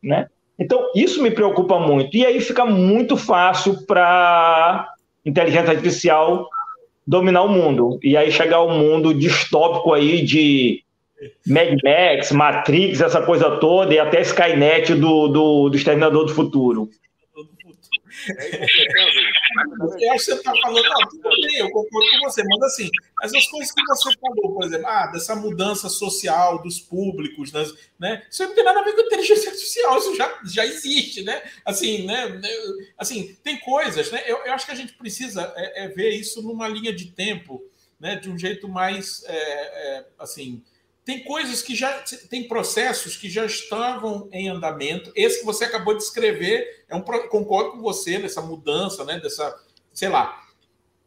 Né? 0.01 0.25
Então, 0.57 0.89
isso 0.95 1.21
me 1.21 1.31
preocupa 1.31 1.77
muito. 1.77 2.15
E 2.15 2.25
aí 2.25 2.39
fica 2.39 2.65
muito 2.65 3.17
fácil 3.17 3.85
para 3.85 4.87
inteligência 5.25 5.71
artificial 5.71 6.47
dominar 7.05 7.43
o 7.43 7.49
mundo. 7.49 7.99
E 8.03 8.15
aí 8.15 8.31
chegar 8.31 8.57
ao 8.57 8.69
mundo 8.69 9.13
distópico 9.13 9.93
aí 9.93 10.21
de 10.23 10.83
Mad 11.45 11.77
Max, 11.83 12.31
Matrix, 12.31 13.01
essa 13.01 13.21
coisa 13.21 13.57
toda, 13.57 13.93
e 13.93 13.99
até 13.99 14.21
Skynet 14.21 14.93
do, 14.95 15.27
do, 15.27 15.69
do 15.69 15.75
Exterminador 15.75 16.25
do 16.25 16.33
Futuro. 16.33 16.89
Acho 19.81 19.97
que 19.97 20.19
você 20.19 20.33
está 20.33 20.51
falando, 20.61 20.83
não, 20.83 21.09
tudo 21.09 21.29
bem, 21.29 21.57
eu 21.57 21.69
concordo 21.71 22.07
com 22.11 22.29
você, 22.29 22.43
mas 22.43 22.61
assim, 22.63 22.89
essas 23.23 23.47
coisas 23.47 23.71
que 23.71 23.85
você 23.85 24.09
falou, 24.19 24.53
por 24.53 24.63
exemplo, 24.63 24.87
ah, 24.87 25.07
dessa 25.07 25.35
mudança 25.35 25.89
social 25.89 26.61
dos 26.61 26.79
públicos, 26.79 27.51
das, 27.51 27.73
né? 27.99 28.25
Isso 28.29 28.43
não 28.43 28.55
tem 28.55 28.63
nada 28.63 28.79
a 28.79 28.83
ver 28.83 28.93
com 28.93 29.01
inteligência 29.01 29.51
artificial, 29.51 29.97
isso 29.97 30.15
já, 30.15 30.39
já 30.45 30.65
existe, 30.65 31.23
né? 31.23 31.41
Assim, 31.65 32.05
né? 32.05 32.41
Assim, 32.97 33.37
tem 33.43 33.59
coisas, 33.59 34.11
né? 34.11 34.23
Eu, 34.25 34.37
eu 34.45 34.53
acho 34.53 34.65
que 34.65 34.71
a 34.71 34.75
gente 34.75 34.93
precisa 34.93 35.53
é, 35.55 35.85
é 35.85 35.87
ver 35.87 36.09
isso 36.09 36.41
numa 36.41 36.67
linha 36.67 36.93
de 36.93 37.11
tempo, 37.11 37.61
né? 37.99 38.15
De 38.15 38.29
um 38.29 38.37
jeito 38.37 38.67
mais, 38.67 39.23
é, 39.25 39.35
é, 39.35 40.05
assim, 40.17 40.63
tem 41.11 41.23
coisas 41.25 41.61
que 41.61 41.75
já 41.75 41.91
tem 42.29 42.47
processos 42.47 43.17
que 43.17 43.29
já 43.29 43.45
estavam 43.45 44.29
em 44.31 44.47
andamento. 44.47 45.11
Esse 45.13 45.39
que 45.39 45.45
você 45.45 45.65
acabou 45.65 45.93
de 45.93 46.01
escrever 46.01 46.85
é 46.87 46.95
um 46.95 47.01
concordo 47.01 47.71
com 47.71 47.81
você 47.81 48.17
nessa 48.17 48.41
mudança, 48.41 49.03
né? 49.03 49.19
Dessa, 49.19 49.53
sei 49.91 50.07
lá, 50.07 50.41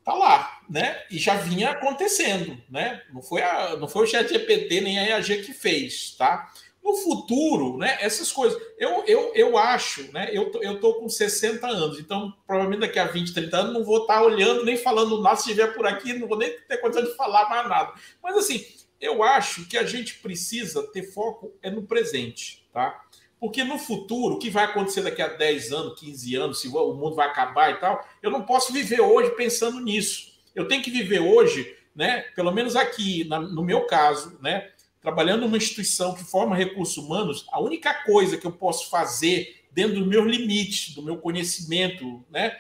tá 0.05 0.13
lá, 0.13 0.61
né? 0.69 1.03
E 1.11 1.17
já 1.17 1.37
vinha 1.37 1.71
acontecendo, 1.71 2.61
né? 2.69 3.01
Não 3.15 3.23
foi 3.23 3.41
a, 3.41 3.77
não 3.77 3.89
foi 3.89 4.05
o 4.05 4.07
Chat 4.07 4.29
GPT 4.29 4.83
nem 4.83 4.99
a 4.99 5.09
EAG 5.09 5.43
que 5.43 5.55
fez, 5.55 6.15
tá? 6.19 6.53
No 6.83 6.95
futuro, 6.97 7.79
né? 7.79 7.97
Essas 7.99 8.31
coisas, 8.31 8.61
eu, 8.79 9.05
eu, 9.07 9.33
eu 9.35 9.57
acho, 9.57 10.13
né? 10.13 10.29
Eu 10.35 10.51
tô, 10.51 10.63
eu 10.63 10.79
tô 10.81 11.01
com 11.01 11.09
60 11.09 11.67
anos, 11.67 11.99
então 11.99 12.31
provavelmente 12.47 12.81
daqui 12.81 12.99
a 12.99 13.07
20, 13.07 13.33
30 13.33 13.57
anos 13.57 13.73
não 13.73 13.83
vou 13.83 14.03
estar 14.03 14.23
olhando 14.23 14.67
nem 14.67 14.77
falando, 14.77 15.23
nossa, 15.23 15.45
se 15.45 15.53
estiver 15.53 15.73
por 15.73 15.87
aqui, 15.87 16.13
não 16.13 16.29
vou 16.29 16.37
nem 16.37 16.51
ter 16.69 16.77
condição 16.77 17.03
de 17.03 17.17
falar 17.17 17.49
mais 17.49 17.67
nada. 17.67 17.95
Mas 18.23 18.37
assim, 18.37 18.63
eu 19.01 19.23
acho 19.23 19.67
que 19.67 19.77
a 19.77 19.85
gente 19.85 20.15
precisa 20.15 20.83
ter 20.93 21.13
foco 21.13 21.53
é 21.63 21.71
no 21.71 21.83
presente, 21.83 22.67
tá? 22.73 23.03
Porque 23.39 23.63
no 23.63 23.79
futuro, 23.79 24.37
o 24.37 24.39
que 24.39 24.49
vai 24.49 24.65
acontecer 24.65 25.03
daqui 25.03 25.21
a 25.21 25.29
10 25.29 25.73
anos, 25.73 26.01
15 26.01 26.35
anos, 26.37 26.61
se 26.61 26.69
o 26.69 26.95
mundo 26.95 27.15
vai 27.15 27.29
acabar 27.29 27.71
e 27.71 27.75
tal, 27.75 28.03
eu 28.23 28.31
não 28.31 28.43
posso 28.43 28.73
viver 28.73 29.01
hoje 29.01 29.31
pensando 29.37 29.81
nisso. 29.81 30.33
Eu 30.55 30.67
tenho 30.67 30.83
que 30.83 30.91
viver 30.91 31.21
hoje, 31.21 31.77
né? 31.95 32.23
Pelo 32.35 32.51
menos 32.51 32.75
aqui, 32.75 33.25
na, 33.25 33.39
no 33.39 33.63
meu 33.63 33.87
caso, 33.87 34.39
né? 34.41 34.71
Trabalhando 35.01 35.43
numa 35.43 35.59
instituição 35.59 36.15
que 36.15 36.25
forma 36.25 36.57
recursos 36.57 36.97
humanos, 36.97 37.47
a 37.53 37.61
única 37.61 37.93
coisa 38.05 38.39
que 38.39 38.47
eu 38.47 38.53
posso 38.53 38.89
fazer 38.89 39.67
dentro 39.71 39.97
dos 39.97 40.07
meus 40.07 40.25
limites, 40.25 40.95
do 40.95 41.03
meu 41.03 41.19
conhecimento, 41.19 42.25
né? 42.31 42.57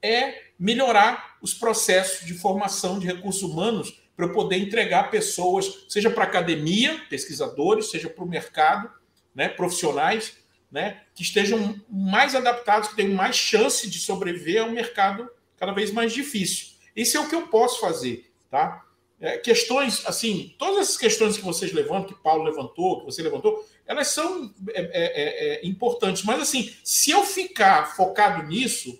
É 0.00 0.44
melhorar 0.58 1.36
os 1.42 1.52
processos 1.52 2.24
de 2.26 2.32
formação 2.34 2.98
de 2.98 3.06
recursos 3.06 3.42
humanos 3.42 4.01
para 4.16 4.26
eu 4.26 4.32
poder 4.32 4.56
entregar 4.56 5.10
pessoas, 5.10 5.86
seja 5.88 6.10
para 6.10 6.24
academia, 6.24 7.00
pesquisadores, 7.08 7.90
seja 7.90 8.08
para 8.08 8.24
o 8.24 8.28
mercado, 8.28 8.90
né, 9.34 9.48
profissionais, 9.48 10.36
né, 10.70 11.02
que 11.14 11.22
estejam 11.22 11.80
mais 11.88 12.34
adaptados, 12.34 12.88
que 12.88 12.96
tenham 12.96 13.14
mais 13.14 13.36
chance 13.36 13.88
de 13.88 13.98
sobreviver 13.98 14.62
a 14.62 14.66
um 14.66 14.72
mercado 14.72 15.28
cada 15.56 15.72
vez 15.72 15.90
mais 15.90 16.12
difícil. 16.12 16.68
Isso 16.94 17.16
é 17.16 17.20
o 17.20 17.28
que 17.28 17.34
eu 17.34 17.48
posso 17.48 17.80
fazer, 17.80 18.30
tá? 18.50 18.84
É, 19.20 19.38
questões, 19.38 20.04
assim, 20.04 20.52
todas 20.58 20.80
essas 20.80 20.96
questões 20.96 21.36
que 21.36 21.44
vocês 21.44 21.72
levantam, 21.72 22.08
que 22.08 22.22
Paulo 22.22 22.42
levantou, 22.42 22.98
que 22.98 23.04
você 23.04 23.22
levantou, 23.22 23.64
elas 23.86 24.08
são 24.08 24.52
é, 24.70 24.80
é, 24.80 24.90
é, 24.92 25.64
é 25.64 25.66
importantes. 25.66 26.24
Mas, 26.24 26.42
assim, 26.42 26.74
se 26.82 27.12
eu 27.12 27.24
ficar 27.24 27.94
focado 27.94 28.42
nisso, 28.48 28.98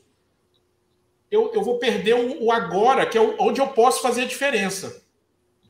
eu, 1.32 1.50
eu 1.54 1.62
vou 1.62 1.78
perder 1.78 2.14
o, 2.14 2.44
o 2.44 2.52
agora, 2.52 3.06
que 3.06 3.16
é 3.16 3.20
onde 3.20 3.58
eu 3.58 3.68
posso 3.68 4.02
fazer 4.02 4.22
a 4.22 4.26
diferença. 4.26 5.02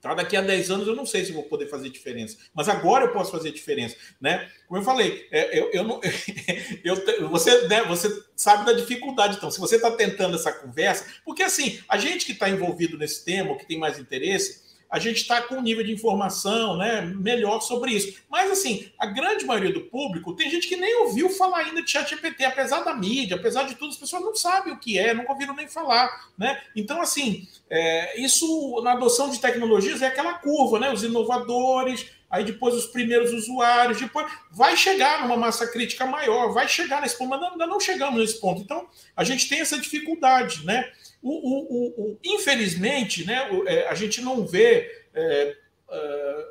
Tá? 0.01 0.13
Daqui 0.13 0.37
a 0.37 0.41
10 0.41 0.71
anos 0.73 0.89
eu 0.89 0.97
não 0.97 1.07
sei 1.07 1.25
se 1.25 1.31
vou 1.31 1.45
poder 1.45 1.69
fazer 1.69 1.89
diferença, 1.89 2.37
mas 2.53 2.69
agora 2.69 3.05
eu 3.05 3.13
posso 3.13 3.31
fazer 3.31 3.53
diferença, 3.53 3.97
né? 4.21 4.51
Como 4.67 4.81
eu 4.81 4.85
falei, 4.85 5.29
é, 5.31 5.57
eu, 5.57 5.71
eu 5.71 5.85
não, 5.85 6.01
eu, 6.83 7.29
você, 7.31 7.69
né, 7.69 7.85
você 7.85 8.09
sabe 8.35 8.67
da 8.67 8.73
dificuldade, 8.73 9.37
então, 9.37 9.49
se 9.49 9.61
você 9.61 9.77
está 9.77 9.93
tentando 9.93 10.35
essa 10.35 10.53
conversa, 10.53 11.07
porque 11.25 11.45
assim, 11.45 11.79
a 11.89 11.97
gente 11.97 12.27
que 12.27 12.33
está 12.33 12.51
envolvido 12.51 12.99
nesse 12.99 13.25
tema, 13.25 13.57
que 13.57 13.65
tem 13.65 13.79
mais 13.79 13.97
interesse, 13.97 14.62
a 14.93 14.99
gente 14.99 15.23
está 15.23 15.41
com 15.41 15.55
um 15.55 15.63
nível 15.63 15.83
de 15.83 15.91
informação 15.91 16.77
né, 16.77 17.01
melhor 17.01 17.61
sobre 17.61 17.93
isso. 17.93 18.23
Mas, 18.29 18.51
assim, 18.51 18.91
a 18.99 19.07
grande 19.07 19.47
maioria 19.47 19.73
do 19.73 19.81
público, 19.81 20.35
tem 20.35 20.51
gente 20.51 20.69
que 20.69 20.77
nem 20.77 21.01
ouviu 21.01 21.31
falar 21.31 21.61
ainda 21.61 21.83
de 21.83 21.91
ChatGPT, 21.91 22.45
apesar 22.45 22.83
da 22.83 22.95
mídia, 22.95 23.37
apesar 23.37 23.63
de 23.63 23.75
tudo, 23.75 23.89
as 23.89 23.97
pessoas 23.97 24.23
não 24.23 24.35
sabem 24.35 24.75
o 24.75 24.79
que 24.79 24.99
é, 24.99 25.15
nunca 25.15 25.33
ouviram 25.33 25.57
nem 25.57 25.67
falar. 25.67 26.29
Né? 26.37 26.61
Então, 26.77 27.01
assim, 27.01 27.49
é, 27.71 28.21
isso 28.21 28.83
na 28.85 28.93
adoção 28.93 29.31
de 29.31 29.41
tecnologias 29.41 30.03
é 30.03 30.09
aquela 30.09 30.35
curva, 30.35 30.79
né? 30.79 30.93
Os 30.93 31.03
inovadores, 31.03 32.11
aí 32.33 32.45
depois 32.45 32.75
os 32.75 32.87
primeiros 32.87 33.31
usuários, 33.31 34.01
depois 34.01 34.27
vai 34.51 34.75
chegar 34.75 35.21
numa 35.21 35.37
massa 35.37 35.67
crítica 35.67 36.07
maior, 36.07 36.51
vai 36.55 36.67
chegar 36.67 37.03
nesse 37.03 37.19
ponto, 37.19 37.29
mas 37.29 37.43
ainda 37.43 37.67
não 37.67 37.79
chegamos 37.79 38.19
nesse 38.19 38.41
ponto. 38.41 38.63
Então, 38.63 38.89
a 39.15 39.23
gente 39.23 39.47
tem 39.51 39.61
essa 39.61 39.79
dificuldade, 39.79 40.65
né? 40.65 40.91
O, 41.23 41.31
o, 41.31 41.89
o, 41.91 42.19
infelizmente, 42.25 43.27
né, 43.27 43.47
é, 43.67 43.87
a 43.87 43.95
gente 43.95 44.23
não 44.23 44.47
vê, 44.47 44.91
é, 45.15 45.57
é, 45.91 46.47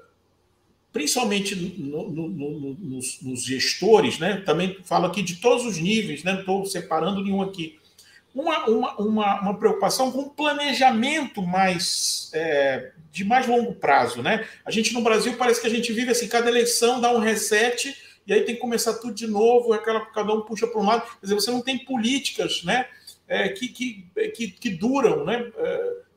principalmente 0.94 1.56
no, 1.56 2.10
no, 2.10 2.30
no, 2.30 2.74
nos, 2.76 3.22
nos, 3.22 3.44
gestores, 3.44 4.20
né, 4.20 4.44
também 4.46 4.78
falo 4.86 5.08
aqui 5.08 5.24
de 5.24 5.38
todos 5.38 5.66
os 5.66 5.78
níveis, 5.78 6.24
né, 6.24 6.34
não 6.34 6.40
estou 6.42 6.66
separando 6.66 7.24
nenhum 7.24 7.42
aqui, 7.42 7.81
uma, 8.34 8.66
uma, 8.66 8.96
uma, 8.98 9.42
uma, 9.42 9.60
preocupação 9.60 10.12
com 10.12 10.30
planejamento 10.30 11.42
mais 11.42 12.30
é, 12.34 12.92
de 13.12 13.24
mais 13.24 13.48
longo 13.48 13.74
prazo. 13.76 14.22
Né? 14.22 14.48
A 14.66 14.72
gente 14.72 14.94
no 14.94 15.02
Brasil 15.02 15.36
parece 15.38 15.60
que 15.60 15.68
a 15.68 15.70
gente 15.72 15.92
vive 15.92 16.12
assim, 16.12 16.28
cada 16.28 16.50
eleição 16.50 17.02
dá 17.02 17.12
um 17.12 17.20
reset 17.20 17.96
e 18.26 18.34
aí 18.34 18.42
tem 18.44 18.56
que 18.56 18.62
começar 18.62 18.94
tudo 18.96 19.14
de 19.14 19.28
novo, 19.28 19.74
aquela, 19.74 20.06
cada 20.08 20.34
um 20.34 20.42
puxa 20.42 20.68
para 20.68 20.80
um 20.80 20.86
lado. 20.86 21.04
Quer 21.04 21.24
dizer, 21.24 21.36
você 21.36 21.52
não 21.52 21.62
tem 21.62 21.80
políticas, 21.84 22.64
né? 22.64 22.86
é, 23.32 23.48
que, 23.48 23.70
que, 23.70 24.06
que, 24.36 24.48
que, 24.50 24.70
duram. 24.72 25.24
Né? 25.24 25.50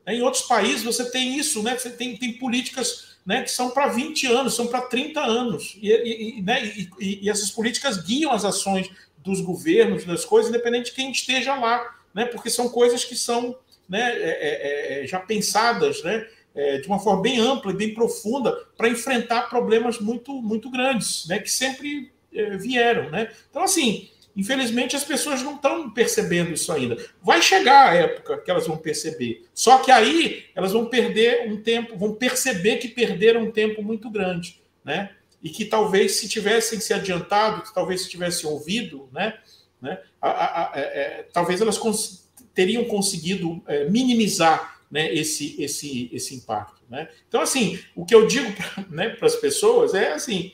É, 0.05 0.13
em 0.15 0.21
outros 0.21 0.43
países 0.43 0.83
você 0.83 1.09
tem 1.09 1.37
isso, 1.37 1.63
né? 1.63 1.77
você 1.77 1.89
tem, 1.89 2.17
tem 2.17 2.33
políticas 2.33 3.15
né, 3.25 3.41
que 3.41 3.49
são 3.49 3.71
para 3.71 3.87
20 3.87 4.27
anos, 4.27 4.53
são 4.53 4.67
para 4.67 4.81
30 4.81 5.21
anos. 5.21 5.77
E, 5.81 5.89
e, 5.89 6.41
né, 6.41 6.63
e, 6.65 7.23
e, 7.23 7.29
essas 7.29 7.49
políticas 7.49 7.97
guiam 7.97 8.33
as 8.33 8.43
ações 8.43 8.91
dos 9.17 9.39
governos, 9.39 10.03
das 10.03 10.25
coisas, 10.25 10.49
independente 10.49 10.87
de 10.87 10.91
quem 10.91 11.09
esteja 11.09 11.55
lá, 11.55 11.94
né, 12.15 12.25
porque 12.25 12.49
são 12.49 12.69
coisas 12.69 13.03
que 13.03 13.15
são 13.15 13.55
né, 13.87 14.13
é, 14.17 14.99
é, 14.99 15.03
é 15.03 15.07
já 15.07 15.19
pensadas 15.19 16.01
né, 16.01 16.25
é, 16.55 16.77
de 16.77 16.87
uma 16.87 16.97
forma 16.97 17.21
bem 17.21 17.39
ampla 17.39 17.71
e 17.71 17.75
bem 17.75 17.93
profunda 17.93 18.51
para 18.77 18.89
enfrentar 18.89 19.49
problemas 19.49 19.99
muito, 19.99 20.41
muito 20.41 20.71
grandes, 20.71 21.27
né, 21.27 21.37
que 21.37 21.51
sempre 21.51 22.11
é, 22.33 22.57
vieram. 22.57 23.11
Né? 23.11 23.29
Então, 23.49 23.61
assim, 23.61 24.09
Infelizmente, 24.35 24.97
as 24.97 25.03
pessoas 25.05 25.41
não 25.41 25.55
estão 25.55 25.89
percebendo 25.89 26.51
isso 26.51 26.71
ainda. 26.71 26.97
Vai 27.23 27.41
chegar 27.41 27.89
a 27.89 27.93
época 27.93 28.37
que 28.39 28.51
elas 28.51 28.67
vão 28.67 28.75
perceber. 28.75 29.45
Só 29.53 29.77
que 29.77 29.89
aí 29.89 30.43
elas 30.53 30.73
vão 30.73 30.87
perder 30.87 31.49
um 31.49 31.61
tempo, 31.61 31.97
vão 31.97 32.13
perceber 32.13 32.77
que 32.77 32.89
perderam 32.89 33.43
um 33.43 33.51
tempo 33.51 33.81
muito 33.81 34.09
grande, 34.09 34.59
né? 34.83 35.11
E 35.41 35.49
que 35.49 35.63
talvez 35.63 36.17
se 36.17 36.27
tivessem 36.27 36.81
se 36.81 36.93
adiantado, 36.93 37.61
que 37.61 37.73
talvez 37.73 38.01
se 38.01 38.09
tivessem 38.09 38.49
ouvido, 38.49 39.07
né? 39.13 39.37
Né? 39.81 39.99
A, 40.21 40.29
a, 40.29 40.45
a, 40.45 40.71
é, 40.75 40.81
é, 40.81 41.29
talvez 41.31 41.61
elas 41.61 41.77
cons 41.77 42.29
teriam 42.53 42.85
conseguido 42.85 43.61
é, 43.67 43.89
minimizar 43.89 44.79
né, 44.89 45.13
esse, 45.13 45.61
esse, 45.61 46.09
esse 46.13 46.35
impacto. 46.35 46.81
Né? 46.89 47.09
Então, 47.27 47.41
assim, 47.41 47.79
o 47.95 48.05
que 48.05 48.15
eu 48.15 48.27
digo 48.27 48.51
para 48.53 48.85
né, 48.89 49.17
as 49.21 49.35
pessoas 49.35 49.93
é 49.93 50.13
assim 50.13 50.53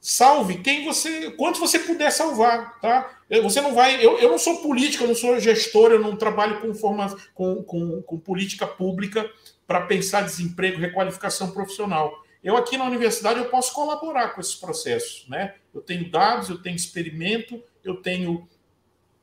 salve 0.00 0.58
quem 0.58 0.84
você, 0.84 1.30
quanto 1.32 1.60
você 1.60 1.78
puder 1.78 2.10
salvar, 2.10 2.80
tá? 2.80 3.18
Você 3.42 3.60
não 3.60 3.74
vai, 3.74 4.04
eu, 4.04 4.18
eu 4.18 4.30
não 4.30 4.38
sou 4.38 4.62
político, 4.62 5.04
eu 5.04 5.08
não 5.08 5.14
sou 5.14 5.38
gestor, 5.38 5.92
eu 5.92 6.00
não 6.00 6.16
trabalho 6.16 6.60
com, 6.60 6.74
forma, 6.74 7.14
com, 7.34 7.62
com, 7.62 8.02
com 8.02 8.18
política 8.18 8.66
pública 8.66 9.30
para 9.66 9.82
pensar 9.82 10.22
desemprego, 10.22 10.80
requalificação 10.80 11.50
profissional. 11.50 12.12
Eu 12.42 12.56
aqui 12.56 12.78
na 12.78 12.86
universidade 12.86 13.38
eu 13.38 13.50
posso 13.50 13.74
colaborar 13.74 14.30
com 14.30 14.40
esses 14.40 14.54
processos, 14.54 15.28
né? 15.28 15.54
Eu 15.72 15.82
tenho 15.82 16.10
dados, 16.10 16.48
eu 16.48 16.60
tenho 16.60 16.74
experimento, 16.74 17.62
eu 17.84 17.96
tenho 17.96 18.48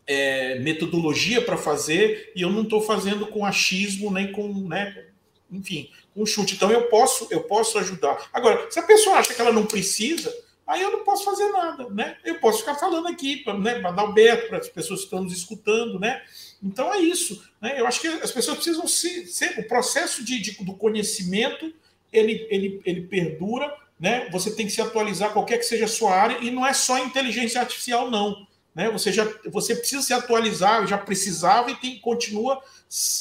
é, 0.06 0.58
metodologia 0.60 1.42
para 1.42 1.58
fazer 1.58 2.32
e 2.36 2.42
eu 2.42 2.50
não 2.50 2.64
estou 2.64 2.82
fazendo 2.82 3.28
com 3.28 3.46
achismo 3.46 4.12
nem 4.12 4.32
com, 4.32 4.48
né? 4.68 5.06
Enfim, 5.52 5.90
com 6.14 6.26
chute. 6.26 6.56
Então 6.56 6.72
eu 6.72 6.84
posso, 6.84 7.28
eu 7.30 7.42
posso 7.42 7.78
ajudar. 7.78 8.30
Agora, 8.34 8.70
se 8.72 8.80
a 8.80 8.84
pessoa 8.84 9.18
acha 9.18 9.34
que 9.34 9.42
ela 9.42 9.52
não 9.52 9.66
precisa, 9.66 10.34
aí 10.66 10.82
eu 10.82 10.92
não 10.92 11.04
posso 11.04 11.26
fazer 11.26 11.50
nada, 11.50 11.90
né? 11.90 12.18
Eu 12.24 12.40
posso 12.40 12.60
ficar 12.60 12.76
falando 12.76 13.08
aqui 13.08 13.38
para 13.38 13.58
né, 13.58 13.80
dar 13.80 14.04
o 14.04 14.14
Beto, 14.14 14.48
para 14.48 14.58
as 14.58 14.70
pessoas 14.70 15.02
que 15.02 15.06
estão 15.06 15.24
nos 15.24 15.34
escutando, 15.34 16.00
né? 16.00 16.22
Então 16.64 16.94
é 16.94 17.00
isso. 17.00 17.44
Né? 17.62 17.80
Eu 17.80 17.86
acho 17.86 18.00
que 18.00 18.08
as 18.08 18.32
pessoas 18.32 18.58
precisam 18.58 18.88
se, 18.88 19.28
ser. 19.28 19.60
O 19.60 19.68
processo 19.68 20.24
de, 20.24 20.42
de, 20.42 20.64
do 20.64 20.74
conhecimento 20.74 21.74
ele, 22.12 22.48
ele, 22.50 22.82
ele 22.86 23.02
perdura, 23.02 23.74
né? 24.00 24.30
Você 24.32 24.56
tem 24.56 24.66
que 24.66 24.72
se 24.72 24.82
atualizar, 24.82 25.34
qualquer 25.34 25.58
que 25.58 25.66
seja 25.66 25.86
a 25.86 25.90
sua 25.90 26.16
área, 26.16 26.38
e 26.42 26.50
não 26.50 26.66
é 26.66 26.74
só 26.74 26.98
inteligência 27.00 27.60
artificial, 27.60 28.10
não. 28.10 28.47
Né? 28.78 28.92
Você 28.92 29.12
já 29.12 29.28
você 29.48 29.76
precisa 29.76 30.04
se 30.04 30.14
atualizar, 30.14 30.86
já 30.86 31.00
precisava 31.00 31.72
e 31.72 31.76
tem, 31.76 32.00
continua 32.00 32.62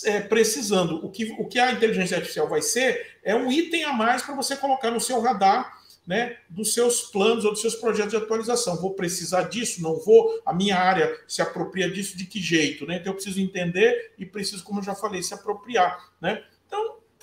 é, 0.04 0.20
precisando. 0.20 1.02
O 1.02 1.10
que, 1.10 1.34
o 1.38 1.46
que 1.46 1.58
a 1.58 1.72
inteligência 1.72 2.18
artificial 2.18 2.46
vai 2.46 2.60
ser 2.60 3.16
é 3.24 3.34
um 3.34 3.50
item 3.50 3.84
a 3.84 3.92
mais 3.94 4.20
para 4.20 4.34
você 4.34 4.54
colocar 4.54 4.90
no 4.90 5.00
seu 5.00 5.18
radar 5.18 5.80
né, 6.06 6.36
dos 6.50 6.74
seus 6.74 7.04
planos 7.04 7.46
ou 7.46 7.52
dos 7.52 7.62
seus 7.62 7.74
projetos 7.74 8.10
de 8.10 8.18
atualização. 8.18 8.76
Vou 8.76 8.92
precisar 8.92 9.44
disso? 9.44 9.82
Não 9.82 9.98
vou? 9.98 10.42
A 10.44 10.52
minha 10.52 10.76
área 10.76 11.18
se 11.26 11.40
apropria 11.40 11.90
disso 11.90 12.18
de 12.18 12.26
que 12.26 12.38
jeito? 12.38 12.86
Né? 12.86 12.96
Então, 12.96 13.12
eu 13.12 13.14
preciso 13.14 13.40
entender 13.40 14.12
e 14.18 14.26
preciso, 14.26 14.62
como 14.62 14.80
eu 14.80 14.84
já 14.84 14.94
falei, 14.94 15.22
se 15.22 15.32
apropriar. 15.32 16.12
Né? 16.20 16.44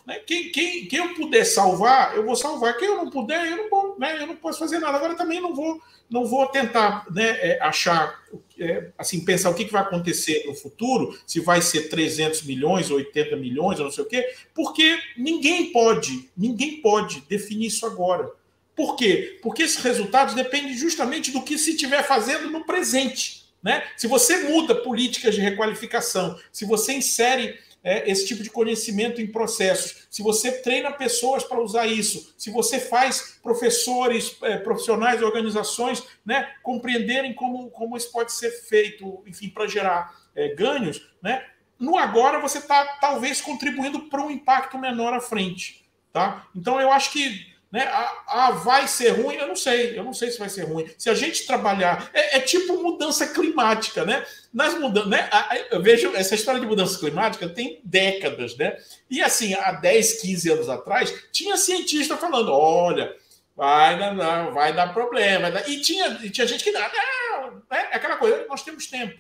Né, 0.06 0.20
quem, 0.20 0.52
quem, 0.52 0.86
quem 0.86 1.00
eu 1.00 1.16
puder 1.16 1.46
salvar, 1.46 2.16
eu 2.16 2.26
vou 2.26 2.36
salvar. 2.36 2.78
Quem 2.78 2.90
eu 2.90 2.98
não 2.98 3.10
puder, 3.10 3.48
eu 3.48 3.58
não 3.58 3.70
vou, 3.70 3.98
né, 3.98 4.22
eu 4.22 4.28
não 4.28 4.36
posso 4.36 4.60
fazer 4.60 4.80
nada. 4.80 4.98
Agora 4.98 5.16
também 5.16 5.40
não 5.40 5.56
vou, 5.56 5.82
não 6.10 6.26
vou 6.26 6.46
tentar 6.48 7.06
né, 7.10 7.30
é, 7.42 7.60
achar, 7.62 8.22
é, 8.60 8.90
assim, 8.98 9.24
pensar 9.24 9.50
o 9.50 9.54
que, 9.54 9.66
que 9.66 9.72
vai 9.72 9.82
acontecer 9.82 10.44
no 10.46 10.54
futuro, 10.54 11.18
se 11.26 11.40
vai 11.40 11.62
ser 11.62 11.90
300 11.90 12.44
milhões, 12.44 12.92
80 12.92 13.38
milhões, 13.38 13.80
ou 13.80 13.86
não 13.86 13.92
sei 13.92 14.04
o 14.04 14.08
quê, 14.08 14.36
porque 14.54 15.00
ninguém 15.18 15.72
pode, 15.72 16.30
ninguém 16.36 16.82
pode 16.82 17.22
definir 17.22 17.68
isso 17.68 17.86
agora. 17.86 18.30
Por 18.76 18.96
quê? 18.98 19.40
Porque 19.42 19.64
esses 19.64 19.78
resultados 19.78 20.34
dependem 20.34 20.76
justamente 20.76 21.32
do 21.32 21.44
que 21.44 21.58
se 21.58 21.72
estiver 21.72 22.04
fazendo 22.04 22.50
no 22.50 22.66
presente. 22.66 23.44
Né? 23.62 23.84
Se 23.96 24.08
você 24.08 24.50
muda 24.50 24.76
políticas 24.76 25.36
de 25.36 25.40
requalificação, 25.40 26.38
se 26.52 26.66
você 26.66 26.94
insere 26.94 27.58
é, 27.84 28.10
esse 28.10 28.26
tipo 28.26 28.42
de 28.42 28.50
conhecimento 28.50 29.22
em 29.22 29.28
processos, 29.28 30.08
se 30.10 30.24
você 30.24 30.52
treina 30.62 30.92
pessoas 30.92 31.44
para 31.44 31.60
usar 31.60 31.86
isso, 31.86 32.34
se 32.38 32.50
você 32.50 32.80
faz 32.80 33.38
professores, 33.44 34.38
é, 34.44 34.58
profissionais, 34.58 35.22
organizações 35.22 36.04
né, 36.26 36.50
compreenderem 36.64 37.34
como, 37.34 37.70
como 37.70 37.98
isso 37.98 38.12
pode 38.12 38.32
ser 38.32 38.52
feito, 38.52 39.22
enfim, 39.28 39.50
para 39.50 39.68
gerar 39.68 40.16
é, 40.34 40.56
ganhos, 40.56 41.06
né, 41.22 41.46
no 41.78 41.98
agora 41.98 42.40
você 42.40 42.60
está 42.60 42.98
talvez 43.02 43.42
contribuindo 43.42 44.08
para 44.08 44.22
um 44.22 44.32
impacto 44.32 44.78
menor 44.78 45.14
à 45.14 45.20
frente. 45.20 45.84
Tá? 46.14 46.48
Então 46.56 46.80
eu 46.80 46.92
acho 46.92 47.12
que 47.12 47.53
né? 47.74 47.86
Ah, 47.88 48.24
ah, 48.28 48.52
vai 48.52 48.88
ser 48.88 49.10
ruim? 49.20 49.34
Eu 49.34 49.48
não 49.48 49.56
sei, 49.56 49.98
eu 49.98 50.04
não 50.04 50.14
sei 50.14 50.30
se 50.30 50.38
vai 50.38 50.48
ser 50.48 50.62
ruim. 50.66 50.88
Se 50.96 51.10
a 51.10 51.16
gente 51.16 51.48
trabalhar. 51.48 52.08
É, 52.14 52.38
é 52.38 52.40
tipo 52.40 52.84
mudança 52.84 53.26
climática, 53.26 54.06
né? 54.06 54.24
Nas 54.54 54.78
mudanças, 54.78 55.10
né? 55.10 55.28
Eu 55.72 55.82
vejo 55.82 56.16
essa 56.16 56.36
história 56.36 56.62
de 56.62 56.68
mudança 56.68 57.00
climática 57.00 57.50
tem 57.50 57.82
décadas, 57.84 58.56
né? 58.58 58.78
E 59.10 59.24
assim, 59.24 59.56
há 59.56 59.72
10, 59.72 60.22
15 60.22 60.52
anos 60.52 60.70
atrás, 60.70 61.12
tinha 61.32 61.58
cientista 61.58 62.16
falando: 62.16 62.52
olha, 62.52 63.12
vai 63.56 63.98
dar, 63.98 64.14
não, 64.14 64.54
vai 64.54 64.72
dar 64.72 64.94
problema. 64.94 65.50
Vai 65.50 65.52
dar... 65.52 65.68
E, 65.68 65.82
tinha, 65.82 66.14
tinha 66.30 66.46
gente 66.46 66.64
que 66.64 66.72
não, 66.72 66.80
não, 66.80 67.56
né? 67.72 67.90
É 67.92 67.96
aquela 67.96 68.18
coisa, 68.18 68.46
nós 68.48 68.62
temos 68.62 68.86
tempo. 68.86 69.20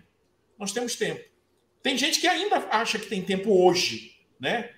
Nós 0.60 0.72
temos 0.72 0.96
tempo. 0.96 1.28
Tem 1.82 1.98
gente 1.98 2.20
que 2.20 2.28
ainda 2.28 2.58
acha 2.70 3.00
que 3.00 3.08
tem 3.08 3.24
tempo 3.24 3.52
hoje, 3.66 4.12
né? 4.40 4.70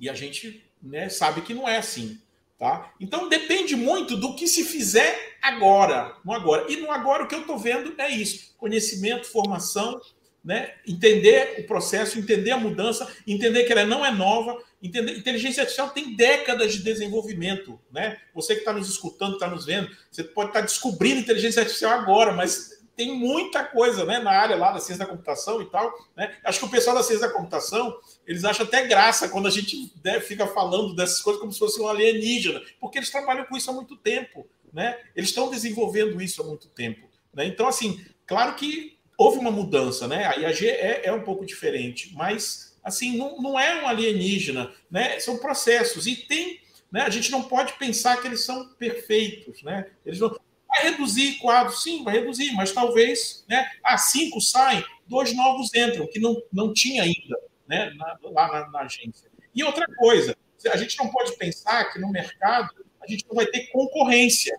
E 0.00 0.10
a 0.10 0.14
gente 0.14 0.68
né, 0.82 1.08
sabe 1.08 1.42
que 1.42 1.54
não 1.54 1.68
é 1.68 1.76
assim. 1.76 2.20
Tá? 2.62 2.92
Então 3.00 3.28
depende 3.28 3.74
muito 3.74 4.16
do 4.16 4.36
que 4.36 4.46
se 4.46 4.62
fizer 4.62 5.36
agora, 5.42 6.14
no 6.24 6.32
agora. 6.32 6.70
E 6.70 6.76
no 6.76 6.92
agora 6.92 7.24
o 7.24 7.26
que 7.26 7.34
eu 7.34 7.40
estou 7.40 7.58
vendo 7.58 7.92
é 7.98 8.08
isso: 8.08 8.54
conhecimento, 8.56 9.26
formação, 9.26 10.00
né? 10.44 10.72
entender 10.86 11.56
o 11.58 11.66
processo, 11.66 12.20
entender 12.20 12.52
a 12.52 12.56
mudança, 12.56 13.12
entender 13.26 13.64
que 13.64 13.72
ela 13.72 13.84
não 13.84 14.06
é 14.06 14.12
nova. 14.12 14.56
Entender, 14.80 15.18
inteligência 15.18 15.62
artificial 15.62 15.90
tem 15.90 16.14
décadas 16.14 16.72
de 16.74 16.84
desenvolvimento. 16.84 17.80
Né? 17.90 18.16
Você 18.32 18.54
que 18.54 18.60
está 18.60 18.72
nos 18.72 18.88
escutando, 18.88 19.34
está 19.34 19.48
nos 19.48 19.66
vendo, 19.66 19.90
você 20.08 20.22
pode 20.22 20.50
estar 20.50 20.60
tá 20.60 20.66
descobrindo 20.66 21.18
inteligência 21.18 21.62
artificial 21.62 21.98
agora, 21.98 22.32
mas 22.32 22.80
tem 23.02 23.16
muita 23.16 23.64
coisa 23.64 24.04
né, 24.04 24.20
na 24.20 24.30
área 24.30 24.54
lá 24.54 24.70
da 24.70 24.78
ciência 24.78 25.04
da 25.04 25.10
computação 25.10 25.60
e 25.60 25.66
tal. 25.66 25.92
Né? 26.16 26.36
Acho 26.44 26.60
que 26.60 26.64
o 26.66 26.70
pessoal 26.70 26.94
da 26.94 27.02
ciência 27.02 27.26
da 27.26 27.32
computação, 27.32 27.98
eles 28.24 28.44
acham 28.44 28.64
até 28.64 28.86
graça 28.86 29.28
quando 29.28 29.48
a 29.48 29.50
gente 29.50 29.92
né, 30.04 30.20
fica 30.20 30.46
falando 30.46 30.94
dessas 30.94 31.20
coisas 31.20 31.40
como 31.40 31.52
se 31.52 31.58
fosse 31.58 31.80
um 31.80 31.88
alienígena, 31.88 32.62
porque 32.80 32.98
eles 32.98 33.10
trabalham 33.10 33.44
com 33.44 33.56
isso 33.56 33.70
há 33.70 33.74
muito 33.74 33.96
tempo. 33.96 34.46
Né? 34.72 34.96
Eles 35.16 35.30
estão 35.30 35.50
desenvolvendo 35.50 36.22
isso 36.22 36.40
há 36.42 36.46
muito 36.46 36.68
tempo. 36.68 37.08
Né? 37.34 37.46
Então, 37.46 37.66
assim, 37.66 38.04
claro 38.24 38.54
que 38.54 38.96
houve 39.18 39.38
uma 39.38 39.50
mudança, 39.50 40.06
né? 40.08 40.26
A 40.26 40.36
IAG 40.36 40.66
é, 40.66 41.02
é 41.04 41.12
um 41.12 41.22
pouco 41.22 41.44
diferente, 41.44 42.12
mas 42.14 42.76
assim, 42.82 43.16
não, 43.16 43.40
não 43.40 43.60
é 43.60 43.82
um 43.82 43.86
alienígena, 43.86 44.72
né? 44.90 45.20
São 45.20 45.38
processos 45.38 46.06
e 46.06 46.16
tem, 46.16 46.60
né? 46.90 47.02
A 47.02 47.10
gente 47.10 47.30
não 47.30 47.42
pode 47.42 47.74
pensar 47.74 48.20
que 48.20 48.26
eles 48.26 48.44
são 48.44 48.70
perfeitos, 48.74 49.62
né? 49.62 49.86
Eles 50.04 50.18
não 50.18 50.34
vai 50.72 50.90
reduzir 50.90 51.38
quadros, 51.38 51.82
sim, 51.82 52.02
vai 52.02 52.14
reduzir, 52.14 52.52
mas 52.52 52.72
talvez, 52.72 53.44
né? 53.48 53.68
Ah, 53.84 53.98
cinco 53.98 54.40
saem, 54.40 54.84
dois 55.06 55.34
novos 55.34 55.72
entram, 55.74 56.06
que 56.06 56.18
não, 56.18 56.40
não 56.52 56.72
tinha 56.72 57.02
ainda, 57.02 57.38
né? 57.68 57.90
Na, 57.96 58.18
lá 58.22 58.48
na, 58.48 58.70
na 58.70 58.80
agência. 58.80 59.30
E 59.54 59.62
outra 59.62 59.86
coisa, 59.96 60.36
a 60.70 60.76
gente 60.76 60.96
não 60.98 61.08
pode 61.10 61.36
pensar 61.36 61.92
que 61.92 61.98
no 61.98 62.10
mercado 62.10 62.70
a 63.02 63.06
gente 63.06 63.26
não 63.28 63.34
vai 63.34 63.46
ter 63.46 63.66
concorrência. 63.66 64.58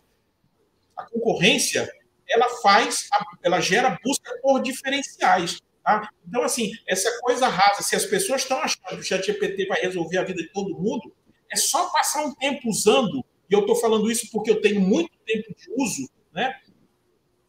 A 0.95 1.03
concorrência 1.05 1.91
ela 2.29 2.49
faz, 2.61 3.07
ela 3.41 3.59
gera 3.59 3.97
busca 4.03 4.37
por 4.41 4.61
diferenciais. 4.61 5.59
Tá? 5.83 6.09
Então, 6.25 6.43
assim, 6.43 6.71
essa 6.87 7.09
coisa 7.19 7.47
rasa, 7.47 7.81
se 7.81 7.95
as 7.95 8.05
pessoas 8.05 8.41
estão 8.41 8.57
achando 8.59 8.87
que 8.87 8.95
o 8.95 9.03
ChatGPT 9.03 9.67
vai 9.67 9.81
resolver 9.81 10.17
a 10.17 10.23
vida 10.23 10.41
de 10.41 10.49
todo 10.49 10.77
mundo, 10.77 11.13
é 11.51 11.55
só 11.55 11.89
passar 11.89 12.23
um 12.23 12.33
tempo 12.35 12.69
usando, 12.69 13.23
e 13.53 13.55
eu 13.55 13.59
estou 13.59 13.75
falando 13.75 14.11
isso 14.11 14.31
porque 14.31 14.49
eu 14.49 14.59
tenho 14.59 14.81
muito 14.81 15.11
tempo 15.23 15.53
de 15.55 15.69
uso, 15.77 16.09
né? 16.33 16.59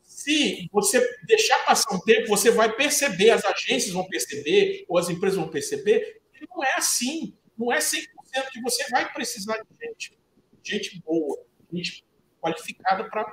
Se 0.02 0.68
você 0.70 1.02
deixar 1.26 1.64
passar 1.64 1.94
um 1.94 2.00
tempo, 2.00 2.28
você 2.28 2.50
vai 2.50 2.70
perceber, 2.70 3.30
as 3.30 3.42
agências 3.42 3.90
vão 3.90 4.06
perceber, 4.06 4.84
ou 4.86 4.98
as 4.98 5.08
empresas 5.08 5.38
vão 5.38 5.48
perceber, 5.48 6.20
que 6.34 6.46
não 6.46 6.62
é 6.62 6.74
assim, 6.76 7.34
não 7.56 7.72
é 7.72 7.78
100% 7.78 8.04
que 8.52 8.60
você 8.60 8.86
vai 8.90 9.10
precisar 9.14 9.56
de 9.56 9.86
gente, 9.86 10.18
gente 10.62 11.00
boa, 11.00 11.42
gente 11.72 12.04
qualificada 12.38 13.08
para 13.08 13.24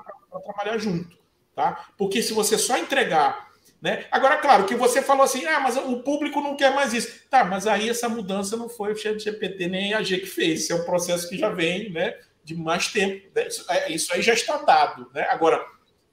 trabalhar 0.46 0.78
junto, 0.78 1.20
tá? 1.54 1.94
Porque 1.98 2.22
se 2.22 2.32
você 2.32 2.58
só 2.58 2.78
entregar 2.78 3.52
né? 3.82 4.06
Agora, 4.12 4.38
claro, 4.38 4.66
que 4.66 4.76
você 4.76 5.02
falou 5.02 5.24
assim, 5.24 5.44
ah, 5.48 5.60
mas 5.60 5.76
o 5.76 6.04
público 6.04 6.40
não 6.40 6.56
quer 6.56 6.74
mais 6.74 6.94
isso. 6.94 7.28
Tá, 7.30 7.44
mas 7.44 7.66
aí 7.66 7.90
essa 7.90 8.08
mudança 8.08 8.56
não 8.56 8.70
foi 8.70 8.94
o 8.94 8.96
GPT 8.96 9.68
nem 9.68 9.94
a 9.94 9.98
AG 9.98 10.20
que 10.20 10.28
fez. 10.28 10.62
Isso 10.62 10.74
é 10.74 10.76
um 10.76 10.86
processo 10.86 11.28
que 11.28 11.36
já 11.36 11.50
vem 11.50 11.92
né, 11.92 12.16
de 12.44 12.56
mais 12.56 12.88
tempo. 12.88 13.28
Né? 13.36 13.48
Isso, 13.90 14.14
aí 14.14 14.22
já 14.22 14.34
está 14.34 14.58
dado. 14.58 15.10
Né? 15.14 15.24
Agora, 15.30 15.66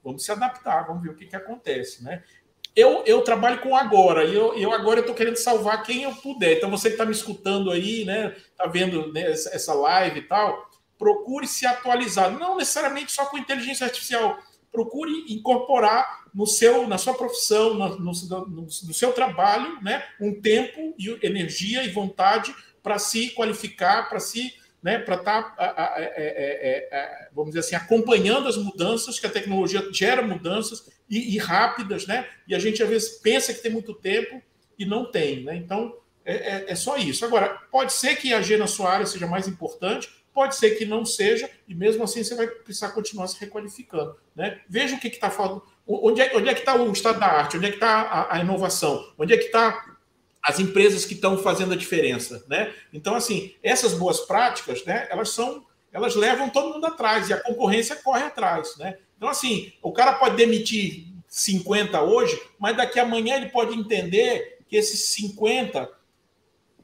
vamos 0.03 0.25
se 0.25 0.33
adaptar, 0.33 0.87
vamos 0.87 1.03
ver 1.03 1.11
o 1.11 1.17
que, 1.17 1.27
que 1.27 1.37
acontece. 1.37 2.03
Né? 2.03 2.23
Eu, 2.75 3.03
eu 3.07 3.23
trabalho 3.23 3.61
com 3.61 3.77
agora, 3.77 4.25
e 4.25 4.35
eu, 4.35 4.55
eu 4.55 4.73
agora 4.73 5.01
estou 5.01 5.15
querendo 5.15 5.37
salvar 5.37 5.83
quem 5.83 6.05
eu 6.05 6.15
puder. 6.15 6.57
Então, 6.57 6.71
você 6.71 6.89
que 6.89 6.95
está 6.95 7.05
me 7.05 7.13
escutando 7.13 7.71
aí, 7.71 8.05
né, 8.05 8.37
está 8.37 8.67
vendo 8.67 9.13
né, 9.13 9.31
essa, 9.31 9.75
live 9.75 10.21
e 10.21 10.29
tal, 10.29 10.71
procure 10.97 11.47
se 11.47 11.67
atualizar. 11.67 12.31
Não 12.31 12.57
necessariamente 12.57 13.11
só 13.11 13.27
com 13.27 13.39
inteligência 13.39 13.85
artificial 13.85 14.39
procure 14.71 15.25
incorporar 15.29 16.27
no 16.35 16.47
seu, 16.47 16.87
na 16.87 16.99
sua 16.99 17.15
profissão, 17.15 17.75
no, 17.75 17.99
no, 17.99 18.13
no, 18.47 18.71
seu 18.71 19.13
trabalho, 19.13 19.83
né, 19.83 20.05
um 20.21 20.41
tempo 20.41 20.95
e 20.99 21.27
energia 21.27 21.83
e 21.83 21.91
vontade 21.91 22.55
para 22.83 22.99
se 22.99 23.31
qualificar, 23.31 24.09
para 24.09 24.21
se, 24.21 24.55
né, 24.83 24.99
para 24.99 25.17
estar, 25.17 25.43
tá, 25.57 25.95
é, 25.97 26.05
é, 26.17 26.89
é, 26.91 27.29
vamos 27.35 27.51
dizer 27.51 27.61
assim, 27.61 27.75
acompanhando 27.75 28.49
as 28.49 28.57
mudanças 28.57 29.19
que 29.19 29.27
a 29.27 29.31
tecnologia 29.31 29.87
gera 29.93 30.23
mudanças 30.23 30.89
e, 31.09 31.35
e, 31.35 31.39
rápidas, 31.39 32.07
né? 32.07 32.29
E 32.47 32.55
a 32.55 32.59
gente 32.59 32.83
às 32.83 32.89
vezes 32.89 33.09
pensa 33.19 33.53
que 33.53 33.63
tem 33.63 33.73
muito 33.73 33.93
tempo 33.95 34.41
e 34.79 34.85
não 34.85 35.11
tem, 35.11 35.43
né? 35.43 35.57
Então 35.57 35.97
é, 36.25 36.71
é 36.73 36.75
só 36.75 36.97
isso. 36.97 37.25
Agora 37.25 37.49
pode 37.73 37.93
ser 37.93 38.17
que 38.17 38.33
a 38.33 38.59
na 38.59 38.67
sua 38.67 38.93
área 38.93 39.07
seja 39.07 39.27
mais 39.27 39.49
importante 39.49 40.09
Pode 40.39 40.55
ser 40.55 40.77
que 40.77 40.85
não 40.85 41.05
seja, 41.05 41.51
e 41.67 41.75
mesmo 41.75 42.05
assim 42.05 42.23
você 42.23 42.33
vai 42.37 42.47
precisar 42.47 42.91
continuar 42.91 43.27
se 43.27 43.41
requalificando. 43.41 44.17
Né? 44.37 44.61
Veja 44.69 44.95
o 44.95 45.01
que 45.01 45.09
está 45.09 45.29
falando. 45.31 45.65
Onde 45.85 46.21
é, 46.21 46.37
onde 46.37 46.49
é 46.49 46.55
que 46.55 46.61
está 46.61 46.77
o 46.81 46.93
estado 46.93 47.19
da 47.19 47.27
arte? 47.27 47.57
Onde 47.57 47.67
é 47.67 47.71
que 47.71 47.75
está 47.75 48.03
a, 48.03 48.37
a, 48.37 48.39
inovação? 48.39 49.05
Onde 49.19 49.35
é 49.35 49.37
que 49.37 49.47
está 49.47 49.88
as 50.49 50.59
empresas 50.59 51.05
que 51.05 51.13
estão 51.13 51.37
fazendo 51.37 51.75
a 51.75 51.77
diferença? 51.77 52.43
Né? 52.49 52.73
Então, 52.93 53.15
assim, 53.15 53.55
essas 53.63 53.93
boas 53.93 54.21
práticas, 54.21 54.83
né, 54.85 55.07
elas 55.11 55.29
são, 55.31 55.67
elas 55.93 56.15
levam 56.17 56.49
todo 56.49 56.73
mundo 56.73 56.87
atrás 56.87 57.29
e 57.29 57.35
a 57.35 57.43
concorrência 57.43 57.97
corre 57.97 58.23
atrás. 58.23 58.77
Né? 58.79 58.97
Então, 59.17 59.29
assim, 59.29 59.73
o 59.83 59.93
cara 59.93 60.15
pode 60.15 60.37
demitir 60.37 61.07
50 61.29 62.01
hoje, 62.01 62.41
mas 62.59 62.77
daqui 62.77 62.99
amanhã 62.99 63.37
ele 63.37 63.51
pode 63.51 63.79
entender 63.79 64.59
que 64.67 64.77
esses 64.77 65.01
50 65.15 65.91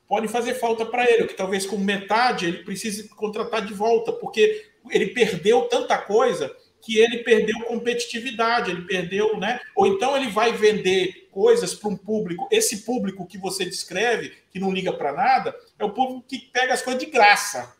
podem 0.06 0.28
fazer 0.28 0.54
falta 0.54 0.84
para 0.84 1.10
ele, 1.10 1.26
que 1.26 1.34
talvez 1.34 1.64
com 1.64 1.78
metade 1.78 2.46
ele 2.46 2.64
precise 2.64 3.08
contratar 3.08 3.64
de 3.64 3.72
volta, 3.72 4.12
porque 4.12 4.66
ele 4.90 5.08
perdeu 5.08 5.62
tanta 5.62 5.96
coisa 5.96 6.54
que 6.82 6.98
ele 6.98 7.18
perdeu 7.18 7.58
competitividade, 7.60 8.70
ele 8.70 8.82
perdeu, 8.82 9.38
né? 9.38 9.58
Ou 9.74 9.86
então 9.86 10.14
ele 10.14 10.30
vai 10.30 10.52
vender 10.52 11.23
coisas 11.34 11.74
para 11.74 11.90
um 11.90 11.96
público. 11.96 12.48
Esse 12.50 12.84
público 12.84 13.26
que 13.26 13.36
você 13.36 13.64
descreve, 13.64 14.32
que 14.50 14.60
não 14.60 14.72
liga 14.72 14.92
para 14.92 15.12
nada, 15.12 15.54
é 15.76 15.84
o 15.84 15.90
público 15.90 16.24
que 16.28 16.38
pega 16.38 16.72
as 16.72 16.80
coisas 16.80 17.02
de 17.02 17.10
graça, 17.10 17.74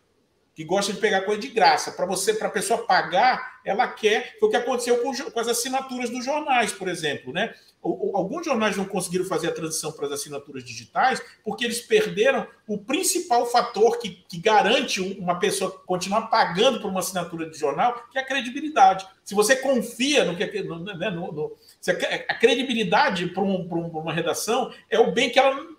que 0.55 0.65
gosta 0.65 0.93
de 0.93 1.01
pegar 1.01 1.23
coisa 1.23 1.41
de 1.41 1.49
graça. 1.49 1.91
Para 1.93 2.07
você, 2.07 2.35
para 2.35 2.49
a 2.49 2.51
pessoa 2.51 2.87
pagar, 2.87 3.61
ela 3.65 3.89
quer. 3.89 4.37
Foi 4.39 4.49
o 4.49 4.51
que 4.51 4.57
aconteceu 4.57 5.03
com, 5.03 5.13
com 5.13 5.41
as 5.41 5.49
assinaturas 5.49 6.11
dos 6.11 6.25
jornais, 6.25 6.73
por 6.73 6.89
exemplo, 6.89 7.33
né? 7.33 7.55
alguns 8.15 8.47
jornais 8.47 8.77
não 8.77 8.85
conseguiram 8.87 9.27
fazer 9.27 9.49
a 9.49 9.53
transição 9.53 9.93
para 9.93 10.07
as 10.07 10.13
assinaturas 10.13 10.65
digitais 10.65 11.23
porque 11.45 11.65
eles 11.65 11.81
perderam 11.81 12.47
o 12.67 12.79
principal 12.79 13.47
fator 13.47 13.99
que, 13.99 14.25
que 14.27 14.39
garante 14.39 15.01
uma 15.19 15.39
pessoa 15.39 15.71
continuar 15.85 16.23
pagando 16.29 16.81
por 16.81 16.89
uma 16.89 17.01
assinatura 17.01 17.49
de 17.49 17.59
jornal, 17.59 18.07
que 18.11 18.19
é 18.19 18.23
a 18.23 18.27
credibilidade. 18.27 19.07
Se 19.23 19.35
você 19.35 19.57
confia 19.57 20.25
no 20.25 20.35
que 20.35 20.63
no, 20.63 20.79
né, 20.83 21.11
no, 21.11 21.31
no, 21.31 21.57
a 22.29 22.35
credibilidade 22.35 23.27
para 23.27 23.43
um, 23.43 23.67
uma 23.67 24.13
redação 24.13 24.73
é 24.89 24.99
o 24.99 25.13
bem 25.13 25.29
que 25.29 25.39
ela 25.39 25.74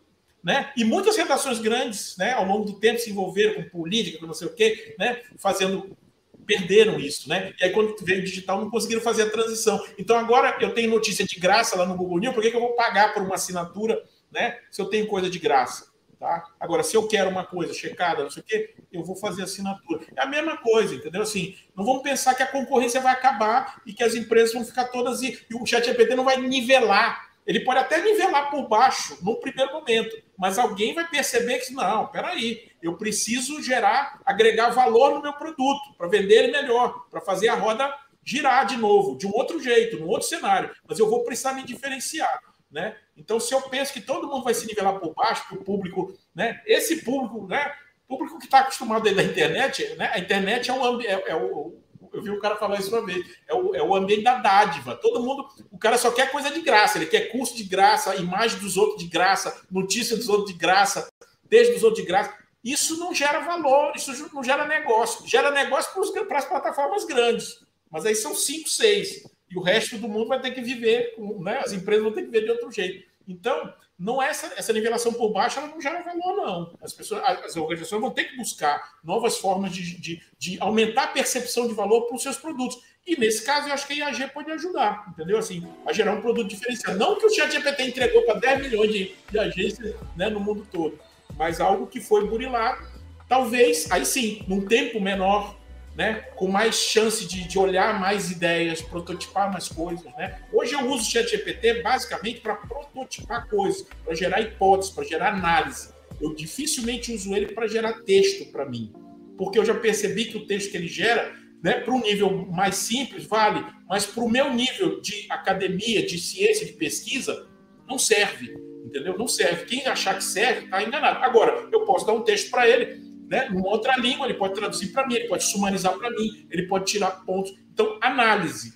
né? 0.46 0.72
E 0.78 0.84
muitas 0.84 1.18
redações 1.18 1.58
grandes, 1.58 2.16
né, 2.18 2.34
ao 2.34 2.46
longo 2.46 2.66
do 2.66 2.80
tempo 2.80 3.00
se 3.00 3.10
envolveram 3.10 3.56
com 3.56 3.70
política, 3.70 4.20
com 4.20 4.28
não 4.28 4.34
sei 4.34 4.48
o 4.48 4.54
quê, 4.54 4.96
né, 5.00 5.24
fazendo 5.38 5.98
perderam 6.46 7.00
isso, 7.00 7.28
né? 7.28 7.56
E 7.60 7.64
aí, 7.64 7.72
quando 7.72 7.96
veio 8.06 8.22
o 8.22 8.24
digital, 8.24 8.62
não 8.62 8.70
conseguiram 8.70 9.02
fazer 9.02 9.24
a 9.24 9.30
transição. 9.32 9.84
Então, 9.98 10.16
agora 10.16 10.56
eu 10.62 10.76
tenho 10.76 10.92
notícia 10.92 11.26
de 11.26 11.40
graça 11.40 11.76
lá 11.76 11.88
no 11.88 11.98
Google 11.98 12.20
News, 12.20 12.36
por 12.36 12.44
que, 12.44 12.52
que 12.52 12.56
eu 12.56 12.62
vou 12.62 12.76
pagar 12.76 13.16
por 13.16 13.24
uma 13.24 13.34
assinatura, 13.34 14.04
né? 14.32 14.60
Se 14.70 14.80
eu 14.80 14.86
tenho 14.86 15.08
coisa 15.08 15.28
de 15.28 15.40
graça, 15.40 15.88
tá? 16.20 16.46
Agora, 16.60 16.84
se 16.84 16.96
eu 16.96 17.08
quero 17.08 17.32
uma 17.32 17.44
coisa 17.44 17.74
checada, 17.74 18.22
não 18.22 18.30
sei 18.30 18.44
o 18.44 18.46
quê, 18.46 18.76
eu 18.92 19.04
vou 19.04 19.16
fazer 19.16 19.42
assinatura. 19.42 20.06
É 20.16 20.22
a 20.22 20.28
mesma 20.28 20.58
coisa, 20.58 20.94
entendeu? 20.94 21.24
Assim, 21.24 21.56
não 21.76 21.84
vamos 21.84 22.04
pensar 22.04 22.36
que 22.36 22.44
a 22.44 22.48
concorrência 22.48 23.02
vai 23.02 23.14
acabar 23.14 23.82
e 23.84 23.92
que 23.92 24.04
as 24.04 24.14
empresas 24.14 24.54
vão 24.54 24.64
ficar 24.64 24.86
todas 24.86 25.24
e, 25.24 25.44
e 25.50 25.56
o 25.56 25.66
ChatGPT 25.66 26.14
não 26.14 26.24
vai 26.24 26.40
nivelar. 26.40 27.34
Ele 27.46 27.60
pode 27.60 27.80
até 27.80 28.02
nivelar 28.02 28.50
por 28.50 28.68
baixo 28.68 29.18
no 29.22 29.40
primeiro 29.40 29.72
momento, 29.72 30.16
mas 30.38 30.58
alguém 30.58 30.94
vai 30.94 31.08
perceber 31.08 31.60
que, 31.60 31.74
não, 31.74 32.08
peraí, 32.08 32.72
eu 32.82 32.98
preciso 32.98 33.62
gerar, 33.62 34.20
agregar 34.26 34.70
valor 34.70 35.16
no 35.16 35.22
meu 35.22 35.34
produto, 35.34 35.94
para 35.98 36.08
vender 36.08 36.44
ele 36.44 36.52
melhor, 36.52 37.06
para 37.10 37.22
fazer 37.22 37.48
a 37.48 37.56
roda 37.56 37.94
girar 38.24 38.66
de 38.66 38.76
novo, 38.76 39.18
de 39.18 39.28
um 39.28 39.32
outro 39.32 39.62
jeito, 39.62 40.00
num 40.00 40.08
outro 40.08 40.28
cenário, 40.28 40.76
mas 40.88 40.98
eu 40.98 41.10
vou 41.10 41.24
precisar 41.24 41.54
me 41.54 41.64
diferenciar. 41.64 42.40
Né? 42.72 42.98
Então, 43.16 43.40
se 43.40 43.54
eu 43.54 43.62
penso 43.62 43.94
que 43.94 44.02
todo 44.02 44.28
mundo 44.28 44.44
vai 44.44 44.54
se 44.54 44.66
nivelar 44.66 45.00
por 45.00 45.14
baixo, 45.14 45.48
para 45.48 45.58
o 45.58 45.64
público, 45.64 46.14
né? 46.34 46.62
esse 46.66 47.04
público, 47.04 47.48
né? 47.48 47.72
público 48.08 48.38
que 48.40 48.46
está 48.46 48.60
acostumado 48.60 49.08
aí 49.08 49.16
da 49.16 49.24
internet, 49.24 49.96
né? 49.96 50.12
a 50.12 50.20
internet 50.20 50.70
é, 50.70 50.74
um, 50.74 51.02
é, 51.02 51.24
é 51.28 51.36
o, 51.36 51.78
eu 52.16 52.24
vi 52.24 52.30
o 52.30 52.40
cara 52.40 52.56
falar 52.56 52.80
isso 52.80 52.90
uma 52.90 53.06
vez. 53.06 53.26
É 53.48 53.54
o, 53.54 53.76
é 53.76 53.84
o 53.84 53.94
ambiente 53.94 54.24
da 54.24 54.36
dádiva. 54.36 54.96
Todo 54.96 55.22
mundo, 55.22 55.46
o 55.70 55.78
cara 55.78 55.98
só 55.98 56.12
quer 56.12 56.32
coisa 56.32 56.50
de 56.50 56.62
graça. 56.62 56.98
Ele 56.98 57.06
quer 57.06 57.32
curso 57.32 57.56
de 57.56 57.64
graça, 57.64 58.16
imagem 58.16 58.60
dos 58.60 58.78
outros 58.78 59.04
de 59.04 59.10
graça, 59.10 59.62
notícia 59.70 60.16
dos 60.16 60.30
outros 60.30 60.52
de 60.52 60.58
graça, 60.58 61.12
texto 61.50 61.74
dos 61.74 61.84
outros 61.84 62.02
de 62.02 62.08
graça. 62.08 62.34
Isso 62.64 62.98
não 62.98 63.14
gera 63.14 63.40
valor, 63.40 63.94
isso 63.96 64.30
não 64.34 64.44
gera 64.44 64.66
negócio. 64.66 65.28
Gera 65.28 65.52
negócio 65.52 65.92
para 66.26 66.38
as 66.38 66.46
plataformas 66.46 67.06
grandes. 67.06 67.60
Mas 67.92 68.06
aí 68.06 68.16
são 68.16 68.34
cinco, 68.34 68.70
seis. 68.70 69.24
E 69.52 69.58
o 69.58 69.62
resto 69.62 69.98
do 69.98 70.08
mundo 70.08 70.30
vai 70.30 70.42
ter 70.42 70.52
que 70.52 70.62
viver, 70.62 71.14
né? 71.40 71.60
as 71.64 71.74
empresas 71.74 72.04
vão 72.04 72.14
ter 72.14 72.22
que 72.22 72.32
viver 72.32 72.46
de 72.46 72.52
outro 72.52 72.72
jeito. 72.72 73.06
Então, 73.28 73.74
não 73.98 74.22
é 74.22 74.28
essa, 74.28 74.54
essa 74.58 74.74
nivelação 74.74 75.14
por 75.14 75.32
baixo 75.32 75.58
ela 75.58 75.70
não 75.70 75.80
gera 75.80 76.04
valor, 76.04 76.36
não. 76.36 76.74
As, 76.82 76.94
pessoas, 76.94 77.24
as 77.24 77.56
organizações 77.56 78.02
vão 78.02 78.12
ter 78.12 78.26
que 78.26 78.36
buscar 78.36 79.00
novas 79.04 79.38
formas 79.38 79.72
de, 79.72 80.00
de, 80.00 80.22
de 80.38 80.58
aumentar 80.60 81.04
a 81.04 81.08
percepção 81.08 81.68
de 81.68 81.74
valor 81.74 82.02
para 82.02 82.16
os 82.16 82.22
seus 82.22 82.38
produtos. 82.38 82.82
E 83.08 83.18
nesse 83.18 83.46
caso, 83.46 83.70
eu 83.70 83.74
acho 83.74 83.88
que 83.88 84.02
a 84.02 84.10
IAG 84.10 84.34
pode 84.34 84.52
ajudar, 84.52 85.06
entendeu? 85.10 85.38
Assim, 85.38 85.66
a 85.86 85.94
gerar 85.94 86.14
um 86.14 86.22
produto 86.22 86.50
diferenciado. 86.50 86.98
Não 86.98 87.18
que 87.18 87.26
o 87.26 87.30
ChatGPT 87.30 87.84
entregou 87.84 88.24
para 88.24 88.40
10 88.40 88.62
milhões 88.64 88.92
de, 88.92 89.16
de 89.30 89.40
agências 89.40 89.96
né, 90.16 90.30
no 90.30 90.40
mundo 90.40 90.68
todo, 90.70 91.00
mas 91.38 91.62
algo 91.62 91.88
que 91.88 92.02
foi 92.02 92.28
burilado. 92.28 92.84
Talvez, 93.30 93.90
aí 93.92 94.06
sim, 94.06 94.44
num 94.48 94.66
tempo 94.66 95.00
menor, 95.00 95.56
né, 95.96 96.26
com 96.36 96.48
mais 96.48 96.76
chance 96.76 97.26
de, 97.26 97.48
de 97.48 97.58
olhar 97.58 97.98
mais 98.00 98.30
ideias, 98.30 98.82
prototipar 98.82 99.52
mais 99.52 99.70
coisas. 99.70 100.04
Né? 100.18 100.40
Hoje 100.52 100.74
eu 100.74 100.82
uso 100.88 101.04
o 101.04 101.12
ChatGPT 101.12 101.82
basicamente 101.82 102.42
para 102.42 102.56
prototipar 102.56 103.48
coisas, 103.48 103.88
para 104.04 104.14
gerar 104.14 104.42
hipóteses, 104.42 104.94
para 104.94 105.06
gerar 105.06 105.34
análise. 105.34 105.90
Eu 106.22 106.36
dificilmente 106.36 107.14
uso 107.14 107.34
ele 107.34 107.48
para 107.48 107.68
gerar 107.68 107.94
texto 108.04 108.52
para 108.52 108.66
mim, 108.66 108.94
porque 109.38 109.58
eu 109.58 109.66
já 109.66 109.74
percebi 109.74 110.26
que 110.26 110.38
o 110.38 110.46
texto 110.46 110.72
que 110.72 110.78
ele 110.78 110.88
gera, 110.88 111.34
né, 111.64 111.80
para 111.80 111.94
um 111.94 112.02
nível 112.02 112.46
mais 112.48 112.76
simples, 112.76 113.26
vale, 113.26 113.66
mas 113.88 114.06
para 114.06 114.24
o 114.24 114.30
meu 114.30 114.54
nível 114.54 115.00
de 115.02 115.26
academia, 115.30 116.06
de 116.06 116.20
ciência, 116.20 116.66
de 116.66 116.74
pesquisa, 116.74 117.48
não 117.88 117.98
serve. 117.98 118.54
Entendeu? 118.86 119.18
Não 119.18 119.28
serve. 119.28 119.66
Quem 119.66 119.86
achar 119.88 120.16
que 120.16 120.24
serve, 120.24 120.66
está 120.66 120.82
enganado. 120.82 121.24
Agora, 121.24 121.68
eu 121.72 121.86
posso 121.86 122.06
dar 122.06 122.14
um 122.14 122.22
texto 122.22 122.50
para 122.50 122.70
ele, 122.70 123.05
né, 123.30 123.50
numa 123.50 123.68
outra 123.68 123.96
língua, 123.98 124.26
ele 124.26 124.36
pode 124.36 124.54
traduzir 124.54 124.92
para 124.92 125.08
mim, 125.08 125.16
ele 125.16 125.28
pode 125.28 125.44
sumarizar 125.44 125.94
para 125.98 126.10
mim, 126.12 126.48
ele 126.50 126.68
pode 126.68 126.86
tirar 126.86 127.12
pontos. 127.26 127.54
Então, 127.74 127.98
análise. 128.02 128.74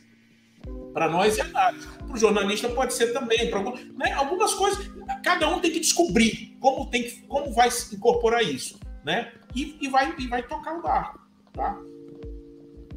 Para 0.93 1.09
nós 1.09 1.37
é 1.37 1.41
análise. 1.41 1.87
Para 1.87 2.13
o 2.13 2.17
jornalista 2.17 2.69
pode 2.69 2.93
ser 2.93 3.13
também. 3.13 3.49
Pra, 3.49 3.61
né, 3.61 4.11
algumas 4.13 4.53
coisas, 4.53 4.91
cada 5.23 5.47
um 5.49 5.59
tem 5.59 5.71
que 5.71 5.79
descobrir 5.79 6.57
como, 6.59 6.89
tem 6.89 7.03
que, 7.03 7.21
como 7.23 7.51
vai 7.53 7.69
incorporar 7.93 8.43
isso. 8.43 8.79
Né? 9.05 9.31
E, 9.55 9.77
e, 9.81 9.87
vai, 9.87 10.13
e 10.17 10.27
vai 10.27 10.43
tocar 10.43 10.77
o 10.77 10.81
barco. 10.81 11.19
Tá? 11.53 11.79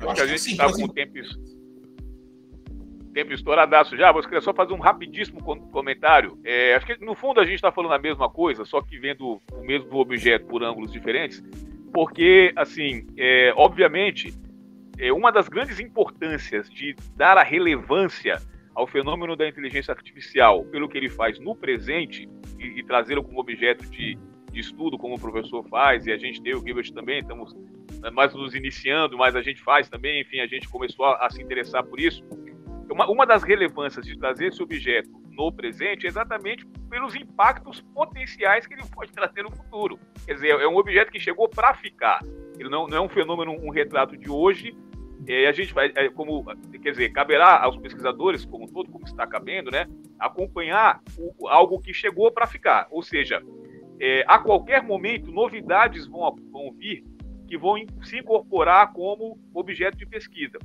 Eu 0.01 0.11
acho 0.11 0.15
que 0.17 0.21
a 0.21 0.27
gente 0.27 0.51
está 0.51 0.73
com 0.73 0.85
o 0.85 0.89
tempo 0.89 1.19
tempo 3.13 3.33
estouradaço 3.33 3.97
já, 3.97 4.13
mas 4.13 4.25
eu 4.25 4.29
queria 4.29 4.41
só 4.41 4.53
fazer 4.53 4.73
um 4.73 4.79
rapidíssimo 4.79 5.41
comentário. 5.71 6.39
É, 6.45 6.75
acho 6.75 6.87
que 6.87 7.05
no 7.05 7.15
fundo 7.15 7.41
a 7.41 7.45
gente 7.45 7.57
está 7.57 7.71
falando 7.71 7.93
a 7.93 7.99
mesma 7.99 8.29
coisa, 8.29 8.65
só 8.65 8.81
que 8.81 8.99
vendo 8.99 9.41
o 9.53 9.61
mesmo 9.63 9.95
objeto 9.99 10.47
por 10.47 10.63
ângulos 10.63 10.93
diferentes, 10.93 11.43
porque, 11.93 12.53
assim, 12.57 13.07
é, 13.17 13.53
obviamente, 13.55 14.33
é 14.99 15.13
uma 15.13 15.31
das 15.31 15.49
grandes 15.49 15.79
importâncias 15.79 16.71
de 16.71 16.97
dar 17.17 17.37
a 17.37 17.43
relevância 17.43 18.41
ao 18.75 18.87
fenômeno 18.87 19.37
da 19.37 19.47
inteligência 19.47 19.93
artificial 19.93 20.65
pelo 20.65 20.89
que 20.89 20.97
ele 20.97 21.11
faz 21.11 21.39
no 21.39 21.55
presente 21.55 22.29
e, 22.59 22.81
e 22.81 22.83
trazê-lo 22.83 23.23
como 23.23 23.39
objeto 23.39 23.85
de, 23.91 24.19
de, 24.51 24.61
estudo, 24.61 24.97
como 24.97 25.17
o 25.17 25.21
professor 25.21 25.63
faz, 25.69 26.07
e 26.07 26.13
a 26.13 26.17
gente 26.17 26.43
tem 26.43 26.55
o 26.55 26.65
Gilbert 26.65 26.91
também, 26.93 27.21
estamos 27.21 27.55
né, 28.01 28.11
mais 28.11 28.33
nos 28.33 28.55
iniciando, 28.55 29.19
mas 29.19 29.37
a 29.37 29.43
gente 29.43 29.61
faz 29.61 29.89
também, 29.91 30.23
enfim, 30.23 30.41
a 30.41 30.47
gente 30.47 30.69
começou 30.69 31.05
a, 31.05 31.27
a 31.27 31.31
se 31.31 31.43
interessar 31.43 31.85
por 31.85 32.01
isso 32.01 32.25
uma, 32.93 33.11
uma 33.11 33.27
das 33.27 33.43
relevâncias 33.43 34.05
de 34.05 34.19
trazer 34.19 34.49
esse 34.49 34.63
objeto 34.63 35.11
no 35.31 35.51
presente 35.51 36.07
é 36.07 36.09
exatamente 36.09 36.67
pelos 36.89 37.15
impactos 37.15 37.81
potenciais 37.95 38.67
que 38.67 38.75
ele 38.75 38.83
pode 38.95 39.11
trazer 39.13 39.43
no 39.43 39.51
futuro. 39.51 39.99
Quer 40.27 40.35
dizer, 40.35 40.49
é 40.49 40.69
um 40.69 40.77
objeto 40.77 41.11
que 41.11 41.19
chegou 41.19 41.49
para 41.49 41.75
ficar. 41.75 42.21
Ele 42.59 42.69
não, 42.69 42.87
não, 42.87 42.97
é 42.97 43.01
um 43.01 43.09
fenômeno, 43.09 43.53
um 43.53 43.71
retrato 43.71 44.17
de 44.17 44.31
hoje. 44.31 44.77
É, 45.27 45.47
a 45.47 45.53
gente 45.53 45.73
vai, 45.73 45.93
é, 45.95 46.09
como, 46.09 46.45
quer 46.83 46.91
dizer, 46.91 47.11
caberá 47.11 47.63
aos 47.63 47.77
pesquisadores, 47.77 48.45
como 48.45 48.71
todo, 48.71 48.91
como 48.91 49.05
está 49.05 49.27
cabendo, 49.27 49.71
né, 49.71 49.87
acompanhar 50.19 51.01
o, 51.17 51.49
algo 51.49 51.81
que 51.81 51.95
chegou 51.95 52.31
para 52.33 52.47
ficar. 52.47 52.89
Ou 52.91 53.03
seja, 53.03 53.41
é, 54.01 54.25
a 54.27 54.39
qualquer 54.39 54.83
momento, 54.83 55.31
novidades 55.31 56.07
vão, 56.09 56.35
vão 56.51 56.73
vir 56.73 57.05
que 57.47 57.57
vão 57.57 57.75
se 58.03 58.19
incorporar 58.19 58.93
como 58.93 59.39
objeto 59.55 59.97
de 59.97 60.07
pesquisa. 60.07 60.59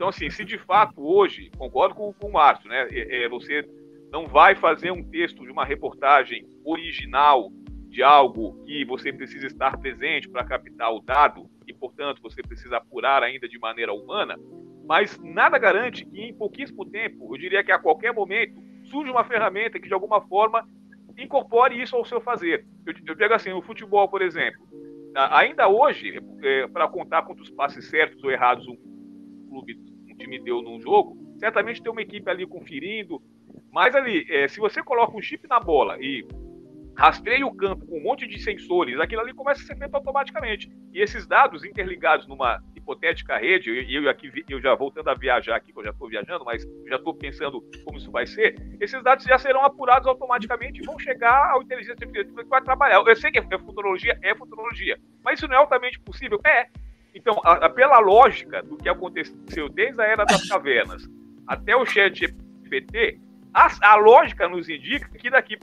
Então, 0.00 0.08
assim, 0.08 0.30
se 0.30 0.46
de 0.46 0.56
fato 0.56 1.06
hoje, 1.06 1.50
concordo 1.58 1.94
com, 1.94 2.10
com 2.14 2.28
o 2.28 2.32
Márcio, 2.32 2.70
né? 2.70 2.88
É, 2.90 3.24
é, 3.24 3.28
você 3.28 3.62
não 4.10 4.26
vai 4.26 4.54
fazer 4.54 4.90
um 4.90 5.04
texto 5.04 5.44
de 5.44 5.52
uma 5.52 5.62
reportagem 5.62 6.48
original 6.64 7.52
de 7.86 8.02
algo 8.02 8.64
que 8.64 8.82
você 8.86 9.12
precisa 9.12 9.46
estar 9.46 9.76
presente 9.76 10.26
para 10.26 10.42
captar 10.42 10.90
o 10.90 11.00
dado 11.00 11.50
e, 11.66 11.74
portanto, 11.74 12.22
você 12.22 12.40
precisa 12.40 12.78
apurar 12.78 13.22
ainda 13.22 13.46
de 13.46 13.58
maneira 13.58 13.92
humana, 13.92 14.38
mas 14.86 15.20
nada 15.22 15.58
garante 15.58 16.06
que 16.06 16.18
em 16.18 16.32
pouquíssimo 16.32 16.86
tempo, 16.86 17.34
eu 17.34 17.38
diria 17.38 17.62
que 17.62 17.70
a 17.70 17.78
qualquer 17.78 18.14
momento, 18.14 18.58
surge 18.84 19.10
uma 19.10 19.22
ferramenta 19.22 19.78
que 19.78 19.86
de 19.86 19.92
alguma 19.92 20.22
forma 20.22 20.66
incorpore 21.18 21.78
isso 21.78 21.94
ao 21.94 22.06
seu 22.06 22.22
fazer. 22.22 22.64
Eu, 22.86 22.94
eu 23.06 23.14
digo 23.14 23.34
assim, 23.34 23.52
o 23.52 23.60
futebol, 23.60 24.08
por 24.08 24.22
exemplo, 24.22 24.66
ainda 25.14 25.68
hoje, 25.68 26.18
é, 26.42 26.66
para 26.68 26.88
contar 26.88 27.20
quantos 27.20 27.50
passes 27.50 27.84
certos 27.90 28.24
ou 28.24 28.30
errados 28.30 28.66
um 28.66 28.76
clube, 29.50 29.89
time 30.20 30.38
deu 30.38 30.62
num 30.62 30.80
jogo, 30.80 31.16
certamente 31.38 31.82
tem 31.82 31.90
uma 31.90 32.02
equipe 32.02 32.28
ali 32.30 32.46
conferindo. 32.46 33.20
Mas 33.72 33.94
ali, 33.94 34.26
é, 34.30 34.46
se 34.48 34.60
você 34.60 34.82
coloca 34.82 35.16
um 35.16 35.22
chip 35.22 35.48
na 35.48 35.58
bola 35.58 35.96
e 35.98 36.26
rastreia 36.96 37.46
o 37.46 37.54
campo 37.54 37.86
com 37.86 37.98
um 37.98 38.02
monte 38.02 38.26
de 38.26 38.38
sensores, 38.38 38.98
aquilo 39.00 39.22
ali 39.22 39.32
começa 39.32 39.62
a 39.62 39.64
ser 39.64 39.76
feito 39.76 39.94
automaticamente. 39.94 40.70
E 40.92 41.00
esses 41.00 41.26
dados 41.26 41.64
interligados 41.64 42.26
numa 42.26 42.62
hipotética 42.76 43.38
rede, 43.38 43.70
e 43.70 43.94
eu, 43.94 44.02
eu, 44.02 44.10
aqui 44.10 44.30
eu 44.48 44.60
já 44.60 44.74
voltando 44.74 45.08
a 45.08 45.14
viajar 45.14 45.56
aqui, 45.56 45.72
que 45.72 45.78
eu 45.78 45.84
já 45.84 45.90
estou 45.90 46.08
viajando, 46.08 46.44
mas 46.44 46.62
já 46.88 46.96
estou 46.96 47.14
pensando 47.14 47.62
como 47.84 47.96
isso 47.96 48.10
vai 48.10 48.26
ser, 48.26 48.54
esses 48.80 49.02
dados 49.02 49.24
já 49.24 49.38
serão 49.38 49.64
apurados 49.64 50.06
automaticamente 50.06 50.80
e 50.82 50.84
vão 50.84 50.98
chegar 50.98 51.52
ao 51.52 51.62
inteligência 51.62 51.94
artificial 51.94 52.44
que 52.44 52.50
vai 52.50 52.62
trabalhar. 52.62 53.02
Eu 53.06 53.16
sei 53.16 53.30
que 53.30 53.38
é 53.38 53.58
futurologia, 53.58 54.18
é 54.22 54.34
futurologia, 54.34 54.98
mas 55.24 55.38
isso 55.38 55.48
não 55.48 55.54
é 55.54 55.58
altamente 55.58 55.98
possível? 56.00 56.40
É. 56.44 56.66
Então, 57.14 57.40
a, 57.44 57.66
a, 57.66 57.70
pela 57.70 57.98
lógica 57.98 58.62
do 58.62 58.76
que 58.76 58.88
aconteceu 58.88 59.68
desde 59.68 60.00
a 60.00 60.04
era 60.04 60.24
das 60.24 60.48
cavernas 60.48 61.08
até 61.46 61.74
o 61.74 61.84
chat 61.84 62.32
GPT, 62.64 63.18
a, 63.52 63.68
a 63.92 63.96
lógica 63.96 64.48
nos 64.48 64.68
indica 64.68 65.08
que 65.18 65.28
daqui 65.28 65.58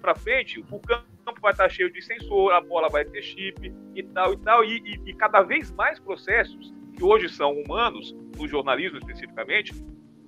para 0.00 0.14
frente 0.14 0.60
o 0.60 0.80
campo 0.80 1.40
vai 1.40 1.52
estar 1.52 1.68
cheio 1.68 1.92
de 1.92 2.00
sensor, 2.00 2.52
a 2.52 2.60
bola 2.60 2.88
vai 2.88 3.04
ter 3.04 3.22
chip 3.22 3.74
e 3.94 4.02
tal 4.02 4.32
e 4.32 4.36
tal, 4.38 4.64
e, 4.64 4.78
e, 4.78 5.10
e 5.10 5.14
cada 5.14 5.42
vez 5.42 5.70
mais 5.72 5.98
processos 5.98 6.72
que 6.96 7.04
hoje 7.04 7.28
são 7.28 7.52
humanos, 7.52 8.14
no 8.38 8.48
jornalismo 8.48 8.98
especificamente, 8.98 9.74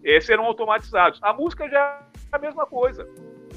eh, 0.05 0.21
serão 0.21 0.45
automatizados. 0.45 1.19
A 1.23 1.33
música 1.33 1.69
já 1.69 2.07
é 2.33 2.37
a 2.37 2.39
mesma 2.39 2.67
coisa. 2.67 3.09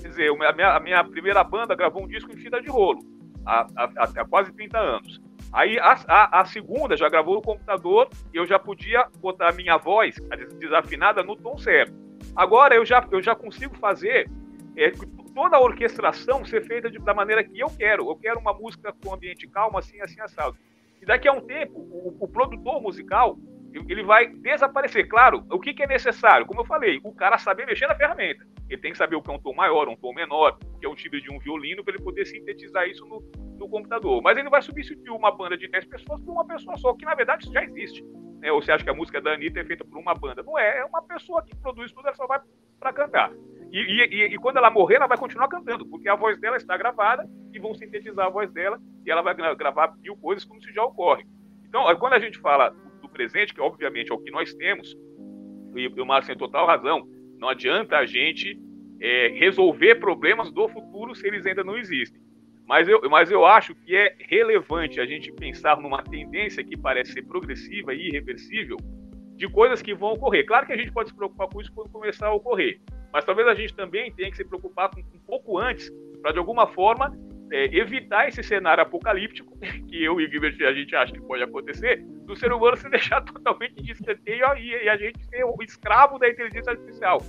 Quer 0.01 0.07
dizer, 0.07 0.31
a 0.31 0.53
minha, 0.53 0.75
a 0.75 0.79
minha 0.79 1.03
primeira 1.03 1.43
banda 1.43 1.75
gravou 1.75 2.03
um 2.03 2.07
disco 2.07 2.31
em 2.31 2.37
fita 2.37 2.61
de 2.61 2.69
rolo, 2.69 3.01
há, 3.45 3.67
há, 3.75 4.03
há 4.03 4.25
quase 4.25 4.51
30 4.53 4.77
anos. 4.77 5.21
Aí 5.53 5.77
a, 5.79 5.99
a, 6.07 6.41
a, 6.41 6.45
segunda 6.45 6.95
já 6.95 7.09
gravou 7.09 7.35
no 7.35 7.41
computador 7.41 8.09
e 8.33 8.37
eu 8.37 8.45
já 8.45 8.57
podia 8.57 9.07
botar 9.19 9.49
a 9.49 9.51
minha 9.51 9.77
voz 9.77 10.15
desafinada 10.57 11.21
no 11.23 11.35
tom 11.35 11.57
certo. 11.57 11.93
Agora 12.35 12.75
eu 12.75 12.85
já, 12.85 13.05
eu 13.11 13.21
já 13.21 13.35
consigo 13.35 13.75
fazer 13.77 14.29
é, 14.77 14.91
toda 15.35 15.57
a 15.57 15.61
orquestração 15.61 16.45
ser 16.45 16.65
feita 16.65 16.89
de, 16.89 16.99
da 16.99 17.13
maneira 17.13 17.43
que 17.43 17.59
eu 17.59 17.67
quero. 17.67 18.09
Eu 18.09 18.15
quero 18.15 18.39
uma 18.39 18.53
música 18.53 18.93
com 19.03 19.13
ambiente 19.13 19.47
calmo, 19.47 19.77
assim, 19.77 19.99
assim, 20.01 20.21
assado. 20.21 20.55
E 21.01 21.05
daqui 21.05 21.27
a 21.27 21.33
um 21.33 21.41
tempo, 21.41 21.79
o, 21.79 22.15
o 22.19 22.27
produtor 22.27 22.81
musical 22.81 23.37
ele 23.73 24.03
vai 24.03 24.27
desaparecer. 24.27 25.07
Claro, 25.07 25.45
o 25.49 25.59
que, 25.59 25.73
que, 25.73 25.83
é 25.83 25.87
necessário? 25.87 26.45
Como 26.45 26.61
eu 26.61 26.65
falei, 26.65 26.99
o 27.03 27.13
cara 27.13 27.37
saber 27.37 27.65
mexer 27.65 27.87
na 27.87 27.95
ferramenta. 27.95 28.45
Ele 28.69 28.81
tem 28.81 28.91
que 28.91 28.97
saber 28.97 29.15
o 29.15 29.21
que 29.21 29.29
é 29.29 29.33
um 29.33 29.39
tom 29.39 29.53
maior, 29.53 29.87
um 29.87 29.95
tom 29.95 30.13
menor, 30.13 30.57
que 30.79 30.85
é 30.85 30.89
um 30.89 30.95
timbre 30.95 31.21
de 31.21 31.31
um 31.31 31.39
violino, 31.39 31.83
para 31.83 31.93
ele 31.93 32.03
poder 32.03 32.25
sintetizar 32.25 32.87
isso 32.87 33.05
no, 33.05 33.21
no, 33.57 33.69
computador. 33.69 34.21
Mas 34.21 34.37
ele 34.37 34.49
vai 34.49 34.61
substituir 34.61 35.09
uma 35.09 35.31
banda 35.31 35.57
de 35.57 35.67
10 35.67 35.85
pessoas 35.85 36.21
por 36.21 36.31
uma 36.31 36.45
pessoa 36.45 36.77
só, 36.77 36.93
que 36.93 37.05
na 37.05 37.15
verdade 37.15 37.43
isso 37.43 37.53
já 37.53 37.63
existe. 37.63 38.03
Né? 38.39 38.51
Ou 38.51 38.61
você 38.61 38.71
acha 38.71 38.83
que 38.83 38.89
a 38.89 38.93
música 38.93 39.21
da 39.21 39.33
Anitta 39.33 39.59
é 39.59 39.65
feita 39.65 39.85
por 39.85 39.97
uma 39.99 40.13
banda? 40.15 40.43
Não 40.43 40.57
é, 40.57 40.79
é 40.79 40.85
uma 40.85 41.01
pessoa 41.01 41.43
que 41.43 41.55
produz 41.55 41.91
tudo, 41.91 42.07
ela 42.07 42.15
só 42.15 42.27
vai 42.27 42.39
para 42.79 42.93
cantar. 42.93 43.31
E, 43.71 43.79
e, 43.79 44.33
e, 44.33 44.37
quando 44.37 44.57
ela 44.57 44.69
morrer, 44.69 44.95
ela 44.95 45.07
vai 45.07 45.17
continuar 45.17 45.47
cantando, 45.47 45.85
porque 45.85 46.09
a 46.09 46.15
voz 46.15 46.37
dela 46.39 46.57
está 46.57 46.75
gravada 46.75 47.25
e 47.53 47.59
vão 47.59 47.73
sintetizar 47.73 48.25
a 48.25 48.29
voz 48.29 48.51
dela 48.51 48.77
e 49.05 49.11
ela 49.11 49.21
vai 49.21 49.33
gravar 49.55 49.95
mil 49.99 50.17
coisas 50.17 50.43
como 50.43 50.61
se 50.61 50.73
já 50.73 50.83
ocorre. 50.83 51.25
Então, 51.65 51.83
quando 51.97 52.13
a 52.13 52.19
gente 52.19 52.37
fala 52.39 52.75
presente, 53.11 53.53
que 53.53 53.61
obviamente 53.61 54.11
é 54.11 54.15
o 54.15 54.19
que 54.19 54.31
nós 54.31 54.53
temos, 54.53 54.95
e 55.75 55.87
o 55.87 56.05
Márcio 56.05 56.29
tem 56.29 56.37
total 56.37 56.65
razão, 56.65 57.07
não 57.37 57.49
adianta 57.49 57.97
a 57.97 58.05
gente 58.05 58.59
é, 58.99 59.29
resolver 59.29 59.95
problemas 59.95 60.51
do 60.51 60.67
futuro 60.69 61.15
se 61.15 61.27
eles 61.27 61.45
ainda 61.45 61.63
não 61.63 61.77
existem. 61.77 62.21
Mas 62.67 62.87
eu, 62.87 63.01
mas 63.09 63.31
eu 63.31 63.45
acho 63.45 63.75
que 63.75 63.95
é 63.95 64.15
relevante 64.19 64.99
a 64.99 65.05
gente 65.05 65.31
pensar 65.33 65.77
numa 65.77 66.03
tendência 66.03 66.63
que 66.63 66.77
parece 66.77 67.13
ser 67.13 67.23
progressiva 67.23 67.93
e 67.93 68.07
irreversível 68.07 68.77
de 69.35 69.47
coisas 69.49 69.81
que 69.81 69.93
vão 69.93 70.13
ocorrer. 70.13 70.45
Claro 70.45 70.67
que 70.67 70.73
a 70.73 70.77
gente 70.77 70.91
pode 70.91 71.09
se 71.09 71.15
preocupar 71.15 71.47
com 71.47 71.59
isso 71.59 71.73
quando 71.73 71.89
começar 71.89 72.27
a 72.27 72.33
ocorrer, 72.33 72.79
mas 73.11 73.25
talvez 73.25 73.47
a 73.47 73.55
gente 73.55 73.75
também 73.75 74.13
tenha 74.13 74.29
que 74.29 74.37
se 74.37 74.45
preocupar 74.45 74.89
com 74.89 75.01
um 75.01 75.19
pouco 75.25 75.57
antes, 75.57 75.91
para 76.21 76.31
de 76.31 76.37
alguma 76.37 76.67
forma 76.67 77.11
é, 77.51 77.65
evitar 77.75 78.27
esse 78.27 78.41
cenário 78.41 78.81
apocalíptico, 78.81 79.57
que 79.87 80.03
eu 80.03 80.19
e 80.19 80.29
Gilbert 80.29 80.55
a 80.61 80.73
gente 80.73 80.95
acha 80.95 81.13
que 81.13 81.21
pode 81.21 81.43
acontecer, 81.43 82.03
do 82.25 82.35
ser 82.35 82.51
humano 82.51 82.77
se 82.77 82.87
deixar 82.89 83.21
totalmente 83.21 83.81
de 83.81 83.91
escanteio 83.91 84.45
e, 84.57 84.85
e 84.85 84.89
a 84.89 84.97
gente 84.97 85.23
ser 85.25 85.43
o 85.43 85.57
escravo 85.61 86.17
da 86.17 86.29
inteligência 86.29 86.71
artificial. 86.71 87.19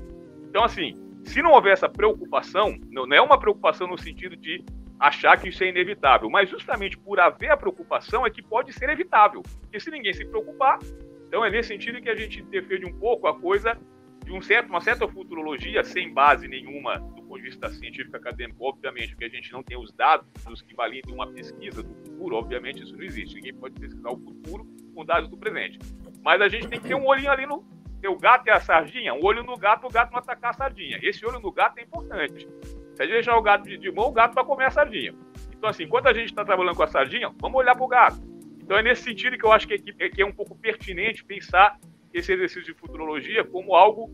Então, 0.49 0.65
assim, 0.65 0.95
se 1.25 1.43
não 1.43 1.53
houver 1.53 1.73
essa 1.73 1.89
preocupação, 1.89 2.79
não, 2.91 3.07
não 3.07 3.17
é 3.17 3.21
uma 3.21 3.39
preocupação 3.39 3.87
no 3.87 3.99
sentido 3.99 4.37
de 4.37 4.65
achar 4.99 5.37
que 5.37 5.49
isso 5.49 5.65
é 5.65 5.69
inevitável, 5.69 6.31
mas 6.31 6.49
justamente 6.49 6.97
por 6.97 7.19
haver 7.19 7.51
a 7.51 7.57
preocupação 7.57 8.25
é 8.25 8.31
que 8.31 8.41
pode 8.41 8.73
ser 8.73 8.89
evitável. 8.89 9.43
Porque 9.61 9.81
se 9.81 9.91
ninguém 9.91 10.13
se 10.13 10.25
preocupar, 10.25 10.79
então 11.27 11.45
é 11.45 11.51
nesse 11.51 11.69
sentido 11.69 12.01
que 12.01 12.09
a 12.09 12.15
gente 12.15 12.43
defende 12.43 12.87
um 12.87 12.93
pouco 12.93 13.27
a 13.27 13.39
coisa 13.39 13.77
de 14.25 14.33
um 14.33 14.41
certo, 14.41 14.69
uma 14.69 14.81
certa 14.81 15.09
futurologia 15.09 15.83
sem 15.83 16.13
base 16.13 16.47
nenhuma 16.47 16.99
do 16.99 17.22
ponto 17.33 17.43
de 17.43 17.49
vista 17.49 17.71
científico 17.71 18.17
acadêmico, 18.17 18.63
obviamente, 18.65 19.11
porque 19.11 19.25
a 19.25 19.29
gente 19.29 19.51
não 19.53 19.63
tem 19.63 19.77
os 19.79 19.91
dados 19.93 20.61
que 20.61 20.75
validem 20.75 21.15
uma 21.15 21.27
pesquisa 21.27 21.83
do 21.83 21.95
futuro, 21.95 22.37
obviamente 22.37 22.83
isso 22.83 22.95
não 22.95 23.03
existe. 23.03 23.37
Ninguém 23.37 23.55
pode 23.55 23.81
pesquisar 23.81 24.11
o 24.11 24.19
futuro 24.19 24.67
com 24.95 25.05
dados 25.05 25.31
do 25.31 25.37
presente. 25.39 25.79
Mas 26.23 26.43
a 26.43 26.49
gente 26.49 26.69
tem 26.69 26.79
que 26.79 26.89
ter 26.89 26.95
um 26.95 27.07
olhinho 27.07 27.31
ali 27.31 27.47
no. 27.47 27.65
O 28.05 28.19
gato 28.19 28.49
e 28.49 28.51
a 28.51 28.59
sardinha, 28.59 29.15
um 29.15 29.25
olho 29.25 29.45
no 29.45 29.57
gato, 29.57 29.87
o 29.87 29.91
gato 29.91 30.11
não 30.11 30.19
atacar 30.19 30.51
a 30.51 30.55
sardinha. 30.55 30.99
Esse 31.01 31.25
olho 31.25 31.39
no 31.39 31.53
gato 31.53 31.79
é 31.79 31.83
importante. 31.83 32.49
Se 32.95 33.03
a 33.03 33.05
gente 33.05 33.15
deixar 33.15 33.37
o 33.37 33.43
gato 33.43 33.63
de, 33.63 33.93
mão, 33.93 34.09
o 34.09 34.13
gato 34.13 34.35
vai 34.35 34.45
comer 34.45 34.65
a 34.65 34.71
sardinha. 34.71 35.15
Então, 35.57 35.71
assim, 35.71 35.87
quando 35.87 36.09
a 36.09 36.13
gente 36.13 36.27
está 36.27 36.45
trabalhando 36.45 36.75
com 36.75 36.83
a 36.83 36.89
sardinha, 36.89 37.33
vamos 37.41 37.59
olhar 37.61 37.77
para 37.77 37.85
o 37.85 37.89
gato. 37.89 38.21
Então, 38.61 38.77
é 38.77 38.83
nesse 38.83 39.05
sentido 39.05 39.39
que 39.39 39.45
eu 39.45 39.53
acho 39.53 39.69
que 39.69 39.75
é, 40.01 40.09
que 40.09 40.21
é 40.21 40.27
um 40.27 40.33
pouco 40.33 40.57
pertinente 40.57 41.25
pensar 41.25 41.79
esse 42.13 42.33
exercício 42.33 42.65
de 42.65 42.75
futurologia 42.75 43.45
como 43.45 43.75
algo 43.77 44.11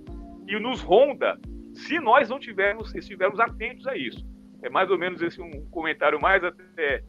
que 0.46 0.58
nos 0.60 0.82
ronda 0.82 1.40
se 1.78 2.00
nós 2.00 2.28
não 2.28 2.38
tivermos, 2.40 2.94
estivermos 2.94 3.38
atentos 3.38 3.86
a 3.86 3.96
isso. 3.96 4.26
é 4.62 4.68
mais 4.68 4.90
ou 4.90 4.98
menos 4.98 5.22
esse 5.22 5.40
um 5.40 5.64
comentário 5.70 6.20
mais 6.20 6.42
até 6.42 7.04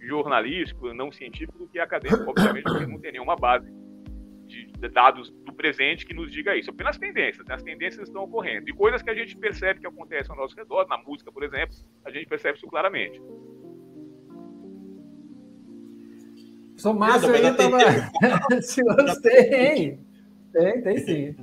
jornalístico, 0.00 0.92
não 0.92 1.12
científico, 1.12 1.58
do 1.58 1.68
que 1.68 1.78
acadêmico, 1.78 2.28
obviamente, 2.28 2.64
porque 2.64 2.86
não 2.86 2.98
tem 2.98 3.12
nenhuma 3.12 3.36
base 3.36 3.70
de 4.46 4.66
dados 4.88 5.30
do 5.44 5.52
presente 5.52 6.04
que 6.04 6.14
nos 6.14 6.32
diga 6.32 6.56
isso. 6.56 6.70
Apenas 6.70 6.98
tendências, 6.98 7.46
né? 7.46 7.54
as 7.54 7.62
tendências 7.62 8.08
estão 8.08 8.24
ocorrendo. 8.24 8.68
E 8.68 8.72
coisas 8.72 9.02
que 9.02 9.10
a 9.10 9.14
gente 9.14 9.36
percebe 9.36 9.80
que 9.80 9.86
acontecem 9.86 10.32
ao 10.32 10.36
nosso 10.36 10.56
redor, 10.56 10.86
na 10.88 10.98
música, 10.98 11.30
por 11.30 11.44
exemplo, 11.44 11.76
a 12.04 12.10
gente 12.10 12.26
percebe 12.26 12.56
isso 12.56 12.66
claramente. 12.66 13.20
Sou 16.76 16.94
Márcio 16.94 17.34
aí 17.34 17.54
tava. 17.56 18.62
Se 18.62 18.82
tem, 19.20 20.00
tem, 20.52 20.82
tem 20.82 20.98
sim. 20.98 21.36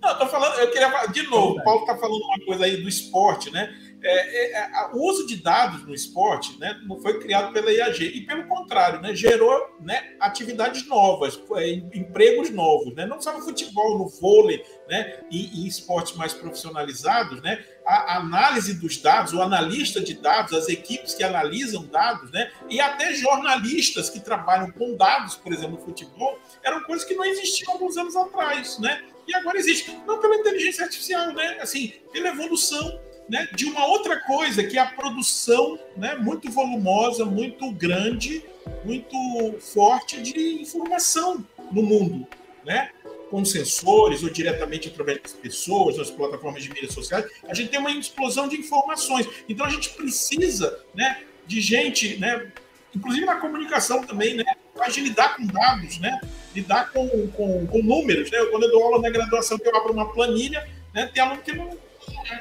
Não, 0.00 0.10
eu 0.10 0.18
tô 0.18 0.26
falando, 0.26 0.58
eu 0.58 0.70
queria 0.70 1.06
de 1.06 1.22
novo, 1.24 1.58
o 1.58 1.64
Paulo 1.64 1.80
está 1.80 1.96
falando 1.96 2.22
uma 2.22 2.44
coisa 2.44 2.64
aí 2.64 2.78
do 2.78 2.88
esporte, 2.88 3.50
né? 3.50 3.74
É, 4.02 4.08
é, 4.08 4.62
é, 4.62 4.90
o 4.94 5.02
uso 5.02 5.26
de 5.26 5.36
dados 5.36 5.84
no 5.84 5.94
esporte 5.94 6.58
né, 6.58 6.80
não 6.86 6.98
foi 7.00 7.20
criado 7.20 7.52
pela 7.52 7.70
IAG, 7.70 8.02
e 8.02 8.22
pelo 8.22 8.46
contrário, 8.46 9.00
né, 9.00 9.14
gerou 9.14 9.76
né, 9.80 10.14
atividades 10.18 10.86
novas, 10.86 11.38
é, 11.56 11.70
empregos 11.70 12.50
novos, 12.50 12.94
né, 12.94 13.04
não 13.04 13.20
só 13.20 13.36
no 13.36 13.44
futebol, 13.44 13.98
no 13.98 14.08
vôlei 14.08 14.64
né, 14.88 15.20
e, 15.30 15.64
e 15.64 15.68
esportes 15.68 16.16
mais 16.16 16.32
profissionalizados, 16.32 17.42
né, 17.42 17.62
a 17.84 18.16
análise 18.16 18.80
dos 18.80 18.96
dados, 18.96 19.34
o 19.34 19.42
analista 19.42 20.00
de 20.00 20.14
dados, 20.14 20.54
as 20.54 20.68
equipes 20.68 21.14
que 21.14 21.22
analisam 21.22 21.86
dados, 21.86 22.30
né, 22.30 22.50
e 22.70 22.80
até 22.80 23.12
jornalistas 23.12 24.08
que 24.08 24.20
trabalham 24.20 24.70
com 24.70 24.96
dados, 24.96 25.36
por 25.36 25.52
exemplo, 25.52 25.72
no 25.72 25.84
futebol, 25.84 26.38
eram 26.62 26.82
coisas 26.84 27.06
que 27.06 27.14
não 27.14 27.24
existiam 27.24 27.74
alguns 27.74 27.96
anos 27.98 28.16
atrás, 28.16 28.78
né? 28.78 29.02
E 29.30 29.34
agora 29.36 29.58
existe, 29.58 29.96
não 30.08 30.18
pela 30.18 30.34
inteligência 30.34 30.84
artificial, 30.84 31.32
né? 31.32 31.58
Assim, 31.60 31.92
pela 32.12 32.30
evolução 32.30 33.00
né, 33.28 33.48
de 33.54 33.64
uma 33.64 33.86
outra 33.86 34.18
coisa, 34.22 34.64
que 34.64 34.76
é 34.76 34.80
a 34.80 34.86
produção 34.86 35.78
né, 35.96 36.16
muito 36.16 36.50
volumosa, 36.50 37.24
muito 37.24 37.70
grande, 37.70 38.44
muito 38.84 39.16
forte 39.60 40.20
de 40.20 40.60
informação 40.60 41.46
no 41.70 41.80
mundo, 41.80 42.26
né? 42.64 42.90
com 43.30 43.44
sensores 43.44 44.24
ou 44.24 44.30
diretamente 44.30 44.88
através 44.88 45.22
das 45.22 45.32
pessoas, 45.32 45.96
nas 45.96 46.10
plataformas 46.10 46.64
de 46.64 46.68
mídias 46.68 46.92
sociais, 46.92 47.24
a 47.48 47.54
gente 47.54 47.70
tem 47.70 47.78
uma 47.78 47.92
explosão 47.92 48.48
de 48.48 48.58
informações. 48.58 49.28
Então 49.48 49.64
a 49.64 49.70
gente 49.70 49.90
precisa 49.90 50.84
né, 50.92 51.22
de 51.46 51.60
gente, 51.60 52.16
né, 52.16 52.50
inclusive 52.92 53.24
na 53.24 53.36
comunicação 53.36 54.02
também, 54.02 54.34
né, 54.34 54.44
para 54.80 55.02
lidar 55.02 55.36
com 55.36 55.46
dados, 55.46 55.98
né, 55.98 56.18
lidar 56.54 56.90
com, 56.90 57.06
com, 57.28 57.66
com 57.66 57.82
números. 57.82 58.30
Né? 58.30 58.38
Quando 58.50 58.64
eu 58.64 58.70
dou 58.70 58.84
aula 58.84 59.02
na 59.02 59.10
graduação, 59.10 59.58
que 59.58 59.68
eu 59.68 59.76
abro 59.76 59.92
uma 59.92 60.10
planilha, 60.12 60.66
né, 60.94 61.10
tem 61.12 61.22
aluno 61.22 61.42
que 61.42 61.52
não 61.52 61.76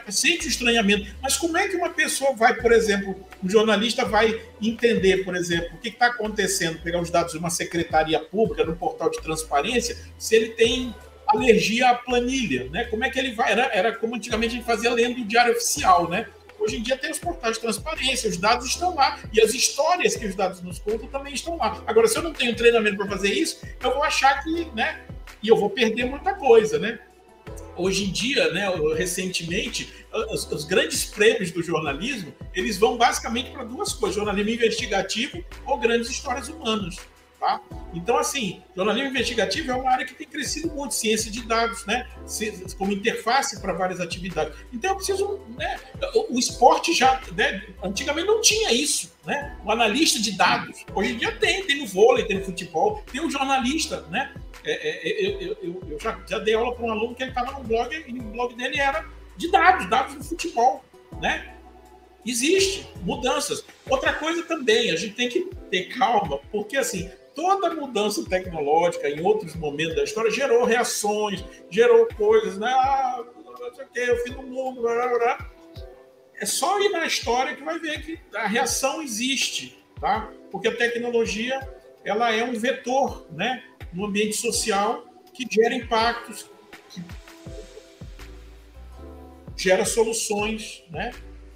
sente 0.07 0.47
o 0.47 0.49
estranhamento. 0.49 1.13
Mas 1.21 1.37
como 1.37 1.57
é 1.57 1.67
que 1.67 1.75
uma 1.75 1.89
pessoa 1.89 2.35
vai, 2.35 2.53
por 2.53 2.71
exemplo, 2.71 3.15
um 3.43 3.49
jornalista 3.49 4.05
vai 4.05 4.41
entender, 4.61 5.23
por 5.23 5.35
exemplo, 5.35 5.75
o 5.75 5.77
que 5.77 5.89
está 5.89 6.07
acontecendo, 6.07 6.81
pegar 6.81 7.01
os 7.01 7.09
dados 7.09 7.33
de 7.33 7.37
uma 7.37 7.49
secretaria 7.49 8.19
pública, 8.19 8.63
no 8.63 8.75
portal 8.75 9.09
de 9.09 9.21
transparência, 9.21 9.97
se 10.17 10.35
ele 10.35 10.49
tem 10.49 10.93
alergia 11.27 11.89
à 11.89 11.95
planilha, 11.95 12.67
né? 12.71 12.85
Como 12.85 13.03
é 13.03 13.09
que 13.09 13.19
ele 13.19 13.33
vai? 13.33 13.51
Era, 13.51 13.69
era 13.71 13.95
como 13.95 14.15
antigamente 14.15 14.55
a 14.55 14.57
gente 14.57 14.65
fazia 14.65 14.91
lendo 14.91 15.21
o 15.21 15.25
diário 15.25 15.51
oficial, 15.51 16.09
né? 16.09 16.25
Hoje 16.59 16.77
em 16.77 16.81
dia 16.81 16.97
tem 16.97 17.09
os 17.09 17.19
portais 17.19 17.55
de 17.55 17.61
transparência, 17.61 18.29
os 18.29 18.37
dados 18.37 18.67
estão 18.67 18.95
lá 18.95 19.19
e 19.31 19.41
as 19.41 19.53
histórias 19.53 20.15
que 20.15 20.25
os 20.25 20.35
dados 20.35 20.61
nos 20.61 20.79
contam 20.79 21.07
também 21.07 21.33
estão 21.33 21.57
lá. 21.57 21.81
Agora, 21.87 22.07
se 22.07 22.17
eu 22.17 22.21
não 22.21 22.33
tenho 22.33 22.55
treinamento 22.55 22.97
para 22.97 23.07
fazer 23.07 23.33
isso, 23.33 23.61
eu 23.81 23.93
vou 23.93 24.03
achar 24.03 24.43
que, 24.43 24.65
né? 24.75 25.01
E 25.41 25.47
eu 25.47 25.55
vou 25.55 25.69
perder 25.69 26.05
muita 26.05 26.33
coisa, 26.33 26.77
né? 26.77 26.99
hoje 27.79 28.03
em 28.03 28.11
dia, 28.11 28.51
né, 28.51 28.65
recentemente, 28.95 29.89
os, 30.31 30.51
os, 30.51 30.65
grandes 30.65 31.05
prêmios 31.05 31.49
do 31.51 31.63
jornalismo, 31.63 32.33
eles 32.53 32.77
vão 32.77 32.97
basicamente 32.97 33.51
para 33.51 33.63
duas 33.63 33.93
coisas, 33.93 34.17
jornalismo 34.17 34.51
investigativo 34.51 35.43
ou 35.65 35.77
grandes 35.77 36.09
histórias 36.09 36.49
humanas. 36.49 36.97
Tá? 37.39 37.61
Então, 37.93 38.17
assim, 38.17 38.61
jornalismo 38.75 39.09
investigativo 39.09 39.71
é 39.71 39.75
uma 39.75 39.89
área 39.89 40.05
que 40.05 40.13
tem 40.13 40.27
crescido 40.27 40.67
muito, 40.75 40.93
ciência 40.93 41.31
de 41.31 41.41
dados, 41.43 41.85
né? 41.85 42.05
como 42.77 42.91
interface 42.91 43.61
para 43.61 43.71
várias 43.71 44.01
atividades. 44.01 44.53
Então, 44.73 44.91
eu 44.91 44.95
preciso. 44.97 45.39
Né? 45.57 45.79
O, 46.13 46.35
o 46.35 46.39
esporte 46.39 46.93
já. 46.93 47.21
Né? 47.31 47.65
Antigamente 47.81 48.27
não 48.27 48.41
tinha 48.41 48.73
isso, 48.73 49.13
né? 49.25 49.57
O 49.63 49.71
analista 49.71 50.19
de 50.19 50.33
dados. 50.33 50.85
Hoje 50.93 51.13
em 51.13 51.17
dia 51.17 51.31
tem, 51.31 51.65
tem 51.65 51.79
no 51.79 51.87
vôlei, 51.87 52.25
tem 52.25 52.39
no 52.39 52.43
futebol, 52.43 53.01
tem 53.09 53.21
um 53.21 53.31
jornalista, 53.31 54.01
né? 54.09 54.33
É, 54.65 54.71
é, 54.71 55.09
é, 55.09 55.43
eu, 55.45 55.57
eu, 55.61 55.83
eu 55.91 55.99
já, 55.99 56.19
já, 56.27 56.39
dei 56.39 56.53
aula 56.53 56.75
para 56.75 56.85
um 56.85 56.91
aluno 56.91 57.15
que 57.15 57.23
ele 57.23 57.31
estava 57.31 57.53
no 57.53 57.63
blog 57.63 57.95
e 57.95 58.19
o 58.19 58.23
blog 58.23 58.53
dele 58.55 58.77
era 58.77 59.05
de 59.37 59.49
dados, 59.49 59.89
dados 59.89 60.15
do 60.15 60.23
futebol, 60.23 60.83
né? 61.21 61.55
Existe 62.25 62.85
mudanças. 63.01 63.63
Outra 63.89 64.11
coisa 64.13 64.43
também, 64.43 64.91
a 64.91 64.97
gente 64.97 65.13
tem 65.13 65.29
que 65.29 65.45
ter 65.71 65.85
calma, 65.85 66.39
porque 66.51 66.75
assim, 66.75 67.09
toda 67.39 67.73
mudança 67.73 68.25
tecnológica 68.25 69.09
em 69.09 69.21
outros 69.21 69.55
momentos 69.55 69.95
da 69.95 70.03
história 70.03 70.29
gerou 70.29 70.65
reações, 70.65 71.43
gerou 71.69 72.05
coisas, 72.17 72.57
né? 72.57 72.69
Ah, 72.69 73.23
não 73.45 73.53
o 73.53 74.13
o 74.13 74.23
fim 74.23 74.33
do 74.33 74.43
mundo, 74.43 74.81
blá, 74.81 74.93
blá, 74.93 75.17
blá. 75.17 75.51
É 76.35 76.45
só 76.45 76.79
ir 76.81 76.89
na 76.89 77.05
história 77.05 77.55
que 77.55 77.63
vai 77.63 77.79
ver 77.79 78.01
que 78.01 78.19
a 78.35 78.47
reação 78.47 79.01
existe, 79.01 79.81
tá? 80.01 80.31
Porque 80.51 80.67
a 80.67 80.75
tecnologia 80.75 81.59
ela 82.03 82.33
é 82.33 82.43
um 82.43 82.53
vetor, 82.53 83.25
né? 83.31 83.63
no 83.93 84.05
ambiente 84.05 84.35
social 84.35 85.05
que 85.33 85.47
gera 85.49 85.73
impactos, 85.73 86.45
que 86.89 87.01
gera 89.55 89.85
soluções, 89.85 90.83
né? 90.89 91.11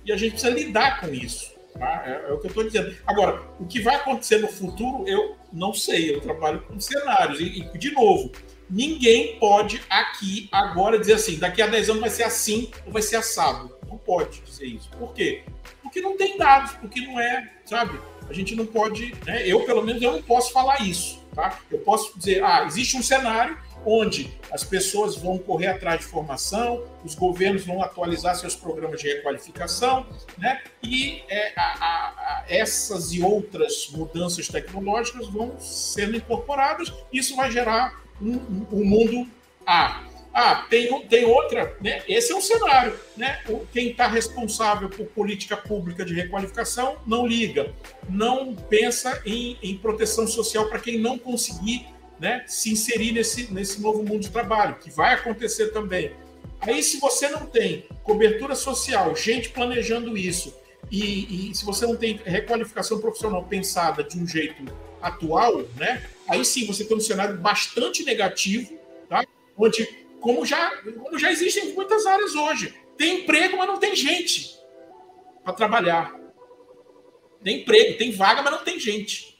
E 0.05 0.11
a 0.11 0.17
gente 0.17 0.31
precisa 0.31 0.53
lidar 0.53 0.99
com 0.99 1.13
isso. 1.13 1.52
Tá? 1.77 2.03
É, 2.05 2.29
é, 2.29 2.33
o 2.33 2.39
que 2.39 2.45
eu 2.45 2.49
estou 2.49 2.63
dizendo. 2.63 2.95
Agora, 3.05 3.41
o 3.59 3.65
que 3.65 3.81
vai 3.81 3.95
acontecer 3.95 4.37
no 4.37 4.47
futuro, 4.47 5.07
eu 5.07 5.35
não 5.51 5.73
sei. 5.73 6.13
Eu 6.13 6.21
trabalho 6.21 6.61
com 6.61 6.79
cenários. 6.79 7.39
E, 7.39 7.69
e, 7.73 7.77
de 7.77 7.91
novo, 7.91 8.31
ninguém 8.69 9.37
pode 9.39 9.81
aqui, 9.89 10.47
agora, 10.51 10.99
dizer 10.99 11.13
assim: 11.13 11.37
daqui 11.37 11.61
a 11.61 11.67
10 11.67 11.89
anos 11.89 12.01
vai 12.01 12.09
ser 12.09 12.23
assim 12.23 12.71
ou 12.85 12.91
vai 12.91 13.01
ser 13.01 13.17
assado. 13.17 13.75
Não 13.87 13.97
pode 13.97 14.41
dizer 14.41 14.65
isso. 14.65 14.89
Por 14.97 15.13
quê? 15.13 15.43
Porque 15.81 16.01
não 16.01 16.17
tem 16.17 16.37
dados, 16.37 16.73
porque 16.73 17.01
não 17.01 17.19
é, 17.19 17.51
sabe? 17.65 17.99
A 18.29 18.33
gente 18.33 18.55
não 18.55 18.65
pode, 18.65 19.13
né? 19.25 19.47
Eu, 19.47 19.61
pelo 19.65 19.81
menos, 19.83 20.01
eu 20.01 20.11
não 20.11 20.21
posso 20.21 20.51
falar 20.51 20.81
isso. 20.81 21.21
Tá? 21.35 21.59
Eu 21.71 21.79
posso 21.79 22.17
dizer, 22.17 22.43
ah, 22.43 22.63
existe 22.65 22.95
um 22.95 23.01
cenário 23.01 23.57
onde 23.85 24.31
as 24.51 24.63
pessoas 24.63 25.15
vão 25.15 25.37
correr 25.37 25.67
atrás 25.67 25.99
de 25.99 26.05
formação, 26.05 26.83
os 27.03 27.15
governos 27.15 27.65
vão 27.65 27.81
atualizar 27.81 28.35
seus 28.35 28.55
programas 28.55 29.01
de 29.01 29.07
requalificação, 29.07 30.05
né? 30.37 30.61
e 30.81 31.23
é, 31.29 31.53
a, 31.55 31.61
a, 31.61 31.85
a, 31.85 32.45
essas 32.47 33.13
e 33.13 33.21
outras 33.21 33.89
mudanças 33.91 34.47
tecnológicas 34.47 35.27
vão 35.27 35.59
sendo 35.59 36.17
incorporadas, 36.17 36.93
isso 37.11 37.35
vai 37.35 37.51
gerar 37.51 38.03
um, 38.21 38.35
um, 38.71 38.85
mundo 38.85 39.27
A. 39.65 40.03
Ah, 40.35 40.65
tem, 40.67 41.07
tem 41.07 41.25
outra, 41.25 41.77
né? 41.79 42.01
Esse 42.07 42.31
é 42.31 42.35
um 42.35 42.41
cenário, 42.41 42.99
né? 43.15 43.39
Quem 43.71 43.91
está 43.91 44.07
responsável 44.07 44.89
por 44.89 45.05
política 45.05 45.55
pública 45.55 46.03
de 46.03 46.15
requalificação 46.15 46.97
não 47.05 47.27
liga, 47.27 47.71
não 48.09 48.55
pensa 48.55 49.21
em, 49.27 49.59
em 49.61 49.77
proteção 49.77 50.25
social 50.25 50.67
para 50.69 50.79
quem 50.79 50.97
não 50.97 51.19
conseguir 51.19 51.85
né, 52.23 52.45
se 52.47 52.71
inserir 52.71 53.11
nesse, 53.11 53.53
nesse 53.53 53.81
novo 53.81 54.01
mundo 54.01 54.21
de 54.21 54.29
trabalho, 54.29 54.75
que 54.75 54.89
vai 54.89 55.13
acontecer 55.13 55.73
também. 55.73 56.13
Aí, 56.61 56.81
se 56.81 56.97
você 56.97 57.27
não 57.27 57.45
tem 57.45 57.85
cobertura 58.01 58.55
social, 58.55 59.13
gente 59.13 59.49
planejando 59.49 60.17
isso, 60.17 60.55
e, 60.89 61.49
e 61.51 61.55
se 61.55 61.65
você 61.65 61.85
não 61.85 61.97
tem 61.97 62.21
requalificação 62.23 63.01
profissional 63.01 63.43
pensada 63.43 64.05
de 64.05 64.17
um 64.17 64.25
jeito 64.25 64.63
atual, 65.01 65.63
né? 65.75 66.01
Aí 66.25 66.45
sim 66.45 66.65
você 66.65 66.85
tem 66.85 66.95
um 66.95 67.01
cenário 67.01 67.35
bastante 67.37 68.05
negativo, 68.05 68.79
tá? 69.09 69.25
Onde 69.57 69.85
como 70.21 70.45
já, 70.45 70.71
como 70.77 71.19
já 71.19 71.29
existem 71.29 71.71
em 71.71 71.73
muitas 71.73 72.05
áreas 72.05 72.33
hoje. 72.35 72.73
Tem 72.97 73.23
emprego, 73.23 73.57
mas 73.57 73.67
não 73.67 73.79
tem 73.79 73.93
gente 73.97 74.57
para 75.43 75.51
trabalhar. 75.51 76.15
Tem 77.43 77.59
emprego, 77.59 77.97
tem 77.97 78.11
vaga, 78.11 78.41
mas 78.41 78.53
não 78.53 78.63
tem 78.63 78.79
gente. 78.79 79.32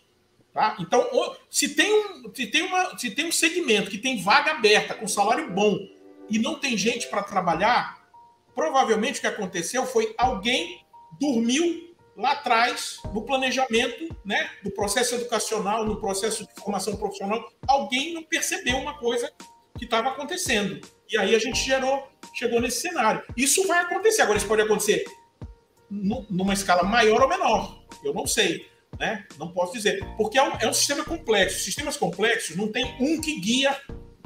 Tá? 0.54 0.78
Então, 0.80 1.10
se 1.50 1.70
tem, 1.70 1.92
um, 1.92 2.32
se, 2.34 2.46
tem 2.48 2.62
uma, 2.62 2.98
se 2.98 3.10
tem 3.10 3.26
um 3.26 3.32
segmento 3.32 3.90
que 3.90 3.98
tem 3.98 4.22
vaga 4.22 4.52
aberta, 4.52 4.94
com 4.94 5.08
salário 5.08 5.50
bom, 5.50 5.80
e 6.30 6.38
não 6.38 6.60
tem 6.60 6.78
gente 6.78 7.08
para 7.08 7.24
trabalhar, 7.24 8.04
provavelmente 8.54 9.18
o 9.18 9.22
que 9.22 9.28
aconteceu 9.28 9.86
foi 9.86 10.14
alguém 10.18 10.86
dormiu 11.20 11.96
lá 12.16 12.34
atrás 12.34 13.00
no 13.12 13.24
planejamento 13.24 14.16
né, 14.24 14.50
do 14.64 14.72
processo 14.72 15.16
educacional, 15.16 15.86
no 15.86 16.00
processo 16.00 16.46
de 16.46 16.54
formação 16.62 16.96
profissional. 16.96 17.52
Alguém 17.68 18.14
não 18.14 18.24
percebeu 18.24 18.78
uma 18.78 18.98
coisa 19.00 19.32
que 19.78 19.86
estava 19.86 20.10
acontecendo. 20.10 20.80
E 21.10 21.18
aí 21.18 21.34
a 21.36 21.40
gente 21.40 21.60
gerou, 21.60 22.08
chegou 22.34 22.62
nesse 22.62 22.82
cenário. 22.82 23.24
Isso 23.36 23.68
vai 23.68 23.80
acontecer. 23.82 24.22
Agora, 24.22 24.38
isso 24.38 24.48
pode 24.48 24.62
acontecer 24.62 25.04
numa 25.90 26.54
escala 26.54 26.84
maior 26.84 27.22
ou 27.22 27.30
menor. 27.30 27.84
Eu 28.04 28.14
não 28.14 28.26
sei. 28.26 28.68
Né? 29.00 29.26
Não 29.38 29.52
posso 29.52 29.74
dizer. 29.74 30.06
Porque 30.18 30.38
é 30.38 30.44
um, 30.44 30.56
é 30.60 30.68
um 30.68 30.74
sistema 30.74 31.04
complexo. 31.04 31.60
Sistemas 31.60 31.98
complexos 31.98 32.56
não 32.56 32.72
tem 32.72 32.96
um 33.00 33.20
que 33.20 33.40
guia, 33.40 33.76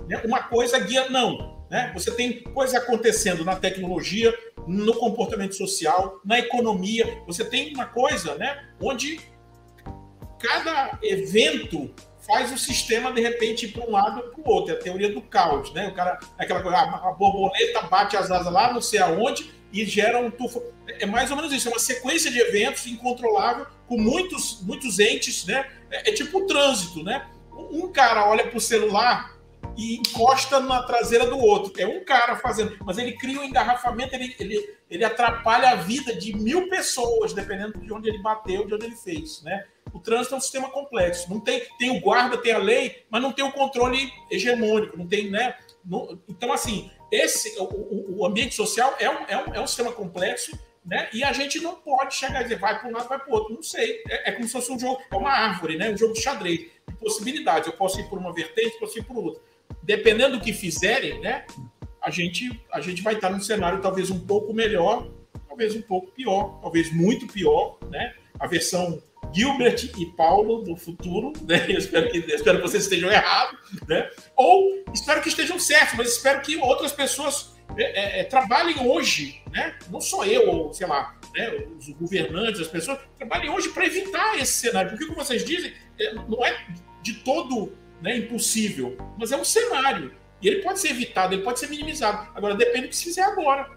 né? 0.08 0.22
uma 0.26 0.44
coisa 0.44 0.78
guia, 0.80 1.10
não. 1.10 1.66
Né? 1.70 1.92
Você 1.94 2.12
tem 2.12 2.44
coisas 2.44 2.76
acontecendo 2.76 3.44
na 3.44 3.56
tecnologia 3.56 4.34
no 4.68 4.94
comportamento 4.94 5.56
social, 5.56 6.20
na 6.24 6.40
economia. 6.40 7.22
Você 7.26 7.46
tem 7.46 7.74
uma 7.74 7.86
coisa, 7.86 8.36
né, 8.36 8.66
onde 8.82 9.20
cada 10.40 11.00
evento 11.02 11.94
faz 12.26 12.52
o 12.52 12.58
sistema 12.58 13.12
de 13.12 13.22
repente 13.22 13.70
para 13.70 13.86
um 13.86 13.92
lado 13.92 14.20
ou 14.20 14.30
para 14.30 14.42
o 14.42 14.54
outro. 14.54 14.74
É 14.74 14.78
a 14.78 14.82
teoria 14.82 15.12
do 15.12 15.22
caos, 15.22 15.74
né? 15.74 15.88
O 15.88 15.94
cara, 15.94 16.20
aquela 16.38 16.62
coisa, 16.62 16.78
a 16.78 17.12
borboleta 17.14 17.82
bate 17.84 18.18
as 18.18 18.30
asas 18.30 18.52
lá, 18.52 18.74
não 18.74 18.82
sei 18.82 19.00
aonde, 19.00 19.50
e 19.72 19.86
gera 19.86 20.20
um 20.20 20.32
tufo. 20.32 20.62
É 20.88 21.06
mais 21.06 21.30
ou 21.30 21.36
menos 21.36 21.52
isso, 21.52 21.68
é 21.68 21.72
uma 21.72 21.80
sequência 21.80 22.32
de 22.32 22.40
eventos 22.40 22.86
incontrolável, 22.88 23.68
com 23.88 23.98
muitos, 23.98 24.62
muitos 24.62 25.00
entes, 25.00 25.46
né? 25.46 25.70
É, 25.90 26.10
é 26.10 26.14
tipo 26.14 26.40
o 26.40 26.46
trânsito, 26.46 27.04
né? 27.04 27.28
Um 27.52 27.92
cara 27.92 28.28
olha 28.28 28.48
para 28.48 28.58
o 28.58 28.62
celular 28.62 29.38
e 29.78 29.98
encosta 29.98 30.60
na 30.60 30.84
traseira 30.84 31.26
do 31.28 31.38
outro. 31.38 31.72
É 31.80 31.86
um 31.86 32.04
cara 32.04 32.36
fazendo, 32.36 32.78
mas 32.84 32.98
ele 32.98 33.14
cria 33.14 33.40
um 33.40 33.44
engarrafamento, 33.44 34.16
ele, 34.16 34.36
ele, 34.40 34.76
ele 34.90 35.04
atrapalha 35.04 35.72
a 35.72 35.76
vida 35.76 36.16
de 36.16 36.36
mil 36.36 36.68
pessoas, 36.70 37.34
dependendo 37.34 37.80
de 37.80 37.94
onde 37.94 38.10
ele 38.10 38.22
bateu, 38.22 38.66
de 38.66 38.74
onde 38.74 38.86
ele 38.86 38.96
fez, 38.96 39.42
né? 39.44 39.66
O 39.94 40.00
trânsito 40.00 40.36
é 40.36 40.38
um 40.38 40.42
sistema 40.42 40.70
complexo. 40.70 41.30
Não 41.30 41.40
tem, 41.40 41.64
tem 41.78 41.96
o 41.96 42.02
guarda, 42.02 42.38
tem 42.38 42.52
a 42.52 42.58
lei, 42.58 43.04
mas 43.10 43.22
não 43.22 43.32
tem 43.32 43.46
o 43.46 43.52
controle 43.52 44.12
hegemônico, 44.32 44.98
não 44.98 45.08
tem, 45.08 45.30
né? 45.30 45.56
Não, 45.86 46.20
então, 46.28 46.52
assim, 46.52 46.92
esse 47.12 47.58
o, 47.60 48.20
o 48.20 48.26
ambiente 48.26 48.56
social 48.56 48.96
é 49.00 49.10
um, 49.10 49.26
é, 49.28 49.38
um, 49.38 49.54
é 49.56 49.62
um 49.62 49.68
sistema 49.68 49.92
complexo, 49.92 50.58
né? 50.86 51.10
E 51.14 51.24
a 51.24 51.34
gente 51.34 51.60
não 51.60 51.76
pode 51.76 52.16
chegar 52.16 52.42
e 52.42 52.44
dizer 52.44 52.60
vai 52.60 52.80
para 52.80 52.90
um 52.90 52.94
lado, 52.94 53.10
vai 53.10 53.20
para 53.20 53.30
o 53.30 53.34
outro. 53.34 53.54
Não 53.54 53.64
sei. 53.64 54.02
É, 54.10 54.30
é, 54.30 54.32
como 54.32 54.46
se 54.46 54.54
fosse 54.54 54.72
um 54.72 54.80
jogo, 54.80 55.02
é 55.12 55.16
uma 55.16 55.32
árvore, 55.32 55.78
né? 55.78 55.90
Um 55.92 55.98
jogo 55.98 56.14
de 56.14 56.22
xadrez, 56.22 56.60
de 56.60 56.96
possibilidades. 57.00 57.68
Eu 57.68 57.74
posso 57.74 58.00
ir 58.00 58.08
por 58.10 58.18
uma 58.18 58.34
vertente, 58.34 58.80
posso 58.80 58.98
ir 58.98 59.04
por 59.04 59.18
outra. 59.18 59.42
Dependendo 59.84 60.38
do 60.38 60.44
que 60.44 60.54
fizerem, 60.54 61.20
né? 61.20 61.46
A 62.02 62.10
gente, 62.10 62.62
a 62.72 62.80
gente 62.80 63.02
vai 63.02 63.16
estar 63.16 63.30
num 63.30 63.42
cenário 63.42 63.82
talvez 63.82 64.10
um 64.10 64.20
pouco 64.26 64.54
melhor, 64.54 65.10
talvez 65.48 65.76
um 65.76 65.82
pouco 65.82 66.08
pior, 66.12 66.60
talvez 66.62 66.92
muito 66.94 67.28
pior, 67.28 67.78
né? 67.90 68.16
A 68.40 68.48
versão 68.48 69.02
Gilbert 69.34 69.92
e 69.98 70.06
Paulo 70.08 70.64
do 70.64 70.76
futuro, 70.76 71.34
né? 71.44 71.66
Eu 71.70 71.78
espero 71.78 72.10
que, 72.10 72.18
espero 72.18 72.58
que 72.58 72.64
vocês 72.64 72.84
estejam 72.84 73.12
errados, 73.12 73.60
né? 73.88 74.10
Ou 74.36 74.84
espero 74.94 75.22
que 75.22 75.30
estejam 75.30 75.60
certos, 75.60 75.96
mas 75.96 76.14
espero 76.14 76.42
que 76.42 76.58
outras 76.58 76.92
pessoas 76.92 77.56
é, 77.78 77.84
é, 77.84 78.20
é, 78.22 78.24
trabalhem 78.24 78.88
hoje, 78.88 79.42
né? 79.52 79.78
Não 79.90 80.02
só 80.02 80.26
eu, 80.26 80.50
ou 80.50 80.74
sei 80.74 80.88
lá, 80.88 81.16
né? 81.36 81.68
os 81.78 81.90
governantes, 81.90 82.62
as 82.62 82.68
pessoas, 82.68 83.00
trabalhem 83.18 83.50
hoje 83.50 83.70
para 83.70 83.86
evitar 83.86 84.38
esse 84.38 84.54
cenário. 84.54 84.92
Porque, 84.92 85.06
como 85.06 85.18
vocês 85.18 85.44
dizem, 85.44 85.74
é, 86.00 86.14
não 86.14 86.44
é 86.46 86.66
de 87.02 87.14
todo 87.16 87.74
né, 88.02 88.18
impossível, 88.18 88.98
mas 89.18 89.32
é 89.32 89.38
um 89.38 89.44
cenário. 89.44 90.14
E 90.42 90.48
ele 90.48 90.62
pode 90.62 90.80
ser 90.80 90.90
evitado, 90.90 91.34
ele 91.34 91.44
pode 91.44 91.60
ser 91.60 91.70
minimizado. 91.70 92.30
Agora, 92.36 92.56
depende 92.56 92.88
do 92.88 92.90
que 92.90 92.96
se 92.96 93.06
fizer 93.06 93.24
agora. 93.24 93.70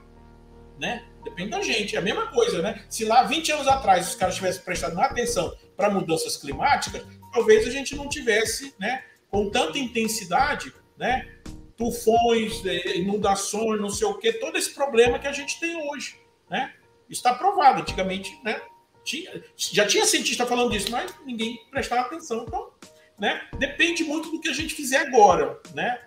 Né? 0.78 1.04
Depende 1.22 1.50
da 1.50 1.60
gente. 1.60 1.96
É 1.96 1.98
a 1.98 2.02
mesma 2.02 2.28
coisa, 2.28 2.62
né? 2.62 2.84
Se 2.88 3.04
lá 3.04 3.24
20 3.24 3.52
anos 3.52 3.68
atrás 3.68 4.08
os 4.08 4.14
caras 4.14 4.36
tivessem 4.36 4.62
prestado 4.62 4.94
mais 4.94 5.10
atenção 5.10 5.54
para 5.76 5.90
mudanças 5.90 6.36
climáticas, 6.36 7.04
talvez 7.32 7.66
a 7.66 7.70
gente 7.70 7.94
não 7.94 8.08
tivesse, 8.08 8.74
né, 8.78 9.02
com 9.28 9.48
tanta 9.50 9.78
intensidade, 9.78 10.72
né, 10.98 11.28
tufões, 11.76 12.64
é, 12.66 12.98
inundações, 12.98 13.80
não 13.80 13.88
sei 13.88 14.06
o 14.06 14.14
quê, 14.14 14.32
todo 14.34 14.58
esse 14.58 14.74
problema 14.74 15.18
que 15.18 15.26
a 15.26 15.32
gente 15.32 15.58
tem 15.58 15.76
hoje, 15.90 16.20
né? 16.50 16.74
Está 17.08 17.34
provado. 17.34 17.80
Antigamente, 17.80 18.38
né, 18.44 18.60
tinha, 19.02 19.42
já 19.56 19.86
tinha 19.86 20.04
cientista 20.04 20.46
falando 20.46 20.70
disso, 20.70 20.90
mas 20.90 21.12
ninguém 21.24 21.58
prestava 21.70 22.02
atenção. 22.02 22.44
Então, 22.46 22.70
né, 23.18 23.48
depende 23.58 24.04
muito 24.04 24.30
do 24.30 24.40
que 24.40 24.48
a 24.48 24.52
gente 24.52 24.74
fizer 24.74 24.98
agora, 24.98 25.58
né? 25.74 25.98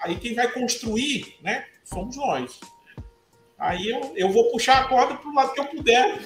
Aí 0.00 0.16
quem 0.16 0.34
vai 0.34 0.50
construir, 0.52 1.36
né, 1.42 1.66
somos 1.84 2.16
nós. 2.16 2.60
Aí 3.58 3.88
eu, 3.88 4.12
eu 4.16 4.30
vou 4.30 4.50
puxar 4.50 4.80
a 4.80 4.88
corda 4.88 5.14
para 5.14 5.30
o 5.30 5.34
lado 5.34 5.52
que 5.52 5.60
eu 5.60 5.66
puder 5.66 6.18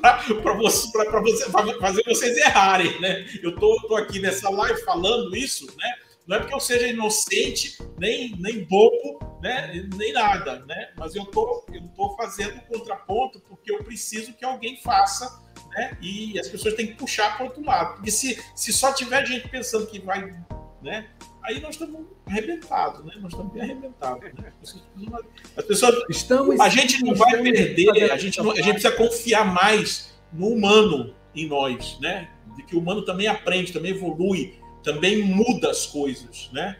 para 0.00 0.54
você, 0.54 0.90
você, 0.90 1.50
fazer 1.78 2.02
vocês 2.04 2.36
errarem, 2.38 3.00
né? 3.00 3.24
Eu 3.42 3.54
tô, 3.54 3.80
tô 3.86 3.96
aqui 3.96 4.18
nessa 4.18 4.50
live 4.50 4.82
falando 4.84 5.36
isso, 5.36 5.66
né? 5.76 5.94
Não 6.26 6.36
é 6.36 6.40
porque 6.40 6.54
eu 6.54 6.60
seja 6.60 6.86
inocente, 6.86 7.78
nem, 7.98 8.34
nem 8.38 8.64
bobo, 8.64 9.18
né? 9.40 9.86
nem 9.96 10.12
nada, 10.12 10.64
né? 10.66 10.92
Mas 10.96 11.14
eu 11.14 11.24
tô, 11.26 11.64
eu 11.72 11.82
tô 11.96 12.16
fazendo 12.16 12.60
contraponto 12.62 13.40
porque 13.40 13.72
eu 13.72 13.82
preciso 13.82 14.32
que 14.32 14.44
alguém 14.44 14.80
faça, 14.80 15.42
né? 15.70 15.96
E 16.00 16.38
as 16.38 16.48
pessoas 16.48 16.74
têm 16.74 16.88
que 16.88 16.94
puxar 16.94 17.36
para 17.36 17.44
o 17.44 17.48
outro 17.48 17.64
lado. 17.64 17.96
Porque 17.96 18.10
se, 18.10 18.40
se 18.54 18.72
só 18.72 18.92
tiver 18.92 19.26
gente 19.26 19.48
pensando 19.48 19.86
que 19.86 19.98
vai, 20.00 20.32
né? 20.80 21.10
Aí 21.42 21.60
nós 21.60 21.70
estamos 21.70 22.06
arrebentados, 22.26 23.04
né? 23.04 23.14
Nós 23.20 23.32
estamos 23.32 23.52
bem 23.52 23.62
arrebentados. 23.62 24.32
Né? 24.34 24.52
As 25.56 25.64
pessoas, 25.64 26.04
estamos, 26.08 26.58
a 26.60 26.68
gente 26.68 27.02
não 27.04 27.14
vai 27.14 27.42
perder, 27.42 28.10
a 28.10 28.16
gente, 28.16 28.38
não, 28.38 28.52
a 28.52 28.56
gente 28.56 28.80
precisa 28.80 28.92
confiar 28.92 29.44
mais 29.44 30.14
no 30.32 30.48
humano 30.48 31.14
em 31.34 31.46
nós, 31.46 31.98
né? 32.00 32.30
De 32.56 32.62
que 32.62 32.76
o 32.76 32.78
humano 32.78 33.04
também 33.04 33.26
aprende, 33.26 33.72
também 33.72 33.92
evolui, 33.92 34.54
também 34.82 35.22
muda 35.22 35.70
as 35.70 35.86
coisas, 35.86 36.50
né? 36.52 36.76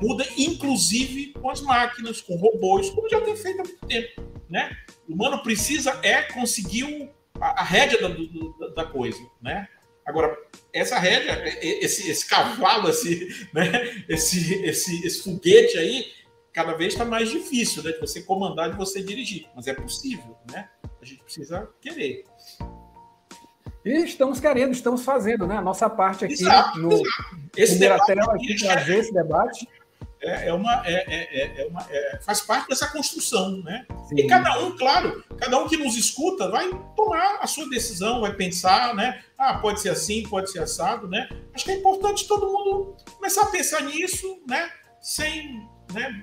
Muda, 0.00 0.26
inclusive, 0.38 1.32
com 1.34 1.50
as 1.50 1.60
máquinas, 1.60 2.20
com 2.20 2.36
robôs, 2.36 2.88
como 2.90 3.08
já 3.08 3.20
tem 3.20 3.36
feito 3.36 3.60
há 3.60 3.64
muito 3.64 3.86
tempo, 3.86 4.22
né? 4.48 4.74
O 5.08 5.12
humano 5.12 5.42
precisa 5.42 5.98
é 6.02 6.22
conseguir 6.22 7.10
a, 7.38 7.60
a 7.60 7.64
rédea 7.64 8.00
da, 8.00 8.08
da, 8.08 8.74
da 8.74 8.84
coisa, 8.84 9.20
né? 9.40 9.68
Agora, 10.04 10.36
essa 10.72 10.98
rédea, 10.98 11.42
esse, 11.62 12.10
esse 12.10 12.26
cavalo, 12.26 12.88
esse, 12.88 13.48
né, 13.52 14.04
esse, 14.08 14.54
esse, 14.64 15.06
esse 15.06 15.22
foguete 15.22 15.78
aí, 15.78 16.06
cada 16.52 16.72
vez 16.74 16.92
está 16.92 17.04
mais 17.04 17.30
difícil 17.30 17.82
né, 17.82 17.92
de 17.92 18.00
você 18.00 18.22
comandar, 18.22 18.70
de 18.70 18.76
você 18.76 19.02
dirigir. 19.02 19.46
Mas 19.54 19.66
é 19.66 19.74
possível, 19.74 20.36
né? 20.50 20.68
A 21.00 21.04
gente 21.04 21.22
precisa 21.22 21.68
querer. 21.80 22.24
E 23.84 24.04
estamos 24.04 24.38
querendo, 24.38 24.72
estamos 24.72 25.04
fazendo, 25.04 25.46
né? 25.46 25.56
A 25.56 25.62
nossa 25.62 25.90
parte 25.90 26.24
aqui 26.24 26.34
exato, 26.34 26.78
no 26.78 26.92
exato. 26.92 27.06
Esse 27.56 27.78
debate 27.78 28.06
tela 28.06 28.34
aqui, 28.34 28.56
trazer 28.56 28.98
esse 28.98 29.12
debate 29.12 29.68
é, 30.22 30.48
é 30.48 30.54
uma, 30.54 30.82
é, 30.86 30.92
é, 30.92 31.62
é 31.62 31.66
uma 31.66 31.84
é, 31.90 32.18
faz 32.24 32.40
parte 32.40 32.68
dessa 32.68 32.86
construção, 32.86 33.60
né? 33.62 33.84
Sim. 34.08 34.16
E 34.18 34.26
cada 34.26 34.60
um, 34.60 34.76
claro, 34.76 35.24
cada 35.36 35.58
um 35.58 35.68
que 35.68 35.76
nos 35.76 35.96
escuta 35.96 36.48
vai 36.48 36.70
tomar 36.96 37.38
a 37.40 37.46
sua 37.46 37.68
decisão, 37.68 38.20
vai 38.20 38.32
pensar, 38.32 38.94
né? 38.94 39.22
Ah, 39.36 39.58
pode 39.58 39.80
ser 39.80 39.90
assim, 39.90 40.22
pode 40.22 40.50
ser 40.50 40.60
assado, 40.60 41.08
né? 41.08 41.28
Acho 41.52 41.64
que 41.64 41.72
é 41.72 41.76
importante 41.76 42.28
todo 42.28 42.46
mundo 42.46 42.96
começar 43.16 43.42
a 43.42 43.46
pensar 43.46 43.82
nisso, 43.82 44.40
né? 44.48 44.70
Sem 45.00 45.68
né, 45.92 46.22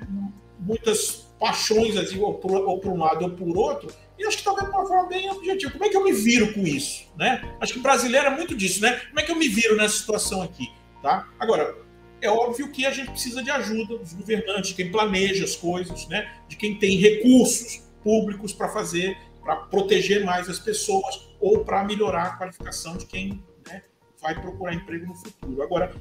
muitas 0.60 1.28
paixões, 1.38 1.98
assim, 1.98 2.20
ou 2.20 2.36
por 2.36 2.88
um 2.88 2.98
lado 2.98 3.26
ou 3.26 3.32
por 3.32 3.58
outro, 3.58 3.94
e 4.18 4.26
acho 4.26 4.38
que 4.38 4.44
talvez 4.44 4.68
de 4.68 4.76
uma 4.76 4.86
forma 4.86 5.08
bem 5.08 5.30
objetiva. 5.32 5.72
Como 5.72 5.86
é 5.86 5.90
que 5.90 5.96
eu 5.96 6.04
me 6.04 6.12
viro 6.12 6.54
com 6.54 6.62
isso, 6.62 7.06
né? 7.18 7.42
Acho 7.60 7.74
que 7.74 7.80
o 7.80 7.82
brasileiro 7.82 8.28
é 8.28 8.30
muito 8.30 8.56
disso, 8.56 8.82
né? 8.82 9.00
Como 9.08 9.20
é 9.20 9.24
que 9.24 9.32
eu 9.32 9.36
me 9.36 9.48
viro 9.48 9.76
nessa 9.76 9.98
situação 9.98 10.42
aqui, 10.42 10.70
tá? 11.02 11.28
Agora, 11.40 11.76
é 12.22 12.30
óbvio 12.30 12.72
que 12.72 12.86
a 12.86 12.92
gente 12.92 13.12
precisa 13.12 13.42
de 13.42 13.50
ajuda 13.50 13.98
dos 13.98 14.14
governantes, 14.14 14.70
de 14.70 14.76
quem 14.76 14.92
planeja 14.92 15.44
as 15.44 15.56
coisas, 15.56 16.08
né? 16.08 16.34
de 16.48 16.56
quem 16.56 16.78
tem 16.78 16.98
recursos 16.98 17.82
públicos 18.04 18.54
para 18.54 18.70
fazer, 18.70 19.18
para 19.42 19.56
proteger 19.56 20.24
mais 20.24 20.50
as 20.50 20.60
pessoas 20.60 21.30
ou 21.40 21.64
para 21.64 21.84
melhorar 21.84 22.24
a 22.24 22.38
qualificação 22.38 22.98
de 22.98 23.06
quem 23.06 23.44
né, 23.68 23.84
vai 24.22 24.40
procurar 24.40 24.74
emprego 24.74 25.08
no 25.08 25.16
futuro. 25.16 25.62
Agora, 25.62 25.96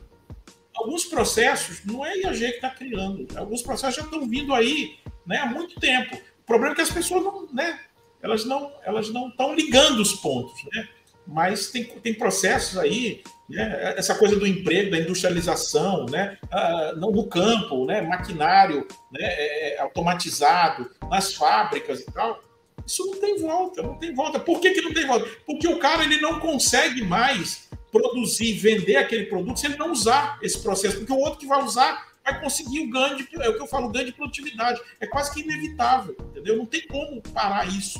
alguns 0.74 1.05
processos 1.05 1.85
não 1.85 2.05
é 2.05 2.12
a 2.12 2.16
IAG 2.16 2.39
que 2.39 2.45
está 2.57 2.70
criando, 2.70 3.27
alguns 3.36 3.62
processos 3.62 3.97
já 3.97 4.03
estão 4.03 4.28
vindo 4.28 4.55
aí 4.55 4.99
né, 5.27 5.39
há 5.39 5.47
muito 5.47 5.78
tempo. 5.81 6.16
O 6.16 6.47
problema 6.47 6.73
é 6.73 6.77
que 6.77 6.82
as 6.82 6.90
pessoas 6.90 7.23
não, 7.23 7.49
né, 7.53 7.81
elas 8.23 8.45
não, 8.45 8.73
elas 8.82 9.11
não 9.11 9.28
estão 9.28 9.55
ligando 9.55 10.01
os 10.01 10.15
pontos, 10.15 10.65
né? 10.73 10.89
Mas 11.27 11.70
tem, 11.70 11.85
tem 11.85 12.15
processos 12.15 12.78
aí 12.78 13.23
né? 13.49 13.95
Essa 13.97 14.15
coisa 14.15 14.37
do 14.37 14.47
emprego, 14.47 14.91
da 14.91 14.99
industrialização, 14.99 16.07
né? 16.07 16.37
Ah, 16.51 16.93
não 16.97 17.11
no 17.11 17.27
campo, 17.27 17.87
né? 17.87 18.03
maquinário 18.03 18.87
né? 19.11 19.20
É, 19.20 19.75
é, 19.75 19.81
automatizado, 19.81 20.91
nas 21.09 21.35
fábricas 21.35 22.01
e 22.01 22.07
tal. 22.07 22.43
Isso 22.87 23.05
não 23.07 23.20
tem 23.20 23.39
volta, 23.39 23.83
não 23.83 23.99
tem 23.99 24.15
volta. 24.15 24.39
Por 24.41 24.61
que, 24.61 24.70
que 24.70 24.81
não 24.81 24.93
tem 24.93 25.07
volta? 25.07 25.29
Porque 25.47 25.66
o 25.69 25.79
cara 25.79 26.05
ele 26.05 26.20
não 26.20 26.41
consegue 26.41 27.03
mais 27.03 27.69
produzir, 27.91 28.55
vender 28.55 28.97
aquele 28.97 29.27
produto 29.27 29.61
se 29.61 29.66
ele 29.66 29.77
não 29.77 29.93
usar 29.93 30.39
esse 30.43 30.62
processo, 30.62 30.99
porque 30.99 31.12
o 31.12 31.19
outro 31.19 31.39
que 31.39 31.47
vai 31.47 31.62
usar 31.62 32.09
vai 32.25 32.41
conseguir 32.41 32.81
o 32.81 32.91
ganho, 32.91 33.16
de, 33.16 33.29
é 33.43 33.49
o 33.49 33.57
que 33.57 33.62
eu 33.62 33.66
falo, 33.66 33.89
ganho 33.89 34.07
de 34.07 34.12
produtividade. 34.12 34.81
É 35.01 35.07
quase 35.07 35.33
que 35.33 35.41
inevitável, 35.41 36.16
entendeu? 36.31 36.57
Não 36.57 36.66
tem 36.66 36.87
como 36.87 37.23
parar 37.23 37.66
isso, 37.66 37.99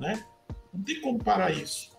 né? 0.00 0.24
Não 0.72 0.82
tem 0.82 1.00
como 1.00 1.22
parar 1.22 1.50
isso. 1.50 1.95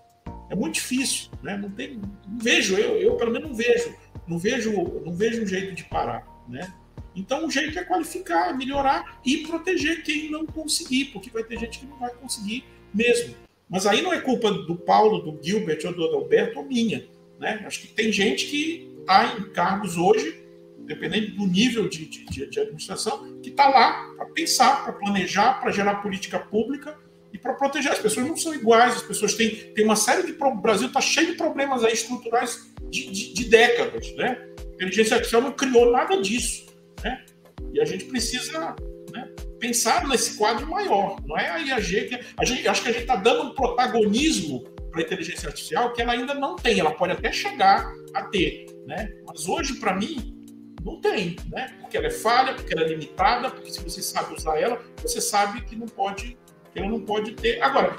É 0.49 0.55
muito 0.55 0.75
difícil, 0.75 1.29
né? 1.41 1.57
Não 1.57 1.69
tem, 1.69 1.99
não 2.27 2.39
vejo, 2.39 2.75
eu, 2.75 2.97
eu 2.97 3.15
pelo 3.15 3.31
menos 3.31 3.49
não 3.49 3.55
vejo, 3.55 3.95
não 4.27 4.37
vejo, 4.37 4.71
não 5.05 5.13
vejo 5.13 5.43
um 5.43 5.47
jeito 5.47 5.73
de 5.73 5.83
parar, 5.85 6.25
né? 6.47 6.73
Então 7.15 7.45
o 7.45 7.51
jeito 7.51 7.77
é 7.77 7.83
qualificar, 7.83 8.55
melhorar 8.55 9.19
e 9.25 9.37
proteger 9.37 10.03
quem 10.03 10.29
não 10.29 10.45
conseguir, 10.45 11.05
porque 11.05 11.29
vai 11.29 11.43
ter 11.43 11.59
gente 11.59 11.79
que 11.79 11.85
não 11.85 11.97
vai 11.97 12.11
conseguir 12.11 12.63
mesmo. 12.93 13.35
Mas 13.69 13.85
aí 13.85 14.01
não 14.01 14.13
é 14.13 14.21
culpa 14.21 14.51
do 14.51 14.75
Paulo, 14.75 15.19
do 15.19 15.43
Gilbert 15.43 15.81
ou 15.85 15.93
do 15.93 16.05
Adalberto 16.05 16.59
ou 16.59 16.65
minha, 16.65 17.07
né? 17.39 17.63
Acho 17.65 17.81
que 17.81 17.87
tem 17.87 18.11
gente 18.11 18.45
que 18.47 18.95
está 18.99 19.35
em 19.37 19.49
cargos 19.49 19.97
hoje, 19.97 20.43
dependendo 20.85 21.35
do 21.35 21.47
nível 21.47 21.89
de, 21.89 22.05
de, 22.05 22.47
de 22.47 22.59
administração, 22.59 23.39
que 23.41 23.49
está 23.49 23.67
lá 23.67 24.15
pensar, 24.33 24.83
para 24.83 24.93
planejar, 24.93 25.59
para 25.59 25.71
gerar 25.71 25.95
política 25.95 26.37
pública 26.37 26.95
e 27.33 27.37
para 27.37 27.53
proteger. 27.53 27.91
As 27.91 27.99
pessoas 27.99 28.27
não 28.27 28.37
são 28.37 28.53
iguais, 28.53 28.95
as 28.95 29.03
pessoas 29.03 29.33
têm, 29.33 29.49
têm 29.73 29.85
uma 29.85 29.95
série 29.95 30.23
de. 30.23 30.37
O 30.39 30.55
Brasil 30.55 30.87
está 30.87 31.01
cheio 31.01 31.27
de 31.27 31.33
problemas 31.33 31.83
aí 31.83 31.93
estruturais 31.93 32.71
de, 32.89 33.11
de, 33.11 33.33
de 33.33 33.45
décadas. 33.45 34.13
Né? 34.15 34.37
A 34.59 34.73
inteligência 34.73 35.15
artificial 35.15 35.41
não 35.41 35.51
criou 35.51 35.91
nada 35.91 36.21
disso. 36.21 36.65
Né? 37.03 37.25
E 37.73 37.81
a 37.81 37.85
gente 37.85 38.05
precisa 38.05 38.75
né, 39.11 39.29
pensar 39.59 40.07
nesse 40.07 40.37
quadro 40.37 40.67
maior. 40.67 41.17
Não 41.25 41.37
é 41.37 41.49
a 41.49 41.57
IAG 41.57 42.07
que. 42.07 42.19
A 42.37 42.45
gente, 42.45 42.67
acho 42.67 42.81
que 42.81 42.89
a 42.89 42.91
gente 42.91 43.01
está 43.01 43.15
dando 43.15 43.43
um 43.43 43.55
protagonismo 43.55 44.63
para 44.91 45.01
a 45.01 45.03
inteligência 45.03 45.47
artificial 45.47 45.93
que 45.93 46.01
ela 46.01 46.13
ainda 46.13 46.33
não 46.33 46.55
tem. 46.55 46.79
Ela 46.79 46.91
pode 46.91 47.13
até 47.13 47.31
chegar 47.31 47.91
a 48.13 48.23
ter. 48.23 48.65
Né? 48.85 49.13
Mas 49.27 49.47
hoje, 49.47 49.75
para 49.75 49.93
mim, 49.93 50.37
não 50.83 51.01
tem, 51.01 51.35
né? 51.51 51.75
Porque 51.81 51.97
ela 51.97 52.07
é 52.07 52.11
falha, 52.11 52.53
porque 52.53 52.73
ela 52.73 52.83
é 52.83 52.87
limitada, 52.87 53.51
porque 53.51 53.69
se 53.69 53.83
você 53.83 54.01
sabe 54.01 54.33
usar 54.33 54.57
ela, 54.57 54.81
você 55.01 55.19
sabe 55.19 55.61
que 55.61 55.75
não 55.75 55.85
pode 55.85 56.37
ela 56.77 56.87
não 56.87 57.01
pode 57.01 57.31
ter. 57.33 57.61
Agora, 57.61 57.95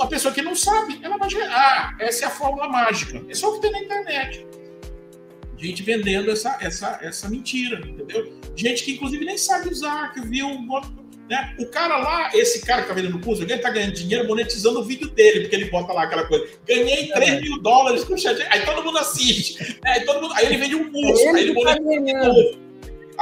a 0.00 0.06
pessoa 0.06 0.32
que 0.32 0.42
não 0.42 0.54
sabe, 0.54 1.00
ela 1.02 1.16
vai 1.16 1.28
dizer, 1.28 1.44
ah, 1.44 1.96
essa 2.00 2.24
é 2.24 2.28
a 2.28 2.30
fórmula 2.30 2.68
mágica. 2.68 3.22
É 3.28 3.34
só 3.34 3.50
o 3.50 3.54
que 3.54 3.62
tem 3.62 3.72
na 3.72 3.80
internet. 3.80 4.46
Gente 5.56 5.82
vendendo 5.82 6.30
essa, 6.30 6.58
essa, 6.60 6.98
essa 7.02 7.28
mentira, 7.28 7.78
entendeu? 7.78 8.32
Gente 8.56 8.84
que 8.84 8.92
inclusive 8.92 9.24
nem 9.24 9.38
sabe 9.38 9.68
usar, 9.68 10.12
que 10.12 10.20
viu 10.20 10.46
um 10.46 10.66
né? 11.28 11.54
O 11.58 11.66
cara 11.66 11.96
lá, 11.96 12.30
esse 12.34 12.60
cara 12.60 12.82
que 12.82 12.88
tá 12.88 12.94
vendendo 12.94 13.18
curso, 13.20 13.42
ele 13.42 13.56
tá 13.58 13.70
ganhando 13.70 13.94
dinheiro 13.94 14.26
monetizando 14.26 14.80
o 14.80 14.84
vídeo 14.84 15.08
dele, 15.08 15.40
porque 15.40 15.56
ele 15.56 15.70
bota 15.70 15.92
lá 15.92 16.02
aquela 16.02 16.26
coisa. 16.26 16.46
Ganhei 16.66 17.08
3 17.08 17.30
é. 17.30 17.40
mil 17.40 17.62
dólares 17.62 18.04
com 18.04 18.14
o 18.14 18.18
chat. 18.18 18.40
Aí 18.50 18.64
todo 18.66 18.84
mundo 18.84 18.98
assiste. 18.98 19.58
Né? 19.82 19.92
Aí, 19.92 20.04
todo 20.04 20.20
mundo, 20.20 20.34
aí 20.34 20.46
ele 20.46 20.58
vende 20.58 20.74
um 20.74 20.90
curso, 20.92 21.22
ele 21.22 21.38
aí 21.38 21.44
ele 21.44 21.52
monetiza 21.54 21.90
tá 21.90 22.00
de 22.00 22.12
novo. 22.12 22.71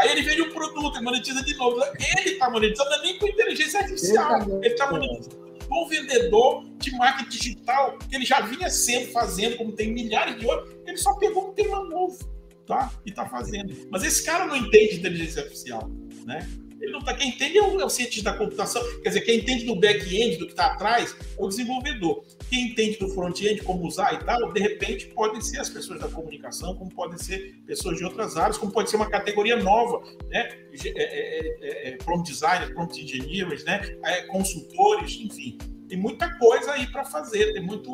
Aí 0.00 0.12
ele 0.12 0.22
vende 0.22 0.42
um 0.42 0.50
produto 0.50 0.98
e 0.98 1.02
monetiza 1.02 1.42
de 1.42 1.54
novo. 1.56 1.80
Ele 2.16 2.36
tá 2.36 2.50
monetizando 2.50 2.90
é 2.94 3.02
nem 3.02 3.18
com 3.18 3.28
inteligência 3.28 3.80
artificial. 3.80 4.40
Ele 4.62 4.74
tá 4.74 4.90
monetizando 4.90 5.40
bom 5.70 5.86
vendedor 5.86 6.64
de 6.78 6.90
marketing 6.96 7.30
digital 7.30 7.96
que 7.96 8.16
ele 8.16 8.26
já 8.26 8.40
vinha 8.40 8.68
sendo 8.68 9.12
fazendo, 9.12 9.56
como 9.56 9.70
tem 9.70 9.92
milhares 9.92 10.36
de 10.36 10.44
outros, 10.44 10.74
ele 10.84 10.96
só 10.96 11.14
pegou 11.14 11.50
um 11.50 11.54
tema 11.54 11.84
novo, 11.84 12.18
tá? 12.66 12.90
E 13.06 13.12
tá 13.12 13.24
fazendo. 13.28 13.72
Mas 13.88 14.02
esse 14.02 14.24
cara 14.24 14.46
não 14.46 14.56
entende 14.56 14.96
inteligência 14.96 15.42
artificial, 15.42 15.88
né? 16.26 16.46
Ele 16.80 16.98
tá, 17.04 17.14
quem 17.14 17.28
entende 17.28 17.58
é 17.58 17.62
o, 17.62 17.80
é 17.80 17.84
o 17.84 17.90
cientista 17.90 18.30
da 18.30 18.36
computação, 18.36 18.82
quer 19.02 19.10
dizer, 19.10 19.20
quem 19.20 19.38
entende 19.38 19.64
do 19.64 19.76
back-end, 19.76 20.36
do 20.38 20.46
que 20.46 20.52
está 20.52 20.66
atrás, 20.66 21.14
é 21.38 21.42
o 21.42 21.48
desenvolvedor. 21.48 22.24
Quem 22.48 22.68
entende 22.68 22.98
do 22.98 23.08
front-end, 23.10 23.62
como 23.62 23.86
usar 23.86 24.14
e 24.14 24.24
tal, 24.24 24.52
de 24.52 24.60
repente 24.60 25.06
podem 25.08 25.40
ser 25.40 25.60
as 25.60 25.68
pessoas 25.68 26.00
da 26.00 26.08
comunicação, 26.08 26.74
como 26.74 26.90
podem 26.90 27.18
ser 27.18 27.54
pessoas 27.66 27.98
de 27.98 28.04
outras 28.04 28.36
áreas, 28.36 28.56
como 28.58 28.72
pode 28.72 28.90
ser 28.90 28.96
uma 28.96 29.08
categoria 29.08 29.56
nova, 29.56 30.02
né? 30.28 30.48
É, 30.84 30.88
é, 30.88 31.88
é, 31.88 31.88
é 31.90 31.96
prompt 31.98 32.30
designers, 32.30 32.72
prompt 32.72 33.00
engineers, 33.00 33.64
né? 33.64 33.80
É, 34.04 34.22
consultores, 34.22 35.12
enfim. 35.20 35.58
Tem 35.88 35.98
muita 35.98 36.32
coisa 36.38 36.72
aí 36.72 36.86
para 36.86 37.04
fazer, 37.04 37.52
tem 37.52 37.62
muito. 37.62 37.90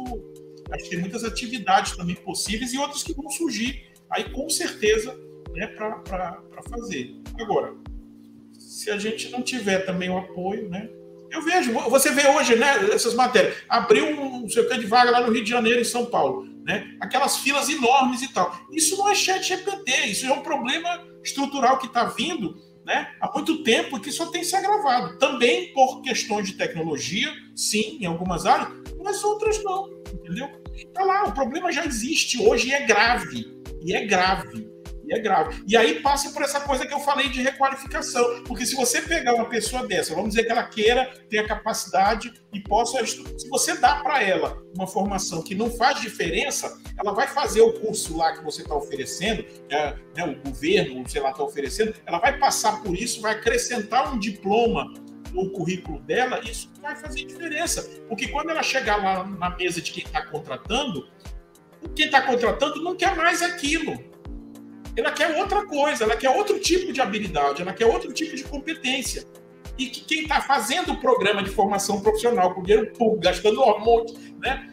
Acho 0.70 0.84
que 0.84 0.90
tem 0.90 0.98
muitas 0.98 1.22
atividades 1.24 1.96
também 1.96 2.16
possíveis 2.16 2.72
e 2.72 2.78
outras 2.78 3.02
que 3.02 3.12
vão 3.12 3.28
surgir 3.30 3.86
aí 4.10 4.30
com 4.30 4.48
certeza 4.48 5.16
né, 5.52 5.66
para 5.68 6.42
fazer. 6.68 7.14
Agora, 7.40 7.74
se 8.76 8.90
a 8.90 8.98
gente 8.98 9.30
não 9.30 9.40
tiver 9.40 9.86
também 9.86 10.10
o 10.10 10.18
apoio, 10.18 10.68
né? 10.68 10.86
Eu 11.30 11.42
vejo, 11.42 11.72
você 11.72 12.10
vê 12.12 12.28
hoje, 12.28 12.56
né, 12.56 12.90
essas 12.92 13.14
matérias, 13.14 13.56
abriu 13.68 14.06
um 14.06 14.46
sei 14.50 14.68
de 14.78 14.86
vaga 14.86 15.10
lá 15.10 15.20
no 15.22 15.32
Rio 15.32 15.42
de 15.42 15.48
Janeiro, 15.48 15.80
em 15.80 15.84
São 15.84 16.04
Paulo, 16.04 16.46
né? 16.62 16.94
Aquelas 17.00 17.38
filas 17.38 17.70
enormes 17.70 18.20
e 18.20 18.32
tal. 18.32 18.54
Isso 18.70 18.98
não 18.98 19.08
é 19.08 19.14
chat 19.14 19.42
GPT, 19.42 20.08
isso 20.08 20.26
é 20.26 20.32
um 20.32 20.42
problema 20.42 21.06
estrutural 21.24 21.78
que 21.78 21.86
está 21.86 22.04
vindo, 22.04 22.54
né, 22.84 23.08
há 23.18 23.32
muito 23.32 23.62
tempo 23.62 23.98
que 23.98 24.12
só 24.12 24.26
tem 24.26 24.44
se 24.44 24.54
agravado. 24.54 25.18
Também 25.18 25.72
por 25.72 26.02
questões 26.02 26.46
de 26.46 26.52
tecnologia, 26.52 27.32
sim, 27.56 27.98
em 28.00 28.04
algumas 28.04 28.44
áreas, 28.44 28.68
mas 29.02 29.24
outras 29.24 29.62
não, 29.64 29.88
entendeu? 30.12 30.50
Está 30.74 31.02
lá, 31.02 31.24
o 31.24 31.32
problema 31.32 31.72
já 31.72 31.84
existe 31.86 32.40
hoje 32.40 32.68
e 32.68 32.74
é 32.74 32.86
grave, 32.86 33.46
e 33.80 33.94
é 33.94 34.04
grave. 34.04 34.75
E 35.06 35.14
é 35.14 35.20
grave. 35.20 35.62
E 35.66 35.76
aí 35.76 36.00
passa 36.00 36.30
por 36.30 36.42
essa 36.42 36.60
coisa 36.60 36.84
que 36.84 36.92
eu 36.92 36.98
falei 36.98 37.28
de 37.28 37.40
requalificação. 37.40 38.42
Porque 38.44 38.66
se 38.66 38.74
você 38.74 39.00
pegar 39.00 39.34
uma 39.34 39.48
pessoa 39.48 39.86
dessa, 39.86 40.14
vamos 40.14 40.30
dizer 40.30 40.44
que 40.44 40.50
ela 40.50 40.64
queira 40.64 41.06
ter 41.30 41.38
a 41.38 41.46
capacidade 41.46 42.32
e 42.52 42.60
possa. 42.60 43.04
Se 43.06 43.48
você 43.48 43.76
dá 43.76 43.96
para 43.96 44.22
ela 44.22 44.60
uma 44.74 44.86
formação 44.86 45.42
que 45.42 45.54
não 45.54 45.70
faz 45.70 46.00
diferença, 46.00 46.76
ela 46.98 47.12
vai 47.12 47.28
fazer 47.28 47.60
o 47.60 47.72
curso 47.74 48.16
lá 48.16 48.36
que 48.36 48.42
você 48.42 48.62
está 48.62 48.74
oferecendo, 48.74 49.44
é, 49.70 49.94
né, 50.16 50.24
o 50.24 50.48
governo, 50.48 51.08
sei 51.08 51.20
lá, 51.20 51.30
está 51.30 51.44
oferecendo, 51.44 51.94
ela 52.04 52.18
vai 52.18 52.36
passar 52.38 52.82
por 52.82 52.96
isso, 52.96 53.20
vai 53.20 53.34
acrescentar 53.34 54.12
um 54.12 54.18
diploma 54.18 54.92
no 55.32 55.50
currículo 55.50 56.00
dela, 56.00 56.40
isso 56.40 56.70
vai 56.80 56.96
fazer 56.96 57.24
diferença. 57.24 57.82
Porque 58.08 58.28
quando 58.28 58.50
ela 58.50 58.62
chegar 58.62 58.96
lá 58.96 59.24
na 59.24 59.50
mesa 59.50 59.80
de 59.80 59.92
quem 59.92 60.04
está 60.04 60.24
contratando, 60.26 61.08
quem 61.94 62.06
está 62.06 62.22
contratando 62.22 62.82
não 62.82 62.96
quer 62.96 63.14
mais 63.14 63.42
aquilo 63.42 64.15
ela 64.96 65.12
quer 65.12 65.36
outra 65.36 65.66
coisa, 65.66 66.04
ela 66.04 66.16
quer 66.16 66.30
outro 66.30 66.58
tipo 66.58 66.92
de 66.92 67.00
habilidade, 67.00 67.60
ela 67.60 67.72
quer 67.72 67.86
outro 67.86 68.12
tipo 68.12 68.34
de 68.34 68.44
competência. 68.44 69.24
E 69.78 69.86
que 69.86 70.00
quem 70.04 70.22
está 70.22 70.40
fazendo 70.40 70.92
o 70.92 71.00
programa 71.00 71.42
de 71.42 71.50
formação 71.50 72.00
profissional 72.00 72.54
com 72.54 72.62
dinheiro 72.62 72.92
público, 72.92 73.20
gastando 73.20 73.62
um 73.62 73.78
monte, 73.78 74.14
né? 74.38 74.72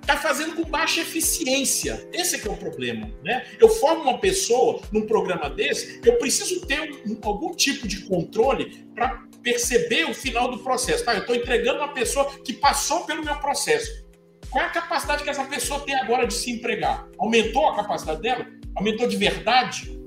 Está 0.00 0.18
fazendo 0.18 0.54
com 0.54 0.70
baixa 0.70 1.00
eficiência. 1.00 2.08
Esse 2.12 2.36
é 2.36 2.38
que 2.38 2.46
é 2.46 2.50
o 2.50 2.56
problema. 2.56 3.10
Né? 3.24 3.46
Eu 3.58 3.70
formo 3.70 4.02
uma 4.02 4.18
pessoa 4.18 4.82
num 4.92 5.06
programa 5.06 5.48
desse, 5.48 6.00
eu 6.04 6.18
preciso 6.18 6.66
ter 6.66 6.92
um, 7.06 7.18
algum 7.22 7.54
tipo 7.54 7.88
de 7.88 8.02
controle 8.02 8.86
para 8.94 9.24
perceber 9.42 10.04
o 10.04 10.14
final 10.14 10.50
do 10.50 10.58
processo. 10.58 11.04
Tá? 11.06 11.14
Eu 11.14 11.20
estou 11.20 11.34
entregando 11.34 11.78
uma 11.78 11.94
pessoa 11.94 12.30
que 12.44 12.52
passou 12.52 13.04
pelo 13.04 13.24
meu 13.24 13.34
processo. 13.36 14.04
Qual 14.50 14.62
é 14.62 14.66
a 14.68 14.70
capacidade 14.70 15.24
que 15.24 15.30
essa 15.30 15.44
pessoa 15.46 15.80
tem 15.80 15.94
agora 15.94 16.26
de 16.26 16.34
se 16.34 16.50
empregar? 16.50 17.08
Aumentou 17.18 17.66
a 17.70 17.74
capacidade 17.74 18.20
dela? 18.20 18.46
Aumentou 18.76 19.06
de 19.06 19.16
verdade? 19.16 19.98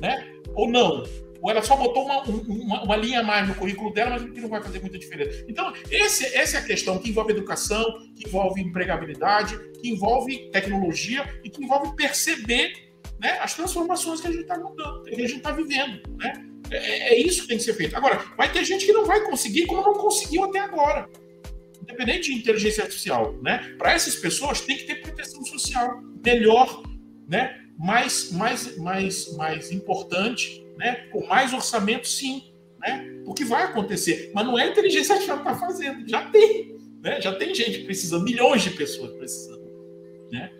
Né? 0.00 0.26
Ou 0.54 0.68
não? 0.68 1.04
Ou 1.40 1.50
ela 1.50 1.62
só 1.62 1.76
botou 1.76 2.04
uma, 2.04 2.22
uma, 2.22 2.82
uma, 2.82 2.96
linha 2.96 3.20
a 3.20 3.22
mais 3.22 3.46
no 3.46 3.54
currículo 3.54 3.92
dela, 3.92 4.10
mas 4.10 4.22
que 4.22 4.40
não 4.40 4.48
vai 4.48 4.62
fazer 4.62 4.80
muita 4.80 4.98
diferença. 4.98 5.44
Então, 5.48 5.72
esse, 5.90 6.24
essa 6.34 6.56
é 6.56 6.60
a 6.60 6.64
questão 6.64 6.98
que 6.98 7.10
envolve 7.10 7.32
educação, 7.32 7.84
que 8.16 8.26
envolve 8.26 8.60
empregabilidade, 8.60 9.58
que 9.80 9.88
envolve 9.88 10.50
tecnologia 10.50 11.24
e 11.44 11.50
que 11.50 11.62
envolve 11.62 11.94
perceber 11.94 12.72
né, 13.20 13.38
as 13.40 13.54
transformações 13.54 14.20
que 14.20 14.26
a 14.26 14.30
gente 14.30 14.42
está 14.42 14.58
que 14.58 15.14
a 15.14 15.28
gente 15.28 15.36
está 15.36 15.52
vivendo. 15.52 16.00
Né? 16.16 16.32
É, 16.70 17.14
é, 17.14 17.20
isso 17.20 17.42
que 17.42 17.48
tem 17.48 17.58
que 17.58 17.64
ser 17.64 17.74
feito. 17.74 17.96
Agora, 17.96 18.16
vai 18.36 18.50
ter 18.50 18.64
gente 18.64 18.84
que 18.84 18.92
não 18.92 19.04
vai 19.04 19.22
conseguir, 19.24 19.66
como 19.66 19.82
não 19.82 19.94
conseguiu 19.94 20.44
até 20.44 20.58
agora. 20.58 21.08
Independente 21.82 22.32
de 22.32 22.38
inteligência 22.38 22.82
artificial. 22.82 23.34
Né? 23.42 23.74
Para 23.78 23.92
essas 23.92 24.16
pessoas, 24.16 24.60
tem 24.60 24.76
que 24.76 24.84
ter 24.84 24.96
proteção 24.96 25.44
social 25.44 26.02
melhor, 26.24 26.82
né? 27.28 27.65
Mais, 27.78 28.32
mais, 28.32 28.76
mais, 28.76 29.36
mais 29.36 29.70
importante, 29.70 30.66
né? 30.76 31.06
com 31.12 31.26
mais 31.26 31.52
orçamento, 31.52 32.08
sim. 32.08 32.52
Né? 32.78 33.22
O 33.26 33.34
que 33.34 33.44
vai 33.44 33.64
acontecer. 33.64 34.30
Mas 34.34 34.46
não 34.46 34.58
é 34.58 34.64
a 34.64 34.68
inteligência 34.68 35.14
artificial 35.14 35.42
que 35.42 35.48
está 35.48 35.58
fazendo, 35.58 36.08
já 36.08 36.30
tem. 36.30 36.76
Né? 37.02 37.20
Já 37.20 37.34
tem 37.34 37.54
gente 37.54 37.80
precisando, 37.80 38.24
milhões 38.24 38.62
de 38.62 38.70
pessoas 38.70 39.12
precisando. 39.12 39.66
Né? 40.30 40.50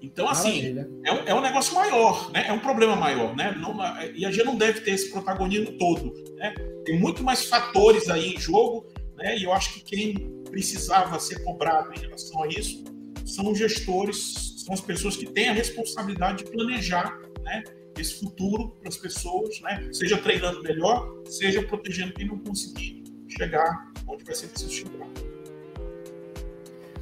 Então, 0.00 0.28
assim, 0.28 0.76
é 1.04 1.12
um, 1.12 1.18
é 1.26 1.34
um 1.34 1.40
negócio 1.40 1.74
maior, 1.74 2.30
né? 2.30 2.44
É 2.46 2.52
um 2.52 2.60
problema 2.60 2.94
maior, 2.94 3.34
né? 3.34 3.52
Não, 3.58 3.76
e 4.14 4.24
a 4.24 4.30
gente 4.30 4.44
não 4.44 4.56
deve 4.56 4.80
ter 4.80 4.92
esse 4.92 5.10
protagonismo 5.10 5.76
todo, 5.76 6.14
né? 6.36 6.54
Tem 6.84 6.98
muito 6.98 7.24
mais 7.24 7.46
fatores 7.46 8.08
aí 8.08 8.34
em 8.34 8.38
jogo, 8.38 8.86
né? 9.16 9.36
E 9.36 9.42
eu 9.42 9.52
acho 9.52 9.74
que 9.74 9.80
quem 9.80 10.14
precisava 10.50 11.18
ser 11.18 11.42
cobrado 11.42 11.92
em 11.92 11.98
relação 11.98 12.44
a 12.44 12.46
isso 12.46 12.84
são 13.26 13.50
os 13.50 13.58
gestores 13.58 14.57
são 14.68 14.74
as 14.74 14.80
pessoas 14.82 15.16
que 15.16 15.24
têm 15.24 15.48
a 15.48 15.52
responsabilidade 15.52 16.44
de 16.44 16.50
planejar 16.50 17.18
né, 17.42 17.64
esse 17.96 18.20
futuro 18.20 18.76
para 18.78 18.90
as 18.90 18.98
pessoas, 18.98 19.58
né, 19.62 19.88
seja 19.92 20.18
treinando 20.18 20.62
melhor, 20.62 21.22
seja 21.24 21.62
protegendo 21.62 22.12
quem 22.12 22.26
não 22.26 22.38
conseguir 22.38 23.02
chegar 23.28 23.90
onde 24.06 24.24
vai 24.24 24.34
ser 24.34 24.48
preciso 24.48 24.70
chegar. 24.70 25.08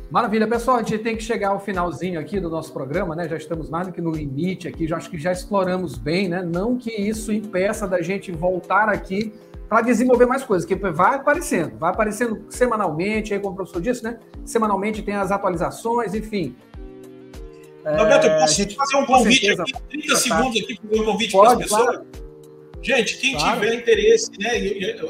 Maravilha, 0.08 0.46
pessoal. 0.46 0.76
A 0.76 0.82
gente 0.84 0.98
tem 0.98 1.16
que 1.16 1.22
chegar 1.24 1.48
ao 1.48 1.58
finalzinho 1.58 2.20
aqui 2.20 2.38
do 2.38 2.48
nosso 2.48 2.72
programa, 2.72 3.16
né? 3.16 3.28
Já 3.28 3.36
estamos 3.36 3.68
mais 3.68 3.88
do 3.88 3.92
que 3.92 4.00
no 4.00 4.12
limite 4.12 4.68
aqui, 4.68 4.86
já 4.86 4.96
acho 4.96 5.10
que 5.10 5.18
já 5.18 5.32
exploramos 5.32 5.98
bem, 5.98 6.28
né? 6.28 6.44
Não 6.44 6.78
que 6.78 6.92
isso 6.92 7.32
impeça 7.32 7.88
da 7.88 8.00
gente 8.00 8.30
voltar 8.30 8.88
aqui 8.88 9.34
para 9.68 9.80
desenvolver 9.80 10.26
mais 10.26 10.44
coisas, 10.44 10.64
que 10.64 10.76
vai 10.76 11.16
aparecendo, 11.16 11.76
vai 11.76 11.90
aparecendo 11.90 12.44
semanalmente, 12.48 13.34
aí 13.34 13.40
como 13.40 13.54
o 13.54 13.56
professor 13.56 13.82
disse, 13.82 14.04
né? 14.04 14.20
Semanalmente 14.44 15.02
tem 15.02 15.16
as 15.16 15.32
atualizações, 15.32 16.14
enfim. 16.14 16.54
Roberto, 17.86 18.24
eu 18.24 18.38
posso 18.38 18.70
fazer 18.74 18.96
um 18.96 19.06
convite 19.06 19.50
aqui, 19.50 19.72
30 19.90 20.08
tá. 20.08 20.16
segundos 20.16 20.62
aqui 20.62 20.80
para 20.80 21.00
um 21.00 21.04
convite 21.04 21.32
para 21.32 21.52
as 21.52 21.58
pessoas? 21.58 21.84
Claro. 21.84 22.06
Gente, 22.82 23.18
quem 23.18 23.36
claro. 23.36 23.60
tiver 23.60 23.74
interesse, 23.74 24.30
né, 24.38 24.50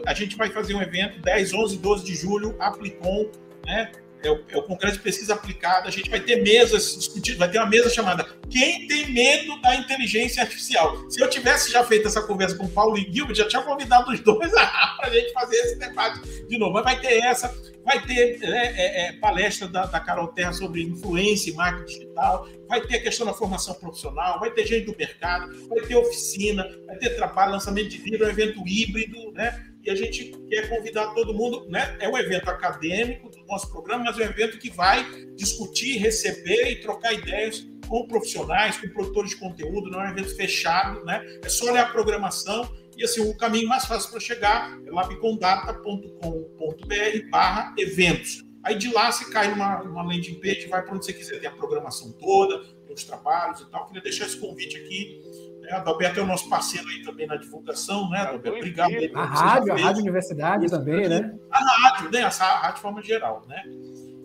a 0.07 0.15
gente 0.15 0.37
vai 0.37 0.51
fazer 0.51 0.75
um 0.75 0.83
evento 0.83 1.21
10, 1.21 1.53
11, 1.53 1.79
12 1.79 2.05
de 2.05 2.15
julho, 2.15 2.55
Aplicom, 2.59 3.31
né? 3.67 3.91
É 4.27 4.31
o, 4.31 4.45
é 4.49 4.57
o 4.57 4.63
Congresso 4.63 4.97
de 4.97 5.03
Pesquisa 5.03 5.35
Aplicada. 5.35 5.89
A 5.89 5.91
gente 5.91 6.11
vai 6.11 6.21
ter 6.21 6.43
mesas 6.43 6.97
discutidas, 6.97 7.39
vai 7.39 7.51
ter 7.51 7.59
uma 7.59 7.69
mesa 7.69 7.89
chamada 7.89 8.25
quem 8.51 8.87
tem 8.87 9.11
medo 9.11 9.61
da 9.61 9.75
inteligência 9.75 10.43
artificial. 10.43 11.11
Se 11.11 11.21
eu 11.21 11.29
tivesse 11.29 11.71
já 11.71 11.85
feito 11.85 12.09
essa 12.09 12.23
conversa 12.23 12.57
com 12.57 12.65
o 12.65 12.69
Paulo 12.69 12.97
e 12.97 13.11
Gilbert, 13.13 13.37
já 13.37 13.49
tinha 13.49 13.63
convidado 13.63 14.11
os 14.11 14.21
dois 14.21 14.51
para 14.51 14.99
a 15.09 15.11
gente 15.11 15.33
fazer 15.33 15.57
esse 15.57 15.79
debate 15.79 16.21
de 16.47 16.59
novo. 16.59 16.75
Mas 16.75 16.85
vai 16.85 17.01
ter 17.01 17.19
essa, 17.19 17.55
vai 17.85 18.05
ter 18.05 18.39
né, 18.41 18.75
é, 18.77 19.09
é, 19.09 19.13
palestra 19.15 19.69
da, 19.69 19.87
da 19.87 20.01
Carol 20.01 20.29
Terra 20.29 20.53
sobre 20.53 20.83
influência 20.83 21.51
e 21.51 21.55
marketing 21.55 21.87
digital, 21.87 22.49
vai 22.69 22.81
ter 22.81 22.97
a 22.97 23.03
questão 23.03 23.27
da 23.27 23.33
formação 23.33 23.75
profissional, 23.75 24.41
vai 24.41 24.51
ter 24.51 24.67
gente 24.67 24.87
do 24.87 24.97
mercado, 24.97 25.69
vai 25.69 25.81
ter 25.81 25.97
oficina, 25.97 26.69
vai 26.87 26.97
ter 26.97 27.11
trabalho, 27.11 27.53
lançamento 27.53 27.89
de 27.89 27.99
livro, 27.99 28.27
um 28.27 28.31
evento 28.31 28.67
híbrido, 28.67 29.33
né? 29.33 29.65
E 29.87 29.91
a 29.91 29.95
gente 29.95 30.33
quer 30.49 30.69
convidar 30.69 31.15
todo 31.15 31.33
mundo, 31.33 31.65
né? 31.69 31.97
É 32.01 32.09
um 32.09 32.19
evento 32.19 32.51
acadêmico 32.51 33.31
do 33.31 33.39
nosso 33.47 33.71
programa, 33.71 34.05
mas 34.05 34.19
é 34.19 34.23
um 34.23 34.31
evento 34.31 34.59
que 34.59 34.69
vai 34.69 35.07
discutir, 35.37 35.99
receber 35.99 36.73
e 36.73 36.81
trocar 36.81 37.13
ideias 37.13 37.65
com 37.89 38.09
profissionais, 38.09 38.79
com 38.79 38.89
produtores 38.89 39.31
de 39.31 39.37
conteúdo, 39.37 39.89
não 39.89 40.03
é 40.03 40.09
um 40.09 40.11
evento 40.11 40.35
fechado, 40.35 41.05
né? 41.05 41.25
É 41.45 41.49
só 41.49 41.71
olhar 41.71 41.87
a 41.87 41.93
programação 41.93 42.69
e 42.97 43.05
assim, 43.05 43.21
o 43.21 43.37
caminho 43.37 43.69
mais 43.69 43.85
fácil 43.85 44.11
para 44.11 44.21
chegar 44.21 44.79
é 44.87 44.91
labicondata.com.br 44.91 47.31
barra 47.31 47.75
eventos. 47.79 48.43
Aí 48.65 48.75
de 48.75 48.93
lá 48.93 49.13
você 49.13 49.31
cai 49.31 49.51
numa, 49.51 49.85
numa 49.85 50.03
landing 50.03 50.41
page, 50.41 50.67
vai 50.67 50.83
para 50.83 50.95
onde 50.95 51.05
você 51.05 51.13
quiser. 51.13 51.39
Tem 51.39 51.49
a 51.49 51.53
programação 51.53 52.11
toda, 52.13 52.65
tem 52.85 52.95
os 52.95 53.05
trabalhos 53.05 53.61
e 53.61 53.71
tal. 53.71 53.87
Queria 53.87 54.03
deixar 54.03 54.27
esse 54.27 54.39
convite 54.39 54.77
aqui. 54.77 55.23
A 55.71 55.77
Adalberto 55.77 56.21
é 56.21 56.23
o 56.23 56.27
nosso 56.27 56.49
parceiro 56.49 56.89
aí 56.89 57.03
também 57.03 57.27
na 57.27 57.37
divulgação, 57.37 58.09
né, 58.11 58.19
Adalberto? 58.21 58.59
Obrigado. 58.59 58.91
Aí, 58.91 59.11
a 59.15 59.25
rádio, 59.25 59.73
a 59.73 59.77
Rádio 59.77 60.03
Universidade 60.03 60.71
também, 60.71 61.09
né? 61.09 61.35
A 61.51 61.59
rádio, 61.59 62.11
né? 62.11 62.23
A 62.23 62.29
rádio 62.29 62.77
de 62.77 62.81
forma 62.81 63.03
geral, 63.03 63.45
né? 63.49 63.63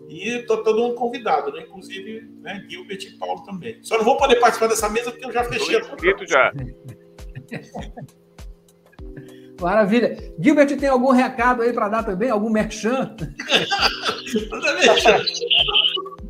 E 0.08 0.40
estou 0.40 0.62
todo 0.62 0.78
mundo 0.78 0.94
convidado, 0.94 1.50
né? 1.52 1.62
Inclusive, 1.62 2.28
né, 2.42 2.64
Gilbert 2.68 3.02
e 3.02 3.18
Paulo 3.18 3.42
também. 3.44 3.78
Só 3.82 3.96
não 3.96 4.04
vou 4.04 4.18
poder 4.18 4.36
participar 4.36 4.66
dessa 4.66 4.88
mesa 4.88 5.10
porque 5.10 5.24
eu 5.24 5.32
já 5.32 5.44
fechei 5.44 5.76
a 5.76 5.82
já. 6.26 6.52
Maravilha. 9.60 10.16
Gilbert, 10.38 10.76
tem 10.76 10.88
algum 10.88 11.12
recado 11.12 11.62
aí 11.62 11.72
para 11.72 11.88
dar 11.88 12.02
também? 12.02 12.28
Algum 12.30 12.50
merchan? 12.50 13.16
Não, 14.50 14.60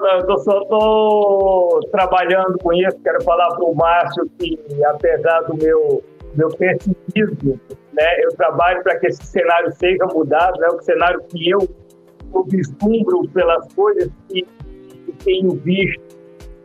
não, 0.00 0.18
eu 0.20 0.38
só 0.38 0.62
estou 0.62 1.80
trabalhando 1.90 2.58
com 2.62 2.72
isso. 2.72 2.96
Quero 3.02 3.22
falar 3.22 3.48
para 3.54 3.64
o 3.64 3.74
Márcio 3.74 4.30
que, 4.38 4.58
apesar 4.84 5.42
do 5.42 5.56
meu, 5.56 6.02
meu 6.34 6.48
pessimismo, 6.48 7.60
né, 7.92 8.24
eu 8.24 8.30
trabalho 8.36 8.82
para 8.82 8.98
que 8.98 9.08
esse 9.08 9.24
cenário 9.24 9.72
seja 9.72 10.06
mudado, 10.06 10.58
né, 10.58 10.68
o 10.68 10.80
cenário 10.82 11.22
que 11.28 11.50
eu, 11.50 11.60
eu 12.34 12.44
vislumbro 12.44 13.28
pelas 13.28 13.72
coisas 13.74 14.10
que, 14.28 14.42
que 14.42 15.12
tenho 15.24 15.52
visto, 15.52 16.02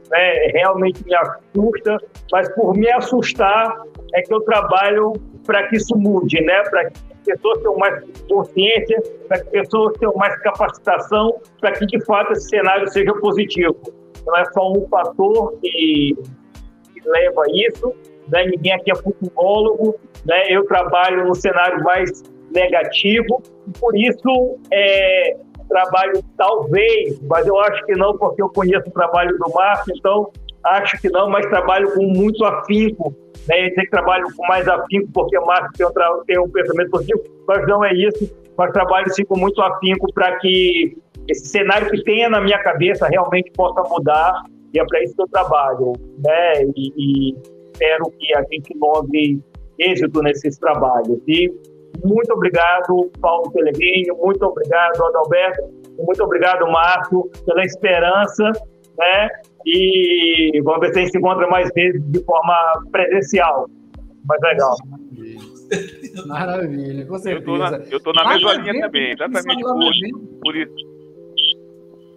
né, 0.09 0.47
realmente 0.53 1.03
me 1.05 1.13
assusta, 1.15 1.97
mas 2.31 2.49
por 2.55 2.75
me 2.75 2.89
assustar 2.91 3.83
é 4.13 4.21
que 4.21 4.33
eu 4.33 4.41
trabalho 4.41 5.13
para 5.45 5.67
que 5.67 5.75
isso 5.75 5.95
mude, 5.95 6.41
né, 6.41 6.63
para 6.69 6.89
que 6.89 6.99
pessoas 7.31 7.59
tenham 7.59 7.77
mais 7.77 8.03
consciência, 8.27 9.03
para 9.27 9.39
que 9.39 9.49
pessoas 9.51 9.97
tenham 9.97 10.13
mais 10.15 10.35
capacitação, 10.41 11.39
para 11.59 11.73
que 11.73 11.85
de 11.85 12.03
fato 12.05 12.33
esse 12.33 12.49
cenário 12.49 12.87
seja 12.89 13.13
positivo. 13.15 13.75
Não 14.25 14.37
é 14.37 14.45
só 14.51 14.71
um 14.71 14.87
fator 14.87 15.57
que, 15.61 16.15
que 16.93 17.09
leva 17.09 17.43
a 17.43 17.45
isso, 17.53 17.93
né? 18.27 18.45
ninguém 18.45 18.73
aqui 18.73 18.91
é 18.91 18.95
futurólogo, 18.95 19.95
né? 20.25 20.45
eu 20.49 20.65
trabalho 20.65 21.27
no 21.27 21.35
cenário 21.35 21.83
mais 21.83 22.23
negativo, 22.51 23.41
por 23.79 23.95
isso 23.95 24.57
é, 24.71 25.37
trabalho 25.69 26.23
talvez, 26.35 27.19
mas 27.21 27.47
eu 27.47 27.57
acho 27.59 27.85
que 27.85 27.93
não, 27.93 28.17
porque 28.17 28.41
eu 28.41 28.49
conheço 28.49 28.89
o 28.89 28.91
trabalho 28.91 29.37
do 29.37 29.53
Márcio, 29.53 29.93
então 29.95 30.31
acho 30.63 30.99
que 31.01 31.09
não, 31.09 31.29
mas 31.29 31.45
trabalho 31.47 31.93
com 31.93 32.03
muito 32.03 32.43
afinco 32.45 33.15
né? 33.49 33.65
Eu 33.65 33.69
dizer 33.69 33.81
que 33.83 33.89
trabalho 33.89 34.27
com 34.35 34.45
mais 34.47 34.67
afinco 34.67 35.09
porque 35.11 35.39
Márcio 35.39 35.71
tem 35.75 35.87
um, 35.87 36.23
tem 36.25 36.39
um 36.39 36.49
pensamento 36.49 36.91
positivo, 36.91 37.23
mas 37.47 37.67
não 37.67 37.83
é 37.83 37.93
isso. 37.93 38.29
Mas 38.55 38.71
trabalho 38.71 39.09
sim 39.13 39.25
com 39.25 39.37
muito 39.37 39.61
afinco 39.61 40.11
para 40.13 40.37
que 40.39 40.97
esse 41.27 41.47
cenário 41.47 41.89
que 41.89 42.03
tenha 42.03 42.29
na 42.29 42.41
minha 42.41 42.59
cabeça 42.59 43.07
realmente 43.07 43.51
possa 43.51 43.81
mudar 43.89 44.43
e 44.73 44.79
é 44.79 44.85
para 44.85 45.03
isso 45.03 45.15
que 45.15 45.21
eu 45.21 45.27
trabalho, 45.29 45.93
né? 46.19 46.63
E, 46.75 46.93
e 46.95 47.35
espero 47.73 48.11
que 48.19 48.35
a 48.35 48.41
gente 48.51 48.77
logre 48.77 49.39
êxito 49.79 50.21
nesses 50.21 50.57
trabalhos. 50.57 51.19
E 51.27 51.49
muito 52.03 52.33
obrigado, 52.33 53.09
Paulo 53.21 53.51
Pellegrini, 53.51 54.11
muito 54.11 54.43
obrigado, 54.45 55.03
Adalberto, 55.05 55.69
muito 55.97 56.23
obrigado, 56.23 56.69
Márcio, 56.69 57.29
pela 57.45 57.63
esperança, 57.63 58.51
né? 58.97 59.29
E 59.65 60.61
vamos 60.63 60.79
ver 60.81 60.93
se 60.93 60.99
a 60.99 61.01
gente 61.01 61.11
se 61.11 61.17
encontra 61.17 61.47
mais 61.47 61.69
vezes 61.73 62.01
de 62.11 62.23
forma 62.23 62.83
presencial. 62.91 63.69
Mais 64.25 64.41
legal. 64.41 64.75
Maravilha, 66.27 67.05
com 67.05 67.17
certeza. 67.17 67.87
Eu 67.91 67.97
estou 67.97 68.13
na, 68.13 68.23
na 68.23 68.33
mesma 68.33 68.53
linha 68.53 68.81
também, 68.81 69.11
exatamente 69.11 69.61
por, 69.61 70.41
por 70.41 70.55
isso. 70.55 70.99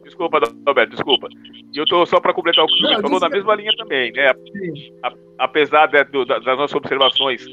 Desculpa, 0.05 0.41
Roberto, 0.67 0.91
desculpa. 0.91 1.29
E 1.75 1.79
eu 1.79 1.85
estou 1.85 2.05
só 2.07 2.21
para 2.21 2.35
completar 2.35 2.65
o 2.65 2.69
que 2.69 2.81
você 2.81 3.01
falou, 3.01 3.21
na 3.21 3.29
mesma 3.29 3.55
linha 3.55 3.73
também, 3.77 4.13
né? 4.13 4.31
A, 5.03 5.13
apesar 5.39 5.87
de, 5.87 6.05
do, 6.05 6.25
das 6.25 6.45
nossas 6.45 6.75
observações 6.75 7.45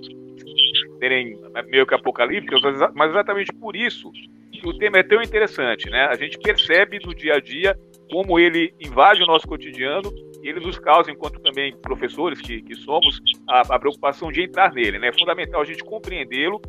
serem 1.00 1.40
meio 1.68 1.88
que 1.88 1.96
apocalípticas, 1.96 2.62
mas 2.94 3.12
exatamente 3.12 3.54
por 3.54 3.76
isso 3.76 4.12
que 4.52 4.68
o 4.68 4.78
tema 4.78 5.00
é 5.00 5.04
tão 5.04 5.22
interessante, 5.22 5.90
né? 5.90 6.08
A 6.08 6.16
gente 6.16 6.38
percebe 6.40 7.00
no 7.06 7.16
dia 7.16 7.36
a 7.36 7.40
dia 7.40 7.78
como 8.12 8.40
ele 8.40 8.74
invade 8.80 9.24
o 9.24 9.26
nosso 9.26 9.48
cotidiano 9.48 10.12
e 10.42 10.50
ele 10.50 10.60
nos 10.60 10.80
causa, 10.80 11.12
enquanto 11.12 11.40
também 11.40 11.76
professores 11.78 12.42
que, 12.42 12.62
que 12.62 12.76
somos, 12.76 13.22
a, 13.48 13.76
a 13.76 13.80
preocupação 13.80 14.32
de 14.32 14.44
entrar 14.44 14.74
nele. 14.74 15.00
Né? 15.00 15.10
É 15.10 15.14
fundamental 15.14 15.62
a 15.62 15.66
gente 15.66 15.84
compreendê-lo 15.84 16.62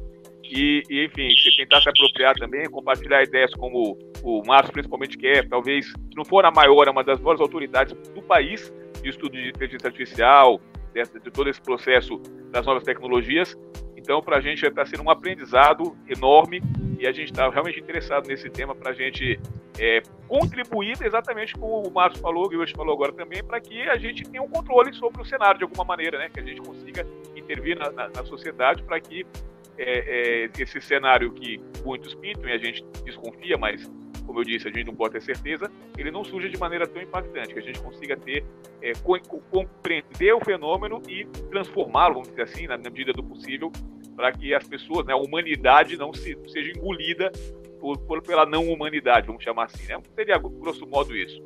e, 0.43 0.83
e, 0.91 1.05
enfim, 1.05 1.31
se 1.31 1.57
tentar 1.57 1.81
se 1.81 1.89
apropriar 1.89 2.35
também, 2.35 2.69
compartilhar 2.69 3.23
ideias 3.23 3.55
como 3.55 3.97
o 4.23 4.43
Márcio 4.45 4.73
principalmente 4.73 5.17
quer, 5.17 5.49
talvez, 5.49 5.87
se 5.87 6.17
não 6.17 6.25
for 6.25 6.45
a 6.45 6.51
maior, 6.51 6.89
é 6.89 6.91
uma 6.91 7.05
das 7.05 7.21
maiores 7.21 7.41
autoridades 7.41 7.95
do 8.13 8.23
país 8.23 8.73
de 9.01 9.09
estudo 9.09 9.33
de 9.33 9.49
inteligência 9.49 9.87
artificial, 9.87 10.61
de, 10.93 11.03
de 11.21 11.31
todo 11.31 11.49
esse 11.49 11.61
processo 11.61 12.21
das 12.51 12.67
novas 12.67 12.83
tecnologias. 12.83 13.57
Então, 14.11 14.21
para 14.21 14.39
a 14.39 14.41
gente 14.41 14.67
está 14.67 14.85
sendo 14.85 15.05
um 15.05 15.09
aprendizado 15.09 15.97
enorme 16.09 16.61
e 16.99 17.07
a 17.07 17.13
gente 17.13 17.31
está 17.31 17.49
realmente 17.49 17.79
interessado 17.79 18.27
nesse 18.27 18.51
tema 18.51 18.75
para 18.75 18.91
a 18.91 18.93
gente 18.93 19.39
é, 19.79 20.03
contribuir 20.27 21.01
exatamente 21.01 21.55
como 21.55 21.87
o 21.87 21.93
Márcio 21.93 22.21
falou, 22.21 22.47
o 22.47 22.49
Guilherme 22.49 22.75
falou 22.75 22.93
agora 22.93 23.13
também, 23.13 23.41
para 23.45 23.61
que 23.61 23.89
a 23.89 23.97
gente 23.97 24.25
tenha 24.25 24.43
um 24.43 24.49
controle 24.49 24.93
sobre 24.95 25.23
o 25.23 25.25
cenário 25.25 25.59
de 25.59 25.63
alguma 25.63 25.85
maneira, 25.85 26.19
né? 26.19 26.29
Que 26.29 26.41
a 26.41 26.43
gente 26.43 26.61
consiga 26.61 27.07
intervir 27.37 27.79
na, 27.79 27.89
na, 27.93 28.09
na 28.09 28.25
sociedade 28.25 28.83
para 28.83 28.99
que 28.99 29.25
é, 29.79 30.45
é, 30.47 30.51
esse 30.59 30.81
cenário 30.81 31.31
que 31.31 31.61
muitos 31.85 32.13
pintam 32.17 32.51
e 32.51 32.53
a 32.53 32.59
gente 32.59 32.85
desconfia, 33.05 33.57
mas 33.57 33.89
como 34.27 34.41
eu 34.41 34.45
disse, 34.45 34.67
a 34.67 34.73
gente 34.73 34.87
não 34.87 34.95
pode 34.95 35.13
ter 35.13 35.23
certeza, 35.23 35.71
ele 35.97 36.11
não 36.11 36.25
surja 36.25 36.49
de 36.49 36.59
maneira 36.59 36.87
tão 36.87 37.01
impactante, 37.01 37.53
que 37.53 37.59
a 37.59 37.63
gente 37.63 37.81
consiga 37.81 38.17
ter, 38.17 38.45
é, 38.83 38.93
compreender 39.51 40.33
o 40.33 40.41
fenômeno 40.41 41.01
e 41.09 41.25
transformá-lo, 41.51 42.15
vamos 42.15 42.29
dizer 42.31 42.43
assim, 42.43 42.67
na 42.67 42.77
medida 42.77 43.13
do 43.13 43.25
possível, 43.25 43.73
para 44.21 44.33
que 44.33 44.55
as 44.55 44.65
pessoas, 44.65 45.07
né, 45.07 45.15
a 45.15 45.17
humanidade 45.17 45.97
não 45.97 46.13
se, 46.13 46.37
seja 46.49 46.71
engolida 46.77 47.33
por, 47.81 47.97
por, 48.01 48.21
pela 48.21 48.45
não 48.45 48.71
humanidade, 48.71 49.27
vamos 49.27 49.43
chamar 49.43 49.65
assim, 49.65 49.87
né? 49.89 49.99
Seria 50.15 50.37
grosso 50.37 50.87
modo 50.87 51.17
isso. 51.17 51.43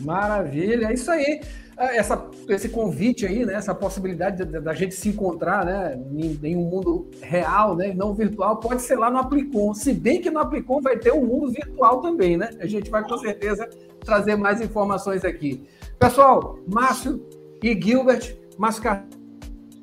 Maravilha, 0.00 0.88
é 0.88 0.92
isso 0.92 1.10
aí. 1.10 1.40
Ah, 1.78 1.96
essa, 1.96 2.30
esse 2.50 2.68
convite 2.68 3.24
aí, 3.24 3.46
né? 3.46 3.54
Essa 3.54 3.74
possibilidade 3.74 4.44
da 4.44 4.74
gente 4.74 4.94
se 4.94 5.08
encontrar, 5.08 5.64
né? 5.64 5.98
Em, 6.12 6.38
em, 6.42 6.56
um 6.56 6.64
mundo 6.64 7.10
real, 7.22 7.74
né? 7.74 7.94
Não 7.94 8.14
virtual, 8.14 8.58
pode 8.58 8.82
ser 8.82 8.96
lá 8.96 9.10
no 9.10 9.16
Aplicom. 9.16 9.72
Se 9.72 9.94
bem 9.94 10.20
que 10.20 10.30
no 10.30 10.40
Aplicom 10.40 10.82
vai 10.82 10.98
ter 10.98 11.14
um 11.14 11.24
mundo 11.24 11.50
virtual 11.50 12.02
também, 12.02 12.36
né? 12.36 12.50
A 12.60 12.66
gente 12.66 12.90
vai 12.90 13.02
com 13.02 13.16
certeza 13.16 13.66
trazer 14.04 14.36
mais 14.36 14.60
informações 14.60 15.24
aqui. 15.24 15.66
Pessoal, 15.98 16.58
Márcio 16.68 17.26
e 17.62 17.72
Gilbert, 17.80 18.36
Márcio 18.58 18.82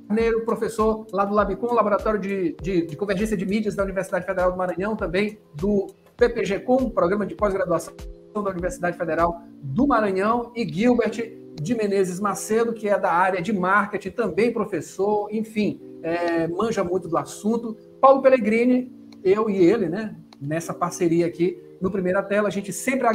Carneiro, 0.08 0.46
professor 0.46 1.08
lá 1.12 1.26
do 1.26 1.34
Labicom, 1.34 1.74
Laboratório 1.74 2.20
de, 2.20 2.56
de, 2.62 2.86
de 2.86 2.96
Convergência 2.96 3.36
de 3.36 3.46
Mídias 3.46 3.76
da 3.76 3.84
Universidade 3.84 4.26
Federal 4.26 4.52
do 4.52 4.58
Maranhão, 4.58 4.96
também 4.96 5.40
do 5.54 5.88
PPG-Com, 6.16 6.90
Programa 6.92 7.26
de 7.26 7.36
Pós-Graduação 7.36 7.94
da 8.34 8.52
Universidade 8.52 8.98
Federal 8.98 9.42
do 9.62 9.88
Maranhão, 9.88 10.52
e 10.56 10.68
Gilbert 10.68 11.46
de 11.56 11.74
Menezes 11.74 12.20
Macedo, 12.20 12.74
que 12.74 12.88
é 12.88 13.00
da 13.00 13.12
área 13.12 13.42
de 13.42 13.52
marketing, 13.52 14.12
também 14.12 14.54
professor, 14.54 15.28
enfim, 15.32 15.82
é, 16.04 16.48
manja 16.48 16.84
muito 16.84 17.08
do 17.08 17.18
assunto. 17.18 17.76
Paulo 18.00 18.22
Pellegrini, 18.22 18.92
eu 19.24 19.50
e 19.50 19.58
ele, 19.58 19.90
né, 19.90 20.16
nessa 20.40 20.74
parceria 20.74 21.26
aqui 21.26 21.58
no 21.82 21.90
Primeira 21.90 22.22
Tela, 22.22 22.48
a 22.48 22.52
gente 22.52 22.72
sempre 22.72 23.08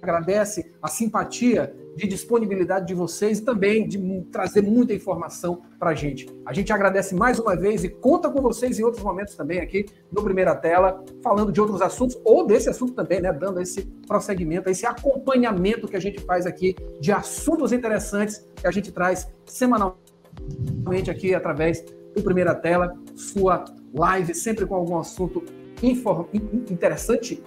agradece 0.00 0.72
a 0.80 0.88
simpatia 0.88 1.74
de 1.96 2.06
disponibilidade 2.06 2.86
de 2.86 2.94
vocês 2.94 3.38
e 3.38 3.42
também 3.42 3.86
de 3.86 3.98
trazer 4.32 4.62
muita 4.62 4.92
informação 4.92 5.62
para 5.78 5.90
a 5.90 5.94
gente. 5.94 6.26
A 6.44 6.52
gente 6.52 6.72
agradece 6.72 7.14
mais 7.14 7.38
uma 7.38 7.56
vez 7.56 7.84
e 7.84 7.88
conta 7.88 8.30
com 8.30 8.40
vocês 8.42 8.78
em 8.78 8.82
outros 8.82 9.02
momentos 9.02 9.34
também 9.34 9.60
aqui 9.60 9.86
no 10.10 10.22
Primeira 10.22 10.54
Tela, 10.54 11.04
falando 11.22 11.52
de 11.52 11.60
outros 11.60 11.80
assuntos 11.80 12.18
ou 12.24 12.46
desse 12.46 12.68
assunto 12.68 12.92
também, 12.92 13.20
né? 13.20 13.32
Dando 13.32 13.60
esse 13.60 13.82
prosseguimento, 14.06 14.68
esse 14.68 14.86
acompanhamento 14.86 15.86
que 15.86 15.96
a 15.96 16.00
gente 16.00 16.20
faz 16.20 16.46
aqui 16.46 16.74
de 17.00 17.12
assuntos 17.12 17.72
interessantes 17.72 18.46
que 18.56 18.66
a 18.66 18.70
gente 18.70 18.90
traz 18.90 19.28
semanalmente 19.46 21.10
aqui 21.10 21.34
através 21.34 21.84
do 22.14 22.22
Primeira 22.22 22.54
Tela, 22.54 22.96
sua 23.14 23.64
live 23.92 24.34
sempre 24.34 24.66
com 24.66 24.74
algum 24.74 24.98
assunto 24.98 25.44
inform, 25.82 26.26
interessante, 26.70 27.42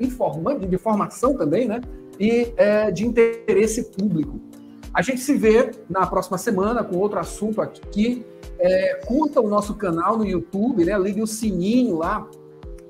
informante, 0.00 0.66
de 0.66 0.78
formação 0.78 1.36
também, 1.36 1.68
né? 1.68 1.80
E 2.20 2.52
é, 2.58 2.90
de 2.90 3.06
interesse 3.06 3.84
público. 3.84 4.38
A 4.92 5.00
gente 5.00 5.20
se 5.20 5.34
vê 5.34 5.70
na 5.88 6.06
próxima 6.06 6.36
semana 6.36 6.84
com 6.84 6.96
outro 6.98 7.18
assunto 7.18 7.62
aqui. 7.62 8.26
É, 8.58 9.00
curta 9.06 9.40
o 9.40 9.48
nosso 9.48 9.74
canal 9.74 10.18
no 10.18 10.26
YouTube, 10.26 10.84
né? 10.84 10.98
Ligue 10.98 11.22
o 11.22 11.26
sininho 11.26 11.96
lá 11.96 12.28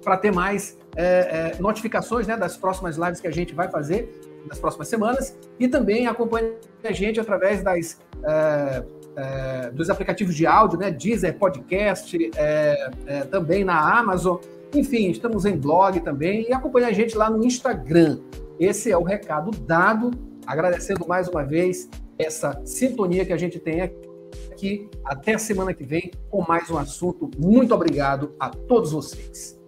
para 0.02 0.16
ter 0.16 0.32
mais 0.32 0.76
é, 0.96 1.52
é, 1.56 1.60
notificações 1.60 2.26
né, 2.26 2.36
das 2.36 2.56
próximas 2.56 2.96
lives 2.96 3.20
que 3.20 3.28
a 3.28 3.30
gente 3.30 3.54
vai 3.54 3.70
fazer 3.70 4.20
nas 4.48 4.58
próximas 4.58 4.88
semanas. 4.88 5.38
E 5.60 5.68
também 5.68 6.08
acompanhe 6.08 6.54
a 6.82 6.92
gente 6.92 7.20
através 7.20 7.62
das 7.62 8.00
é, 8.24 8.84
é, 9.16 9.70
dos 9.70 9.90
aplicativos 9.90 10.34
de 10.34 10.46
áudio, 10.46 10.78
né? 10.78 10.90
Deezer, 10.90 11.38
podcast, 11.38 12.18
é, 12.34 12.90
também 13.30 13.64
na 13.64 13.98
Amazon. 13.98 14.38
Enfim, 14.74 15.10
estamos 15.10 15.44
em 15.44 15.56
blog 15.56 16.00
também 16.00 16.48
e 16.48 16.52
acompanhe 16.52 16.86
a 16.86 16.92
gente 16.92 17.16
lá 17.16 17.28
no 17.30 17.44
Instagram. 17.44 18.18
Esse 18.60 18.92
é 18.92 18.96
o 18.96 19.02
recado 19.02 19.50
dado. 19.50 20.10
Agradecendo 20.46 21.08
mais 21.08 21.26
uma 21.28 21.42
vez 21.42 21.88
essa 22.18 22.60
sintonia 22.66 23.24
que 23.24 23.32
a 23.32 23.36
gente 23.38 23.58
tem 23.58 23.80
aqui. 23.80 24.86
Até 25.02 25.38
semana 25.38 25.72
que 25.72 25.82
vem 25.82 26.10
com 26.28 26.44
mais 26.46 26.70
um 26.70 26.76
assunto. 26.76 27.30
Muito 27.38 27.74
obrigado 27.74 28.34
a 28.38 28.50
todos 28.50 28.92
vocês. 28.92 29.59